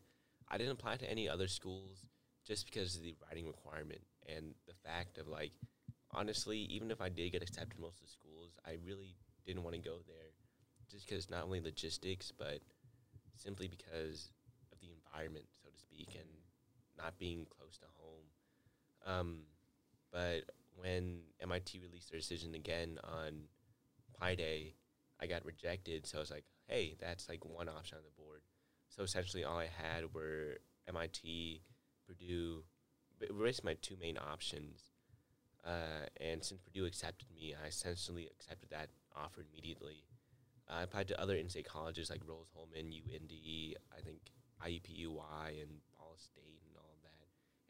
I 0.48 0.58
didn't 0.58 0.72
apply 0.72 0.96
to 0.96 1.10
any 1.10 1.28
other 1.28 1.46
schools 1.46 2.06
just 2.44 2.66
because 2.66 2.96
of 2.96 3.02
the 3.02 3.14
writing 3.24 3.46
requirement 3.46 4.00
and 4.28 4.54
the 4.66 4.74
fact 4.84 5.18
of 5.18 5.28
like, 5.28 5.52
honestly, 6.10 6.58
even 6.58 6.90
if 6.90 7.00
I 7.00 7.08
did 7.08 7.30
get 7.30 7.42
accepted 7.42 7.78
most 7.78 8.00
of 8.00 8.06
the 8.06 8.12
schools, 8.12 8.50
I 8.66 8.78
really 8.84 9.14
didn't 9.46 9.62
want 9.62 9.76
to 9.76 9.80
go 9.80 9.98
there, 10.08 10.32
just 10.90 11.08
because 11.08 11.30
not 11.30 11.44
only 11.44 11.60
logistics, 11.60 12.32
but 12.36 12.58
simply 13.36 13.68
because 13.68 14.30
of 14.72 14.80
the 14.80 14.88
environment, 14.90 15.46
so 15.62 15.70
to 15.70 15.78
speak, 15.78 16.16
and 16.18 16.28
not 16.98 17.18
being 17.18 17.46
close 17.58 17.78
to 17.78 17.86
home. 17.98 18.24
Um, 19.06 19.38
but 20.12 20.42
when 20.76 21.20
MIT 21.40 21.80
released 21.80 22.10
their 22.10 22.20
decision 22.20 22.54
again 22.54 22.98
on 23.04 23.42
Pi 24.18 24.34
Day, 24.34 24.74
I 25.20 25.26
got 25.26 25.44
rejected. 25.44 26.06
So 26.06 26.18
I 26.18 26.20
was 26.20 26.30
like, 26.30 26.44
hey, 26.68 26.96
that's 27.00 27.28
like 27.28 27.44
one 27.44 27.68
option 27.68 27.98
on 27.98 28.04
the 28.04 28.22
board. 28.22 28.42
So 28.88 29.02
essentially, 29.02 29.44
all 29.44 29.58
I 29.58 29.68
had 29.68 30.14
were 30.14 30.58
MIT, 30.88 31.62
Purdue, 32.06 32.62
basically 33.18 33.70
my 33.70 33.76
two 33.80 33.96
main 34.00 34.18
options. 34.18 34.80
Uh, 35.64 36.06
and 36.20 36.42
since 36.44 36.60
Purdue 36.60 36.86
accepted 36.86 37.28
me, 37.34 37.54
I 37.62 37.66
essentially 37.66 38.28
accepted 38.38 38.70
that 38.70 38.88
offer 39.16 39.44
immediately. 39.50 40.04
I 40.68 40.82
applied 40.82 41.08
to 41.08 41.20
other 41.20 41.36
in-state 41.36 41.68
colleges 41.68 42.10
like 42.10 42.20
Rose-Hulman, 42.26 42.92
UND, 42.92 43.32
I 43.96 44.00
think 44.00 44.18
IUPUI, 44.64 45.62
and 45.62 45.70
Ball 45.96 46.14
State, 46.16 46.60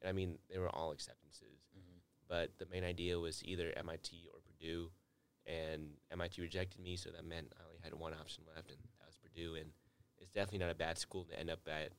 and 0.02 0.08
all 0.08 0.08
of 0.08 0.08
that. 0.08 0.08
And 0.08 0.08
I 0.08 0.12
mean, 0.12 0.38
they 0.50 0.58
were 0.58 0.74
all 0.74 0.92
acceptances. 0.92 1.66
But 2.28 2.50
the 2.58 2.66
main 2.66 2.84
idea 2.84 3.18
was 3.18 3.42
either 3.44 3.72
MIT 3.76 4.28
or 4.32 4.40
Purdue, 4.40 4.90
and 5.46 5.90
MIT 6.10 6.42
rejected 6.42 6.80
me, 6.80 6.96
so 6.96 7.10
that 7.10 7.24
meant 7.24 7.52
I 7.56 7.62
only 7.68 7.80
had 7.82 7.94
one 7.94 8.12
option 8.14 8.44
left, 8.52 8.70
and 8.70 8.78
that 8.98 9.06
was 9.06 9.16
Purdue. 9.16 9.54
And 9.54 9.70
it's 10.18 10.32
definitely 10.32 10.58
not 10.58 10.70
a 10.70 10.74
bad 10.74 10.98
school 10.98 11.24
to 11.24 11.38
end 11.38 11.50
up 11.50 11.60
at 11.68 11.92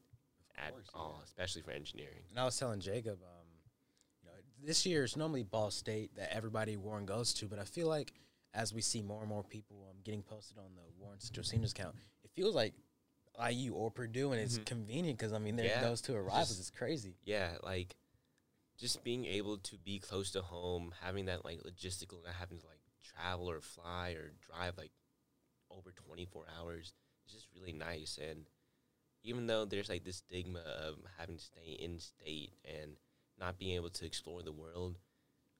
at 0.57 0.71
course, 0.71 0.89
all, 0.93 1.15
yeah. 1.19 1.23
especially 1.25 1.61
for 1.61 1.71
engineering. 1.71 2.23
And 2.31 2.39
I 2.39 2.45
was 2.45 2.57
telling 2.57 2.79
Jacob, 2.79 3.19
um, 3.21 3.47
you 4.21 4.29
know, 4.29 4.35
this 4.65 4.85
year 4.85 5.03
is 5.03 5.15
normally 5.15 5.43
Ball 5.43 5.69
State 5.69 6.15
that 6.15 6.35
everybody 6.35 6.75
Warren 6.77 7.05
goes 7.05 7.33
to, 7.35 7.45
but 7.45 7.59
I 7.59 7.63
feel 7.63 7.87
like 7.87 8.13
as 8.53 8.73
we 8.73 8.81
see 8.81 9.01
more 9.03 9.21
and 9.21 9.29
more 9.29 9.43
people 9.43 9.87
um, 9.89 9.97
getting 10.03 10.23
posted 10.23 10.57
on 10.57 10.75
the 10.75 10.81
Warren 10.99 11.19
Central 11.19 11.43
Seniors 11.43 11.71
account, 11.71 11.95
it 12.23 12.31
feels 12.35 12.55
like 12.55 12.73
IU 13.37 13.73
or 13.73 13.91
Purdue, 13.91 14.31
and 14.31 14.41
it's 14.41 14.57
Mhm. 14.59 14.65
convenient 14.65 15.19
because 15.19 15.33
I 15.33 15.39
mean, 15.39 15.57
Yeah, 15.57 15.81
those 15.81 16.01
two 16.01 16.15
arrivals. 16.15 16.49
just- 16.49 16.59
It's 16.59 16.71
crazy. 16.71 17.15
yeah, 17.23 17.57
like 17.63 17.95
just 18.77 19.03
being 19.03 19.25
able 19.25 19.57
to 19.59 19.77
be 19.77 19.99
close 19.99 20.31
to 20.31 20.41
home, 20.41 20.91
having 21.01 21.25
that 21.25 21.43
like 21.45 21.59
logistical, 21.61 22.23
not 22.23 22.35
having 22.35 22.59
to 22.59 22.67
like 22.67 22.81
travel 23.01 23.49
or 23.49 23.61
fly 23.61 24.11
or 24.11 24.31
drive 24.31 24.77
like 24.77 24.91
over 25.69 25.91
24 25.91 26.47
hours 26.49 26.93
is 27.25 27.33
just 27.33 27.47
really 27.53 27.73
nice. 27.73 28.17
And 28.17 28.47
even 29.23 29.47
though 29.47 29.65
there's 29.65 29.89
like 29.89 30.03
this 30.03 30.17
stigma 30.17 30.59
of 30.59 31.03
having 31.17 31.37
to 31.37 31.43
stay 31.43 31.73
in 31.73 31.99
state 31.99 32.53
and 32.63 32.97
not 33.37 33.57
being 33.57 33.75
able 33.75 33.89
to 33.91 34.05
explore 34.05 34.41
the 34.43 34.51
world, 34.51 34.99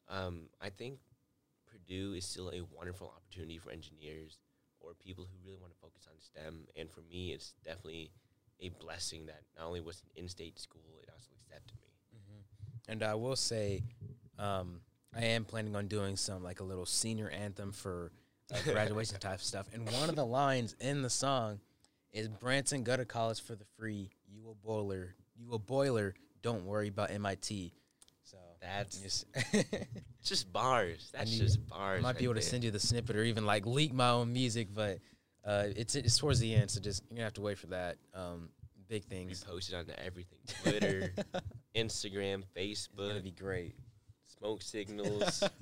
um, 0.07 0.49
I 0.61 0.69
think 0.69 0.99
Purdue 1.65 2.13
is 2.13 2.25
still 2.25 2.49
a 2.51 2.61
wonderful 2.61 3.09
opportunity 3.09 3.57
for 3.57 3.71
engineers 3.71 4.39
or 4.87 4.93
people 4.93 5.25
who 5.25 5.45
really 5.45 5.59
want 5.59 5.73
to 5.73 5.79
focus 5.79 6.07
on 6.09 6.15
STEM. 6.19 6.67
And 6.77 6.89
for 6.89 7.01
me, 7.11 7.33
it's 7.33 7.53
definitely 7.65 8.11
a 8.61 8.69
blessing 8.69 9.25
that 9.25 9.41
not 9.57 9.67
only 9.67 9.81
was 9.81 10.01
an 10.01 10.23
in-state 10.23 10.57
school, 10.59 10.99
it 11.03 11.09
also 11.11 11.31
accepted 11.41 11.75
me. 11.81 11.87
And 12.87 13.03
I 13.03 13.15
will 13.15 13.35
say, 13.35 13.83
um, 14.39 14.79
I 15.15 15.25
am 15.25 15.43
planning 15.43 15.75
on 15.75 15.87
doing 15.87 16.15
some 16.15 16.43
like 16.43 16.61
a 16.61 16.63
little 16.63 16.85
senior 16.85 17.29
anthem 17.29 17.71
for 17.71 18.11
uh, 18.53 18.57
graduation 18.63 19.19
type 19.19 19.41
stuff. 19.41 19.67
And 19.73 19.89
one 19.91 20.09
of 20.09 20.15
the 20.15 20.25
lines 20.25 20.75
in 20.79 21.01
the 21.01 21.09
song 21.09 21.59
is 22.13 22.29
Branson 22.29 22.83
go 22.83 22.95
to 22.95 23.05
college 23.05 23.41
for 23.41 23.55
the 23.55 23.65
free. 23.77 24.09
You 24.25 24.49
a 24.49 24.55
boiler, 24.55 25.15
you 25.35 25.51
a 25.51 25.59
boiler. 25.59 26.15
Don't 26.41 26.65
worry 26.65 26.87
about 26.87 27.11
MIT. 27.11 27.73
That's 28.67 28.97
just, 28.99 29.25
It's 29.53 30.29
just 30.29 30.51
bars. 30.51 31.09
That's 31.13 31.31
need- 31.31 31.39
just 31.39 31.67
bars. 31.67 31.99
I 31.99 32.01
might 32.01 32.09
right 32.09 32.17
be 32.17 32.25
able 32.25 32.35
to 32.35 32.41
send 32.41 32.63
you 32.63 32.71
the 32.71 32.79
snippet 32.79 33.15
or 33.15 33.23
even 33.23 33.45
like 33.45 33.65
leak 33.65 33.93
my 33.93 34.09
own 34.09 34.33
music, 34.33 34.69
but 34.73 34.99
uh, 35.45 35.67
it's 35.75 35.95
it's 35.95 36.17
towards 36.17 36.39
the 36.39 36.53
end, 36.53 36.69
so 36.69 36.81
just 36.81 37.03
you're 37.09 37.15
gonna 37.15 37.23
have 37.25 37.33
to 37.33 37.41
wait 37.41 37.57
for 37.57 37.67
that. 37.67 37.97
Um, 38.13 38.49
big 38.89 39.05
things. 39.05 39.43
Repost 39.45 39.69
it 39.69 39.75
on 39.75 39.85
everything: 40.05 40.39
Twitter, 40.63 41.13
Instagram, 41.75 42.43
Facebook, 42.55 43.23
be 43.23 43.31
great. 43.31 43.75
smoke 44.37 44.61
signals. 44.61 45.43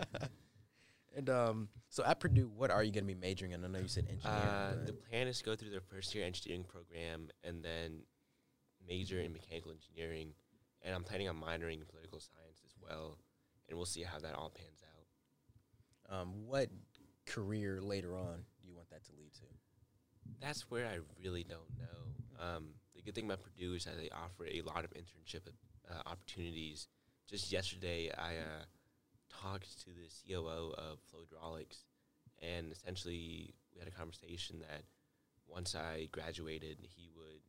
And 1.18 1.30
um, 1.30 1.70
so 1.88 2.03
at 2.03 2.20
Purdue, 2.20 2.51
what 2.58 2.72
are 2.72 2.84
you 2.84 2.91
gonna 2.91 3.06
be 3.06 3.16
majoring 3.16 3.53
in? 3.53 3.64
I 3.64 3.68
know 3.70 3.80
you 3.80 3.88
said 3.88 4.06
engineering. 4.10 4.41
Uh, 4.49 4.74
the 4.86 4.91
plan 4.91 5.28
is 5.28 5.38
to 5.39 5.45
go 5.45 5.56
through 5.56 5.70
their 5.70 5.80
first 5.80 6.14
year 6.14 6.26
engineering 6.26 6.66
program 6.66 7.30
and 7.43 7.64
then 7.64 8.01
major 8.86 9.22
in 9.22 9.32
mechanical 9.32 9.72
engineering. 9.72 10.34
And 10.82 10.93
I'm 10.93 11.03
planning 11.03 11.30
on 11.30 11.38
minoring 11.38 11.80
in 11.80 11.86
political 11.86 12.20
science 12.20 12.55
well. 12.88 13.18
And 13.68 13.78
we'll 13.78 13.86
see 13.86 14.04
how 14.04 14.20
that 14.20 14.36
all 14.36 14.52
pans 14.52 14.84
out. 16.10 16.22
um, 16.22 16.30
what 16.46 16.70
career 17.26 17.82
later 17.82 18.16
on 18.16 18.46
do 18.62 18.68
you 18.68 18.76
want 18.76 18.90
that 18.92 19.04
to 19.06 19.12
lead 19.18 19.34
to? 19.34 19.46
That's 20.40 20.70
where 20.70 20.86
I 20.86 21.00
really 21.22 21.44
don't 21.44 21.70
know. 21.80 22.46
Um, 22.46 22.68
the 22.96 23.02
good 23.02 23.16
thing 23.16 23.26
about 23.26 23.40
Purdue 23.42 23.74
is 23.74 23.86
that 23.86 23.98
they 23.98 24.10
offer 24.10 24.46
a 24.46 24.62
lot 24.62 24.84
of 24.84 24.92
internship 24.92 25.48
uh, 25.90 26.02
opportunities. 26.06 26.88
Just 27.28 27.52
yesterday, 27.52 28.12
I 28.16 28.38
uh, 28.38 28.66
talked 29.30 29.80
to 29.84 29.90
the 29.90 30.34
COO 30.34 30.74
of 30.78 31.00
Flow 31.10 31.22
Hydraulics, 31.30 31.86
and 32.42 32.72
essentially 32.72 33.54
we 33.74 33.80
had 33.80 33.88
a 33.88 33.92
conversation 33.92 34.60
that 34.60 34.84
once 35.48 35.76
I 35.76 36.10
graduated, 36.12 36.78
he 36.82 37.10
would 37.16 37.42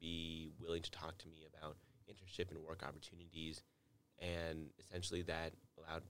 be 0.00 0.50
willing 0.60 0.82
to 0.82 0.90
talk 0.90 1.18
to 1.18 1.28
me 1.28 1.46
about 1.52 1.76
internship 2.10 2.50
and 2.50 2.58
work 2.62 2.82
opportunities, 2.86 3.62
and 4.20 4.70
essentially 4.80 5.22
that 5.22 5.52
allowed 5.78 6.02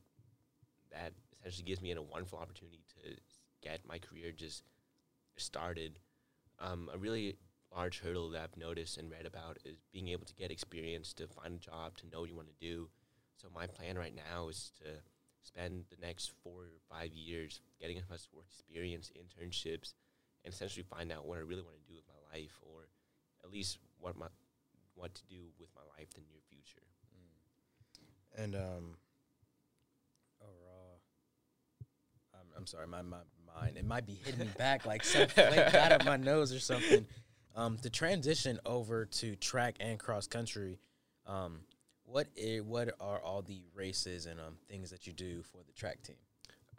that 0.93 1.13
essentially 1.41 1.65
gives 1.65 1.83
me 1.83 1.93
a 1.93 2.01
wonderful 2.01 2.39
opportunity 2.39 2.81
to 3.03 3.17
get 3.63 3.81
my 3.87 3.99
career 3.99 4.33
just 4.33 4.63
started. 5.37 5.99
Um, 6.59 6.89
a 6.93 6.99
really 6.99 7.37
large 7.75 8.01
hurdle 8.01 8.31
that 8.31 8.43
I've 8.43 8.57
noticed 8.57 8.97
and 8.97 9.11
read 9.11 9.27
about 9.27 9.59
is 9.65 9.77
being 9.93 10.09
able 10.09 10.25
to 10.25 10.35
get 10.35 10.51
experience 10.51 11.13
to 11.15 11.27
find 11.27 11.57
a 11.57 11.59
job 11.59 11.97
to 11.99 12.09
know 12.09 12.21
what 12.21 12.31
you 12.31 12.37
want 12.37 12.49
to 12.49 12.67
do. 12.67 12.89
So 13.37 13.49
my 13.55 13.67
plan 13.67 13.99
right 13.99 14.15
now 14.15 14.49
is 14.49 14.73
to 14.83 14.89
spend 15.43 15.85
the 15.91 16.05
next 16.05 16.33
four 16.43 16.63
or 16.63 16.81
five 16.91 17.13
years 17.13 17.61
getting 17.81 17.99
as 17.99 18.09
much 18.09 18.23
work 18.35 18.47
experience, 18.51 19.11
internships, 19.15 19.93
and 20.45 20.53
essentially 20.55 20.83
find 20.83 21.13
out 21.13 21.27
what 21.27 21.39
I 21.39 21.43
really 21.43 21.63
want 21.63 21.77
to 21.77 21.89
do 21.89 21.95
with 21.95 22.07
my 22.09 22.39
life, 22.39 22.59
or 22.63 22.89
at 23.45 23.53
least 23.53 23.79
what 24.01 24.17
my 24.17 24.27
what 24.95 25.15
to 25.15 25.23
do 25.27 25.53
with 25.61 25.69
my 25.75 25.83
life 25.99 26.09
in 26.17 26.23
the 26.23 26.33
near 26.33 26.41
future. 26.49 26.87
And 28.37 28.55
um, 28.55 28.97
overall, 30.41 31.01
I'm, 32.35 32.47
I'm 32.57 32.67
sorry, 32.67 32.87
my, 32.87 33.03
my 33.03 33.19
mind 33.61 33.77
it 33.77 33.87
might 33.87 34.07
be 34.07 34.15
hitting 34.15 34.41
me 34.41 34.49
back 34.59 34.85
like 34.87 35.05
something 35.05 35.51
like 35.51 35.75
out 35.75 35.93
of 35.93 36.05
my 36.05 36.17
nose 36.17 36.53
or 36.53 36.61
something. 36.61 37.07
Um, 37.55 37.79
to 37.79 37.89
transition 37.89 38.61
over 38.67 39.07
to 39.07 39.35
track 39.37 39.77
and 39.81 39.99
cross 39.99 40.27
country, 40.27 40.79
um, 41.27 41.61
what 42.05 42.29
what 42.65 42.91
are 43.01 43.19
all 43.21 43.43
the 43.43 43.63
races 43.75 44.27
and 44.27 44.39
um 44.39 44.57
things 44.69 44.91
that 44.91 45.07
you 45.07 45.13
do 45.13 45.43
for 45.43 45.63
the 45.67 45.73
track 45.73 46.03
team? 46.03 46.17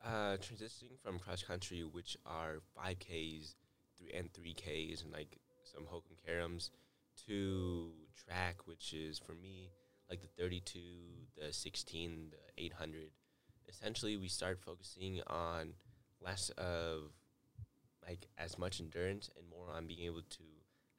Uh, 0.05 0.37
transitioning 0.37 0.97
from 1.03 1.17
cross 1.19 1.41
country, 1.41 1.81
which 1.81 2.15
are 2.25 2.61
5Ks 2.77 3.55
three 3.97 4.11
and 4.13 4.31
3Ks 4.31 5.03
and 5.03 5.11
like 5.11 5.37
some 5.63 5.85
hokum 5.85 6.15
karums, 6.27 6.69
to 7.25 7.91
track, 8.25 8.57
which 8.65 8.93
is 8.93 9.17
for 9.17 9.33
me 9.33 9.71
like 10.09 10.21
the 10.21 10.41
32, 10.41 10.79
the 11.37 11.53
16, 11.53 12.31
the 12.31 12.63
800. 12.63 13.09
Essentially, 13.67 14.17
we 14.17 14.27
start 14.27 14.59
focusing 14.59 15.21
on 15.27 15.73
less 16.23 16.49
of 16.57 17.11
like 18.07 18.27
as 18.37 18.57
much 18.57 18.79
endurance 18.79 19.29
and 19.37 19.45
more 19.49 19.75
on 19.75 19.85
being 19.85 20.05
able 20.05 20.21
to 20.21 20.43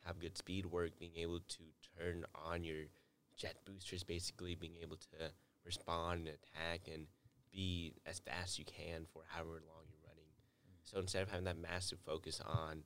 have 0.04 0.20
good 0.20 0.36
speed 0.36 0.66
work, 0.66 0.98
being 0.98 1.16
able 1.16 1.40
to 1.40 1.62
turn 1.98 2.24
on 2.34 2.64
your 2.64 2.84
jet 3.36 3.56
boosters, 3.64 4.04
basically 4.04 4.54
being 4.54 4.76
able 4.82 4.96
to 4.96 5.30
respond 5.64 6.26
and 6.26 6.36
attack 6.36 6.88
and 6.92 7.06
be 7.52 7.94
as 8.06 8.18
fast 8.18 8.54
as 8.54 8.58
you 8.58 8.64
can 8.64 9.06
for 9.12 9.22
however 9.28 9.62
long 9.66 9.84
you're 9.88 10.08
running. 10.08 10.28
So 10.84 10.98
instead 10.98 11.22
of 11.22 11.30
having 11.30 11.44
that 11.44 11.58
massive 11.58 11.98
focus 12.00 12.40
on 12.46 12.82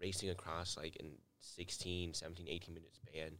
racing 0.00 0.30
across 0.30 0.76
like 0.76 0.96
in 0.96 1.12
16, 1.40 2.14
17, 2.14 2.46
18 2.48 2.74
minute 2.74 2.94
span, 2.94 3.32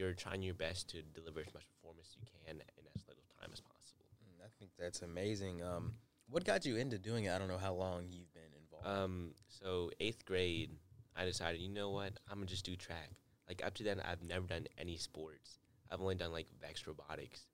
you're 0.00 0.14
trying 0.14 0.42
your 0.42 0.54
best 0.54 0.88
to 0.88 1.02
deliver 1.02 1.40
as 1.40 1.52
much 1.52 1.64
performance 1.76 2.08
as 2.08 2.16
you 2.16 2.22
can 2.24 2.56
in 2.56 2.62
as 2.96 3.02
little 3.06 3.22
time 3.38 3.50
as 3.52 3.60
possible. 3.60 4.08
Mm, 4.24 4.42
I 4.42 4.48
think 4.58 4.70
that's 4.78 5.02
amazing. 5.02 5.62
Um, 5.62 5.92
what 6.30 6.44
got 6.44 6.64
you 6.64 6.76
into 6.76 6.98
doing 6.98 7.24
it? 7.24 7.32
I 7.32 7.38
don't 7.38 7.48
know 7.48 7.58
how 7.58 7.74
long 7.74 8.06
you've 8.08 8.32
been 8.32 8.42
involved. 8.56 8.86
Um, 8.86 9.32
so 9.48 9.90
eighth 10.00 10.24
grade, 10.24 10.70
I 11.14 11.26
decided, 11.26 11.60
you 11.60 11.68
know 11.68 11.90
what, 11.90 12.14
I'm 12.30 12.38
gonna 12.38 12.46
just 12.46 12.64
do 12.64 12.76
track. 12.76 13.10
Like 13.46 13.62
up 13.64 13.74
to 13.74 13.82
then, 13.82 14.00
I've 14.00 14.22
never 14.22 14.46
done 14.46 14.66
any 14.78 14.96
sports. 14.96 15.58
I've 15.90 16.00
only 16.00 16.14
done 16.14 16.32
like 16.32 16.46
Vex 16.60 16.86
robotics, 16.86 17.46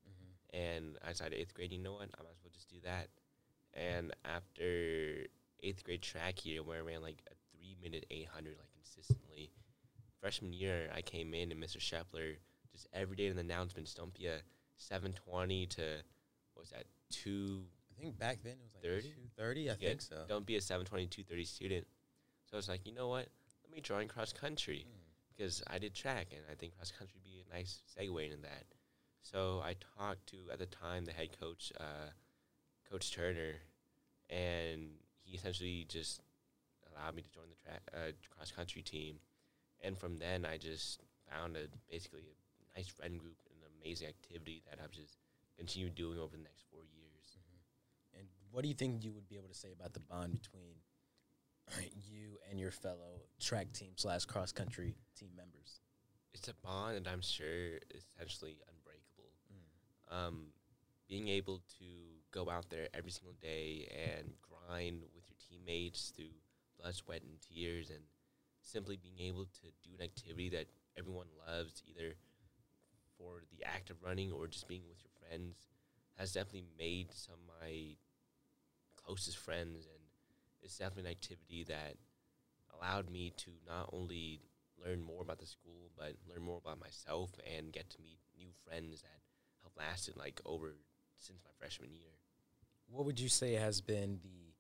and 0.52 0.96
I 1.04 1.10
decided 1.10 1.38
eighth 1.38 1.54
grade, 1.54 1.72
you 1.72 1.78
know 1.78 1.94
what, 1.94 2.10
I 2.16 2.22
might 2.22 2.36
as 2.36 2.44
well 2.44 2.52
just 2.54 2.68
do 2.68 2.76
that. 2.84 3.08
And 3.74 4.14
after 4.24 5.26
eighth 5.62 5.82
grade 5.82 6.02
track 6.02 6.38
here, 6.38 6.62
where 6.62 6.78
I 6.78 6.82
ran 6.82 7.02
like 7.02 7.22
a 7.30 7.34
three 7.50 7.76
minute 7.82 8.06
800 8.10 8.56
like 8.58 8.70
consistently, 8.72 9.50
freshman 10.20 10.52
year 10.52 10.88
I 10.94 11.02
came 11.02 11.34
in 11.34 11.52
and 11.52 11.62
Mr. 11.62 11.78
Shepler 11.78 12.36
just 12.72 12.86
every 12.92 13.16
day 13.16 13.26
in 13.26 13.36
the 13.36 13.40
announcements, 13.42 13.94
don't 13.94 14.12
be 14.14 14.26
a 14.26 14.38
720 14.78 15.66
to 15.66 15.82
what 16.54 16.62
was 16.62 16.70
that 16.70 16.84
two 17.10 17.62
I 17.96 18.00
think 18.02 18.18
back 18.18 18.38
then 18.42 18.52
it 18.52 18.58
was 18.62 18.74
like 18.74 18.82
30? 18.82 19.14
30, 19.38 19.70
I 19.70 19.72
Yeah, 19.78 19.88
think 19.88 20.02
so. 20.02 20.24
don't 20.28 20.44
be 20.46 20.56
a 20.56 20.60
720, 20.60 21.06
230 21.06 21.44
student. 21.44 21.86
So 22.50 22.56
I 22.56 22.58
was 22.58 22.68
like, 22.68 22.86
you 22.86 22.92
know 22.92 23.08
what? 23.08 23.26
Let 23.64 23.72
me 23.72 23.80
join 23.80 24.06
cross 24.08 24.32
country 24.32 24.86
Mm. 24.86 25.00
because 25.34 25.62
I 25.66 25.78
did 25.78 25.94
track 25.94 26.28
and 26.32 26.40
I 26.50 26.54
think 26.54 26.76
cross 26.76 26.90
country 26.92 27.14
would 27.16 27.24
be 27.24 27.42
a 27.50 27.54
nice 27.54 27.80
segue 27.96 28.24
into 28.24 28.36
that. 28.42 28.64
So 29.22 29.60
I 29.64 29.74
talked 29.98 30.26
to, 30.28 30.36
at 30.52 30.58
the 30.58 30.66
time, 30.66 31.04
the 31.04 31.12
head 31.12 31.38
coach, 31.40 31.72
uh, 31.80 32.10
Coach 32.90 33.12
Turner, 33.12 33.54
and 34.30 34.90
he 35.24 35.36
essentially 35.36 35.84
just 35.88 36.20
allowed 36.92 37.14
me 37.16 37.22
to 37.22 37.30
join 37.30 37.48
the 37.48 37.56
track 37.56 37.80
uh, 37.92 38.12
cross 38.34 38.52
country 38.52 38.82
team. 38.82 39.18
And 39.82 39.98
from 39.98 40.18
then, 40.18 40.44
I 40.44 40.58
just 40.58 41.00
found 41.30 41.56
a 41.56 41.66
basically 41.90 42.22
a 42.22 42.78
nice 42.78 42.88
friend 42.88 43.18
group 43.18 43.36
and 43.50 43.62
an 43.62 43.68
amazing 43.82 44.08
activity 44.08 44.62
that 44.70 44.78
I've 44.82 44.92
just 44.92 45.16
continued 45.56 45.94
doing 45.94 46.18
over 46.18 46.36
the 46.36 46.42
next 46.42 46.64
four 46.70 46.82
years. 46.82 47.36
And 48.18 48.26
what 48.50 48.62
do 48.62 48.68
you 48.68 48.74
think 48.74 49.04
you 49.04 49.12
would 49.12 49.28
be 49.28 49.36
able 49.36 49.48
to 49.48 49.54
say 49.54 49.72
about 49.72 49.92
the 49.92 50.00
bond 50.00 50.32
between 50.32 50.76
you 52.08 52.38
and 52.50 52.58
your 52.58 52.70
fellow 52.70 53.22
track 53.40 53.72
team 53.72 53.92
slash 53.96 54.24
cross 54.24 54.52
country 54.52 54.94
team 55.18 55.30
members? 55.36 55.80
it's 56.36 56.48
a 56.48 56.54
bond 56.62 56.96
that 56.96 57.10
I'm 57.10 57.22
sure 57.22 57.80
is 57.90 58.04
essentially 58.14 58.58
unbreakable. 58.68 59.32
Um, 60.10 60.52
being 61.08 61.28
able 61.28 61.62
to 61.78 61.84
go 62.30 62.50
out 62.50 62.68
there 62.68 62.88
every 62.92 63.10
single 63.10 63.34
day 63.40 63.88
and 63.90 64.34
grind 64.42 65.02
with 65.14 65.24
your 65.28 65.38
teammates 65.48 66.12
through 66.14 66.34
blood, 66.78 66.94
sweat, 66.94 67.22
and 67.22 67.40
tears, 67.40 67.90
and 67.90 68.00
simply 68.66 68.96
being 68.96 69.28
able 69.28 69.44
to 69.44 69.62
do 69.84 69.90
an 69.96 70.02
activity 70.02 70.48
that 70.50 70.66
everyone 70.98 71.26
loves, 71.46 71.82
either 71.86 72.14
for 73.16 73.42
the 73.56 73.64
act 73.64 73.90
of 73.90 74.02
running 74.02 74.32
or 74.32 74.46
just 74.46 74.68
being 74.68 74.82
with 74.88 74.98
your 75.02 75.28
friends, 75.28 75.68
has 76.18 76.32
definitely 76.32 76.64
made 76.78 77.12
some 77.12 77.34
of 77.34 77.54
my 77.60 77.96
closest 78.96 79.38
friends, 79.38 79.86
and 79.86 80.02
it's 80.62 80.78
definitely 80.78 81.10
an 81.10 81.16
activity 81.16 81.64
that 81.64 81.94
allowed 82.74 83.10
me 83.10 83.32
to 83.36 83.50
not 83.66 83.88
only 83.92 84.40
learn 84.84 85.00
more 85.00 85.22
about 85.22 85.38
the 85.38 85.46
school, 85.46 85.90
but 85.96 86.14
learn 86.28 86.42
more 86.42 86.58
about 86.58 86.80
myself 86.80 87.30
and 87.56 87.72
get 87.72 87.88
to 87.90 88.02
meet 88.02 88.18
new 88.36 88.48
friends 88.66 89.02
that 89.02 89.20
have 89.62 89.72
lasted 89.78 90.16
like 90.16 90.40
over 90.44 90.74
since 91.18 91.38
my 91.44 91.50
freshman 91.58 91.94
year. 91.94 92.12
What 92.88 93.06
would 93.06 93.18
you 93.18 93.28
say 93.28 93.54
has 93.54 93.80
been 93.80 94.18
the 94.22 94.52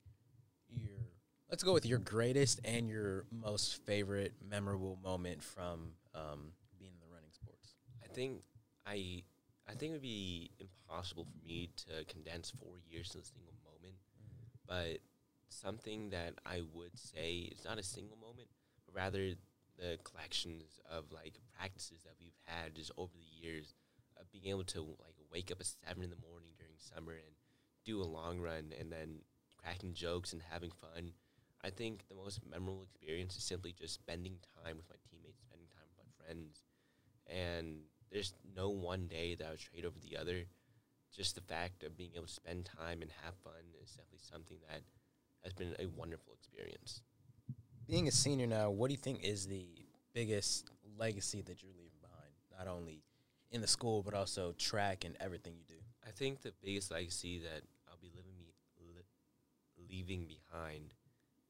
let's 1.50 1.62
go 1.62 1.72
with 1.72 1.86
your 1.86 1.98
greatest 1.98 2.60
and 2.64 2.88
your 2.88 3.24
most 3.30 3.84
favorite 3.84 4.34
memorable 4.48 4.98
moment 5.02 5.42
from 5.42 5.92
um, 6.14 6.52
being 6.78 6.92
in 6.92 7.00
the 7.00 7.12
running 7.12 7.30
sports? 7.32 7.74
I 8.02 8.08
think 8.12 8.42
I 8.86 9.22
I 9.68 9.74
think 9.74 9.90
it 9.90 9.94
would 9.94 10.02
be 10.02 10.50
impossible 10.60 11.24
for 11.24 11.46
me 11.46 11.70
to 11.88 12.04
condense 12.04 12.50
four 12.50 12.78
years 12.88 13.12
in 13.14 13.20
a 13.20 13.24
single 13.24 13.54
moment. 13.64 13.96
But 14.66 14.98
something 15.48 16.10
that 16.10 16.34
I 16.44 16.62
would 16.72 16.96
say 16.98 17.50
is 17.52 17.64
not 17.64 17.78
a 17.78 17.82
single 17.82 18.16
moment, 18.16 18.48
but 18.84 18.94
rather 18.94 19.34
the 19.78 19.98
collections 20.04 20.80
of 20.90 21.04
like 21.12 21.34
practices 21.58 22.02
that 22.04 22.14
we've 22.18 22.38
had 22.44 22.74
just 22.74 22.90
over 22.96 23.12
the 23.14 23.46
years 23.46 23.74
of 24.18 24.30
being 24.32 24.46
able 24.46 24.64
to 24.64 24.80
like 24.80 25.16
wake 25.32 25.50
up 25.50 25.60
at 25.60 25.66
seven 25.66 26.02
in 26.02 26.10
the 26.10 26.26
morning 26.28 26.52
during 26.58 26.74
summer 26.78 27.12
and 27.12 27.34
do 27.84 28.00
a 28.00 28.04
long 28.04 28.40
run 28.40 28.72
and 28.78 28.90
then 28.90 29.20
cracking 29.56 29.94
jokes 29.94 30.32
and 30.32 30.42
having 30.50 30.70
fun. 30.70 31.12
I 31.64 31.70
think 31.70 32.06
the 32.08 32.14
most 32.14 32.40
memorable 32.48 32.86
experience 32.92 33.36
is 33.36 33.44
simply 33.44 33.72
just 33.72 33.94
spending 33.94 34.38
time 34.64 34.76
with 34.76 34.88
my 34.88 34.96
teammates, 35.10 35.42
spending 35.42 35.68
time 35.68 35.84
with 35.88 36.06
my 36.06 36.24
friends, 36.24 36.62
and 37.26 37.78
there's 38.10 38.34
no 38.54 38.68
one 38.68 39.06
day 39.06 39.34
that 39.34 39.46
I 39.46 39.50
would 39.50 39.60
trade 39.60 39.84
over 39.84 39.98
the 39.98 40.16
other. 40.16 40.44
Just 41.14 41.34
the 41.34 41.40
fact 41.40 41.82
of 41.82 41.96
being 41.96 42.10
able 42.14 42.26
to 42.26 42.32
spend 42.32 42.66
time 42.66 43.02
and 43.02 43.10
have 43.24 43.34
fun 43.42 43.54
is 43.82 43.90
definitely 43.90 44.20
something 44.20 44.58
that 44.68 44.82
has 45.42 45.52
been 45.54 45.74
a 45.78 45.86
wonderful 45.86 46.32
experience. 46.34 47.02
Being 47.86 48.08
a 48.08 48.12
senior 48.12 48.46
now, 48.46 48.70
what 48.70 48.88
do 48.88 48.92
you 48.94 48.98
think 48.98 49.22
is 49.24 49.46
the 49.46 49.66
biggest 50.12 50.70
legacy 50.98 51.42
that 51.42 51.62
you're 51.62 51.72
leaving 51.72 51.98
behind? 52.00 52.34
Not 52.58 52.68
only 52.68 53.02
in 53.50 53.60
the 53.60 53.66
school, 53.66 54.02
but 54.02 54.14
also 54.14 54.52
track 54.58 55.04
and 55.04 55.16
everything 55.20 55.54
you 55.56 55.64
do. 55.66 55.80
I 56.06 56.10
think 56.10 56.42
the 56.42 56.52
biggest 56.62 56.90
legacy 56.90 57.38
that 57.40 57.62
I'll 57.88 57.98
be 58.00 58.10
living 58.14 58.36
me 58.38 58.52
li- 58.80 59.86
leaving 59.88 60.26
behind 60.26 60.94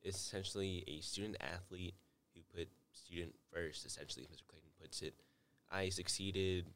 is 0.07 0.15
essentially 0.15 0.85
a 0.87 1.01
student 1.01 1.37
athlete 1.41 1.95
who 2.35 2.41
put 2.57 2.69
student 2.93 3.35
first. 3.53 3.85
Essentially, 3.85 4.27
as 4.31 4.37
Mr. 4.37 4.47
Clayton 4.47 4.71
puts 4.81 5.03
it, 5.03 5.15
I 5.71 5.89
succeeded 5.89 6.67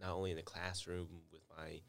not 0.00 0.12
only 0.12 0.30
in 0.30 0.36
the 0.36 0.42
classroom 0.42 1.08
with 1.32 1.42
my 1.56 1.80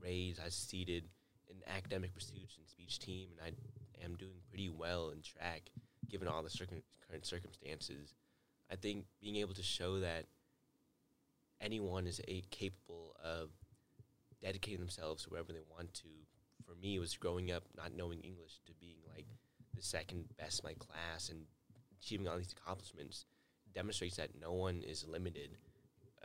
grades, 0.00 0.38
I 0.38 0.48
succeeded 0.48 1.04
in 1.48 1.56
academic 1.74 2.14
pursuits 2.14 2.56
and 2.58 2.66
speech 2.66 2.98
team, 2.98 3.28
and 3.38 3.54
I 3.54 4.04
am 4.04 4.14
doing 4.16 4.40
pretty 4.48 4.68
well 4.68 5.10
in 5.10 5.22
track 5.22 5.70
given 6.08 6.28
all 6.28 6.42
the 6.42 6.50
current 7.08 7.26
circumstances. 7.26 8.14
I 8.70 8.76
think 8.76 9.04
being 9.20 9.36
able 9.36 9.54
to 9.54 9.62
show 9.62 10.00
that 10.00 10.26
anyone 11.60 12.06
is 12.06 12.20
a 12.28 12.42
capable 12.50 13.16
of 13.22 13.50
dedicating 14.42 14.80
themselves 14.80 15.24
to 15.24 15.30
wherever 15.30 15.52
they 15.52 15.62
want 15.70 15.94
to. 15.94 16.08
For 16.64 16.74
me, 16.74 16.98
was 16.98 17.16
growing 17.16 17.50
up 17.50 17.64
not 17.76 17.94
knowing 17.96 18.20
English 18.20 18.60
to 18.66 18.72
being 18.80 18.98
like 19.14 19.26
the 19.76 19.82
second 19.82 20.24
best 20.38 20.60
in 20.60 20.68
my 20.68 20.74
class 20.74 21.28
and 21.28 21.42
achieving 22.00 22.28
all 22.28 22.36
these 22.36 22.52
accomplishments 22.52 23.24
demonstrates 23.74 24.16
that 24.16 24.30
no 24.40 24.52
one 24.52 24.82
is 24.82 25.06
limited. 25.06 25.50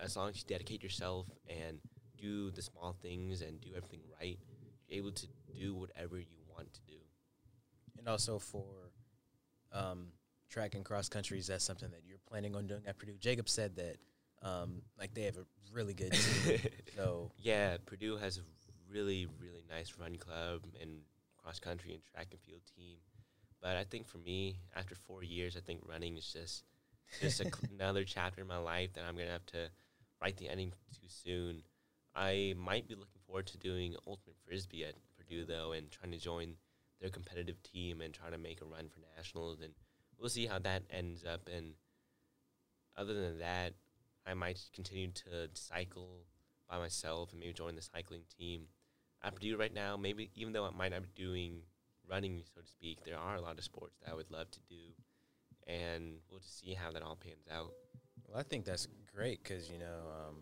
As 0.01 0.15
long 0.15 0.29
as 0.29 0.37
you 0.37 0.43
dedicate 0.47 0.81
yourself 0.81 1.27
and 1.47 1.79
do 2.17 2.51
the 2.51 2.61
small 2.61 2.95
things 3.01 3.41
and 3.41 3.59
do 3.61 3.69
everything 3.75 4.01
right, 4.19 4.39
you're 4.87 4.99
able 4.99 5.11
to 5.11 5.27
do 5.59 5.75
whatever 5.75 6.17
you 6.17 6.37
want 6.49 6.73
to 6.73 6.81
do. 6.87 6.97
And 7.97 8.07
also 8.07 8.39
for 8.39 8.65
um, 9.73 10.07
track 10.49 10.75
and 10.75 10.85
cross 10.85 11.09
countries, 11.09 11.47
that's 11.47 11.63
something 11.63 11.89
that 11.91 12.01
you're 12.07 12.17
planning 12.27 12.55
on 12.55 12.67
doing 12.67 12.81
at 12.87 12.97
Purdue. 12.97 13.17
Jacob 13.19 13.49
said 13.49 13.75
that 13.75 13.97
um, 14.41 14.81
like 14.97 15.13
they 15.13 15.23
have 15.23 15.37
a 15.37 15.45
really 15.73 15.93
good 15.93 16.13
team. 16.13 16.59
so 16.95 17.31
Yeah, 17.37 17.77
Purdue 17.85 18.17
has 18.17 18.37
a 18.37 18.41
really, 18.91 19.27
really 19.39 19.63
nice 19.69 19.93
run 19.99 20.15
club 20.15 20.61
and 20.81 21.01
cross 21.37 21.59
country 21.59 21.93
and 21.93 22.03
track 22.03 22.27
and 22.31 22.39
field 22.41 22.61
team. 22.75 22.97
But 23.61 23.77
I 23.77 23.83
think 23.83 24.07
for 24.07 24.17
me, 24.17 24.57
after 24.75 24.95
four 24.95 25.23
years, 25.23 25.55
I 25.55 25.59
think 25.59 25.81
running 25.87 26.17
is 26.17 26.31
just 26.31 26.63
just 27.21 27.41
another 27.71 28.03
chapter 28.03 28.41
in 28.41 28.47
my 28.47 28.57
life 28.57 28.93
that 28.93 29.03
I'm 29.07 29.15
gonna 29.15 29.31
have 29.31 29.45
to 29.47 29.69
write 30.21 30.37
the 30.37 30.49
ending 30.49 30.71
too 30.91 31.07
soon. 31.07 31.63
I 32.15 32.53
might 32.57 32.87
be 32.87 32.95
looking 32.95 33.21
forward 33.25 33.47
to 33.47 33.57
doing 33.57 33.95
ultimate 34.07 34.37
frisbee 34.45 34.85
at 34.85 34.95
Purdue 35.17 35.45
though, 35.45 35.71
and 35.71 35.89
trying 35.91 36.11
to 36.11 36.17
join 36.17 36.55
their 36.99 37.09
competitive 37.09 37.61
team 37.63 38.01
and 38.01 38.13
trying 38.13 38.31
to 38.31 38.37
make 38.37 38.61
a 38.61 38.65
run 38.65 38.89
for 38.89 38.99
nationals. 39.17 39.59
And 39.61 39.73
we'll 40.17 40.29
see 40.29 40.45
how 40.45 40.59
that 40.59 40.83
ends 40.89 41.23
up. 41.25 41.49
And 41.53 41.73
other 42.95 43.13
than 43.13 43.39
that, 43.39 43.73
I 44.25 44.33
might 44.33 44.59
continue 44.73 45.11
to 45.11 45.49
cycle 45.53 46.25
by 46.69 46.77
myself 46.77 47.31
and 47.31 47.39
maybe 47.39 47.53
join 47.53 47.75
the 47.75 47.81
cycling 47.81 48.21
team. 48.37 48.67
At 49.23 49.35
Purdue 49.35 49.57
right 49.57 49.73
now, 49.73 49.97
maybe 49.97 50.31
even 50.35 50.53
though 50.53 50.65
I 50.65 50.71
might 50.71 50.91
not 50.91 51.03
be 51.03 51.09
doing 51.15 51.61
running, 52.09 52.43
so 52.53 52.61
to 52.61 52.67
speak, 52.67 53.03
there 53.05 53.17
are 53.17 53.35
a 53.35 53.41
lot 53.41 53.57
of 53.57 53.63
sports 53.63 53.97
that 54.03 54.11
I 54.11 54.15
would 54.15 54.31
love 54.31 54.49
to 54.51 54.59
do, 54.69 54.75
and 55.67 56.15
we'll 56.29 56.39
just 56.39 56.59
see 56.59 56.73
how 56.73 56.91
that 56.91 57.01
all 57.01 57.15
pans 57.15 57.45
out. 57.51 57.71
Well, 58.27 58.39
I 58.39 58.43
think 58.43 58.65
that's 58.65 58.87
great 59.13 59.43
because 59.43 59.69
you 59.69 59.79
know, 59.79 59.85
um, 60.27 60.35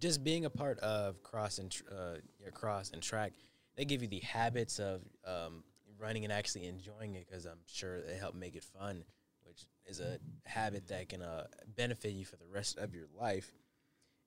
just 0.00 0.24
being 0.24 0.44
a 0.44 0.50
part 0.50 0.78
of 0.80 1.22
cross 1.22 1.58
and 1.58 1.70
tr- 1.70 1.84
uh, 1.90 2.16
your 2.40 2.50
cross 2.50 2.90
and 2.92 3.02
track, 3.02 3.32
they 3.76 3.84
give 3.84 4.02
you 4.02 4.08
the 4.08 4.20
habits 4.20 4.78
of 4.78 5.02
um, 5.26 5.64
running 5.98 6.24
and 6.24 6.32
actually 6.32 6.66
enjoying 6.66 7.14
it. 7.14 7.26
Because 7.28 7.46
I'm 7.46 7.60
sure 7.66 8.00
they 8.02 8.16
help 8.16 8.34
make 8.34 8.56
it 8.56 8.64
fun, 8.64 9.04
which 9.44 9.64
is 9.86 10.00
a 10.00 10.18
habit 10.44 10.88
that 10.88 11.08
can 11.08 11.22
uh, 11.22 11.46
benefit 11.76 12.12
you 12.12 12.24
for 12.24 12.36
the 12.36 12.46
rest 12.52 12.78
of 12.78 12.94
your 12.94 13.06
life. 13.18 13.52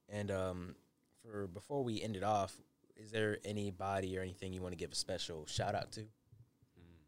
And 0.10 0.30
um, 0.32 0.76
for 1.22 1.48
before 1.48 1.84
we 1.84 2.02
end 2.02 2.16
it 2.16 2.24
off, 2.24 2.56
is 2.96 3.12
there 3.12 3.38
anybody 3.44 4.18
or 4.18 4.22
anything 4.22 4.54
you 4.54 4.62
want 4.62 4.72
to 4.74 4.78
give 4.78 4.92
a 4.92 4.96
special 4.96 5.46
shout 5.46 5.76
out 5.76 5.92
to? 5.94 6.02
Mm. 6.02 7.02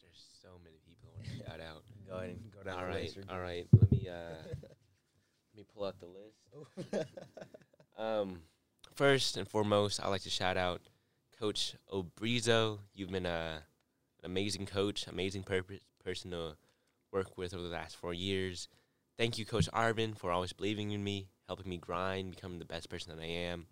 There's 0.00 0.24
so 0.42 0.48
many 0.64 0.78
people 0.86 1.10
I 1.12 1.16
want 1.18 1.28
to 1.30 1.33
shout 1.46 1.60
out. 1.60 1.82
Go 2.08 2.16
ahead 2.16 2.30
and 2.30 2.52
go 2.52 2.62
down 2.62 2.78
All 2.78 2.86
right, 2.86 3.16
all 3.30 3.40
right. 3.40 3.66
Let 3.72 3.90
me 3.90 4.08
uh, 4.08 4.36
let 4.60 5.56
me 5.56 5.64
pull 5.74 5.84
out 5.84 5.96
the 6.00 6.06
list. 6.06 7.06
Um, 7.96 8.40
first 8.94 9.36
and 9.36 9.46
foremost, 9.46 10.00
I'd 10.02 10.08
like 10.08 10.22
to 10.22 10.30
shout 10.30 10.56
out 10.56 10.80
Coach 11.38 11.76
Obrizo. 11.92 12.80
You've 12.92 13.10
been 13.10 13.26
a, 13.26 13.62
an 14.22 14.24
amazing 14.24 14.66
coach, 14.66 15.06
amazing 15.06 15.44
purpose, 15.44 15.78
person 16.04 16.32
to 16.32 16.56
work 17.12 17.38
with 17.38 17.54
over 17.54 17.62
the 17.62 17.68
last 17.68 17.96
four 17.96 18.12
years. 18.12 18.68
Thank 19.16 19.38
you, 19.38 19.46
Coach 19.46 19.70
Arvin, 19.72 20.18
for 20.18 20.32
always 20.32 20.52
believing 20.52 20.90
in 20.90 21.04
me, 21.04 21.28
helping 21.46 21.68
me 21.68 21.76
grind, 21.76 22.32
becoming 22.32 22.58
the 22.58 22.64
best 22.64 22.90
person 22.90 23.16
that 23.16 23.22
I 23.22 23.28
am. 23.28 23.66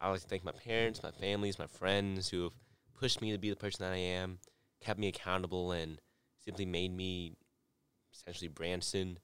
I 0.00 0.10
like 0.10 0.20
to 0.22 0.26
thank 0.26 0.44
my 0.44 0.52
parents, 0.52 1.02
my 1.02 1.10
families, 1.10 1.58
my 1.58 1.66
friends 1.66 2.30
who 2.30 2.44
have 2.44 2.54
pushed 2.98 3.20
me 3.20 3.32
to 3.32 3.38
be 3.38 3.50
the 3.50 3.56
person 3.56 3.84
that 3.84 3.92
I 3.92 3.98
am, 3.98 4.38
kept 4.80 4.98
me 4.98 5.08
accountable, 5.08 5.72
and 5.72 6.00
simply 6.46 6.64
made 6.64 6.94
me 6.94 7.34
essentially 8.14 8.48
Branson. 8.48 9.18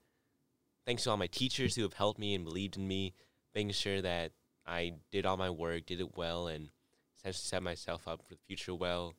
Thanks 0.84 1.04
to 1.04 1.10
all 1.10 1.16
my 1.16 1.28
teachers 1.28 1.76
who 1.76 1.82
have 1.82 1.94
helped 1.94 2.18
me 2.18 2.34
and 2.34 2.44
believed 2.44 2.76
in 2.76 2.86
me, 2.86 3.14
making 3.54 3.70
sure 3.72 4.02
that 4.02 4.32
I 4.66 4.94
did 5.10 5.24
all 5.24 5.36
my 5.36 5.50
work, 5.50 5.86
did 5.86 6.00
it 6.00 6.16
well, 6.16 6.48
and 6.48 6.70
essentially 7.16 7.42
set 7.42 7.62
myself 7.62 8.08
up 8.08 8.22
for 8.22 8.34
the 8.34 8.40
future 8.46 8.74
well. 8.74 9.14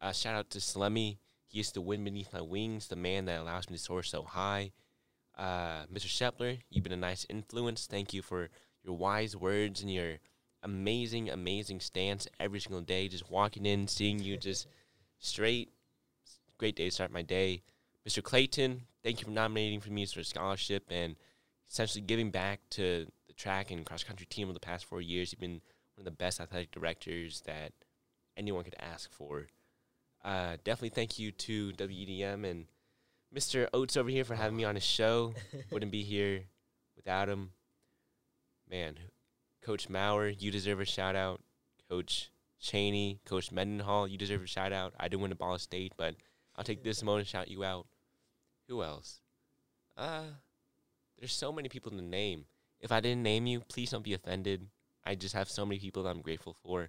Uh, 0.00 0.12
shout 0.12 0.34
out 0.34 0.50
to 0.50 0.58
Slemmy. 0.58 1.16
He 1.46 1.60
is 1.60 1.72
the 1.72 1.80
wind 1.80 2.04
beneath 2.04 2.32
my 2.32 2.42
wings, 2.42 2.88
the 2.88 2.96
man 2.96 3.24
that 3.26 3.40
allows 3.40 3.70
me 3.70 3.76
to 3.76 3.82
soar 3.82 4.02
so 4.02 4.22
high. 4.22 4.72
Uh, 5.36 5.84
Mr. 5.92 6.06
Shepler, 6.06 6.58
you've 6.70 6.84
been 6.84 6.92
a 6.92 6.96
nice 6.96 7.26
influence. 7.30 7.86
Thank 7.86 8.12
you 8.12 8.22
for 8.22 8.50
your 8.82 8.96
wise 8.96 9.36
words 9.36 9.80
and 9.80 9.92
your 9.92 10.16
amazing, 10.62 11.30
amazing 11.30 11.80
stance 11.80 12.26
every 12.38 12.60
single 12.60 12.80
day. 12.80 13.08
Just 13.08 13.30
walking 13.30 13.64
in, 13.64 13.88
seeing 13.88 14.18
you 14.18 14.36
just 14.36 14.66
straight. 15.18 15.70
Great 16.58 16.74
day 16.74 16.86
to 16.86 16.90
start 16.90 17.12
my 17.12 17.20
day. 17.20 17.62
Mr. 18.08 18.22
Clayton, 18.22 18.82
thank 19.04 19.20
you 19.20 19.26
for 19.26 19.30
nominating 19.30 19.78
for 19.78 19.90
me 19.90 20.06
for 20.06 20.20
a 20.20 20.24
scholarship 20.24 20.84
and 20.90 21.16
essentially 21.68 22.00
giving 22.00 22.30
back 22.30 22.60
to 22.70 23.06
the 23.26 23.34
track 23.34 23.70
and 23.70 23.84
cross 23.84 24.02
country 24.02 24.24
team 24.24 24.46
over 24.46 24.54
the 24.54 24.60
past 24.60 24.86
four 24.86 25.02
years. 25.02 25.32
You've 25.32 25.40
been 25.40 25.60
one 25.96 25.98
of 25.98 26.04
the 26.06 26.12
best 26.12 26.40
athletic 26.40 26.70
directors 26.70 27.42
that 27.42 27.72
anyone 28.38 28.64
could 28.64 28.76
ask 28.78 29.12
for. 29.12 29.48
Uh, 30.24 30.56
definitely 30.64 30.88
thank 30.88 31.18
you 31.18 31.30
to 31.30 31.72
WEDM 31.72 32.48
and 32.50 32.64
Mr. 33.34 33.68
Oates 33.74 33.98
over 33.98 34.08
here 34.08 34.24
for 34.24 34.34
having 34.34 34.56
me 34.56 34.64
on 34.64 34.76
his 34.76 34.84
show. 34.84 35.34
Wouldn't 35.70 35.92
be 35.92 36.04
here 36.04 36.44
without 36.96 37.28
him. 37.28 37.50
Man, 38.70 38.94
Coach 39.62 39.90
Maurer, 39.90 40.28
you 40.28 40.50
deserve 40.50 40.80
a 40.80 40.86
shout 40.86 41.16
out. 41.16 41.42
Coach 41.90 42.30
Cheney, 42.58 43.20
Coach 43.26 43.52
Mendenhall, 43.52 44.08
you 44.08 44.16
deserve 44.16 44.42
a 44.42 44.46
shout 44.46 44.72
out. 44.72 44.94
I 44.98 45.08
didn't 45.08 45.20
win 45.20 45.32
a 45.32 45.36
Ball 45.36 45.58
State, 45.58 45.92
but 45.98 46.14
I'll 46.56 46.64
take 46.64 46.82
this 46.82 47.02
moment 47.02 47.26
to 47.26 47.30
shout 47.30 47.48
you 47.48 47.64
out. 47.64 47.86
Who 48.68 48.82
else? 48.82 49.20
Uh, 49.96 50.24
there's 51.18 51.32
so 51.32 51.52
many 51.52 51.68
people 51.68 51.90
to 51.92 52.02
name. 52.02 52.46
If 52.80 52.92
I 52.92 53.00
didn't 53.00 53.22
name 53.22 53.46
you, 53.46 53.60
please 53.60 53.90
don't 53.90 54.04
be 54.04 54.14
offended. 54.14 54.66
I 55.04 55.14
just 55.14 55.34
have 55.34 55.48
so 55.48 55.64
many 55.64 55.78
people 55.78 56.02
that 56.02 56.10
I'm 56.10 56.22
grateful 56.22 56.56
for. 56.62 56.88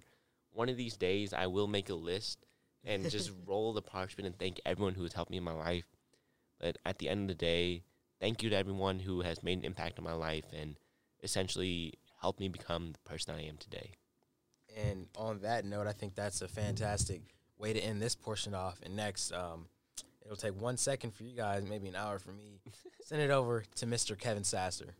One 0.52 0.68
of 0.68 0.76
these 0.76 0.96
days, 0.96 1.32
I 1.32 1.46
will 1.46 1.66
make 1.66 1.88
a 1.88 1.94
list 1.94 2.44
and 2.84 3.08
just 3.10 3.30
roll 3.46 3.72
the 3.72 3.82
parchment 3.82 4.26
and 4.26 4.38
thank 4.38 4.60
everyone 4.66 4.94
who 4.94 5.02
has 5.02 5.12
helped 5.12 5.30
me 5.30 5.36
in 5.36 5.44
my 5.44 5.52
life. 5.52 5.86
But 6.60 6.78
at 6.84 6.98
the 6.98 7.08
end 7.08 7.30
of 7.30 7.38
the 7.38 7.44
day, 7.44 7.84
thank 8.20 8.42
you 8.42 8.50
to 8.50 8.56
everyone 8.56 8.98
who 8.98 9.20
has 9.20 9.42
made 9.42 9.58
an 9.58 9.64
impact 9.64 9.98
on 9.98 10.04
my 10.04 10.12
life 10.12 10.46
and 10.52 10.76
essentially 11.22 11.94
helped 12.20 12.40
me 12.40 12.48
become 12.48 12.92
the 12.92 13.10
person 13.10 13.34
I 13.34 13.44
am 13.44 13.56
today. 13.56 13.92
And 14.76 15.06
on 15.16 15.40
that 15.40 15.64
note, 15.64 15.86
I 15.86 15.92
think 15.92 16.14
that's 16.14 16.42
a 16.42 16.48
fantastic 16.48 17.22
way 17.58 17.72
to 17.72 17.80
end 17.80 18.00
this 18.00 18.14
portion 18.14 18.54
off. 18.54 18.80
And 18.82 18.96
next, 18.96 19.32
um, 19.32 19.66
it'll 20.24 20.36
take 20.36 20.60
one 20.60 20.76
second 20.76 21.14
for 21.14 21.24
you 21.24 21.36
guys, 21.36 21.64
maybe 21.68 21.88
an 21.88 21.96
hour 21.96 22.18
for 22.18 22.32
me. 22.32 22.60
Send 23.04 23.22
it 23.22 23.30
over 23.30 23.64
to 23.76 23.86
Mr. 23.86 24.18
Kevin 24.18 24.44
Sasser. 24.44 24.94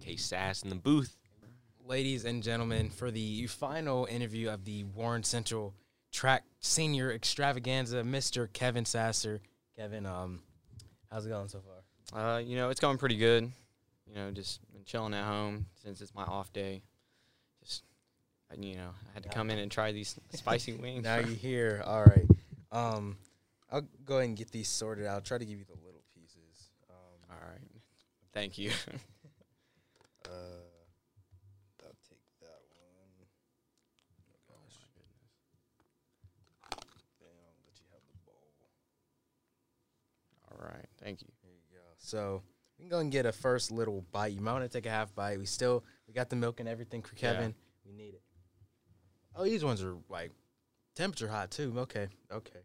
K 0.00 0.16
Sass 0.16 0.62
in 0.62 0.68
the 0.68 0.74
booth. 0.74 1.16
ladies 1.86 2.24
and 2.24 2.42
gentlemen, 2.42 2.90
for 2.90 3.10
the 3.10 3.46
final 3.46 4.06
interview 4.06 4.50
of 4.50 4.64
the 4.64 4.84
Warren 4.84 5.22
Central 5.22 5.74
Track 6.12 6.44
Senior 6.60 7.12
Extravaganza, 7.12 8.02
Mr. 8.02 8.52
Kevin 8.52 8.84
Sasser. 8.84 9.40
Kevin, 9.76 10.04
um, 10.06 10.40
how's 11.10 11.26
it 11.26 11.30
going 11.30 11.48
so 11.48 11.60
far? 11.60 12.36
Uh, 12.36 12.38
you 12.38 12.56
know, 12.56 12.68
it's 12.68 12.80
going 12.80 12.98
pretty 12.98 13.16
good. 13.16 13.50
You 14.06 14.14
know, 14.14 14.30
just 14.30 14.60
been 14.72 14.84
chilling 14.84 15.14
at 15.14 15.24
home 15.24 15.66
since 15.82 16.00
it's 16.00 16.14
my 16.14 16.24
off 16.24 16.52
day. 16.52 16.82
You 18.58 18.76
know, 18.76 18.90
I 19.10 19.14
had 19.14 19.22
to 19.24 19.28
come 19.28 19.50
in 19.50 19.58
and 19.58 19.70
try 19.70 19.92
these 19.92 20.18
spicy 20.34 20.74
wings. 20.74 21.04
Now 21.04 21.16
you're 21.16 21.26
here. 21.28 21.82
All 21.86 22.04
right. 22.04 22.26
Um, 22.70 23.16
I'll 23.70 23.86
go 24.04 24.16
ahead 24.16 24.28
and 24.28 24.36
get 24.36 24.50
these 24.50 24.68
sorted 24.68 25.06
out. 25.06 25.24
Try 25.24 25.38
to 25.38 25.44
give 25.44 25.58
you 25.58 25.64
the 25.64 25.84
little 25.84 26.02
pieces. 26.14 26.70
Um, 26.90 26.96
All 27.30 27.48
right. 27.48 27.60
Thank 28.32 28.58
you. 28.58 28.70
uh, 30.26 30.30
I'll 31.84 31.96
take 32.08 32.20
that 32.40 32.60
one. 32.76 33.26
Oh 34.28 34.38
gosh. 34.48 34.76
Then 37.20 37.28
I'll 37.40 37.56
let 37.64 37.78
you 37.80 37.86
have 37.92 38.02
the 38.10 38.18
bowl. 38.26 38.52
All 40.50 40.66
right. 40.66 40.86
Thank 41.02 41.22
you. 41.22 41.28
There 41.42 41.52
you 41.52 41.76
go. 41.78 41.84
So 41.98 42.42
we 42.78 42.84
can 42.84 42.90
go 42.90 42.98
and 42.98 43.10
get 43.10 43.26
a 43.26 43.32
first 43.32 43.70
little 43.70 44.04
bite. 44.12 44.32
You 44.32 44.40
might 44.40 44.52
want 44.52 44.64
to 44.64 44.68
take 44.70 44.86
a 44.86 44.90
half 44.90 45.14
bite. 45.14 45.38
We 45.38 45.46
still 45.46 45.84
we 46.06 46.14
got 46.14 46.28
the 46.30 46.36
milk 46.36 46.60
and 46.60 46.68
everything 46.68 47.02
for 47.02 47.14
Yeah. 47.16 47.32
Kevin. 47.32 47.54
We 47.84 47.92
need 47.92 48.14
it. 48.14 48.22
Oh, 49.34 49.44
these 49.44 49.64
ones 49.64 49.82
are 49.82 49.96
like 50.08 50.30
temperature 50.94 51.28
hot 51.28 51.50
too. 51.50 51.72
Okay, 51.78 52.08
okay. 52.30 52.60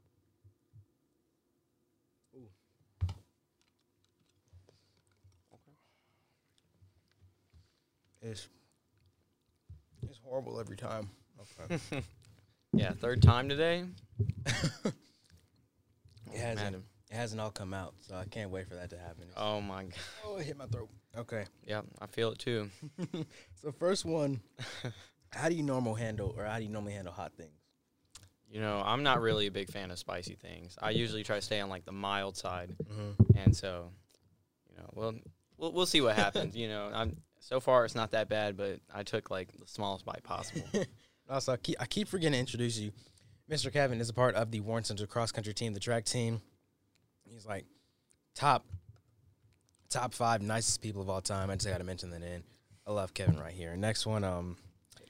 Ooh. 2.36 2.49
It's 8.22 8.47
it's 10.01 10.20
horrible 10.24 10.59
every 10.59 10.78
time. 10.78 11.09
Okay. 11.61 12.03
Yeah, 12.74 12.91
third 12.91 13.22
time 13.22 13.47
today. 13.47 13.86
it 14.45 14.93
hasn't 16.36 16.55
Madam. 16.57 16.84
it 17.09 17.15
hasn't 17.15 17.39
all 17.39 17.51
come 17.51 17.74
out, 17.74 17.93
so 18.01 18.15
I 18.15 18.26
can't 18.26 18.49
wait 18.49 18.68
for 18.68 18.76
that 18.76 18.89
to 18.89 18.97
happen. 18.97 19.26
Oh 19.38 19.61
my 19.61 19.84
god. 19.84 19.93
Oh, 20.26 20.38
it 20.38 20.45
hit 20.47 20.57
my 20.57 20.65
throat. 20.65 20.89
Okay. 21.15 21.45
Yeah, 21.65 21.82
I 22.01 22.07
feel 22.07 22.32
it 22.32 22.39
too. 22.39 22.70
So 23.61 23.72
first 23.72 24.03
one, 24.03 24.41
how 25.32 25.49
do 25.49 25.55
you 25.55 25.63
normal 25.63 25.95
handle 25.95 26.34
or 26.38 26.45
how 26.45 26.57
do 26.57 26.63
you 26.63 26.69
normally 26.69 26.93
handle 26.93 27.13
hot 27.13 27.34
things? 27.34 27.51
You 28.49 28.61
know, 28.61 28.82
I'm 28.86 29.03
not 29.03 29.19
really 29.21 29.47
a 29.47 29.51
big 29.51 29.69
fan 29.69 29.91
of 29.91 29.99
spicy 29.99 30.36
things. 30.36 30.78
I 30.82 30.91
usually 30.91 31.23
try 31.23 31.36
to 31.36 31.41
stay 31.41 31.59
on 31.59 31.69
like 31.69 31.84
the 31.86 31.91
mild 31.91 32.38
side, 32.38 32.75
Mm-hmm. 32.91 33.38
and 33.38 33.55
so, 33.55 33.91
you 34.69 34.78
know, 34.78 34.89
well, 34.93 35.13
we'll 35.57 35.71
we'll 35.73 35.86
see 35.86 35.99
what 36.01 36.15
happens. 36.15 36.55
You 36.55 36.69
know, 36.69 36.89
I'm 36.93 37.17
so 37.39 37.59
far 37.59 37.84
it's 37.84 37.93
not 37.95 38.11
that 38.11 38.30
bad, 38.30 38.55
but 38.55 38.80
I 38.93 39.03
took 39.03 39.30
like 39.30 39.49
the 39.51 39.67
smallest 39.67 40.05
bite 40.05 40.23
possible. 40.23 40.63
Also, 41.30 41.51
I 41.51 41.57
keep, 41.57 41.75
I 41.78 41.86
keep 41.86 42.07
forgetting 42.07 42.32
to 42.32 42.39
introduce 42.39 42.78
you. 42.80 42.93
Mr. 43.51 43.69
Kevin 43.69 43.99
is 43.99 44.07
a 44.07 44.13
part 44.13 44.36
of 44.36 44.49
the 44.49 44.61
Warren 44.61 44.86
Central 44.86 45.07
cross 45.07 45.30
country 45.30 45.53
team, 45.53 45.73
the 45.73 45.80
track 45.82 46.05
team. 46.05 46.39
He's 47.25 47.45
like 47.45 47.65
top 48.34 48.65
top 49.89 50.13
five 50.13 50.41
nicest 50.41 50.82
people 50.82 51.01
of 51.01 51.09
all 51.09 51.19
time. 51.19 51.49
I 51.49 51.55
just 51.55 51.67
got 51.67 51.80
to 51.80 51.84
mention 51.84 52.11
that 52.11 52.23
in. 52.23 52.43
I 52.86 52.91
love 52.93 53.13
Kevin 53.13 53.38
right 53.38 53.51
here. 53.51 53.75
Next 53.75 54.05
one, 54.05 54.23
um, 54.23 54.55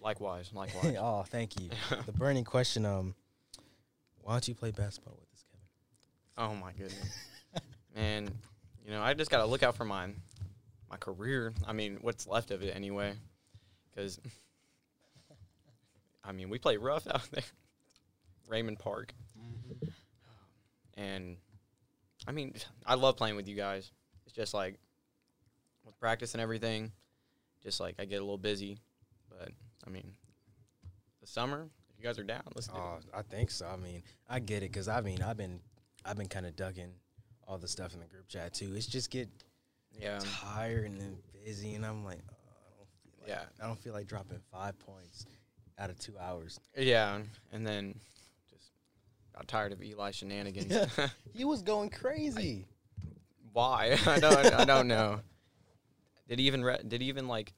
likewise, 0.07 0.51
likewise. 0.53 0.95
oh, 0.97 1.23
thank 1.27 1.59
you. 1.59 1.69
the 2.05 2.13
burning 2.13 2.45
question, 2.45 2.85
um, 2.85 3.13
why 4.21 4.33
don't 4.33 4.47
you 4.47 4.55
play 4.55 4.71
basketball 4.71 5.17
with 5.19 5.27
us, 5.33 5.45
Kevin? 5.51 6.49
Oh 6.49 6.55
my 6.55 6.71
goodness, 6.71 7.27
man! 7.93 8.29
You 8.85 8.91
know, 8.91 9.01
I 9.01 9.13
just 9.13 9.29
gotta 9.29 9.45
look 9.45 9.63
out 9.63 9.75
for 9.75 9.83
my 9.83 10.07
my 10.89 10.95
career. 10.95 11.53
I 11.65 11.73
mean, 11.73 11.97
what's 12.01 12.25
left 12.25 12.51
of 12.51 12.63
it 12.63 12.73
anyway, 12.73 13.13
because 13.89 14.19
I 16.23 16.31
mean, 16.31 16.49
we 16.49 16.57
play 16.57 16.77
rough 16.77 17.05
out 17.13 17.29
there, 17.31 17.43
Raymond 18.47 18.79
Park, 18.79 19.13
and 20.95 21.35
I 22.25 22.31
mean, 22.31 22.53
I 22.85 22.95
love 22.95 23.17
playing 23.17 23.35
with 23.35 23.49
you 23.49 23.57
guys. 23.57 23.91
It's 24.25 24.35
just 24.35 24.53
like 24.53 24.75
with 25.85 25.99
practice 25.99 26.33
and 26.33 26.41
everything, 26.41 26.93
just 27.61 27.81
like 27.81 27.95
I 27.99 28.05
get 28.05 28.17
a 28.21 28.23
little 28.23 28.37
busy, 28.37 28.77
but 29.29 29.49
I 29.87 29.89
mean, 29.89 30.11
the 31.21 31.27
summer, 31.27 31.67
if 31.89 31.97
you 31.97 32.03
guys 32.03 32.19
are 32.19 32.23
down, 32.23 32.43
let's 32.55 32.67
do 32.67 32.73
Oh, 32.75 32.97
it. 32.99 33.05
I 33.13 33.21
think 33.21 33.49
so. 33.51 33.65
I 33.67 33.77
mean, 33.77 34.03
I 34.29 34.39
get 34.39 34.57
it 34.63 34.71
because 34.71 34.87
I 34.87 35.01
mean, 35.01 35.21
I've 35.21 35.37
been, 35.37 35.59
I've 36.05 36.17
been 36.17 36.27
kind 36.27 36.45
of 36.45 36.55
ducking 36.55 36.91
all 37.47 37.57
the 37.57 37.67
stuff 37.67 37.93
in 37.93 37.99
the 37.99 38.05
group 38.05 38.27
chat 38.27 38.53
too. 38.53 38.73
It's 38.75 38.85
just 38.85 39.09
get 39.09 39.29
Yeah, 39.97 40.19
tired 40.43 40.85
and 40.85 40.99
then 40.99 41.17
busy, 41.45 41.75
and 41.75 41.85
I'm 41.85 42.03
like, 42.03 42.19
oh, 42.29 42.33
I 42.33 42.77
don't 42.77 42.89
feel 42.89 43.13
like, 43.21 43.29
Yeah. 43.29 43.63
I 43.63 43.67
don't 43.67 43.79
feel 43.79 43.93
like 43.93 44.07
dropping 44.07 44.39
five 44.51 44.77
points 44.79 45.25
out 45.79 45.89
of 45.89 45.97
two 45.99 46.17
hours. 46.19 46.59
yeah, 46.77 47.19
and 47.53 47.65
then 47.65 47.97
just 48.49 48.71
got 49.33 49.47
tired 49.47 49.71
of 49.71 49.81
Eli 49.81 50.11
shenanigans. 50.11 50.73
He 51.33 51.45
was 51.45 51.61
going 51.61 51.89
crazy. 51.91 52.65
Why? 53.53 53.97
I 54.07 54.19
don't. 54.19 54.53
I 54.53 54.65
don't 54.65 54.87
know. 54.87 55.21
Did 56.27 56.39
he 56.39 56.47
even? 56.47 56.63
Re- 56.63 56.81
did 56.87 57.01
he 57.01 57.07
even 57.07 57.27
like, 57.27 57.53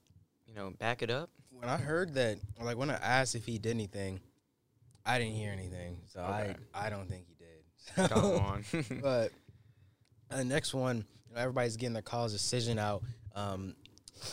you 0.46 0.54
know, 0.54 0.72
back 0.80 1.02
it 1.02 1.10
up? 1.10 1.30
When 1.60 1.70
I 1.70 1.78
heard 1.78 2.14
that, 2.16 2.38
like 2.62 2.78
when 2.78 2.90
I 2.90 2.96
asked 2.96 3.36
if 3.36 3.46
he 3.46 3.58
did 3.58 3.72
anything, 3.72 4.20
I 5.06 5.20
didn't 5.20 5.34
hear 5.36 5.52
anything, 5.52 5.98
so 6.08 6.22
Okay. 6.22 6.56
I 6.74 6.88
I 6.88 6.90
don't 6.90 7.10
think 7.10 7.26
he 7.28 7.36
did. 7.36 8.10
Come 8.10 8.26
on. 8.40 8.64
but 9.02 9.32
uh, 10.32 10.38
the 10.38 10.46
next 10.46 10.74
one, 10.74 11.06
you 11.28 11.36
know, 11.36 11.42
everybody's 11.42 11.76
getting 11.78 11.94
their 11.94 12.02
cause 12.02 12.32
decision 12.32 12.80
out. 12.80 13.04
Um, 13.36 13.76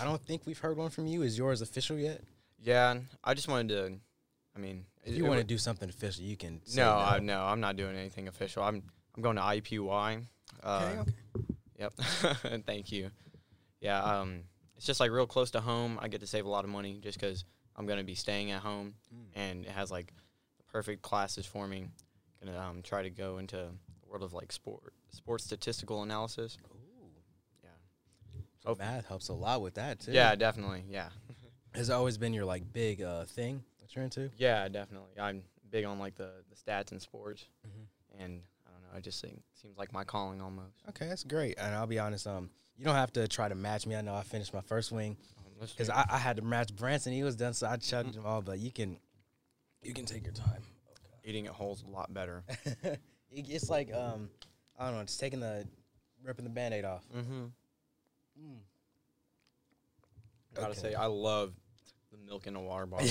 I 0.01 0.05
don't 0.05 0.21
think 0.25 0.43
we've 0.47 0.59
heard 0.59 0.77
one 0.77 0.91
from 0.91 1.07
you. 1.07 1.23
Is 1.23 1.37
yours 1.39 1.63
official 1.63 1.99
yet? 1.99 2.23
yeah, 2.61 2.97
I 3.25 3.35
just 3.35 3.49
wanted 3.49 3.69
to. 3.69 3.99
I 4.55 4.59
mean, 4.59 4.87
If 5.05 5.15
you 5.17 5.25
want 5.25 5.39
to 5.41 5.45
do 5.47 5.59
something 5.59 5.89
official, 5.89 6.25
you 6.25 6.37
can. 6.37 6.61
Say 6.65 6.81
No, 6.81 6.93
I, 6.97 7.19
no, 7.19 7.43
I'm 7.43 7.61
not 7.61 7.77
doing 7.77 7.97
anything 7.97 8.29
official. 8.29 8.63
I'm 8.63 8.83
I'm 9.17 9.23
going 9.23 9.37
to 9.37 9.43
IUPUI. 9.43 10.23
Uh, 10.63 10.89
Okay, 10.93 10.99
okay. 11.01 11.13
Yep. 11.79 11.93
Thank 12.67 12.91
you. 12.93 13.11
Yeah. 13.81 14.03
Um, 14.03 14.41
it's 14.77 14.87
just 14.87 15.01
like 15.01 15.11
real 15.11 15.27
close 15.27 15.51
to 15.53 15.61
home. 15.61 15.99
I 16.01 16.09
get 16.09 16.21
to 16.21 16.27
save 16.27 16.45
a 16.45 16.49
lot 16.49 16.65
of 16.65 16.71
money 16.71 16.99
just 17.03 17.19
because 17.19 17.45
I'm 17.77 17.87
gonna 17.87 18.05
be 18.05 18.15
staying 18.15 18.51
at 18.51 18.63
home, 18.63 18.95
Mm. 19.15 19.27
and 19.35 19.65
it 19.65 19.71
has 19.71 19.91
like 19.91 20.13
the 20.59 20.63
perfect 20.65 21.03
classes 21.03 21.47
for 21.47 21.67
me. 21.67 21.89
Gonna 22.45 22.59
um 22.59 22.83
try 22.83 23.03
to 23.03 23.11
go 23.11 23.39
into 23.39 23.57
the 23.57 24.09
world 24.09 24.23
of 24.23 24.33
like 24.33 24.53
sport 24.53 24.93
sports 25.11 25.45
statistical 25.45 26.03
analysis. 26.03 26.59
Ooh. 26.71 27.09
Yeah. 27.63 27.71
So 28.63 28.75
math 28.79 29.07
helps 29.07 29.29
a 29.29 29.33
lot 29.35 29.63
with 29.63 29.75
that 29.75 30.01
too. 30.01 30.13
Yeah, 30.13 30.35
definitely. 30.35 30.85
Yeah. 30.89 31.09
has 31.75 31.91
always 31.91 32.17
been 32.19 32.33
your 32.35 32.45
like 32.45 32.71
big 32.73 33.03
uh 33.03 33.25
thing 33.25 33.63
that 33.81 33.95
you're 33.95 34.05
into. 34.05 34.31
Yeah, 34.37 34.69
definitely. 34.69 35.19
I'm 35.21 35.43
big 35.71 35.85
on 35.85 35.99
like 35.99 36.15
the 36.17 36.31
the 36.51 36.57
stats 36.57 36.93
and 36.93 37.01
sports, 37.01 37.45
Mhm. 37.67 38.21
and 38.23 38.43
I 38.67 38.71
don't 38.71 38.83
know. 38.83 38.89
I 38.97 39.01
just 39.01 39.21
think 39.23 39.43
seems 39.55 39.77
like 39.77 39.93
my 39.93 40.05
calling 40.05 40.41
almost. 40.41 40.83
Okay, 40.91 41.09
that's 41.09 41.25
great. 41.25 41.59
And 41.59 41.75
I'll 41.75 41.87
be 41.87 41.99
honest, 41.99 42.27
um, 42.27 42.51
you 42.79 42.85
don't 42.85 42.95
have 42.95 43.13
to 43.15 43.27
try 43.29 43.49
to 43.49 43.55
match 43.55 43.87
me. 43.87 43.97
I 43.97 44.01
know 44.03 44.15
I 44.15 44.23
finished 44.23 44.53
my 44.55 44.61
first 44.61 44.93
wing 44.93 45.17
because 45.61 45.89
I, 45.91 46.05
I 46.11 46.19
had 46.19 46.37
to 46.37 46.43
match 46.43 46.75
Branson. 46.77 47.13
He 47.13 47.23
was 47.23 47.37
done, 47.37 47.55
so 47.55 47.67
I 47.67 47.77
chugged 47.77 48.15
them 48.15 48.27
all. 48.27 48.43
But 48.43 48.59
you 48.59 48.71
can, 48.71 48.99
you 49.83 49.95
can 49.95 50.05
take 50.05 50.25
your 50.25 50.35
time. 50.35 50.63
eating 51.25 51.47
at 51.47 51.53
holes 51.53 51.83
a 51.87 51.91
lot 51.91 52.13
better. 52.13 52.45
It's 53.39 53.69
like 53.69 53.93
um, 53.93 54.31
I 54.79 54.87
don't 54.87 54.95
know, 54.95 55.01
it's 55.03 55.17
taking 55.19 55.41
the 55.41 55.67
ripping 56.25 56.45
the 56.45 56.51
band-aid 56.51 56.85
off. 56.87 57.05
Mm-hmm. 57.15 57.45
Mm. 58.41 58.57
I 60.57 60.61
gotta 60.61 60.71
Okay. 60.73 60.81
say, 60.81 60.95
I 60.95 61.07
love 61.07 61.53
the 62.11 62.19
milk 62.19 62.47
in 62.47 62.57
a 62.57 62.61
water 62.63 62.87
bottle. 62.87 63.09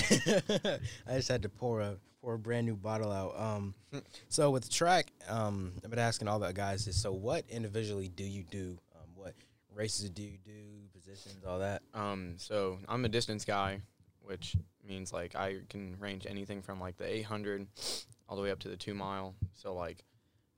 I 1.06 1.16
just 1.16 1.28
had 1.28 1.42
to 1.42 1.48
pour 1.48 1.80
a 1.80 1.96
pour 2.20 2.34
a 2.34 2.38
brand 2.38 2.66
new 2.66 2.74
bottle 2.76 3.12
out. 3.12 3.38
Um, 3.38 3.74
so 4.28 4.50
with 4.50 4.68
track, 4.70 5.12
um, 5.28 5.72
I've 5.84 5.90
been 5.90 5.98
asking 6.00 6.26
all 6.28 6.40
the 6.40 6.52
guys 6.52 6.86
this. 6.86 7.00
So 7.00 7.12
what 7.12 7.44
individually 7.48 8.08
do 8.08 8.24
you 8.24 8.42
do? 8.50 8.78
Races 9.76 10.08
do 10.08 10.22
you 10.22 10.38
do? 10.42 10.52
Positions, 10.94 11.44
all 11.46 11.58
that. 11.58 11.82
um, 11.92 12.34
so 12.38 12.78
I'm 12.88 13.04
a 13.04 13.10
distance 13.10 13.44
guy, 13.44 13.82
which 14.22 14.56
means 14.82 15.12
like 15.12 15.36
I 15.36 15.56
can 15.68 15.96
range 16.00 16.26
anything 16.26 16.62
from 16.62 16.80
like 16.80 16.96
the 16.96 17.06
800 17.06 17.66
all 18.26 18.36
the 18.36 18.42
way 18.42 18.50
up 18.50 18.58
to 18.60 18.68
the 18.68 18.76
two 18.76 18.94
mile. 18.94 19.34
So 19.52 19.74
like, 19.74 20.02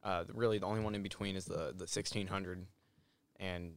uh, 0.05 0.23
really 0.33 0.59
the 0.59 0.67
only 0.67 0.83
one 0.83 0.95
in 0.95 1.03
between 1.03 1.35
is 1.35 1.47
the 1.47 1.75
the 1.75 1.89
1600, 1.89 2.65
and 3.41 3.73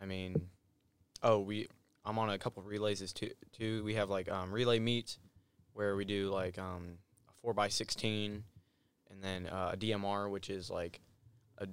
I 0.00 0.06
mean, 0.06 0.48
oh 1.22 1.40
we 1.40 1.68
I'm 2.06 2.18
on 2.18 2.30
a 2.30 2.38
couple 2.38 2.62
relays 2.62 3.12
too. 3.12 3.30
Too 3.52 3.84
we 3.84 3.94
have 3.94 4.08
like 4.08 4.30
um, 4.30 4.50
relay 4.50 4.78
meets 4.78 5.18
where 5.74 5.94
we 5.94 6.06
do 6.06 6.30
like 6.30 6.58
um, 6.58 6.96
a 7.28 7.32
four 7.42 7.52
by 7.52 7.68
16, 7.68 8.42
and 9.10 9.22
then 9.22 9.46
uh, 9.46 9.72
a 9.74 9.76
DMR, 9.76 10.30
which 10.30 10.48
is 10.48 10.70
like 10.70 11.00
a 11.58 11.68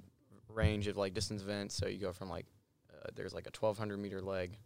range 0.50 0.88
of 0.88 0.98
like 0.98 1.14
distance 1.14 1.42
events. 1.42 1.74
So 1.74 1.88
you 1.88 2.00
go 2.00 2.12
from 2.12 2.30
like 2.30 2.46
uh, 3.06 3.12
there's 3.16 3.34
like 3.34 3.46
a 3.46 3.54
1200 3.58 3.98
meter 3.98 4.22
leg, 4.22 4.58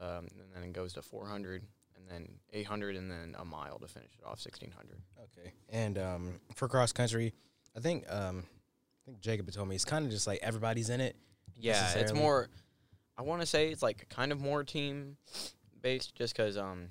um, 0.00 0.26
and 0.30 0.52
then 0.54 0.62
it 0.62 0.72
goes 0.72 0.92
to 0.94 1.02
400, 1.02 1.62
and 1.96 2.08
then 2.08 2.28
800, 2.52 2.96
and 2.96 3.10
then 3.10 3.34
a 3.38 3.44
mile 3.44 3.78
to 3.78 3.88
finish 3.88 4.12
it 4.18 4.24
off 4.24 4.44
1600. 4.44 5.00
Okay. 5.18 5.52
And 5.70 5.98
um, 5.98 6.40
for 6.54 6.68
cross 6.68 6.92
country, 6.92 7.32
I 7.76 7.80
think 7.80 8.04
um, 8.08 8.44
I 9.02 9.06
think 9.06 9.20
Jacob 9.20 9.46
had 9.46 9.54
told 9.54 9.68
me 9.68 9.74
it's 9.74 9.84
kind 9.84 10.04
of 10.04 10.10
just 10.10 10.26
like 10.26 10.40
everybody's 10.42 10.90
in 10.90 11.00
it. 11.00 11.16
Yeah, 11.56 11.94
it's 11.94 12.12
more. 12.12 12.48
I 13.18 13.22
want 13.22 13.40
to 13.40 13.46
say 13.46 13.70
it's 13.70 13.82
like 13.82 14.08
kind 14.10 14.30
of 14.30 14.40
more 14.40 14.62
team 14.62 15.16
based, 15.80 16.14
just 16.14 16.36
because 16.36 16.58
um, 16.58 16.88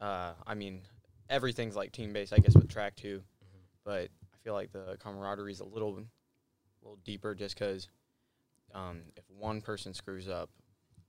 uh, 0.00 0.32
I 0.46 0.54
mean 0.54 0.82
everything's 1.28 1.76
like 1.76 1.92
team 1.92 2.12
based, 2.12 2.32
I 2.32 2.38
guess 2.38 2.54
with 2.54 2.68
track 2.68 2.96
too, 2.96 3.22
but 3.84 4.08
I 4.34 4.36
feel 4.44 4.54
like 4.54 4.72
the 4.72 4.96
camaraderie 5.00 5.52
is 5.52 5.60
a 5.60 5.64
little, 5.64 6.02
little 6.82 6.98
deeper, 7.04 7.34
just 7.34 7.54
because 7.54 7.88
um, 8.74 9.02
if 9.16 9.24
one 9.28 9.60
person 9.60 9.94
screws 9.94 10.28
up, 10.28 10.50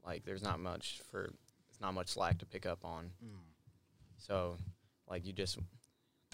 like 0.06 0.24
there's 0.26 0.44
not 0.44 0.60
much 0.60 1.02
for, 1.12 1.32
it's 1.70 1.80
not 1.82 1.94
much 1.94 2.10
slack 2.10 2.38
to 2.40 2.46
pick 2.46 2.66
up 2.66 2.84
on. 2.84 3.12
So, 4.18 4.58
like 5.10 5.26
you 5.26 5.34
just, 5.34 5.58
you 5.58 5.64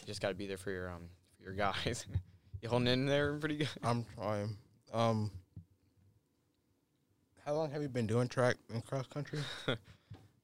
just 0.06 0.22
got 0.22 0.30
to 0.30 0.36
be 0.36 0.48
there 0.48 0.58
for 0.58 0.72
your 0.72 0.90
um, 0.90 1.10
for 1.38 1.44
your 1.44 1.54
guys. 1.54 2.06
you 2.62 2.70
holding 2.70 2.88
in 2.88 3.06
there 3.06 3.34
pretty 3.36 3.58
good. 3.58 3.70
I'm 3.84 4.06
trying. 4.16 4.58
Um, 4.94 5.32
how 7.46 7.54
long 7.54 7.72
have 7.72 7.82
you 7.82 7.88
been 7.88 8.08
doing 8.08 8.28
track 8.28 8.58
and 8.74 8.86
cross 8.86 9.08
country? 9.08 9.40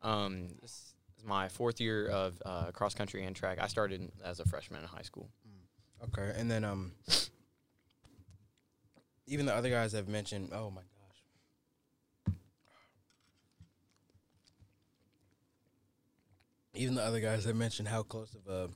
Um, 0.03 0.49
this 0.61 0.93
is 1.17 1.23
my 1.23 1.47
fourth 1.47 1.79
year 1.79 2.09
of 2.09 2.41
uh, 2.45 2.71
cross 2.71 2.93
country 2.93 3.23
and 3.23 3.34
track. 3.34 3.57
I 3.61 3.67
started 3.67 4.11
as 4.23 4.41
a 4.41 4.45
freshman 4.45 4.81
in 4.81 4.88
high 4.88 5.01
school. 5.01 5.29
Okay, 6.03 6.38
and 6.38 6.51
then 6.51 6.65
um, 6.65 6.91
even 9.28 9.45
the 9.45 9.53
other 9.53 9.69
guys 9.69 9.93
have 9.93 10.07
mentioned. 10.07 10.49
Oh 10.53 10.69
my 10.69 10.82
gosh. 10.82 12.34
Even 16.74 16.95
the 16.95 17.03
other 17.03 17.19
guys 17.19 17.45
have 17.45 17.55
mentioned 17.55 17.88
how 17.88 18.03
close 18.03 18.36
of 18.36 18.47
a 18.51 18.69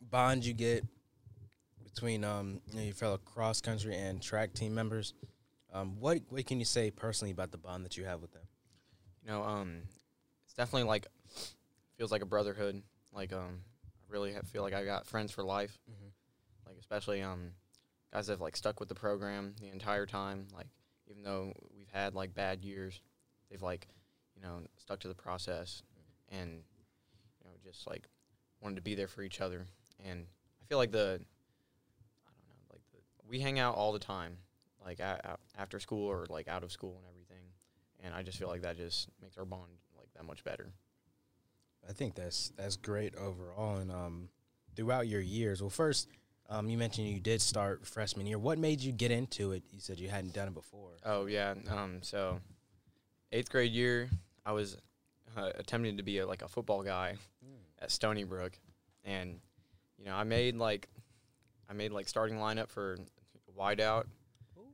bond 0.00 0.44
you 0.44 0.52
get 0.52 0.84
between 1.82 2.24
um 2.24 2.60
you 2.68 2.76
know, 2.76 2.82
your 2.82 2.94
fellow 2.94 3.16
cross 3.18 3.60
country 3.60 3.96
and 3.96 4.22
track 4.22 4.52
team 4.54 4.74
members. 4.74 5.14
Um, 5.72 5.98
what 5.98 6.20
what 6.28 6.46
can 6.46 6.58
you 6.58 6.64
say 6.64 6.90
personally 6.90 7.32
about 7.32 7.50
the 7.50 7.58
bond 7.58 7.84
that 7.84 7.96
you 7.96 8.04
have 8.04 8.20
with 8.20 8.32
them? 8.32 8.42
You 9.22 9.30
know, 9.30 9.42
um, 9.42 9.82
it's 10.44 10.54
definitely 10.54 10.88
like 10.88 11.06
feels 11.96 12.12
like 12.12 12.22
a 12.22 12.26
brotherhood. 12.26 12.82
Like 13.12 13.32
um, 13.32 13.60
I 13.84 14.12
really 14.12 14.34
feel 14.52 14.62
like 14.62 14.74
I 14.74 14.84
got 14.84 15.06
friends 15.06 15.32
for 15.32 15.42
life. 15.42 15.76
Mhm. 15.90 16.10
Like 16.66 16.76
especially 16.78 17.22
um, 17.22 17.52
guys 18.12 18.26
that 18.26 18.34
have 18.34 18.40
like 18.40 18.56
stuck 18.56 18.80
with 18.80 18.88
the 18.88 18.94
program 18.94 19.54
the 19.60 19.68
entire 19.68 20.06
time. 20.06 20.46
Like 20.54 20.68
even 21.08 21.22
though 21.22 21.52
we've 21.76 21.90
had 21.92 22.14
like 22.14 22.34
bad 22.34 22.64
years, 22.64 23.00
they've 23.50 23.62
like 23.62 23.88
you 24.34 24.42
know 24.42 24.60
stuck 24.78 25.00
to 25.00 25.08
the 25.08 25.14
process 25.14 25.82
and 26.30 26.50
you 26.50 27.44
know 27.44 27.56
just 27.64 27.86
like 27.86 28.08
wanted 28.60 28.76
to 28.76 28.82
be 28.82 28.94
there 28.94 29.08
for 29.08 29.22
each 29.22 29.40
other. 29.40 29.66
And 30.04 30.26
I 30.62 30.64
feel 30.66 30.78
like 30.78 30.92
the 30.92 31.20
I 32.26 32.30
don't 32.30 32.46
know 32.48 32.72
like 32.72 32.82
the, 32.92 32.98
we 33.28 33.40
hang 33.40 33.58
out 33.58 33.74
all 33.74 33.92
the 33.92 33.98
time, 33.98 34.36
like 34.84 35.00
a, 35.00 35.36
after 35.56 35.80
school 35.80 36.06
or 36.06 36.26
like 36.28 36.48
out 36.48 36.62
of 36.62 36.72
school 36.72 36.96
and 36.98 37.06
everything. 37.08 37.44
And 38.02 38.14
I 38.14 38.22
just 38.22 38.38
feel 38.38 38.48
like 38.48 38.62
that 38.62 38.76
just 38.76 39.08
makes 39.22 39.38
our 39.38 39.44
bond 39.44 39.70
like 39.96 40.08
that 40.14 40.24
much 40.24 40.44
better. 40.44 40.72
I 41.88 41.92
think 41.92 42.14
that's 42.14 42.52
that's 42.56 42.76
great 42.76 43.14
overall. 43.14 43.76
And 43.76 43.90
um, 43.90 44.28
throughout 44.74 45.08
your 45.08 45.20
years, 45.20 45.62
well, 45.62 45.70
first, 45.70 46.08
um, 46.48 46.68
you 46.68 46.78
mentioned 46.78 47.08
you 47.08 47.20
did 47.20 47.40
start 47.40 47.86
freshman 47.86 48.26
year. 48.26 48.38
What 48.38 48.58
made 48.58 48.80
you 48.80 48.92
get 48.92 49.10
into 49.10 49.52
it? 49.52 49.62
You 49.72 49.80
said 49.80 49.98
you 49.98 50.08
hadn't 50.08 50.32
done 50.34 50.48
it 50.48 50.54
before. 50.54 50.90
Oh 51.04 51.26
yeah. 51.26 51.54
Um. 51.70 51.98
So, 52.02 52.40
eighth 53.32 53.50
grade 53.50 53.72
year, 53.72 54.08
I 54.44 54.52
was 54.52 54.76
uh, 55.36 55.50
attempting 55.56 55.96
to 55.96 56.02
be 56.02 56.18
a, 56.18 56.26
like 56.26 56.42
a 56.42 56.48
football 56.48 56.82
guy 56.82 57.16
at 57.80 57.90
Stony 57.90 58.24
Brook, 58.24 58.58
and 59.04 59.38
you 59.98 60.04
know 60.04 60.14
I 60.14 60.24
made 60.24 60.56
like 60.56 60.88
I 61.68 61.72
made 61.72 61.92
like 61.92 62.08
starting 62.08 62.36
lineup 62.36 62.70
for 62.70 62.96
wideout, 63.58 64.04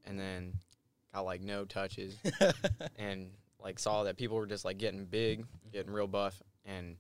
and 0.05 0.19
then 0.19 0.53
got 1.15 1.25
like 1.25 1.41
no 1.41 1.65
touches, 1.65 2.17
and 2.97 3.31
like 3.63 3.79
saw 3.79 4.05
that 4.05 4.17
people 4.17 4.37
were 4.37 4.47
just 4.47 4.65
like 4.65 4.79
getting 4.79 5.05
big, 5.05 5.47
getting 5.73 5.93
real 5.93 6.07
buff, 6.07 6.43
and 6.65 6.97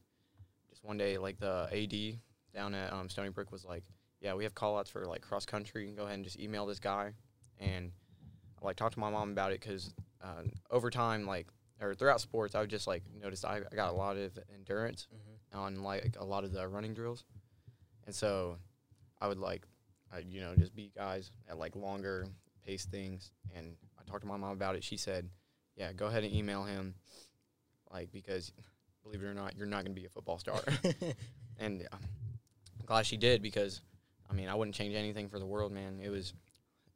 just 0.70 0.82
one 0.84 0.96
day 0.96 1.18
like 1.18 1.38
the 1.38 1.68
AD 1.72 2.18
down 2.54 2.74
at 2.74 2.92
um, 2.92 3.08
Stony 3.08 3.30
Brook 3.30 3.52
was 3.52 3.64
like, 3.64 3.84
yeah, 4.22 4.34
we 4.34 4.44
have 4.44 4.54
call 4.54 4.78
outs 4.78 4.88
for 4.88 5.04
like 5.04 5.20
cross 5.20 5.44
country. 5.44 5.82
You 5.82 5.88
can 5.88 5.96
Go 5.96 6.04
ahead 6.04 6.14
and 6.14 6.24
just 6.24 6.38
email 6.38 6.64
this 6.64 6.78
guy, 6.78 7.12
and 7.58 7.90
like 8.62 8.76
talk 8.76 8.92
to 8.92 9.00
my 9.00 9.10
mom 9.10 9.32
about 9.32 9.50
it 9.52 9.60
because 9.60 9.92
uh, 10.22 10.42
over 10.70 10.90
time, 10.90 11.26
like 11.26 11.48
or 11.80 11.94
throughout 11.94 12.20
sports, 12.20 12.54
I 12.54 12.60
would 12.60 12.70
just 12.70 12.86
like 12.86 13.02
noticed 13.20 13.44
I, 13.44 13.60
I 13.70 13.74
got 13.74 13.90
a 13.90 13.96
lot 13.96 14.16
of 14.16 14.38
endurance 14.54 15.08
on 15.52 15.82
like 15.82 16.16
a 16.18 16.24
lot 16.24 16.44
of 16.44 16.52
the 16.52 16.66
running 16.68 16.94
drills, 16.94 17.24
and 18.06 18.14
so 18.14 18.56
I 19.20 19.26
would 19.26 19.38
like, 19.38 19.66
I, 20.12 20.18
you 20.18 20.40
know, 20.40 20.54
just 20.56 20.74
beat 20.74 20.94
guys 20.94 21.32
at 21.48 21.58
like 21.58 21.74
longer 21.74 22.26
pace 22.64 22.84
things. 22.84 23.32
And 23.54 23.74
I 23.98 24.08
talked 24.08 24.22
to 24.22 24.28
my 24.28 24.36
mom 24.36 24.52
about 24.52 24.76
it. 24.76 24.84
She 24.84 24.96
said, 24.96 25.28
"Yeah, 25.76 25.92
go 25.92 26.06
ahead 26.06 26.22
and 26.22 26.32
email 26.32 26.62
him, 26.62 26.94
like 27.90 28.12
because 28.12 28.52
believe 29.02 29.22
it 29.22 29.26
or 29.26 29.34
not, 29.34 29.56
you're 29.56 29.66
not 29.66 29.84
going 29.84 29.94
to 29.94 30.00
be 30.00 30.06
a 30.06 30.10
football 30.10 30.38
star." 30.38 30.60
and 31.58 31.82
uh, 31.92 31.96
I'm 31.96 32.86
glad 32.86 33.06
she 33.06 33.16
did 33.16 33.42
because, 33.42 33.80
I 34.32 34.34
mean, 34.34 34.48
I 34.48 34.54
wouldn't 34.54 34.74
change 34.74 34.94
anything 34.94 35.28
for 35.28 35.38
the 35.38 35.44
world, 35.46 35.72
man. 35.72 36.00
It 36.02 36.08
was 36.08 36.32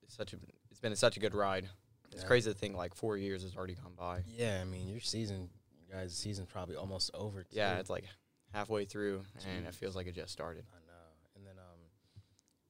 such 0.09 0.33
a 0.33 0.37
it's 0.71 0.81
been 0.81 0.97
such 0.97 1.17
a 1.19 1.21
good 1.21 1.35
ride. 1.35 1.69
It's 2.13 2.23
Yeah. 2.23 2.27
crazy 2.29 2.51
to 2.53 2.57
think 2.59 2.77
like 2.77 2.95
four 2.95 3.17
years 3.19 3.43
has 3.43 3.55
already 3.55 3.75
gone 3.75 3.93
by. 3.97 4.23
yeah, 4.27 4.61
I 4.61 4.65
mean, 4.65 4.89
your 4.89 5.01
season, 5.01 5.51
you 5.87 5.93
guys' 5.93 6.15
season's 6.17 6.49
probably 6.49 6.77
almost 6.77 7.11
over. 7.13 7.43
Too. 7.43 7.57
Yeah, 7.57 7.79
it's 7.79 7.91
like 7.91 8.05
halfway 8.53 8.85
through, 8.87 9.23
and 9.47 9.67
it 9.67 9.75
feels 9.75 9.95
like 9.95 10.07
it 10.07 10.15
just 10.15 10.33
started. 10.33 10.65
I 10.73 10.79
know. 10.87 10.93
And 11.37 11.47
then 11.47 11.59
um, 11.59 11.79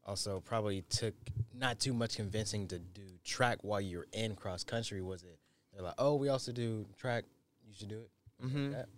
also 0.05 0.41
probably 0.41 0.83
took 0.83 1.15
not 1.55 1.79
too 1.79 1.93
much 1.95 2.17
convincing 2.17 2.67
to 2.69 2.79
do 2.79 3.03
track 3.25 3.59
while 3.63 3.81
you're 3.81 4.07
in 4.13 4.35
cross 4.35 4.65
country. 4.65 5.01
Was 5.03 5.23
it? 5.23 5.39
They're 5.73 5.83
like, 5.83 5.95
oh, 5.99 6.15
we 6.17 6.29
also 6.29 6.51
do 6.53 6.87
track. 6.99 7.25
You 7.69 7.75
should 7.75 7.89
do 7.89 8.01
it. 8.01 8.11
Mm-hmm. 8.45 8.73
That- 8.73 8.89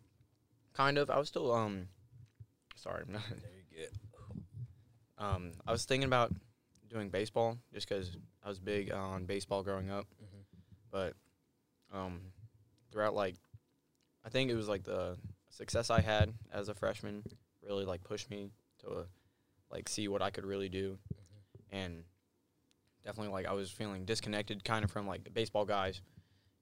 Kind 0.74 0.96
of. 0.96 1.10
I 1.10 1.18
was 1.18 1.26
still 1.26 1.52
um, 1.52 1.88
sorry, 2.76 3.02
There 3.08 3.16
you 3.18 3.20
go. 3.40 3.48
Um, 5.18 5.52
I 5.66 5.72
was 5.72 5.84
thinking 5.84 6.06
about 6.06 6.32
doing 6.88 7.10
baseball 7.10 7.58
just 7.72 7.88
because 7.88 8.16
I 8.42 8.48
was 8.48 8.58
big 8.58 8.90
on 8.92 9.26
baseball 9.26 9.62
growing 9.62 9.90
up, 9.90 10.06
Mhm. 10.22 10.44
but 10.90 11.14
um, 11.92 12.32
throughout 12.90 13.14
like, 13.14 13.34
I 14.24 14.28
think 14.30 14.50
it 14.50 14.54
was 14.54 14.68
like 14.68 14.84
the 14.84 15.18
success 15.50 15.90
I 15.90 16.00
had 16.00 16.32
as 16.52 16.68
a 16.68 16.74
freshman 16.74 17.24
really 17.62 17.84
like 17.84 18.02
pushed 18.04 18.30
me 18.30 18.50
to 18.80 18.88
uh, 18.90 19.04
like 19.70 19.88
see 19.88 20.08
what 20.08 20.22
I 20.22 20.30
could 20.30 20.44
really 20.46 20.68
do, 20.68 20.98
and 21.70 22.04
definitely 23.04 23.32
like 23.32 23.46
I 23.46 23.52
was 23.52 23.70
feeling 23.70 24.04
disconnected 24.04 24.64
kind 24.64 24.84
of 24.84 24.90
from 24.90 25.06
like 25.06 25.24
the 25.24 25.30
baseball 25.30 25.64
guys, 25.64 26.00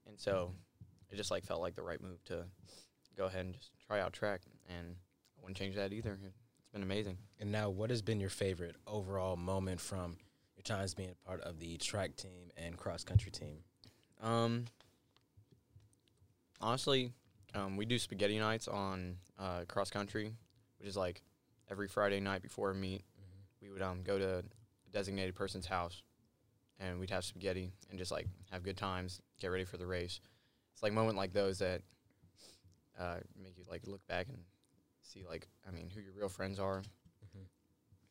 and 0.07 0.19
so 0.19 0.55
it 1.11 1.17
just 1.17 1.31
like 1.31 1.45
felt 1.45 1.61
like 1.61 1.75
the 1.75 1.83
right 1.83 2.01
move 2.01 2.23
to 2.25 2.45
go 3.17 3.27
ahead 3.27 3.45
and 3.47 3.55
just 3.55 3.71
try 3.87 4.01
out 4.01 4.13
track, 4.13 4.43
and 4.69 4.97
I 5.39 5.43
wouldn't 5.43 5.57
change 5.57 5.77
that 5.77 5.93
either. 5.93 6.19
It's 6.67 6.73
been 6.73 6.83
amazing. 6.83 7.19
And 7.39 7.53
now, 7.53 7.71
what 7.71 7.91
has 7.91 8.03
been 8.03 8.19
your 8.19 8.29
favorite 8.29 8.75
overall 8.89 9.37
moment 9.37 9.81
from 9.81 10.17
your 10.57 10.65
times 10.65 10.95
being 10.95 11.11
a 11.11 11.27
part 11.29 11.41
of 11.43 11.61
the 11.61 11.77
track 11.77 12.17
team 12.17 12.51
and 12.57 12.77
cross 12.77 13.05
country 13.05 13.31
team? 13.31 13.59
Um, 14.21 14.65
honestly, 16.61 17.13
um, 17.55 17.77
we 17.77 17.87
do 17.87 17.99
spaghetti 17.99 18.39
nights 18.39 18.67
on 18.67 19.17
uh, 19.39 19.61
cross 19.69 19.91
country, 19.91 20.33
which 20.79 20.89
is 20.89 20.97
like 20.97 21.23
every 21.71 21.87
Friday 21.87 22.19
night 22.19 22.43
before 22.43 22.73
a 22.73 22.75
meet. 22.75 23.03
We 23.63 23.71
would 23.71 23.83
um 23.83 24.03
go 24.03 24.19
to 24.19 24.39
a 24.39 24.43
designated 24.93 25.35
person's 25.35 25.67
house, 25.67 26.03
and 26.81 26.99
we'd 26.99 27.11
have 27.11 27.25
spaghetti 27.25 27.73
and 27.91 27.99
just 27.99 28.11
like 28.11 28.27
have 28.51 28.63
good 28.63 28.77
times, 28.77 29.21
get 29.41 29.49
ready 29.49 29.65
for 29.65 29.77
the 29.77 29.87
race. 29.87 30.21
It's 30.73 30.83
like 30.83 30.93
moment 30.93 31.17
like 31.17 31.33
those 31.33 31.59
that 31.59 31.83
uh, 32.99 33.19
make 33.41 33.57
you 33.57 33.65
like 33.71 33.87
look 33.87 34.07
back 34.09 34.29
and 34.29 34.39
see 35.07 35.25
like 35.29 35.49
I 35.67 35.71
mean 35.71 35.91
who 35.95 36.01
your 36.01 36.13
real 36.13 36.29
friends 36.29 36.59
are, 36.59 36.83
Mhm. 37.37 37.47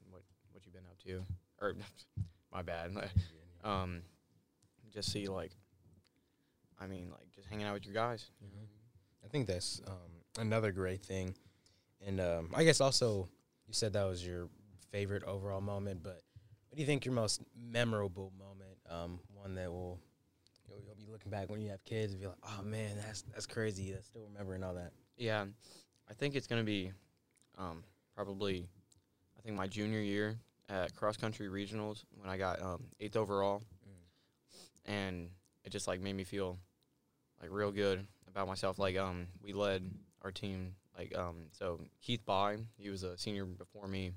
what 0.09 0.23
what 0.51 0.65
you've 0.65 0.73
been 0.73 0.85
up 0.85 0.97
to, 1.05 1.25
or 1.61 1.75
my 2.51 2.61
bad. 2.61 2.91
um, 3.63 4.01
just 4.93 5.11
see 5.11 5.27
like, 5.27 5.51
I 6.79 6.87
mean, 6.87 7.09
like 7.11 7.31
just 7.35 7.47
hanging 7.47 7.65
out 7.65 7.73
with 7.73 7.85
your 7.85 7.93
guys. 7.93 8.29
I 9.23 9.27
think 9.27 9.47
that's 9.47 9.81
um, 9.87 10.41
another 10.41 10.71
great 10.71 11.03
thing. 11.03 11.35
And 12.05 12.21
um, 12.21 12.51
I 12.53 12.63
guess 12.63 12.79
also, 12.81 13.27
you 13.67 13.73
said 13.73 13.93
that 13.93 14.03
was 14.03 14.25
your 14.25 14.47
favorite 14.91 15.23
overall 15.23 15.61
moment, 15.61 16.03
but 16.03 16.21
what 16.69 16.75
do 16.75 16.81
you 16.81 16.85
think 16.85 17.05
your 17.05 17.13
most 17.15 17.41
memorable 17.57 18.31
moment? 18.37 18.77
Um, 18.89 19.19
one 19.33 19.55
that 19.55 19.71
will 19.71 19.99
you'll, 20.67 20.79
you'll 20.85 20.95
be 20.95 21.11
looking 21.11 21.31
back 21.31 21.49
when 21.49 21.59
you 21.61 21.69
have 21.71 21.83
kids 21.83 22.13
and 22.13 22.21
be 22.21 22.27
like, 22.27 22.37
oh 22.43 22.61
man, 22.63 22.97
that's 23.03 23.23
that's 23.33 23.47
crazy. 23.47 23.93
I 23.97 24.01
still 24.01 24.23
remember 24.31 24.53
and 24.53 24.63
all 24.63 24.75
that. 24.75 24.91
Yeah, 25.17 25.45
I 26.09 26.13
think 26.13 26.35
it's 26.35 26.47
gonna 26.47 26.63
be, 26.63 26.91
um, 27.57 27.83
probably, 28.15 28.67
I 29.37 29.41
think 29.41 29.55
my 29.55 29.67
junior 29.67 29.99
year 29.99 30.37
at 30.69 30.95
cross 30.95 31.17
country 31.17 31.47
regionals 31.47 32.03
when 32.19 32.29
I 32.29 32.37
got 32.37 32.61
um, 32.61 32.83
eighth 32.99 33.15
overall, 33.15 33.61
and 34.85 35.29
it 35.63 35.71
just 35.71 35.87
like 35.87 35.99
made 35.99 36.15
me 36.15 36.23
feel 36.23 36.57
like 37.41 37.49
real 37.51 37.71
good 37.71 38.05
about 38.27 38.47
myself. 38.47 38.79
Like 38.79 38.97
um, 38.97 39.27
we 39.41 39.53
led 39.53 39.89
our 40.21 40.31
team. 40.31 40.75
Like 40.97 41.15
um, 41.17 41.47
so 41.51 41.79
Keith 42.01 42.25
By, 42.25 42.57
he 42.77 42.89
was 42.89 43.03
a 43.03 43.17
senior 43.17 43.45
before 43.45 43.87
me. 43.87 44.11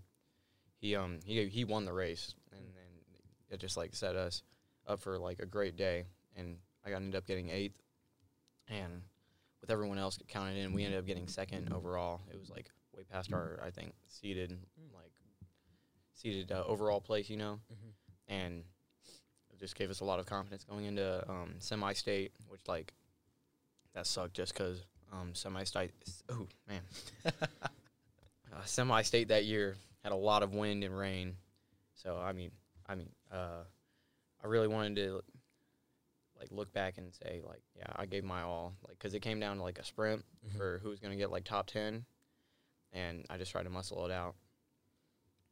He 0.81 0.95
um 0.95 1.19
he 1.25 1.47
he 1.47 1.65
won 1.65 1.85
the 1.85 1.93
race, 1.93 2.35
and 2.53 2.61
then 2.61 3.51
it 3.51 3.59
just 3.59 3.77
like 3.77 3.95
set 3.95 4.15
us 4.15 4.43
up 4.87 5.01
for 5.01 5.19
like 5.19 5.41
a 5.41 5.47
great 5.47 5.77
day. 5.77 6.05
And 6.37 6.57
I 6.87 6.91
got 6.91 6.97
ended 6.97 7.17
up 7.17 7.27
getting 7.27 7.51
eighth, 7.51 7.83
and 8.69 9.03
with 9.61 9.71
everyone 9.71 9.99
else 9.99 10.19
counted 10.29 10.57
in, 10.57 10.73
we 10.73 10.85
ended 10.85 10.99
up 10.99 11.07
getting 11.07 11.27
second 11.29 11.73
overall. 11.73 12.21
It 12.33 12.39
was 12.39 12.49
like 12.51 12.71
way 12.97 13.03
past 13.11 13.33
our 13.33 13.61
I 13.65 13.71
think 13.71 13.93
seated 14.09 14.57
like 14.95 15.13
seated 16.15 16.51
uh, 16.53 16.65
overall 16.67 17.01
place, 17.01 17.29
you 17.31 17.37
know, 17.37 17.61
Mhm. 17.73 17.93
and 18.29 18.65
it 19.53 19.59
just 19.59 19.75
gave 19.77 19.91
us 19.91 20.01
a 20.01 20.05
lot 20.05 20.19
of 20.21 20.27
confidence 20.27 20.65
going 20.65 20.85
into 20.85 21.29
um, 21.31 21.55
semi-state, 21.59 22.33
which 22.49 22.61
like 22.69 22.93
that 23.95 24.07
sucked 24.07 24.35
just 24.35 24.53
because 24.53 24.85
um, 25.13 25.35
semi-state. 25.35 25.93
Oh 26.29 26.47
man, 26.69 26.83
uh, 28.53 28.65
semi-state 28.65 29.29
that 29.29 29.45
year 29.45 29.77
had 30.03 30.13
a 30.13 30.17
lot 30.17 30.43
of 30.43 30.55
wind 30.55 30.85
and 30.85 30.97
rain, 30.97 31.37
so 31.95 32.17
I 32.19 32.33
mean, 32.33 32.51
I 32.87 32.95
mean, 32.95 33.09
uh, 33.33 33.65
I 34.43 34.47
really 34.47 34.69
wanted 34.69 34.97
to 34.97 35.23
like 36.39 36.51
look 36.53 36.73
back 36.73 36.99
and 36.99 37.13
say 37.15 37.43
like, 37.47 37.63
yeah, 37.77 37.87
I 37.97 38.07
gave 38.07 38.25
my 38.25 38.43
all, 38.43 38.75
like, 38.87 38.99
because 38.99 39.15
it 39.15 39.21
came 39.21 39.41
down 39.41 39.57
to 39.57 39.63
like 39.63 39.79
a 39.79 39.85
sprint 39.85 40.25
Mhm. 40.47 40.57
for 40.57 40.79
who's 40.83 41.01
gonna 41.01 41.17
get 41.17 41.31
like 41.31 41.45
top 41.45 41.67
ten, 41.67 42.05
and 42.93 43.25
I 43.31 43.39
just 43.39 43.51
tried 43.53 43.65
to 43.65 43.71
muscle 43.71 44.05
it 44.07 44.13
out. 44.13 44.35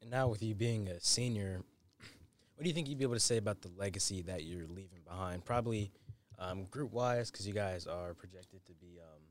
And 0.01 0.11
now 0.11 0.29
with 0.29 0.43
you 0.43 0.55
being 0.55 0.89
a 0.89 1.01
senior, 1.01 1.63
what 2.55 2.63
do 2.63 2.69
you 2.69 2.75
think 2.75 2.89
you'd 2.89 2.99
be 2.99 3.05
able 3.05 3.15
to 3.15 3.21
say 3.21 3.37
about 3.39 3.63
the 3.63 3.69
legacy 3.77 4.23
that 4.23 4.45
you're 4.45 4.67
leaving 4.67 5.01
behind? 5.05 5.45
Probably 5.45 5.91
um, 6.39 6.65
group 6.67 6.93
wise, 6.93 7.31
because 7.31 7.47
you 7.47 7.55
guys 7.55 7.87
are 7.87 8.15
projected 8.15 8.65
to 8.67 8.73
be 8.75 8.99
um, 9.01 9.23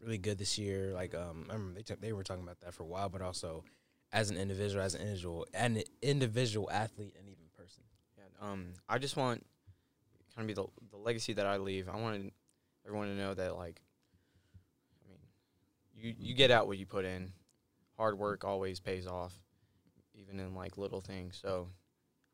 really 0.00 0.18
good 0.18 0.38
this 0.38 0.58
year. 0.58 0.92
Like 0.92 1.14
um, 1.14 1.46
I 1.48 1.54
remember 1.54 1.74
they 1.74 1.82
took 1.82 2.00
they 2.00 2.12
were 2.12 2.24
talking 2.24 2.42
about 2.42 2.60
that 2.60 2.74
for 2.74 2.82
a 2.82 2.86
while, 2.86 3.08
but 3.08 3.22
also 3.22 3.64
as 4.12 4.28
an 4.30 4.36
individual, 4.36 4.84
as 4.84 4.94
an 4.94 5.00
individual, 5.02 5.46
an 5.54 5.82
individual 6.02 6.70
athlete, 6.70 7.14
and 7.18 7.28
even 7.28 7.44
person. 7.56 7.82
Yeah, 8.18 8.24
um, 8.50 8.74
I 8.88 8.98
just 8.98 9.16
want 9.16 9.46
kind 10.34 10.48
of 10.50 10.56
be 10.56 10.60
the 10.60 10.66
the 10.90 11.02
legacy 11.02 11.32
that 11.34 11.46
I 11.46 11.56
leave. 11.56 11.88
I 11.88 11.96
wanted 11.96 12.32
everyone 12.86 13.08
to 13.08 13.14
know 13.14 13.34
that 13.34 13.56
like, 13.56 13.80
I 15.04 15.08
mean, 15.08 15.18
you 15.94 16.14
you 16.18 16.34
get 16.34 16.50
out 16.50 16.66
what 16.66 16.78
you 16.78 16.86
put 16.86 17.04
in. 17.04 17.32
Hard 17.96 18.18
work 18.18 18.44
always 18.44 18.80
pays 18.80 19.06
off, 19.06 19.34
even 20.14 20.40
in 20.40 20.54
like 20.54 20.78
little 20.78 21.00
things. 21.00 21.38
So, 21.40 21.68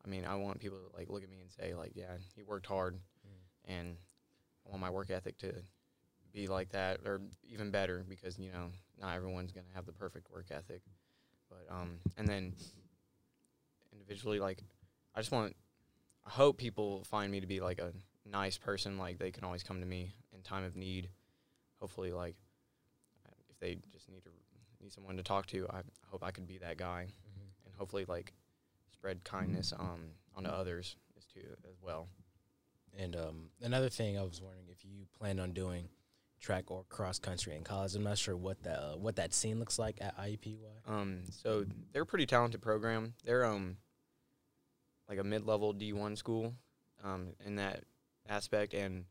I 0.03 0.07
mean, 0.07 0.25
I 0.25 0.35
want 0.35 0.59
people 0.59 0.77
to 0.77 0.97
like 0.97 1.09
look 1.09 1.23
at 1.23 1.29
me 1.29 1.39
and 1.41 1.51
say 1.51 1.75
like, 1.75 1.91
yeah, 1.95 2.17
he 2.35 2.43
worked 2.43 2.65
hard, 2.65 2.97
and 3.65 3.95
I 4.65 4.69
want 4.69 4.81
my 4.81 4.89
work 4.89 5.09
ethic 5.09 5.37
to 5.39 5.53
be 6.31 6.47
like 6.47 6.69
that 6.69 6.99
or 7.05 7.21
even 7.43 7.71
better 7.71 8.05
because 8.07 8.37
you 8.37 8.51
know 8.51 8.69
not 9.01 9.15
everyone's 9.15 9.51
gonna 9.51 9.65
have 9.73 9.85
the 9.85 9.91
perfect 9.91 10.31
work 10.31 10.45
ethic, 10.51 10.81
but 11.49 11.65
um, 11.73 11.99
and 12.17 12.27
then 12.27 12.53
individually 13.91 14.39
like, 14.39 14.63
I 15.15 15.19
just 15.19 15.31
want 15.31 15.55
I 16.25 16.29
hope 16.31 16.57
people 16.57 17.03
find 17.05 17.31
me 17.31 17.39
to 17.39 17.47
be 17.47 17.59
like 17.59 17.79
a 17.79 17.93
nice 18.25 18.57
person. 18.57 18.97
Like 18.97 19.17
they 19.17 19.31
can 19.31 19.43
always 19.43 19.63
come 19.63 19.79
to 19.79 19.85
me 19.85 20.13
in 20.33 20.41
time 20.41 20.63
of 20.63 20.75
need. 20.75 21.09
Hopefully, 21.79 22.11
like 22.11 22.35
if 23.49 23.59
they 23.59 23.77
just 23.91 24.09
need 24.09 24.23
to 24.23 24.29
need 24.81 24.93
someone 24.93 25.17
to 25.17 25.23
talk 25.23 25.45
to, 25.47 25.67
I 25.69 25.81
hope 26.07 26.23
I 26.23 26.31
could 26.31 26.47
be 26.47 26.57
that 26.59 26.77
guy, 26.77 27.07
and 27.65 27.75
hopefully 27.77 28.05
like 28.07 28.33
spread 28.91 29.23
kindness 29.23 29.73
um 29.77 30.11
onto 30.35 30.49
others 30.49 30.95
as 31.17 31.25
too 31.25 31.47
as 31.69 31.77
well. 31.81 32.07
And 32.97 33.15
um, 33.15 33.49
another 33.61 33.89
thing, 33.89 34.17
I 34.17 34.23
was 34.23 34.41
wondering 34.41 34.65
if 34.69 34.83
you 34.83 35.05
plan 35.17 35.39
on 35.39 35.53
doing 35.53 35.89
track 36.41 36.71
or 36.71 36.85
cross 36.89 37.19
country 37.19 37.55
in 37.55 37.63
college. 37.63 37.95
I'm 37.95 38.03
not 38.03 38.17
sure 38.17 38.35
what 38.35 38.63
that 38.63 38.79
uh, 38.79 38.97
what 38.97 39.15
that 39.17 39.33
scene 39.33 39.59
looks 39.59 39.77
like 39.77 39.97
at 40.01 40.17
IUPUI. 40.17 40.87
Um, 40.87 41.19
so 41.31 41.65
they're 41.91 42.03
a 42.03 42.05
pretty 42.05 42.25
talented 42.25 42.61
program. 42.61 43.13
They're 43.23 43.45
um 43.45 43.77
like 45.09 45.19
a 45.19 45.23
mid 45.23 45.45
level 45.45 45.73
D 45.73 45.91
one 45.91 46.15
school, 46.15 46.53
um, 47.03 47.29
in 47.45 47.55
that 47.55 47.83
aspect, 48.29 48.73
and 48.73 49.05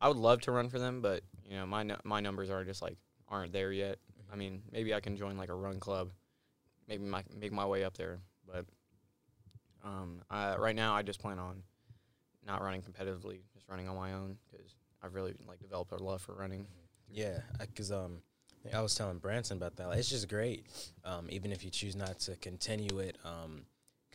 I 0.00 0.08
would 0.08 0.16
love 0.16 0.40
to 0.42 0.52
run 0.52 0.68
for 0.68 0.78
them, 0.78 1.00
but 1.00 1.22
you 1.44 1.56
know 1.56 1.66
my 1.66 1.84
my 2.04 2.20
numbers 2.20 2.50
are 2.50 2.64
just 2.64 2.82
like 2.82 2.96
aren't 3.28 3.52
there 3.52 3.72
yet. 3.72 3.98
I 4.32 4.36
mean, 4.36 4.62
maybe 4.70 4.94
I 4.94 5.00
can 5.00 5.16
join 5.16 5.36
like 5.36 5.48
a 5.48 5.54
run 5.54 5.80
club, 5.80 6.10
maybe 6.86 7.04
my, 7.04 7.24
make 7.34 7.52
my 7.52 7.64
way 7.64 7.82
up 7.84 7.96
there, 7.96 8.18
but 8.46 8.66
um, 9.82 10.20
I, 10.30 10.56
right 10.56 10.76
now 10.76 10.94
I 10.94 11.02
just 11.02 11.18
plan 11.18 11.38
on 11.38 11.62
not 12.46 12.62
running 12.62 12.82
competitively, 12.82 13.40
just 13.54 13.68
running 13.68 13.88
on 13.88 13.96
my 13.96 14.12
own 14.12 14.36
because 14.50 14.74
I've 15.02 15.14
really 15.14 15.34
like 15.46 15.60
developed 15.60 15.92
a 15.92 15.96
love 15.96 16.20
for 16.20 16.34
running. 16.34 16.66
Yeah, 17.10 17.38
because 17.60 17.90
um, 17.90 18.20
I 18.74 18.82
was 18.82 18.94
telling 18.94 19.18
Branson 19.18 19.56
about 19.56 19.76
that. 19.76 19.88
Like, 19.88 19.98
it's 19.98 20.10
just 20.10 20.28
great, 20.28 20.66
um, 21.04 21.26
even 21.30 21.52
if 21.52 21.64
you 21.64 21.70
choose 21.70 21.96
not 21.96 22.18
to 22.20 22.36
continue 22.36 22.98
it 22.98 23.16
um, 23.24 23.62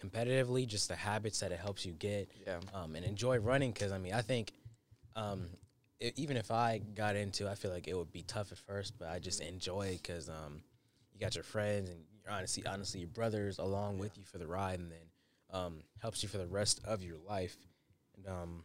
competitively. 0.04 0.68
Just 0.68 0.88
the 0.90 0.96
habits 0.96 1.40
that 1.40 1.52
it 1.52 1.60
helps 1.60 1.86
you 1.86 1.94
get, 1.94 2.30
Yeah. 2.46 2.60
um, 2.74 2.96
and 2.96 3.06
enjoy 3.06 3.38
running. 3.38 3.72
Because 3.72 3.92
I 3.92 3.98
mean, 3.98 4.14
I 4.14 4.22
think 4.22 4.52
um, 5.16 5.50
i 6.02 6.12
even 6.16 6.38
if 6.38 6.52
I 6.52 6.80
got 6.96 7.16
into, 7.16 7.50
I 7.50 7.56
feel 7.56 7.72
like 7.72 7.88
it 7.88 7.96
would 7.98 8.12
be 8.12 8.24
tough 8.24 8.52
at 8.52 8.58
first, 8.58 8.98
but 9.00 9.10
I 9.10 9.20
just 9.20 9.42
enjoy 9.42 9.88
it 9.88 10.02
because 10.02 10.30
um, 10.30 10.64
you 11.14 11.20
got 11.20 11.36
your 11.36 11.44
friends 11.44 11.90
and 11.90 12.00
you're 12.12 12.34
honestly, 12.34 12.64
honestly, 12.66 13.00
your 13.02 13.10
brothers 13.10 13.60
along 13.60 14.00
with 14.00 14.18
you 14.18 14.24
for 14.26 14.38
the 14.38 14.48
ride, 14.48 14.80
and 14.80 14.92
then 14.92 15.08
um, 15.52 15.84
helps 16.02 16.24
you 16.24 16.30
for 16.30 16.38
the 16.38 16.48
rest 16.48 16.82
of 16.84 17.04
your 17.04 17.18
life. 17.28 17.56
And 18.18 18.28
um, 18.28 18.64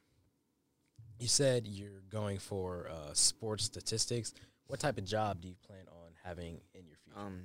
you 1.19 1.29
said 1.29 1.67
you're 1.67 2.03
going 2.11 2.39
for 2.39 2.89
uh, 2.91 3.13
sports 3.13 3.65
statistics. 3.65 4.33
What 4.67 4.81
type 4.81 4.99
of 4.99 5.05
job 5.05 5.41
do 5.41 5.49
you 5.49 5.55
plan 5.67 5.87
on 5.91 6.13
having 6.23 6.61
in 6.75 6.87
your 6.87 6.97
future? 7.05 7.19
Um, 7.19 7.43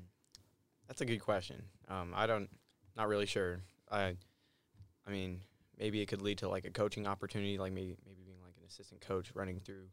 that's 0.88 1.02
a 1.02 1.06
good 1.06 1.20
question. 1.22 1.64
Um, 1.88 2.14
I 2.16 2.28
don't, 2.28 2.50
not 2.98 3.08
really 3.08 3.26
sure. 3.26 3.60
I, 3.94 4.16
I 5.08 5.12
mean, 5.12 5.40
maybe 5.80 6.02
it 6.02 6.08
could 6.08 6.22
lead 6.22 6.40
to 6.40 6.50
like 6.50 6.66
a 6.66 6.72
coaching 6.72 7.08
opportunity, 7.08 7.58
like 7.58 7.72
maybe 7.74 7.96
maybe 8.06 8.24
being 8.26 8.42
like 8.44 8.56
an 8.58 8.64
assistant 8.68 9.02
coach, 9.02 9.32
running 9.36 9.60
through 9.60 9.86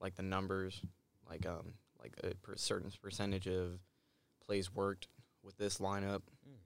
like 0.00 0.14
the 0.14 0.22
numbers, 0.22 0.80
like 1.28 1.46
um 1.46 1.74
like 2.00 2.14
a 2.24 2.34
per 2.36 2.56
certain 2.56 2.90
percentage 3.02 3.46
of 3.46 3.80
plays 4.46 4.72
worked 4.74 5.08
with 5.42 5.56
this 5.56 5.78
lineup, 5.78 6.22
Mm. 6.48 6.56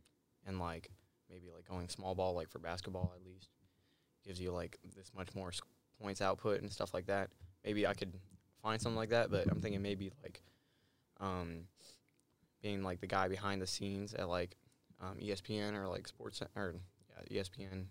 and 0.47 0.59
like 0.61 0.91
maybe 1.30 1.51
like 1.55 1.66
going 1.68 1.89
small 1.89 2.14
ball, 2.14 2.35
like 2.35 2.49
for 2.51 2.59
basketball 2.59 3.12
at 3.16 3.24
least, 3.24 3.49
gives 4.24 4.41
you 4.41 4.53
like 4.53 4.78
this 4.97 5.11
much 5.16 5.35
more 5.35 5.53
points 6.01 6.20
output 6.20 6.61
and 6.61 6.70
stuff 6.72 6.93
like 6.95 7.07
that. 7.07 7.30
Maybe 7.64 7.87
I 7.87 7.95
could 7.95 8.12
find 8.62 8.80
something 8.80 8.97
like 8.97 9.11
that, 9.11 9.30
but 9.30 9.47
I'm 9.51 9.61
thinking 9.61 9.82
maybe 9.82 10.12
like 10.22 10.43
um 11.20 11.66
being 12.62 12.82
like 12.82 13.01
the 13.01 13.07
guy 13.07 13.28
behind 13.28 13.61
the 13.62 13.66
scenes 13.66 14.14
at 14.14 14.28
like 14.28 14.57
um, 15.05 15.16
ESPN 15.18 15.74
or 15.74 15.88
like 15.88 16.07
Sports 16.09 16.42
or 16.57 16.74
yeah, 17.30 17.42
ESPN 17.42 17.84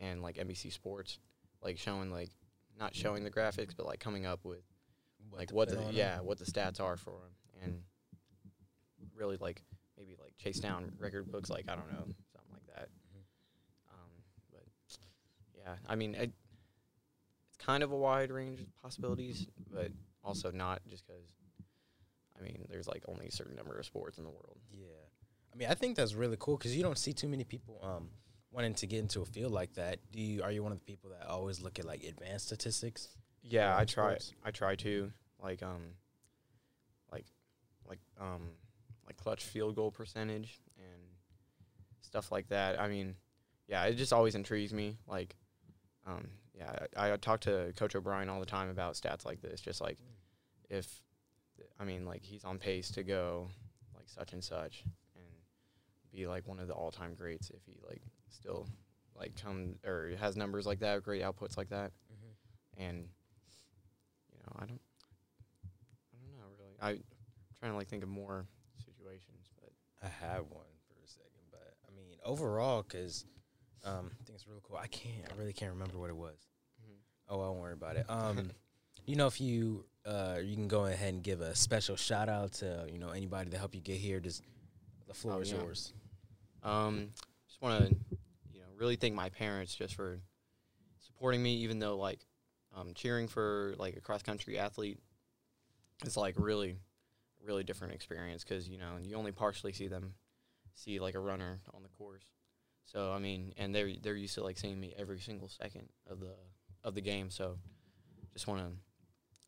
and 0.00 0.22
like 0.22 0.36
NBC 0.36 0.72
Sports, 0.72 1.18
like 1.62 1.78
showing 1.78 2.10
like 2.10 2.30
not 2.78 2.94
showing 2.94 3.24
the 3.24 3.30
graphics, 3.30 3.74
but 3.76 3.86
like 3.86 4.00
coming 4.00 4.26
up 4.26 4.44
with 4.44 4.62
like 5.32 5.52
what 5.52 5.68
the 5.68 5.84
yeah 5.92 6.20
what 6.20 6.38
the 6.38 6.44
stats 6.44 6.80
are 6.80 6.96
for 6.96 7.10
him 7.10 7.62
and 7.62 7.82
really 9.14 9.36
like 9.40 9.62
maybe 9.98 10.16
like 10.20 10.32
chase 10.38 10.58
down 10.58 10.90
record 10.98 11.30
books 11.30 11.50
like 11.50 11.66
I 11.68 11.74
don't 11.74 11.92
know 11.92 12.04
something 12.32 12.52
like 12.52 12.66
that. 12.74 12.88
Um, 13.90 14.10
but 14.50 14.64
yeah, 15.56 15.74
I 15.88 15.94
mean 15.94 16.14
it, 16.14 16.32
it's 17.48 17.56
kind 17.58 17.82
of 17.82 17.92
a 17.92 17.96
wide 17.96 18.30
range 18.30 18.60
of 18.60 18.66
possibilities, 18.82 19.46
but 19.72 19.90
also 20.24 20.50
not 20.50 20.80
just 20.88 21.06
because. 21.06 21.24
I 22.38 22.42
mean, 22.42 22.64
there's 22.70 22.88
like 22.88 23.02
only 23.06 23.26
a 23.26 23.30
certain 23.30 23.54
number 23.54 23.78
of 23.78 23.84
sports 23.84 24.16
in 24.16 24.24
the 24.24 24.30
world. 24.30 24.56
Yeah, 24.72 24.86
I 25.52 25.56
mean, 25.56 25.68
I 25.68 25.74
think 25.74 25.96
that's 25.96 26.14
really 26.14 26.36
cool 26.38 26.56
because 26.56 26.76
you 26.76 26.82
don't 26.82 26.98
see 26.98 27.12
too 27.12 27.28
many 27.28 27.44
people 27.44 27.80
um, 27.82 28.08
wanting 28.52 28.74
to 28.74 28.86
get 28.86 29.00
into 29.00 29.20
a 29.20 29.24
field 29.24 29.52
like 29.52 29.74
that. 29.74 29.98
Do 30.12 30.20
you? 30.20 30.42
Are 30.42 30.52
you 30.52 30.62
one 30.62 30.72
of 30.72 30.78
the 30.78 30.84
people 30.84 31.10
that 31.10 31.26
always 31.26 31.60
look 31.60 31.78
at 31.78 31.84
like 31.84 32.04
advanced 32.04 32.46
statistics? 32.46 33.08
Yeah, 33.42 33.76
I 33.76 33.84
try. 33.84 34.10
sports? 34.10 34.32
I 34.44 34.50
try 34.50 34.76
to 34.76 35.10
like 35.42 35.62
um, 35.62 35.94
like 37.12 37.26
like 37.88 37.98
um, 38.20 38.50
like 39.06 39.16
clutch 39.16 39.44
field 39.44 39.74
goal 39.74 39.90
percentage 39.90 40.60
and 40.78 41.02
stuff 42.00 42.30
like 42.30 42.48
that. 42.48 42.80
I 42.80 42.88
mean, 42.88 43.16
yeah, 43.66 43.84
it 43.84 43.94
just 43.94 44.12
always 44.12 44.34
intrigues 44.34 44.72
me. 44.72 44.98
Like, 45.06 45.34
um, 46.06 46.28
yeah, 46.54 46.86
I, 46.96 47.12
I 47.12 47.16
talk 47.16 47.40
to 47.40 47.72
Coach 47.76 47.96
O'Brien 47.96 48.28
all 48.28 48.40
the 48.40 48.46
time 48.46 48.68
about 48.68 48.94
stats 48.94 49.24
like 49.24 49.40
this. 49.40 49.60
Just 49.60 49.80
like 49.80 49.98
if, 50.68 50.86
I 51.80 51.84
mean, 51.84 52.04
like 52.04 52.22
he's 52.22 52.44
on 52.44 52.58
pace 52.58 52.90
to 52.92 53.02
go 53.02 53.48
like 53.96 54.08
such 54.08 54.32
and 54.32 54.44
such 54.44 54.84
be 56.12 56.26
like 56.26 56.46
one 56.46 56.58
of 56.58 56.68
the 56.68 56.74
all-time 56.74 57.14
greats 57.14 57.50
if 57.50 57.64
he 57.66 57.74
like 57.86 58.02
still 58.28 58.68
like 59.16 59.40
come 59.40 59.74
or 59.84 60.12
has 60.18 60.36
numbers 60.36 60.66
like 60.66 60.80
that, 60.80 61.02
great 61.02 61.22
outputs 61.22 61.56
like 61.56 61.68
that 61.70 61.92
and 62.80 63.08
you 64.32 64.38
know 64.38 64.52
I 64.56 64.66
don't 64.66 64.80
I 66.12 66.16
don't 66.24 66.38
know 66.38 66.52
really 66.58 66.76
I 66.80 66.90
am 66.92 67.02
trying 67.58 67.72
to 67.72 67.76
like 67.76 67.88
think 67.88 68.02
of 68.02 68.08
more 68.08 68.46
situations 68.78 69.50
but 69.60 69.70
I 70.02 70.08
have 70.24 70.46
one 70.50 70.64
for 70.88 70.94
a 71.04 71.08
second, 71.08 71.44
but 71.50 71.74
I 71.86 71.94
mean, 71.94 72.16
overall, 72.24 72.82
because 72.82 73.26
um, 73.84 74.10
I 74.20 74.24
think 74.24 74.36
it's 74.36 74.46
really 74.46 74.60
cool. 74.62 74.76
I 74.76 74.86
can't. 74.86 75.30
I 75.30 75.38
really 75.38 75.52
can't 75.52 75.72
remember 75.72 75.98
what 75.98 76.08
it 76.08 76.16
was. 76.16 76.38
Oh, 77.28 77.40
I 77.40 77.48
won't 77.48 77.60
worry 77.60 77.74
about 77.74 77.96
it. 77.96 78.06
Um, 78.08 78.50
you 79.06 79.16
know, 79.16 79.26
if 79.26 79.40
you 79.40 79.84
uh, 80.06 80.38
you 80.42 80.54
can 80.54 80.68
go 80.68 80.86
ahead 80.86 81.12
and 81.12 81.22
give 81.22 81.42
a 81.42 81.54
special 81.54 81.96
shout 81.96 82.28
out 82.28 82.52
to 82.54 82.86
you 82.90 82.98
know 82.98 83.10
anybody 83.10 83.50
to 83.50 83.58
help 83.58 83.74
you 83.74 83.80
get 83.80 83.98
here. 83.98 84.20
Just 84.20 84.42
the 85.10 85.14
floor 85.14 85.34
Oh, 85.34 85.40
is 85.40 85.50
yeah. 85.50 85.58
yours. 85.58 85.92
um 86.62 87.08
just 87.48 87.60
want 87.60 87.80
to 87.82 87.94
you 88.52 88.60
know 88.60 88.66
really 88.78 88.96
thank 88.96 89.14
my 89.14 89.28
parents 89.28 89.74
just 89.74 89.94
for 89.94 90.20
supporting 91.00 91.42
me 91.42 91.56
even 91.56 91.78
though 91.80 91.96
like 91.98 92.20
um 92.76 92.94
cheering 92.94 93.26
for 93.28 93.74
like 93.78 93.96
a 93.96 94.00
cross 94.00 94.22
country 94.22 94.58
athlete 94.58 94.98
is 96.04 96.16
like 96.16 96.34
really, 96.38 96.76
really 97.44 97.62
different 97.64 97.92
experience 97.92 98.44
because 98.44 98.68
you 98.68 98.78
know 98.78 98.96
you 99.02 99.16
only 99.16 99.32
partially 99.32 99.72
see 99.72 99.88
them 99.88 100.14
see 100.74 100.98
like 101.00 101.14
a 101.14 101.18
runner 101.20 101.60
on 101.74 101.82
the 101.82 101.88
course. 101.90 102.22
So 102.84 103.12
I 103.12 103.18
mean, 103.18 103.52
and 103.58 103.74
they're 103.74 103.90
they're 104.02 104.16
used 104.16 104.34
to 104.36 104.42
like 104.42 104.56
seeing 104.58 104.80
me 104.80 104.94
every 104.96 105.18
single 105.20 105.48
second 105.48 105.88
of 106.08 106.20
the 106.20 106.34
of 106.84 106.94
the 106.94 107.00
game. 107.02 107.30
So 107.30 107.58
just 108.32 108.46
want 108.46 108.60
to 108.62 108.70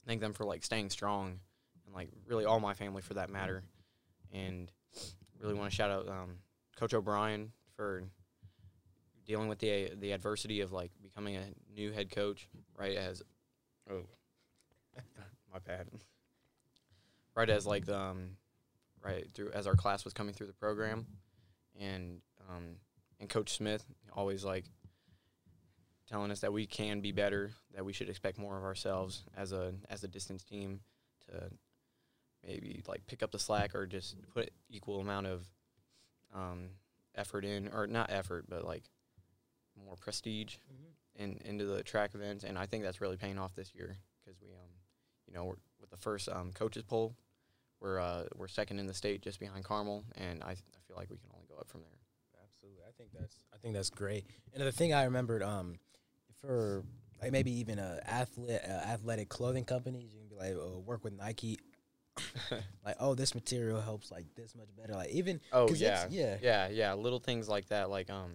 thank 0.07 0.21
them 0.21 0.33
for 0.35 0.45
like 0.45 0.63
staying 0.65 0.91
strong 0.91 1.41
and 1.87 1.95
like 1.95 2.11
really 2.27 2.45
all 2.45 2.61
my 2.61 2.75
family 2.75 3.01
for 3.03 3.15
that 3.15 3.31
matter. 3.31 3.63
And 4.33 4.71
really 5.43 5.55
want 5.55 5.71
to 5.71 5.77
shout 5.77 5.91
out 5.91 6.09
um, 6.09 6.39
Coach 6.77 6.95
O'Brien 6.95 7.53
for 7.77 8.05
dealing 9.27 9.49
with 9.49 9.59
the 9.59 9.91
the 9.99 10.13
adversity 10.13 10.61
of 10.61 10.73
like 10.73 10.91
becoming 11.03 11.37
a 11.37 11.45
new 11.75 11.93
head 11.93 12.11
coach 12.11 12.49
right 12.77 12.97
as 12.97 13.23
oh 13.91 14.03
my 15.53 15.59
bad. 15.67 15.89
Right 17.35 17.49
as 17.49 17.67
like 17.67 17.87
the, 17.87 17.99
um 17.99 18.37
right 19.03 19.27
through 19.35 19.51
as 19.53 19.67
our 19.67 19.75
class 19.75 20.05
was 20.05 20.13
coming 20.13 20.35
through 20.35 20.47
the 20.47 20.53
program 20.53 21.07
and 21.81 22.21
um 22.49 22.77
and 23.21 23.29
coach 23.29 23.57
smith 23.57 23.85
always 24.15 24.45
like 24.45 24.65
telling 26.09 26.31
us 26.31 26.41
that 26.41 26.53
we 26.53 26.67
can 26.67 27.01
be 27.01 27.11
better 27.11 27.51
that 27.75 27.85
we 27.85 27.93
should 27.93 28.09
expect 28.09 28.39
more 28.39 28.57
of 28.57 28.65
ourselves 28.65 29.25
as 29.37 29.53
a 29.53 29.73
as 29.89 30.05
a 30.05 30.09
distance 30.09 30.45
team 30.45 30.81
to 31.27 31.51
maybe 32.47 32.83
like 32.87 33.07
pick 33.07 33.23
up 33.23 33.31
the 33.31 33.39
slack 33.39 33.75
or 33.75 33.87
just 33.87 34.17
put 34.35 34.51
equal 34.69 35.01
amount 35.01 35.27
of 35.27 35.47
um 36.35 36.71
effort 37.15 37.45
in 37.45 37.69
or 37.69 37.87
not 37.87 38.11
effort 38.11 38.45
but 38.49 38.65
like 38.65 38.85
more 39.85 39.97
prestige 39.97 40.57
in 41.17 41.39
into 41.45 41.65
the 41.65 41.83
track 41.83 42.15
events 42.15 42.45
and 42.45 42.59
i 42.59 42.67
think 42.67 42.83
that's 42.83 43.01
really 43.01 43.17
paying 43.17 43.39
off 43.39 43.55
this 43.55 43.75
year 43.75 43.97
because 44.25 44.41
we 44.41 44.49
um 44.49 44.71
you 45.27 45.35
know 45.35 45.45
we're, 45.45 45.55
with 45.81 45.91
the 45.91 45.97
first 45.97 46.29
um 46.29 46.53
coaches 46.53 46.83
poll 46.83 47.15
we're 47.81 48.01
uh 48.01 48.25
we're 48.37 48.49
second 48.49 48.79
in 48.79 48.87
the 48.87 48.95
state 48.95 49.23
just 49.23 49.39
behind 49.39 49.65
carmel 49.65 50.05
and 50.17 50.43
i, 50.43 50.51
I 50.51 50.81
feel 50.87 50.97
like 50.97 51.11
we 51.11 51.19
can 51.19 51.29
only 51.35 51.47
go 51.49 51.57
up 51.57 51.69
from 51.69 51.83
there 51.83 52.03
Absolutely, 52.63 52.83
I 52.89 52.93
think 52.97 53.11
that's 53.19 53.37
I 53.53 53.57
think 53.59 53.75
that's 53.75 53.91
great. 53.91 54.27
And 54.55 54.63
the 54.63 54.73
thing 54.73 54.95
I 54.95 55.05
remembered, 55.05 55.43
um, 55.43 55.77
for 56.41 56.85
like 57.21 57.33
maybe 57.33 57.53
even 57.59 57.79
a 57.79 58.01
athlete, 58.05 58.61
uh, 58.65 58.73
athletic 58.73 59.29
clothing 59.29 59.65
companies, 59.65 60.13
you 60.13 60.21
can 60.21 60.29
be 60.29 60.37
like, 60.37 60.55
oh, 60.55 60.83
work 60.85 61.05
with 61.05 61.15
Nike. 61.15 61.59
like, 62.85 62.97
oh, 63.01 63.15
this 63.15 63.35
material 63.35 63.81
helps 63.81 64.11
like 64.11 64.27
this 64.35 64.55
much 64.55 64.69
better. 64.77 64.95
Like 64.95 65.11
even 65.11 65.41
oh 65.53 65.73
yeah, 65.75 66.07
yeah, 66.11 66.37
yeah, 66.43 66.69
yeah. 66.69 66.93
Little 66.95 67.19
things 67.19 67.49
like 67.49 67.69
that, 67.69 67.91
like 67.91 68.11
um, 68.11 68.33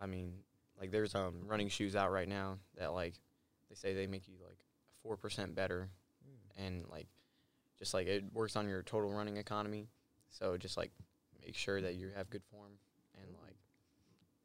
I 0.00 0.06
mean, 0.06 0.34
like 0.78 0.90
there's 0.90 1.14
um 1.14 1.42
running 1.46 1.68
shoes 1.68 1.96
out 1.96 2.12
right 2.12 2.28
now 2.28 2.58
that 2.78 2.92
like 2.92 3.14
they 3.68 3.74
say 3.74 3.94
they 3.94 4.06
make 4.06 4.28
you 4.28 4.34
like 4.44 4.58
four 5.02 5.16
percent 5.16 5.54
better, 5.54 5.90
and 6.56 6.84
like 6.90 7.08
just 7.78 7.94
like 7.94 8.06
it 8.06 8.24
works 8.32 8.56
on 8.56 8.68
your 8.68 8.82
total 8.82 9.12
running 9.12 9.36
economy. 9.36 9.88
So 10.30 10.56
just 10.56 10.76
like 10.76 10.90
make 11.44 11.54
sure 11.54 11.80
that 11.80 11.94
you 11.94 12.10
have 12.16 12.30
good 12.30 12.42
form 12.50 12.72
and 13.14 13.26
like 13.42 13.56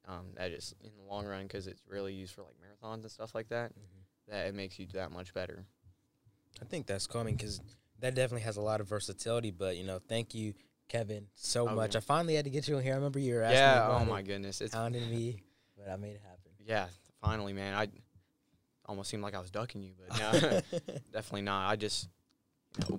um 0.08 0.28
that 0.36 0.52
is 0.52 0.74
in 0.84 0.92
the 0.98 1.04
long 1.04 1.26
run 1.26 1.44
because 1.44 1.68
it's 1.68 1.82
really 1.88 2.14
used 2.14 2.34
for 2.34 2.42
like 2.44 2.56
marathons 2.56 3.02
and 3.02 3.12
stuff 3.12 3.36
like 3.36 3.50
that. 3.50 3.72
That 4.28 4.48
it 4.48 4.56
makes 4.56 4.80
you 4.80 4.88
that 4.94 5.12
much 5.12 5.34
better. 5.34 5.66
I 6.62 6.66
think 6.66 6.88
that's 6.88 7.06
coming 7.08 7.36
because 7.36 7.62
that 8.00 8.16
definitely 8.16 8.42
has 8.44 8.58
a 8.58 8.62
lot 8.62 8.82
of 8.82 8.88
versatility. 8.88 9.52
But 9.52 9.78
you 9.78 9.84
know, 9.84 10.00
thank 10.08 10.34
you, 10.34 10.54
Kevin, 10.88 11.28
so 11.36 11.68
Oh, 11.70 11.76
much. 11.76 11.94
yeah. 11.94 12.00
I 12.00 12.02
finally 12.02 12.36
had 12.36 12.46
to 12.46 12.52
get 12.52 12.68
you 12.68 12.78
in 12.78 12.84
here. 12.84 12.94
I 12.94 12.96
remember 12.96 13.20
you 13.20 13.36
were 13.36 13.42
asking 13.44 13.58
Yeah. 13.60 13.88
me 14.00 14.02
Oh 14.02 14.06
my 14.06 14.22
goodness. 14.22 14.62
It's 14.62 14.74
pounding 14.76 15.10
me, 15.10 15.44
but 15.78 15.90
I 15.90 15.96
made 15.96 16.16
it 16.16 16.22
happen. 16.24 16.52
yeah. 16.66 16.88
Finally, 17.22 17.54
man. 17.54 17.76
I 17.76 17.88
almost 18.86 19.10
seemed 19.10 19.22
like 19.24 19.36
I 19.36 19.40
was 19.40 19.52
ducking 19.52 19.82
you, 19.84 19.94
but 19.98 20.18
no, 20.18 20.62
definitely 21.14 21.44
not. 21.44 21.70
I 21.70 21.76
just. 21.76 22.10
You 22.80 22.86
know, 22.90 22.98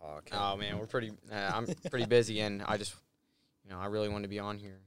oh, 0.00 0.14
okay. 0.18 0.36
Oh 0.36 0.56
man, 0.56 0.78
we're 0.78 0.86
pretty. 0.86 1.10
Uh, 1.30 1.34
I'm 1.54 1.66
pretty 1.90 2.06
busy, 2.06 2.40
and 2.40 2.62
I 2.62 2.76
just, 2.76 2.94
you 3.64 3.70
know, 3.70 3.78
I 3.78 3.86
really 3.86 4.08
want 4.08 4.22
to 4.24 4.28
be 4.28 4.38
on 4.38 4.58
here. 4.58 4.78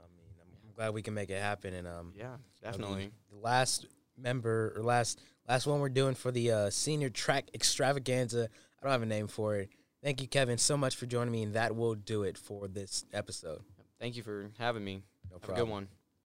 I 0.00 0.04
mean, 0.16 0.26
I'm, 0.40 0.74
glad 0.74 0.94
we 0.94 1.02
can 1.02 1.12
make 1.14 1.28
it 1.30 1.40
happen. 1.40 1.74
And 1.74 1.86
um, 1.86 2.12
Yeah, 2.16 2.26
I 2.28 2.30
mean, 2.30 2.38
definitely. 2.62 3.10
the 3.30 3.36
last 3.38 3.86
member 4.16 4.72
or 4.76 4.82
last 4.82 5.20
last 5.48 5.66
one 5.66 5.80
we're 5.80 5.88
doing 5.88 6.14
for 6.14 6.30
the 6.30 6.50
uh, 6.50 6.70
senior 6.70 7.08
track 7.10 7.50
extravaganza. 7.54 8.48
I 8.80 8.84
don't 8.84 8.92
have 8.92 9.02
a 9.02 9.06
name 9.06 9.28
for 9.28 9.56
it. 9.56 9.70
Thank 10.02 10.20
you, 10.20 10.26
Kevin, 10.28 10.58
so 10.58 10.76
much 10.76 10.96
for 10.96 11.06
joining 11.06 11.30
me, 11.32 11.42
and 11.44 11.54
that 11.54 11.76
will 11.76 11.94
do 11.94 12.24
it 12.24 12.36
for 12.36 12.66
this 12.66 13.04
episode. 13.12 13.62
Thank 14.00 14.16
you 14.16 14.22
for 14.22 14.50
having 14.58 14.82
me. 14.84 15.02
No 15.30 15.36
Have 15.36 15.42
a 15.42 15.46
problem. 15.46 15.66
good 15.66 15.72
one. 15.72 15.88